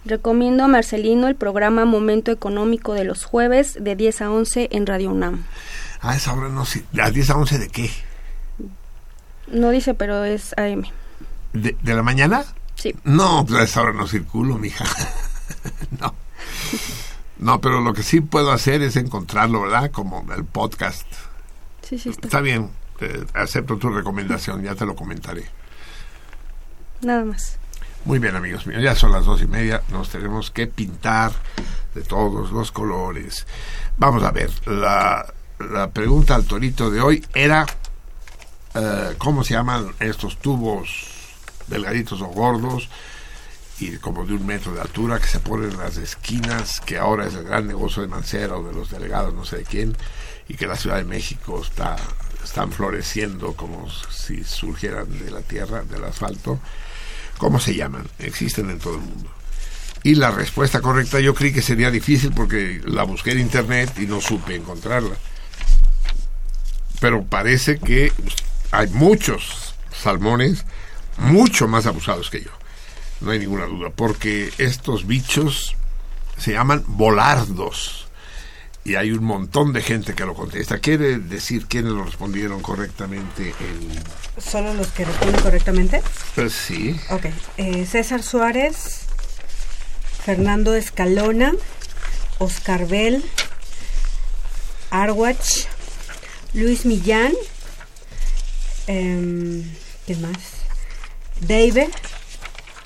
Recomiendo 0.05 0.63
a 0.63 0.67
Marcelino 0.67 1.27
el 1.27 1.35
programa 1.35 1.85
Momento 1.85 2.31
Económico 2.31 2.93
de 2.93 3.03
los 3.03 3.25
jueves 3.25 3.77
de 3.79 3.95
10 3.95 4.21
a 4.21 4.31
11 4.31 4.69
en 4.71 4.85
Radio 4.87 5.11
UNAM. 5.11 5.43
A 6.01 6.15
esa 6.15 6.33
hora 6.33 6.49
no 6.49 6.65
sé. 6.65 6.85
¿A 7.01 7.11
10 7.11 7.29
a 7.29 7.35
11 7.35 7.59
de 7.59 7.69
qué? 7.69 7.91
No 9.47 9.71
dice, 9.71 9.93
pero 9.93 10.23
es 10.23 10.57
AM. 10.57 10.83
¿De, 11.53 11.75
de 11.81 11.93
la 11.93 12.03
mañana? 12.03 12.45
Sí. 12.75 12.95
No, 13.03 13.45
pues 13.45 13.59
a 13.59 13.63
esa 13.63 13.81
hora 13.81 13.93
no 13.93 14.07
circulo, 14.07 14.57
mija. 14.57 14.85
no. 15.99 16.13
No, 17.39 17.61
pero 17.61 17.81
lo 17.81 17.93
que 17.93 18.03
sí 18.03 18.21
puedo 18.21 18.51
hacer 18.51 18.81
es 18.81 18.95
encontrarlo, 18.95 19.61
¿verdad? 19.61 19.91
Como 19.91 20.25
el 20.35 20.45
podcast. 20.45 21.07
Sí, 21.81 21.97
sí, 21.97 22.09
está. 22.09 22.27
Está 22.27 22.41
bien, 22.41 22.69
eh, 23.01 23.25
acepto 23.33 23.77
tu 23.77 23.89
recomendación, 23.89 24.63
ya 24.63 24.75
te 24.75 24.85
lo 24.85 24.95
comentaré. 24.95 25.45
Nada 27.01 27.23
más. 27.23 27.58
Muy 28.05 28.19
bien, 28.19 28.35
amigos 28.35 28.65
míos, 28.65 28.81
ya 28.81 28.95
son 28.95 29.11
las 29.11 29.25
dos 29.25 29.41
y 29.41 29.47
media, 29.47 29.83
nos 29.89 30.09
tenemos 30.09 30.51
que 30.51 30.67
pintar 30.67 31.31
de 31.93 32.01
todos 32.01 32.51
los 32.51 32.71
colores. 32.71 33.45
Vamos 33.97 34.23
a 34.23 34.31
ver, 34.31 34.49
la, 34.65 35.25
la 35.59 35.91
pregunta 35.91 36.35
al 36.35 36.45
torito 36.45 36.89
de 36.89 37.01
hoy 37.01 37.25
era, 37.33 37.65
eh, 38.73 39.15
¿cómo 39.17 39.43
se 39.43 39.53
llaman 39.53 39.93
estos 39.99 40.37
tubos 40.37 41.07
delgaditos 41.67 42.21
o 42.21 42.27
gordos 42.27 42.89
y 43.79 43.97
como 43.97 44.25
de 44.25 44.33
un 44.33 44.45
metro 44.45 44.73
de 44.73 44.81
altura 44.81 45.19
que 45.19 45.27
se 45.27 45.39
ponen 45.39 45.71
en 45.71 45.77
las 45.77 45.97
esquinas, 45.97 46.79
que 46.81 46.97
ahora 46.97 47.27
es 47.27 47.33
el 47.33 47.43
gran 47.43 47.67
negocio 47.67 48.01
de 48.01 48.07
Mancera 48.07 48.57
o 48.57 48.63
de 48.63 48.73
los 48.73 48.89
delegados, 48.89 49.33
no 49.33 49.45
sé 49.45 49.57
de 49.57 49.63
quién, 49.63 49.95
y 50.47 50.55
que 50.55 50.67
la 50.67 50.75
Ciudad 50.75 50.97
de 50.97 51.05
México 51.05 51.61
está 51.61 51.97
están 52.43 52.71
floreciendo 52.71 53.53
como 53.53 53.89
si 53.89 54.43
surgieran 54.43 55.19
de 55.19 55.31
la 55.31 55.41
tierra, 55.41 55.83
del 55.83 56.03
asfalto. 56.03 56.59
¿Cómo 57.39 57.61
se 57.61 57.73
llaman? 57.73 58.05
Existen 58.19 58.69
en 58.69 58.79
todo 58.79 58.95
el 58.95 59.01
mundo. 59.01 59.31
Y 60.03 60.15
la 60.15 60.29
respuesta 60.29 60.81
correcta 60.81 61.21
yo 61.21 61.33
creí 61.33 61.53
que 61.53 61.61
sería 61.61 61.89
difícil 61.89 62.33
porque 62.33 62.81
la 62.83 63.03
busqué 63.03 63.31
en 63.31 63.39
internet 63.39 63.93
y 63.97 64.05
no 64.05 64.19
supe 64.19 64.55
encontrarla. 64.55 65.15
Pero 66.99 67.23
parece 67.23 67.79
que 67.79 68.11
hay 68.71 68.87
muchos 68.89 69.73
salmones 69.89 70.65
mucho 71.17 71.69
más 71.69 71.85
abusados 71.85 72.29
que 72.29 72.41
yo. 72.41 72.51
No 73.21 73.31
hay 73.31 73.39
ninguna 73.39 73.65
duda, 73.67 73.89
porque 73.89 74.51
estos 74.57 75.07
bichos 75.07 75.77
se 76.37 76.51
llaman 76.51 76.83
volardos. 76.87 78.08
Y 78.83 78.95
hay 78.95 79.11
un 79.11 79.23
montón 79.23 79.73
de 79.73 79.81
gente 79.81 80.13
que 80.15 80.25
lo 80.25 80.33
contesta. 80.33 80.79
¿Quiere 80.79 81.19
decir 81.19 81.65
quiénes 81.67 81.91
lo 81.91 82.03
respondieron 82.05 82.61
correctamente 82.61 83.53
en... 83.59 84.41
¿Solo 84.41 84.73
los 84.73 84.87
que 84.87 85.05
responden 85.05 85.41
correctamente? 85.41 86.01
Pues 86.35 86.53
sí. 86.53 86.99
Ok. 87.09 87.25
Eh, 87.57 87.85
César 87.85 88.23
Suárez, 88.23 89.01
Fernando 90.23 90.75
Escalona, 90.75 91.53
Oscar 92.39 92.87
Bell, 92.87 93.23
Arwach, 94.91 95.67
Luis 96.53 96.85
Millán, 96.85 97.33
em, 98.87 99.63
¿quién 100.05 100.21
más? 100.21 100.37
David 101.41 101.89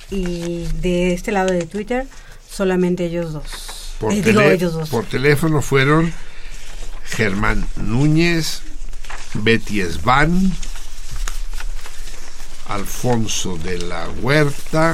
y 0.09 0.67
de 0.81 1.13
este 1.13 1.31
lado 1.31 1.53
de 1.53 1.65
Twitter 1.65 2.07
solamente 2.49 3.05
ellos 3.05 3.33
dos. 3.33 3.82
Por, 3.99 4.11
Eh, 4.11 4.21
digo 4.21 4.41
tele- 4.41 4.53
ellos 4.53 4.73
dos. 4.73 4.89
por 4.89 5.05
teléfono 5.05 5.61
fueron 5.61 6.13
Germán 7.05 7.67
Núñez, 7.77 8.61
Betty 9.33 9.81
Esban, 9.81 10.51
Alfonso 12.67 13.57
de 13.57 13.77
la 13.79 14.09
Huerta 14.09 14.93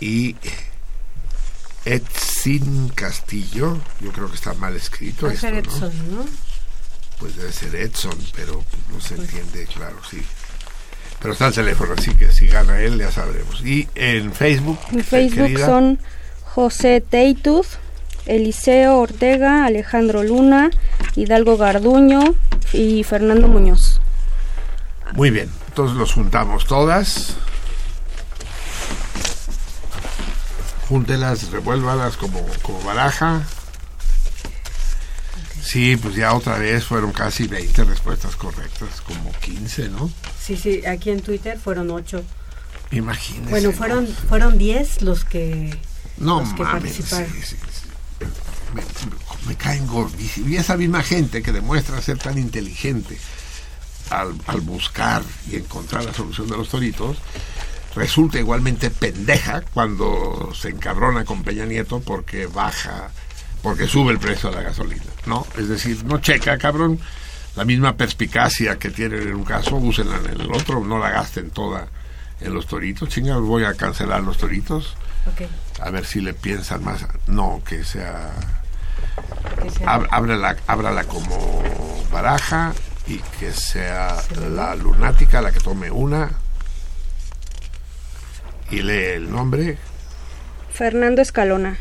y 0.00 0.36
Edsin 1.84 2.88
Castillo. 2.90 3.78
Yo 4.00 4.12
creo 4.12 4.28
que 4.28 4.36
está 4.36 4.54
mal 4.54 4.76
escrito 4.76 5.28
esto, 5.28 5.40
ser 5.40 5.54
¿no? 5.54 5.58
Edson, 5.60 5.92
¿no? 6.16 6.24
Pues 7.18 7.36
debe 7.36 7.52
ser 7.52 7.74
Edson, 7.74 8.16
pero 8.34 8.64
no 8.90 9.00
se 9.00 9.14
entiende, 9.14 9.66
claro, 9.66 9.96
sí. 10.08 10.22
Pero 11.20 11.34
está 11.34 11.48
el 11.48 11.54
teléfono, 11.54 11.94
así 11.96 12.14
que 12.14 12.32
si 12.32 12.46
gana 12.48 12.80
él 12.80 12.98
ya 12.98 13.12
sabremos. 13.12 13.60
Y 13.64 13.88
en 13.94 14.32
Facebook, 14.32 14.78
En 14.90 15.04
Facebook 15.04 15.46
querida, 15.46 15.66
son 15.66 15.98
José 16.54 17.00
Teitus, 17.00 17.78
Eliseo 18.26 18.98
Ortega, 18.98 19.64
Alejandro 19.64 20.22
Luna, 20.22 20.70
Hidalgo 21.16 21.56
Garduño 21.56 22.34
y 22.74 23.04
Fernando 23.04 23.48
Muñoz. 23.48 24.02
Muy 25.14 25.30
bien, 25.30 25.50
entonces 25.68 25.96
los 25.96 26.12
juntamos 26.12 26.66
todas. 26.66 27.36
Júntelas, 30.90 31.50
revuélvalas 31.50 32.18
como, 32.18 32.46
como 32.60 32.82
baraja. 32.82 33.40
Sí, 35.62 35.96
pues 35.96 36.16
ya 36.16 36.34
otra 36.34 36.58
vez 36.58 36.84
fueron 36.84 37.12
casi 37.12 37.48
20 37.48 37.84
respuestas 37.84 38.36
correctas, 38.36 39.00
como 39.00 39.32
15, 39.40 39.88
¿no? 39.88 40.10
Sí, 40.38 40.58
sí, 40.58 40.84
aquí 40.84 41.08
en 41.08 41.22
Twitter 41.22 41.58
fueron 41.58 41.90
ocho. 41.90 42.22
Imagínense. 42.90 43.48
Bueno, 43.48 43.70
¿no? 43.70 43.74
fueron 43.74 44.06
fueron 44.06 44.58
diez 44.58 45.00
los 45.00 45.24
que 45.24 45.74
No 46.18 46.40
los 46.40 46.52
que 46.54 46.62
mames, 46.62 46.82
participaron. 46.82 47.32
sí, 47.32 47.42
sí, 47.42 47.56
sí. 47.56 48.26
Me, 48.74 48.82
me 49.48 49.56
caen 49.56 49.86
gordísimos. 49.86 50.50
Y 50.50 50.56
esa 50.56 50.76
misma 50.76 51.02
gente 51.02 51.42
que 51.42 51.52
demuestra 51.52 52.00
ser 52.00 52.18
tan 52.18 52.38
inteligente 52.38 53.18
al, 54.10 54.34
al 54.46 54.60
buscar 54.60 55.22
y 55.50 55.56
encontrar 55.56 56.04
la 56.04 56.14
solución 56.14 56.48
de 56.48 56.56
los 56.56 56.68
toritos, 56.68 57.16
resulta 57.94 58.38
igualmente 58.38 58.90
pendeja 58.90 59.62
cuando 59.74 60.52
se 60.54 60.70
encabrona 60.70 61.24
con 61.24 61.42
Peña 61.42 61.66
Nieto 61.66 62.00
porque 62.00 62.46
baja, 62.46 63.10
porque 63.62 63.86
sube 63.86 64.12
el 64.12 64.18
precio 64.18 64.50
de 64.50 64.56
la 64.56 64.62
gasolina, 64.62 65.02
¿no? 65.26 65.46
Es 65.58 65.68
decir, 65.68 66.04
no 66.04 66.18
checa, 66.18 66.56
cabrón, 66.58 66.98
la 67.56 67.64
misma 67.64 67.96
perspicacia 67.96 68.78
que 68.78 68.90
tienen 68.90 69.22
en 69.22 69.34
un 69.34 69.44
caso, 69.44 69.76
úsenla 69.76 70.18
en 70.18 70.40
el 70.40 70.52
otro, 70.52 70.84
no 70.84 70.98
la 70.98 71.10
gasten 71.10 71.50
toda 71.50 71.88
en 72.40 72.54
los 72.54 72.66
toritos. 72.66 73.08
Chingados, 73.08 73.46
voy 73.46 73.64
a 73.64 73.74
cancelar 73.74 74.22
los 74.22 74.38
toritos. 74.38 74.94
Ok. 75.26 75.42
A 75.80 75.90
ver 75.90 76.04
si 76.04 76.20
le 76.20 76.34
piensan 76.34 76.82
más. 76.84 77.06
No, 77.26 77.62
que 77.66 77.84
sea. 77.84 78.30
Que 79.62 79.70
sea- 79.70 79.86
Ab- 79.86 80.08
ábrala, 80.10 80.56
ábrala 80.66 81.04
como 81.04 81.62
baraja 82.12 82.72
y 83.06 83.18
que 83.38 83.52
sea 83.52 84.16
la 84.54 84.74
lunática 84.74 85.40
la 85.40 85.52
que 85.52 85.60
tome 85.60 85.90
una. 85.90 86.30
Y 88.70 88.82
lee 88.82 89.04
el 89.16 89.30
nombre. 89.30 89.78
Fernando 90.72 91.20
Escalona. 91.22 91.76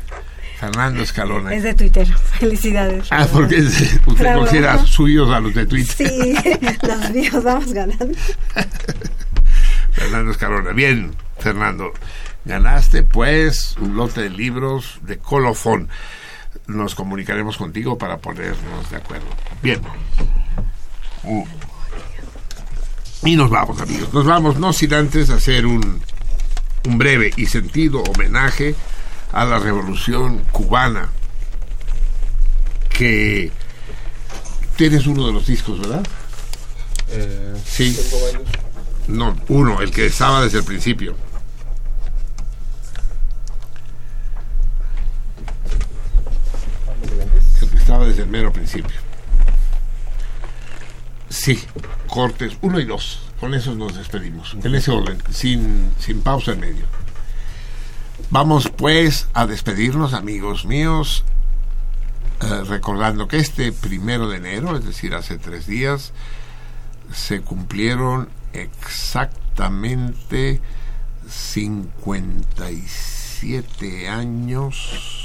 Fernando 0.59 1.01
Escalona. 1.01 1.53
Es 1.55 1.63
de 1.63 1.73
Twitter. 1.73 2.07
Felicidades. 2.39 3.07
Ah, 3.11 3.25
porque 3.31 3.57
es 3.57 3.81
usted 4.05 4.23
Bravo. 4.23 4.41
considera 4.41 4.85
suyos 4.85 5.29
a 5.31 5.39
los 5.39 5.53
de 5.55 5.65
Twitter. 5.65 6.07
Sí, 6.09 6.35
los 6.87 7.09
míos 7.11 7.43
vamos 7.43 7.73
ganando. 7.73 8.13
Fernando 9.93 10.31
Escalona. 10.31 10.71
Bien, 10.71 11.15
Fernando. 11.39 11.93
Ganaste, 12.45 13.03
pues, 13.03 13.75
un 13.79 13.95
lote 13.95 14.21
de 14.21 14.29
libros 14.29 14.99
de 15.03 15.17
colofón. 15.17 15.89
Nos 16.67 16.95
comunicaremos 16.95 17.57
contigo 17.57 17.97
para 17.97 18.17
ponernos 18.17 18.89
de 18.89 18.97
acuerdo. 18.97 19.27
Bien. 19.61 19.81
Uh. 21.23 21.45
Y 23.23 23.35
nos 23.35 23.49
vamos, 23.49 23.79
amigos. 23.79 24.13
Nos 24.13 24.25
vamos, 24.25 24.57
no 24.57 24.73
sin 24.73 24.93
antes 24.93 25.29
hacer 25.29 25.65
un, 25.65 26.01
un 26.85 26.97
breve 26.97 27.31
y 27.37 27.45
sentido 27.45 28.01
homenaje 28.01 28.75
a 29.31 29.45
la 29.45 29.59
revolución 29.59 30.39
cubana. 30.51 31.09
Que 32.89 33.51
tienes 34.75 35.05
uno 35.05 35.27
de 35.27 35.33
los 35.33 35.45
discos, 35.45 35.79
¿verdad? 35.79 36.03
sí. 37.65 37.97
No, 39.07 39.35
uno, 39.49 39.81
el 39.81 39.91
que 39.91 40.05
estaba 40.05 40.43
desde 40.43 40.59
el 40.59 40.63
principio. 40.63 41.15
Desde 47.99 48.23
el 48.23 48.29
mero 48.29 48.51
principio. 48.51 48.95
Sí, 51.29 51.63
cortes 52.07 52.57
uno 52.61 52.79
y 52.79 52.85
dos. 52.85 53.19
Con 53.39 53.53
esos 53.53 53.77
nos 53.77 53.95
despedimos. 53.95 54.57
En 54.63 54.73
ese 54.75 54.91
orden, 54.91 55.21
sin, 55.31 55.91
sin 55.99 56.21
pausa 56.21 56.53
en 56.53 56.61
medio. 56.61 56.85
Vamos 58.29 58.71
pues 58.75 59.27
a 59.33 59.45
despedirnos, 59.45 60.13
amigos 60.13 60.65
míos, 60.65 61.23
eh, 62.41 62.63
recordando 62.65 63.27
que 63.27 63.37
este 63.37 63.71
primero 63.71 64.29
de 64.29 64.37
enero, 64.37 64.75
es 64.77 64.85
decir, 64.85 65.13
hace 65.13 65.37
tres 65.37 65.67
días, 65.67 66.13
se 67.13 67.41
cumplieron 67.41 68.29
exactamente 68.53 70.59
55 71.27 72.81
57 73.41 74.07
años 74.07 75.20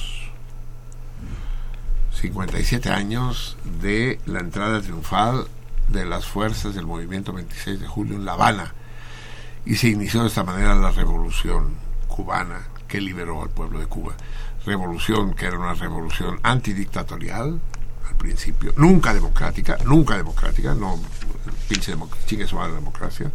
57 2.31 2.91
años 2.91 3.57
de 3.81 4.19
la 4.27 4.41
entrada 4.41 4.81
triunfal 4.81 5.47
de 5.89 6.05
las 6.05 6.27
fuerzas 6.27 6.75
del 6.75 6.85
movimiento 6.85 7.33
26 7.33 7.79
de 7.81 7.87
julio 7.87 8.17
en 8.17 8.25
La 8.25 8.33
Habana 8.33 8.75
y 9.65 9.77
se 9.77 9.89
inició 9.89 10.23
de 10.23 10.29
esta 10.29 10.43
manera 10.43 10.75
la 10.75 10.91
revolución 10.91 11.75
cubana 12.09 12.67
que 12.89 13.01
liberó 13.01 13.43
al 13.43 13.51
pueblo 13.51 13.79
de 13.79 13.87
Cuba. 13.87 14.15
Revolución 14.65 15.35
que 15.35 15.47
era 15.47 15.57
una 15.59 15.75
revolución 15.75 16.41
antidictatorial 16.43 17.61
al 18.09 18.15
principio, 18.17 18.73
nunca 18.77 19.15
democrática, 19.15 19.79
nunca 19.85 20.17
democrática, 20.17 20.75
no 20.75 20.99
pinche 21.69 21.97
democ- 21.97 22.17
chingue 22.27 22.47
su 22.49 22.57
madre 22.57 22.75
democracia, 22.75 23.31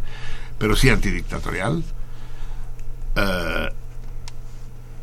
pero 0.58 0.76
sí 0.76 0.90
antidictatorial. 0.90 1.82
eh, 3.16 3.68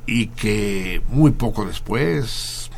y 0.06 0.28
que 0.28 1.04
muy 1.10 1.32
poco 1.32 1.66
después, 1.66 2.69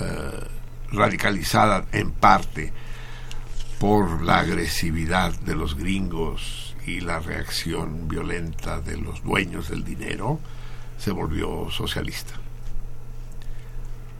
eh, 0.00 0.46
radicalizada 0.92 1.86
en 1.92 2.10
parte 2.10 2.72
por 3.78 4.22
la 4.22 4.40
agresividad 4.40 5.32
de 5.40 5.54
los 5.54 5.76
gringos 5.76 6.74
y 6.86 7.00
la 7.00 7.20
reacción 7.20 8.08
violenta 8.08 8.80
de 8.80 8.96
los 8.96 9.22
dueños 9.22 9.68
del 9.68 9.84
dinero, 9.84 10.40
se 10.98 11.12
volvió 11.12 11.70
socialista. 11.70 12.34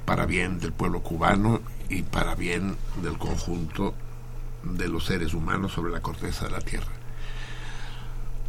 Para 0.07 0.27
bien 0.27 0.59
del 0.59 0.73
pueblo 0.73 1.03
cubano 1.03 1.61
y 1.89 2.03
para 2.03 2.35
bien 2.35 2.77
del 3.03 3.19
conjunto 3.19 3.95
de 4.63 4.89
los 4.89 5.07
seres 5.07 5.35
humanos 5.35 5.73
sobre 5.73 5.93
la 5.93 6.01
corteza 6.01 6.47
de 6.47 6.53
la 6.53 6.61
tierra. 6.61 6.93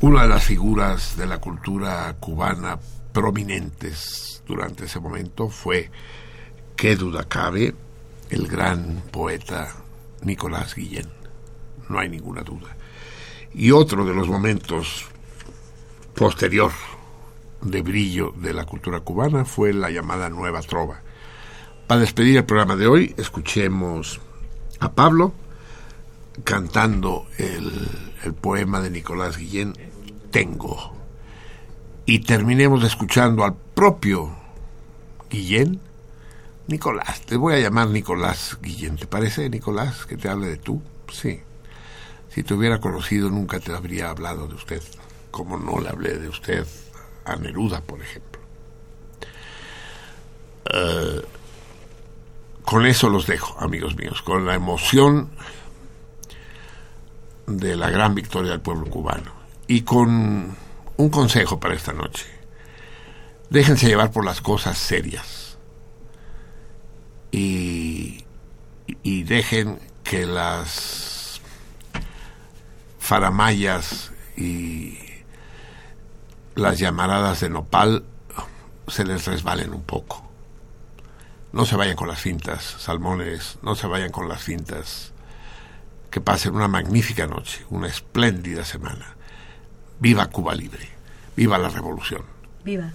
Una 0.02 0.24
de 0.24 0.30
las 0.30 0.44
figuras 0.44 1.18
de 1.18 1.28
la 1.28 1.40
cultura 1.40 2.16
cubana 2.20 2.80
prominentes 3.14 4.44
durante 4.48 4.86
ese 4.86 5.00
momento 5.00 5.50
fue, 5.50 5.92
qué 6.76 6.96
duda 6.96 7.24
cabe, 7.24 7.76
el 8.30 8.48
gran 8.48 9.04
poeta 9.12 9.76
Nicolás 10.24 10.76
Guillén. 10.76 11.10
No 11.90 12.00
hay 12.00 12.10
ninguna 12.10 12.42
duda. 12.42 12.76
Y 13.54 13.72
otro 13.72 14.06
de 14.06 14.14
los 14.14 14.28
momentos 14.28 15.06
posterior 16.16 16.72
de 17.62 17.82
brillo 17.82 18.34
de 18.38 18.54
la 18.54 18.66
cultura 18.66 19.02
cubana 19.02 19.46
fue 19.46 19.74
la 19.74 19.90
llamada 19.90 20.30
Nueva 20.30 20.62
Trova. 20.62 21.02
Para 21.88 22.02
despedir 22.02 22.38
el 22.38 22.46
programa 22.46 22.76
de 22.76 22.88
hoy, 22.88 23.14
escuchemos 23.18 24.20
a 24.80 24.92
Pablo 24.94 25.34
cantando 26.44 27.26
el, 27.38 27.72
el 28.24 28.34
poema 28.34 28.82
de 28.82 28.90
Nicolás 28.90 29.38
Guillén, 29.38 29.74
Tengo. 30.32 30.94
Y 32.06 32.20
terminemos 32.20 32.84
escuchando 32.84 33.44
al 33.44 33.56
propio 33.76 34.32
Guillén, 35.30 35.80
Nicolás. 36.72 37.22
Te 37.22 37.36
voy 37.36 37.56
a 37.56 37.60
llamar 37.60 37.90
Nicolás 37.90 38.58
Guillén. 38.62 38.96
¿Te 38.96 39.06
parece, 39.06 39.50
Nicolás, 39.50 40.06
que 40.06 40.16
te 40.16 40.30
hable 40.30 40.48
de 40.48 40.58
tú? 40.58 40.82
Sí. 41.12 41.42
Si 42.30 42.44
te 42.44 42.54
hubiera 42.54 42.80
conocido, 42.80 43.30
nunca 43.30 43.60
te 43.60 43.74
habría 43.74 44.10
hablado 44.10 44.48
de 44.48 44.56
usted, 44.56 44.82
como 45.32 45.58
no 45.58 45.82
le 45.82 45.90
hablé 45.90 46.18
de 46.18 46.30
usted 46.30 46.66
a 47.26 47.36
Neruda, 47.36 47.82
por 47.82 48.02
ejemplo. 48.02 48.42
Eh, 50.74 51.22
con 52.64 52.86
eso 52.86 53.10
los 53.10 53.28
dejo, 53.28 53.60
amigos 53.60 53.98
míos, 53.98 54.22
con 54.22 54.46
la 54.46 54.56
emoción 54.56 55.30
de 57.48 57.76
la 57.76 57.90
gran 57.90 58.16
victoria 58.16 58.52
del 58.52 58.62
pueblo 58.62 58.86
cubano 58.90 59.34
y 59.68 59.82
con 59.82 60.56
un 60.96 61.10
consejo 61.10 61.60
para 61.60 61.76
esta 61.76 61.92
noche. 61.92 62.26
Déjense 63.50 63.88
llevar 63.88 64.12
por 64.12 64.24
las 64.24 64.40
cosas 64.40 64.78
serias 64.78 65.41
y, 67.32 68.24
y 69.04 69.24
dejen 69.24 69.80
que 70.04 70.26
las 70.26 71.42
faramayas 73.00 74.12
y 74.38 74.98
las 76.56 76.80
llamaradas 76.80 77.40
de 77.42 77.50
nopal 77.50 78.04
se 78.88 79.06
les 79.06 79.26
resbalen 79.26 79.74
un 79.74 79.84
poco. 79.84 80.30
No 81.54 81.66
se 81.66 81.76
vayan 81.76 81.96
con 81.96 82.08
las 82.08 82.20
fintas, 82.20 82.64
salmones, 82.64 83.58
no 83.62 83.76
se 83.76 83.88
vayan 83.88 84.12
con 84.12 84.30
las 84.30 84.42
fintas. 84.42 85.12
Que 86.10 86.22
pasen 86.22 86.56
una 86.56 86.68
magnífica 86.68 87.26
noche, 87.26 87.66
una 87.70 87.88
espléndida 87.88 88.66
semana. 88.66 89.16
Viva 90.00 90.28
Cuba 90.28 90.56
Libre, 90.56 90.90
viva 91.36 91.58
la 91.58 91.70
revolución. 91.70 92.24
Viva. 92.64 92.92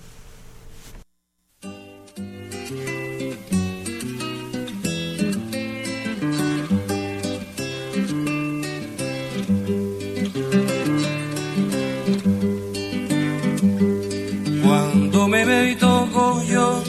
Me 15.29 15.45
veo 15.45 15.67
y 15.69 15.75
toco 15.75 16.41
yo, 16.45 16.83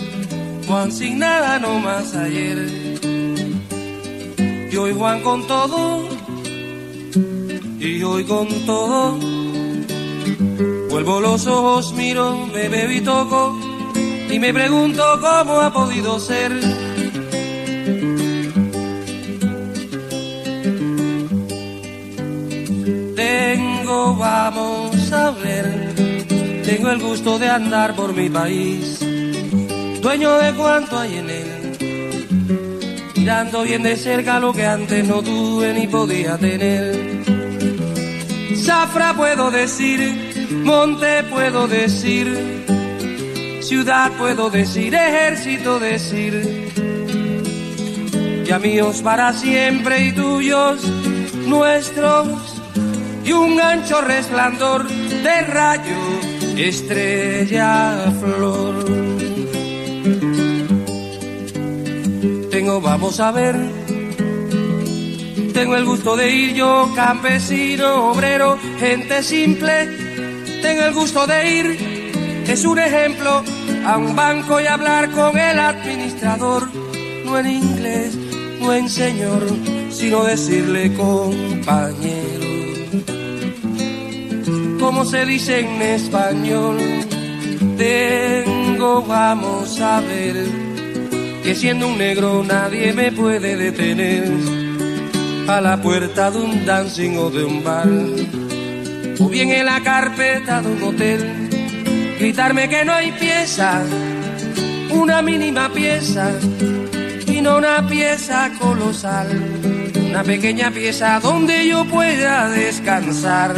Juan 0.68 0.92
sin 0.92 1.20
nada 1.20 1.60
no 1.60 1.80
más 1.80 2.16
ayer. 2.16 2.58
Y 4.72 4.94
Juan 4.94 5.22
con 5.22 5.48
todo, 5.48 6.08
y 7.80 8.04
hoy 8.04 8.24
con 8.24 8.48
todo. 8.66 9.18
Vuelvo 10.90 11.20
los 11.20 11.48
ojos, 11.48 11.94
miro, 11.94 12.48
me 12.54 12.70
veo 12.70 12.92
y 12.92 13.02
toco, 13.02 13.60
y 14.30 14.40
me 14.40 14.54
pregunto 14.54 15.04
cómo 15.20 15.60
ha 15.60 15.74
podido 15.74 16.20
ser. 16.20 16.52
Tengo, 23.16 24.16
vamos 24.16 25.12
a 25.12 25.32
ver, 25.32 26.17
tengo 26.68 26.90
el 26.90 27.00
gusto 27.00 27.40
de 27.40 27.48
andar 27.48 27.96
por 27.96 28.14
mi 28.14 28.30
país, 28.30 29.00
dueño 30.02 30.38
de 30.38 30.54
cuanto 30.54 31.00
hay 31.00 31.16
en 31.16 31.30
él, 31.30 33.14
mirando 33.16 33.64
bien 33.64 33.84
de 33.84 33.96
cerca 33.96 34.38
lo 34.42 34.52
que 34.52 34.66
antes 34.66 35.08
no 35.08 35.22
tuve 35.22 35.74
ni 35.74 35.88
podía 35.88 36.38
tener. 36.38 37.24
Zafra 38.58 39.14
puedo 39.14 39.50
decir, 39.50 40.46
monte 40.66 41.24
puedo 41.24 41.70
decir, 41.70 42.28
ciudad 43.62 44.12
puedo 44.18 44.50
decir, 44.50 44.94
ejército 44.94 45.80
decir, 45.80 46.34
ya 48.46 48.60
míos 48.60 49.02
para 49.02 49.32
siempre 49.32 50.08
y 50.08 50.12
tuyos, 50.12 50.84
nuestros, 51.46 52.28
y 53.24 53.32
un 53.32 53.58
ancho 53.62 54.02
resplandor 54.02 54.86
de 54.90 55.42
rayo, 55.44 56.37
estrella, 56.64 58.12
flor. 58.20 58.86
Tengo, 62.50 62.82
vamos 62.82 63.20
a 63.20 63.32
ver, 63.32 63.56
tengo 65.54 65.76
el 65.76 65.86
gusto 65.86 66.16
de 66.16 66.30
ir 66.32 66.54
yo, 66.56 66.92
campesino, 66.96 68.12
obrero, 68.12 68.58
gente 68.80 69.22
simple, 69.24 69.88
tengo 70.62 70.84
el 70.84 70.94
gusto 70.94 71.28
de 71.28 71.56
ir, 71.56 72.46
es 72.48 72.66
un 72.66 72.80
ejemplo, 72.80 73.44
a 73.86 73.98
un 73.98 74.16
banco 74.16 74.60
y 74.60 74.66
hablar 74.66 75.12
con 75.12 75.38
el 75.38 75.60
administrador, 75.60 76.70
no 77.26 77.38
en 77.40 77.48
inglés, 77.48 78.16
no 78.60 78.74
en 78.74 78.90
señor, 78.90 79.44
sino 79.92 80.24
decirle 80.24 80.94
compañero. 80.94 82.57
Como 84.80 85.06
se 85.06 85.26
dice 85.26 85.60
en 85.60 85.82
español, 85.82 86.78
tengo, 87.78 89.02
vamos 89.04 89.80
a 89.82 90.02
ver, 90.02 90.36
que 91.44 91.56
siendo 91.56 91.88
un 91.88 91.98
negro 91.98 92.44
nadie 92.44 92.94
me 92.94 93.12
puede 93.12 93.56
detener 93.56 94.32
a 95.48 95.62
la 95.62 95.82
puerta 95.82 96.30
de 96.32 96.40
un 96.40 96.66
dancing 96.66 97.18
o 97.18 97.30
de 97.30 97.44
un 97.44 97.64
bar, 97.64 97.90
o 99.20 99.30
bien 99.30 99.52
en 99.52 99.66
la 99.66 99.82
carpeta 99.82 100.62
de 100.62 100.68
un 100.68 100.84
hotel, 100.84 101.50
gritarme 102.20 102.70
que 102.70 102.86
no 102.86 102.94
hay 102.94 103.12
pieza, 103.14 103.84
una 104.92 105.22
mínima 105.22 105.70
pieza, 105.74 106.32
y 107.26 107.42
no 107.42 107.58
una 107.58 107.88
pieza 107.88 108.52
colosal, 108.60 109.28
una 110.10 110.24
pequeña 110.24 110.72
pieza 110.72 111.20
donde 111.20 111.68
yo 111.68 111.86
pueda 111.86 112.50
descansar. 112.50 113.56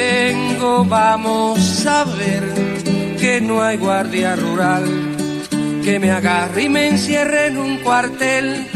Tengo, 0.00 0.84
vamos 0.86 1.86
a 1.86 2.04
ver, 2.04 2.42
que 3.20 3.38
no 3.42 3.62
hay 3.62 3.76
guardia 3.76 4.34
rural 4.34 4.84
que 5.84 5.98
me 5.98 6.10
agarre 6.10 6.62
y 6.62 6.68
me 6.70 6.88
encierre 6.88 7.48
en 7.48 7.58
un 7.58 7.76
cuartel 7.78 8.66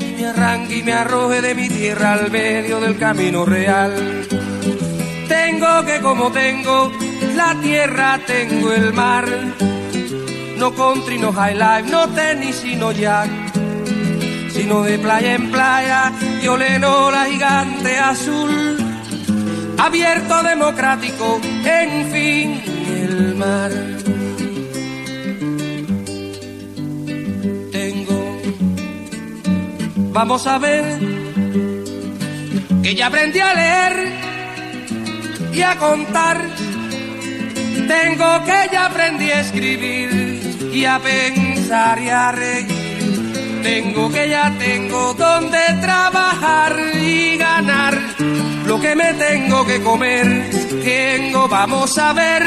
y 0.00 0.20
me 0.20 0.26
arranque 0.26 0.78
y 0.78 0.82
me 0.82 0.92
arroje 0.92 1.42
de 1.42 1.54
mi 1.54 1.68
tierra 1.68 2.14
al 2.14 2.28
medio 2.28 2.80
del 2.80 2.98
camino 2.98 3.44
real. 3.44 4.26
Tengo 5.28 5.84
que 5.84 6.00
como 6.00 6.32
tengo 6.32 6.90
la 7.36 7.54
tierra, 7.62 8.18
tengo 8.26 8.72
el 8.72 8.92
mar. 8.92 9.26
No 10.58 10.74
country, 10.74 11.18
no 11.18 11.32
high 11.32 11.54
life, 11.54 11.88
no 11.88 12.08
tenis, 12.08 12.56
sino 12.56 12.90
jack. 12.90 13.30
Sino 14.50 14.82
de 14.82 14.98
playa 14.98 15.34
en 15.34 15.52
playa, 15.52 16.12
yo 16.42 16.56
leno 16.56 17.12
la 17.12 17.26
gigante 17.26 17.96
azul. 17.96 18.83
Abierto, 19.84 20.42
democrático, 20.42 21.38
en 21.62 22.10
fin, 22.10 22.62
el 23.02 23.34
mar. 23.34 23.70
Tengo, 27.70 28.40
vamos 30.10 30.46
a 30.46 30.56
ver, 30.56 30.84
que 32.82 32.94
ya 32.94 33.08
aprendí 33.08 33.40
a 33.40 33.52
leer 33.52 34.12
y 35.52 35.60
a 35.60 35.76
contar. 35.76 36.40
Tengo 37.86 38.44
que 38.46 38.68
ya 38.72 38.86
aprendí 38.86 39.30
a 39.32 39.40
escribir 39.40 40.70
y 40.72 40.86
a 40.86 40.98
pensar 40.98 42.00
y 42.00 42.08
a 42.08 42.32
reír. 42.32 43.60
Tengo 43.62 44.10
que 44.10 44.30
ya 44.30 44.50
tengo 44.58 45.12
donde 45.12 45.58
trabajar 45.82 46.74
y 46.94 47.36
ganar 47.36 47.98
lo 48.66 48.80
que 48.80 48.94
me 48.94 49.14
tengo 49.14 49.66
que 49.66 49.80
comer. 49.82 50.26
Tengo, 50.82 51.48
vamos 51.48 51.98
a 51.98 52.12
ver, 52.12 52.42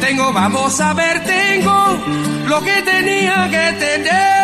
tengo, 0.00 0.32
vamos 0.32 0.80
a 0.80 0.94
ver, 0.94 1.22
tengo 1.24 1.96
lo 2.48 2.60
que 2.60 2.82
tenía 2.82 3.48
que 3.50 3.72
tener. 3.78 4.36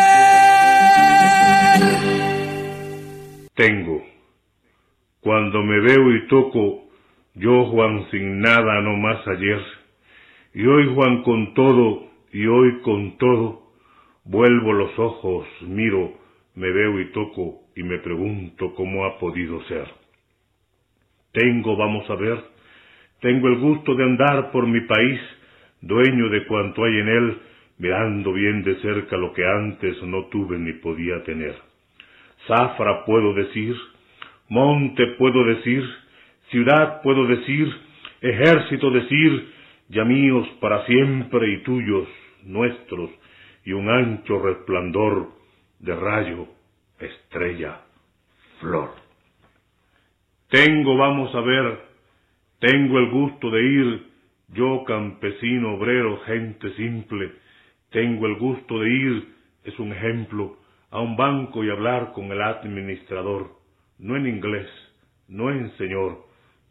Tengo. 3.55 4.03
Cuando 5.21 5.63
me 5.63 5.79
veo 5.79 6.11
y 6.15 6.27
toco, 6.27 6.83
yo 7.35 7.65
Juan 7.65 8.07
sin 8.11 8.39
nada 8.39 8.81
no 8.81 8.97
más 8.97 9.25
ayer, 9.27 9.61
y 10.53 10.65
hoy 10.65 10.93
Juan 10.93 11.23
con 11.23 11.53
todo, 11.53 12.09
y 12.31 12.45
hoy 12.45 12.81
con 12.81 13.17
todo, 13.17 13.71
vuelvo 14.25 14.73
los 14.73 14.99
ojos, 14.99 15.47
miro, 15.61 16.13
me 16.55 16.69
veo 16.71 16.99
y 16.99 17.11
toco, 17.11 17.61
y 17.75 17.83
me 17.83 17.99
pregunto 17.99 18.73
cómo 18.75 19.05
ha 19.05 19.17
podido 19.17 19.63
ser. 19.63 20.02
Tengo, 21.33 21.75
vamos 21.75 22.07
a 22.11 22.15
ver, 22.15 22.37
tengo 23.19 23.47
el 23.47 23.57
gusto 23.57 23.95
de 23.95 24.03
andar 24.03 24.51
por 24.51 24.67
mi 24.67 24.81
país, 24.81 25.19
dueño 25.81 26.29
de 26.29 26.45
cuanto 26.45 26.83
hay 26.83 26.99
en 26.99 27.07
él, 27.09 27.37
mirando 27.79 28.33
bien 28.33 28.63
de 28.63 28.75
cerca 28.81 29.17
lo 29.17 29.33
que 29.33 29.43
antes 29.43 30.01
no 30.03 30.25
tuve 30.25 30.59
ni 30.59 30.73
podía 30.73 31.23
tener. 31.23 31.55
Zafra 32.47 33.03
puedo 33.05 33.33
decir, 33.33 33.75
monte 34.47 35.07
puedo 35.17 35.43
decir, 35.43 35.83
ciudad 36.51 37.01
puedo 37.01 37.25
decir, 37.25 37.67
ejército 38.21 38.91
decir, 38.91 39.53
ya 39.89 40.05
míos 40.05 40.47
para 40.59 40.85
siempre 40.85 41.51
y 41.51 41.63
tuyos, 41.63 42.07
nuestros, 42.43 43.09
y 43.65 43.73
un 43.73 43.89
ancho 43.89 44.39
resplandor 44.39 45.29
de 45.79 45.95
rayo, 45.95 46.47
estrella, 46.99 47.81
flor. 48.59 49.02
Tengo, 50.53 50.95
vamos 50.95 51.33
a 51.33 51.41
ver, 51.41 51.79
tengo 52.59 52.99
el 52.99 53.09
gusto 53.09 53.49
de 53.49 53.59
ir, 53.59 54.03
yo 54.49 54.83
campesino, 54.83 55.73
obrero, 55.73 56.19
gente 56.27 56.71
simple, 56.75 57.31
tengo 57.89 58.27
el 58.27 58.35
gusto 58.35 58.77
de 58.77 58.87
ir, 58.87 59.27
es 59.63 59.79
un 59.79 59.91
ejemplo, 59.91 60.59
a 60.91 60.99
un 60.99 61.15
banco 61.15 61.63
y 61.63 61.71
hablar 61.71 62.11
con 62.13 62.31
el 62.31 62.39
administrador, 62.39 63.49
no 63.97 64.15
en 64.15 64.27
inglés, 64.27 64.69
no 65.27 65.49
en 65.49 65.75
señor, 65.77 66.19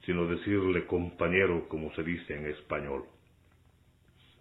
sino 0.07 0.27
decirle 0.27 0.87
compañero 0.87 1.67
como 1.69 1.93
se 1.95 2.05
dice 2.05 2.37
en 2.37 2.47
español. 2.51 3.03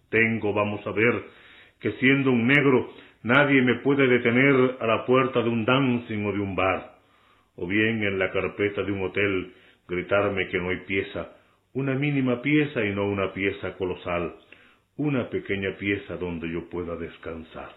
Tengo, 0.08 0.52
vamos 0.52 0.86
a 0.86 0.92
ver, 0.92 1.20
que 1.80 1.90
siendo 1.94 2.30
un 2.30 2.46
negro 2.46 2.90
nadie 3.24 3.60
me 3.60 3.80
puede 3.80 4.06
detener 4.06 4.76
a 4.78 4.86
la 4.86 5.04
puerta 5.04 5.42
de 5.42 5.48
un 5.48 5.64
dancing 5.64 6.26
o 6.26 6.32
de 6.32 6.38
un 6.38 6.54
bar, 6.54 6.91
o 7.56 7.66
bien 7.66 8.02
en 8.02 8.18
la 8.18 8.30
carpeta 8.30 8.82
de 8.82 8.92
un 8.92 9.02
hotel 9.02 9.52
gritarme 9.88 10.48
que 10.48 10.58
no 10.58 10.70
hay 10.70 10.78
pieza, 10.86 11.32
una 11.74 11.94
mínima 11.94 12.42
pieza 12.42 12.84
y 12.84 12.94
no 12.94 13.06
una 13.06 13.32
pieza 13.32 13.74
colosal, 13.74 14.34
una 14.96 15.28
pequeña 15.30 15.76
pieza 15.78 16.16
donde 16.16 16.50
yo 16.50 16.68
pueda 16.68 16.96
descansar. 16.96 17.70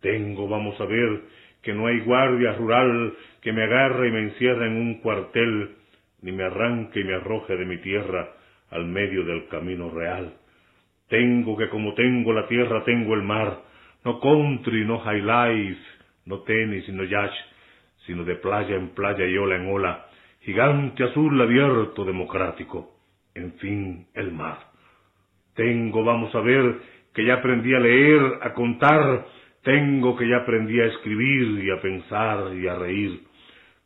Tengo, 0.00 0.48
vamos 0.48 0.80
a 0.80 0.86
ver, 0.86 1.20
que 1.62 1.72
no 1.72 1.86
hay 1.86 2.00
guardia 2.00 2.52
rural 2.54 3.14
que 3.42 3.52
me 3.52 3.64
agarre 3.64 4.08
y 4.08 4.12
me 4.12 4.20
encierre 4.20 4.66
en 4.66 4.76
un 4.76 4.94
cuartel, 5.00 5.76
ni 6.22 6.32
me 6.32 6.44
arranque 6.44 7.00
y 7.00 7.04
me 7.04 7.14
arroje 7.14 7.56
de 7.56 7.64
mi 7.64 7.78
tierra 7.78 8.30
al 8.70 8.86
medio 8.86 9.24
del 9.24 9.46
camino 9.48 9.90
real. 9.90 10.34
Tengo 11.08 11.56
que 11.56 11.68
como 11.68 11.94
tengo 11.94 12.32
la 12.32 12.46
tierra, 12.46 12.84
tengo 12.84 13.14
el 13.14 13.22
mar, 13.22 13.62
no 14.04 14.20
country, 14.20 14.84
no 14.84 14.98
high 15.00 15.22
life, 15.22 15.80
no 16.26 16.42
tenis, 16.42 16.88
no 16.88 17.04
yacht, 17.04 17.34
sino 18.06 18.24
de 18.24 18.36
playa 18.36 18.76
en 18.76 18.90
playa 18.90 19.26
y 19.26 19.36
ola 19.36 19.56
en 19.56 19.72
ola, 19.72 20.06
gigante 20.40 21.04
azul 21.04 21.40
abierto 21.40 22.04
democrático, 22.04 22.96
en 23.34 23.52
fin, 23.54 24.06
el 24.14 24.32
mar. 24.32 24.58
Tengo, 25.54 26.04
vamos 26.04 26.34
a 26.34 26.40
ver, 26.40 26.78
que 27.14 27.24
ya 27.24 27.34
aprendí 27.34 27.74
a 27.74 27.80
leer, 27.80 28.20
a 28.40 28.54
contar, 28.54 29.26
tengo 29.62 30.16
que 30.16 30.28
ya 30.28 30.38
aprendí 30.38 30.80
a 30.80 30.86
escribir 30.86 31.64
y 31.64 31.70
a 31.70 31.80
pensar 31.80 32.54
y 32.54 32.66
a 32.66 32.76
reír. 32.76 33.24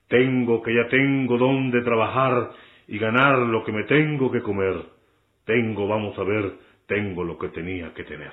Tengo 0.08 0.62
que 0.62 0.74
ya 0.74 0.88
tengo 0.88 1.38
dónde 1.38 1.82
trabajar 1.82 2.50
y 2.86 2.98
ganar 2.98 3.38
lo 3.38 3.64
que 3.64 3.72
me 3.72 3.84
tengo 3.84 4.30
que 4.30 4.42
comer. 4.42 4.76
Tengo, 5.44 5.88
vamos 5.88 6.18
a 6.18 6.22
ver, 6.22 6.52
tengo 6.86 7.24
lo 7.24 7.38
que 7.38 7.48
tenía 7.48 7.92
que 7.94 8.04
tener. 8.04 8.32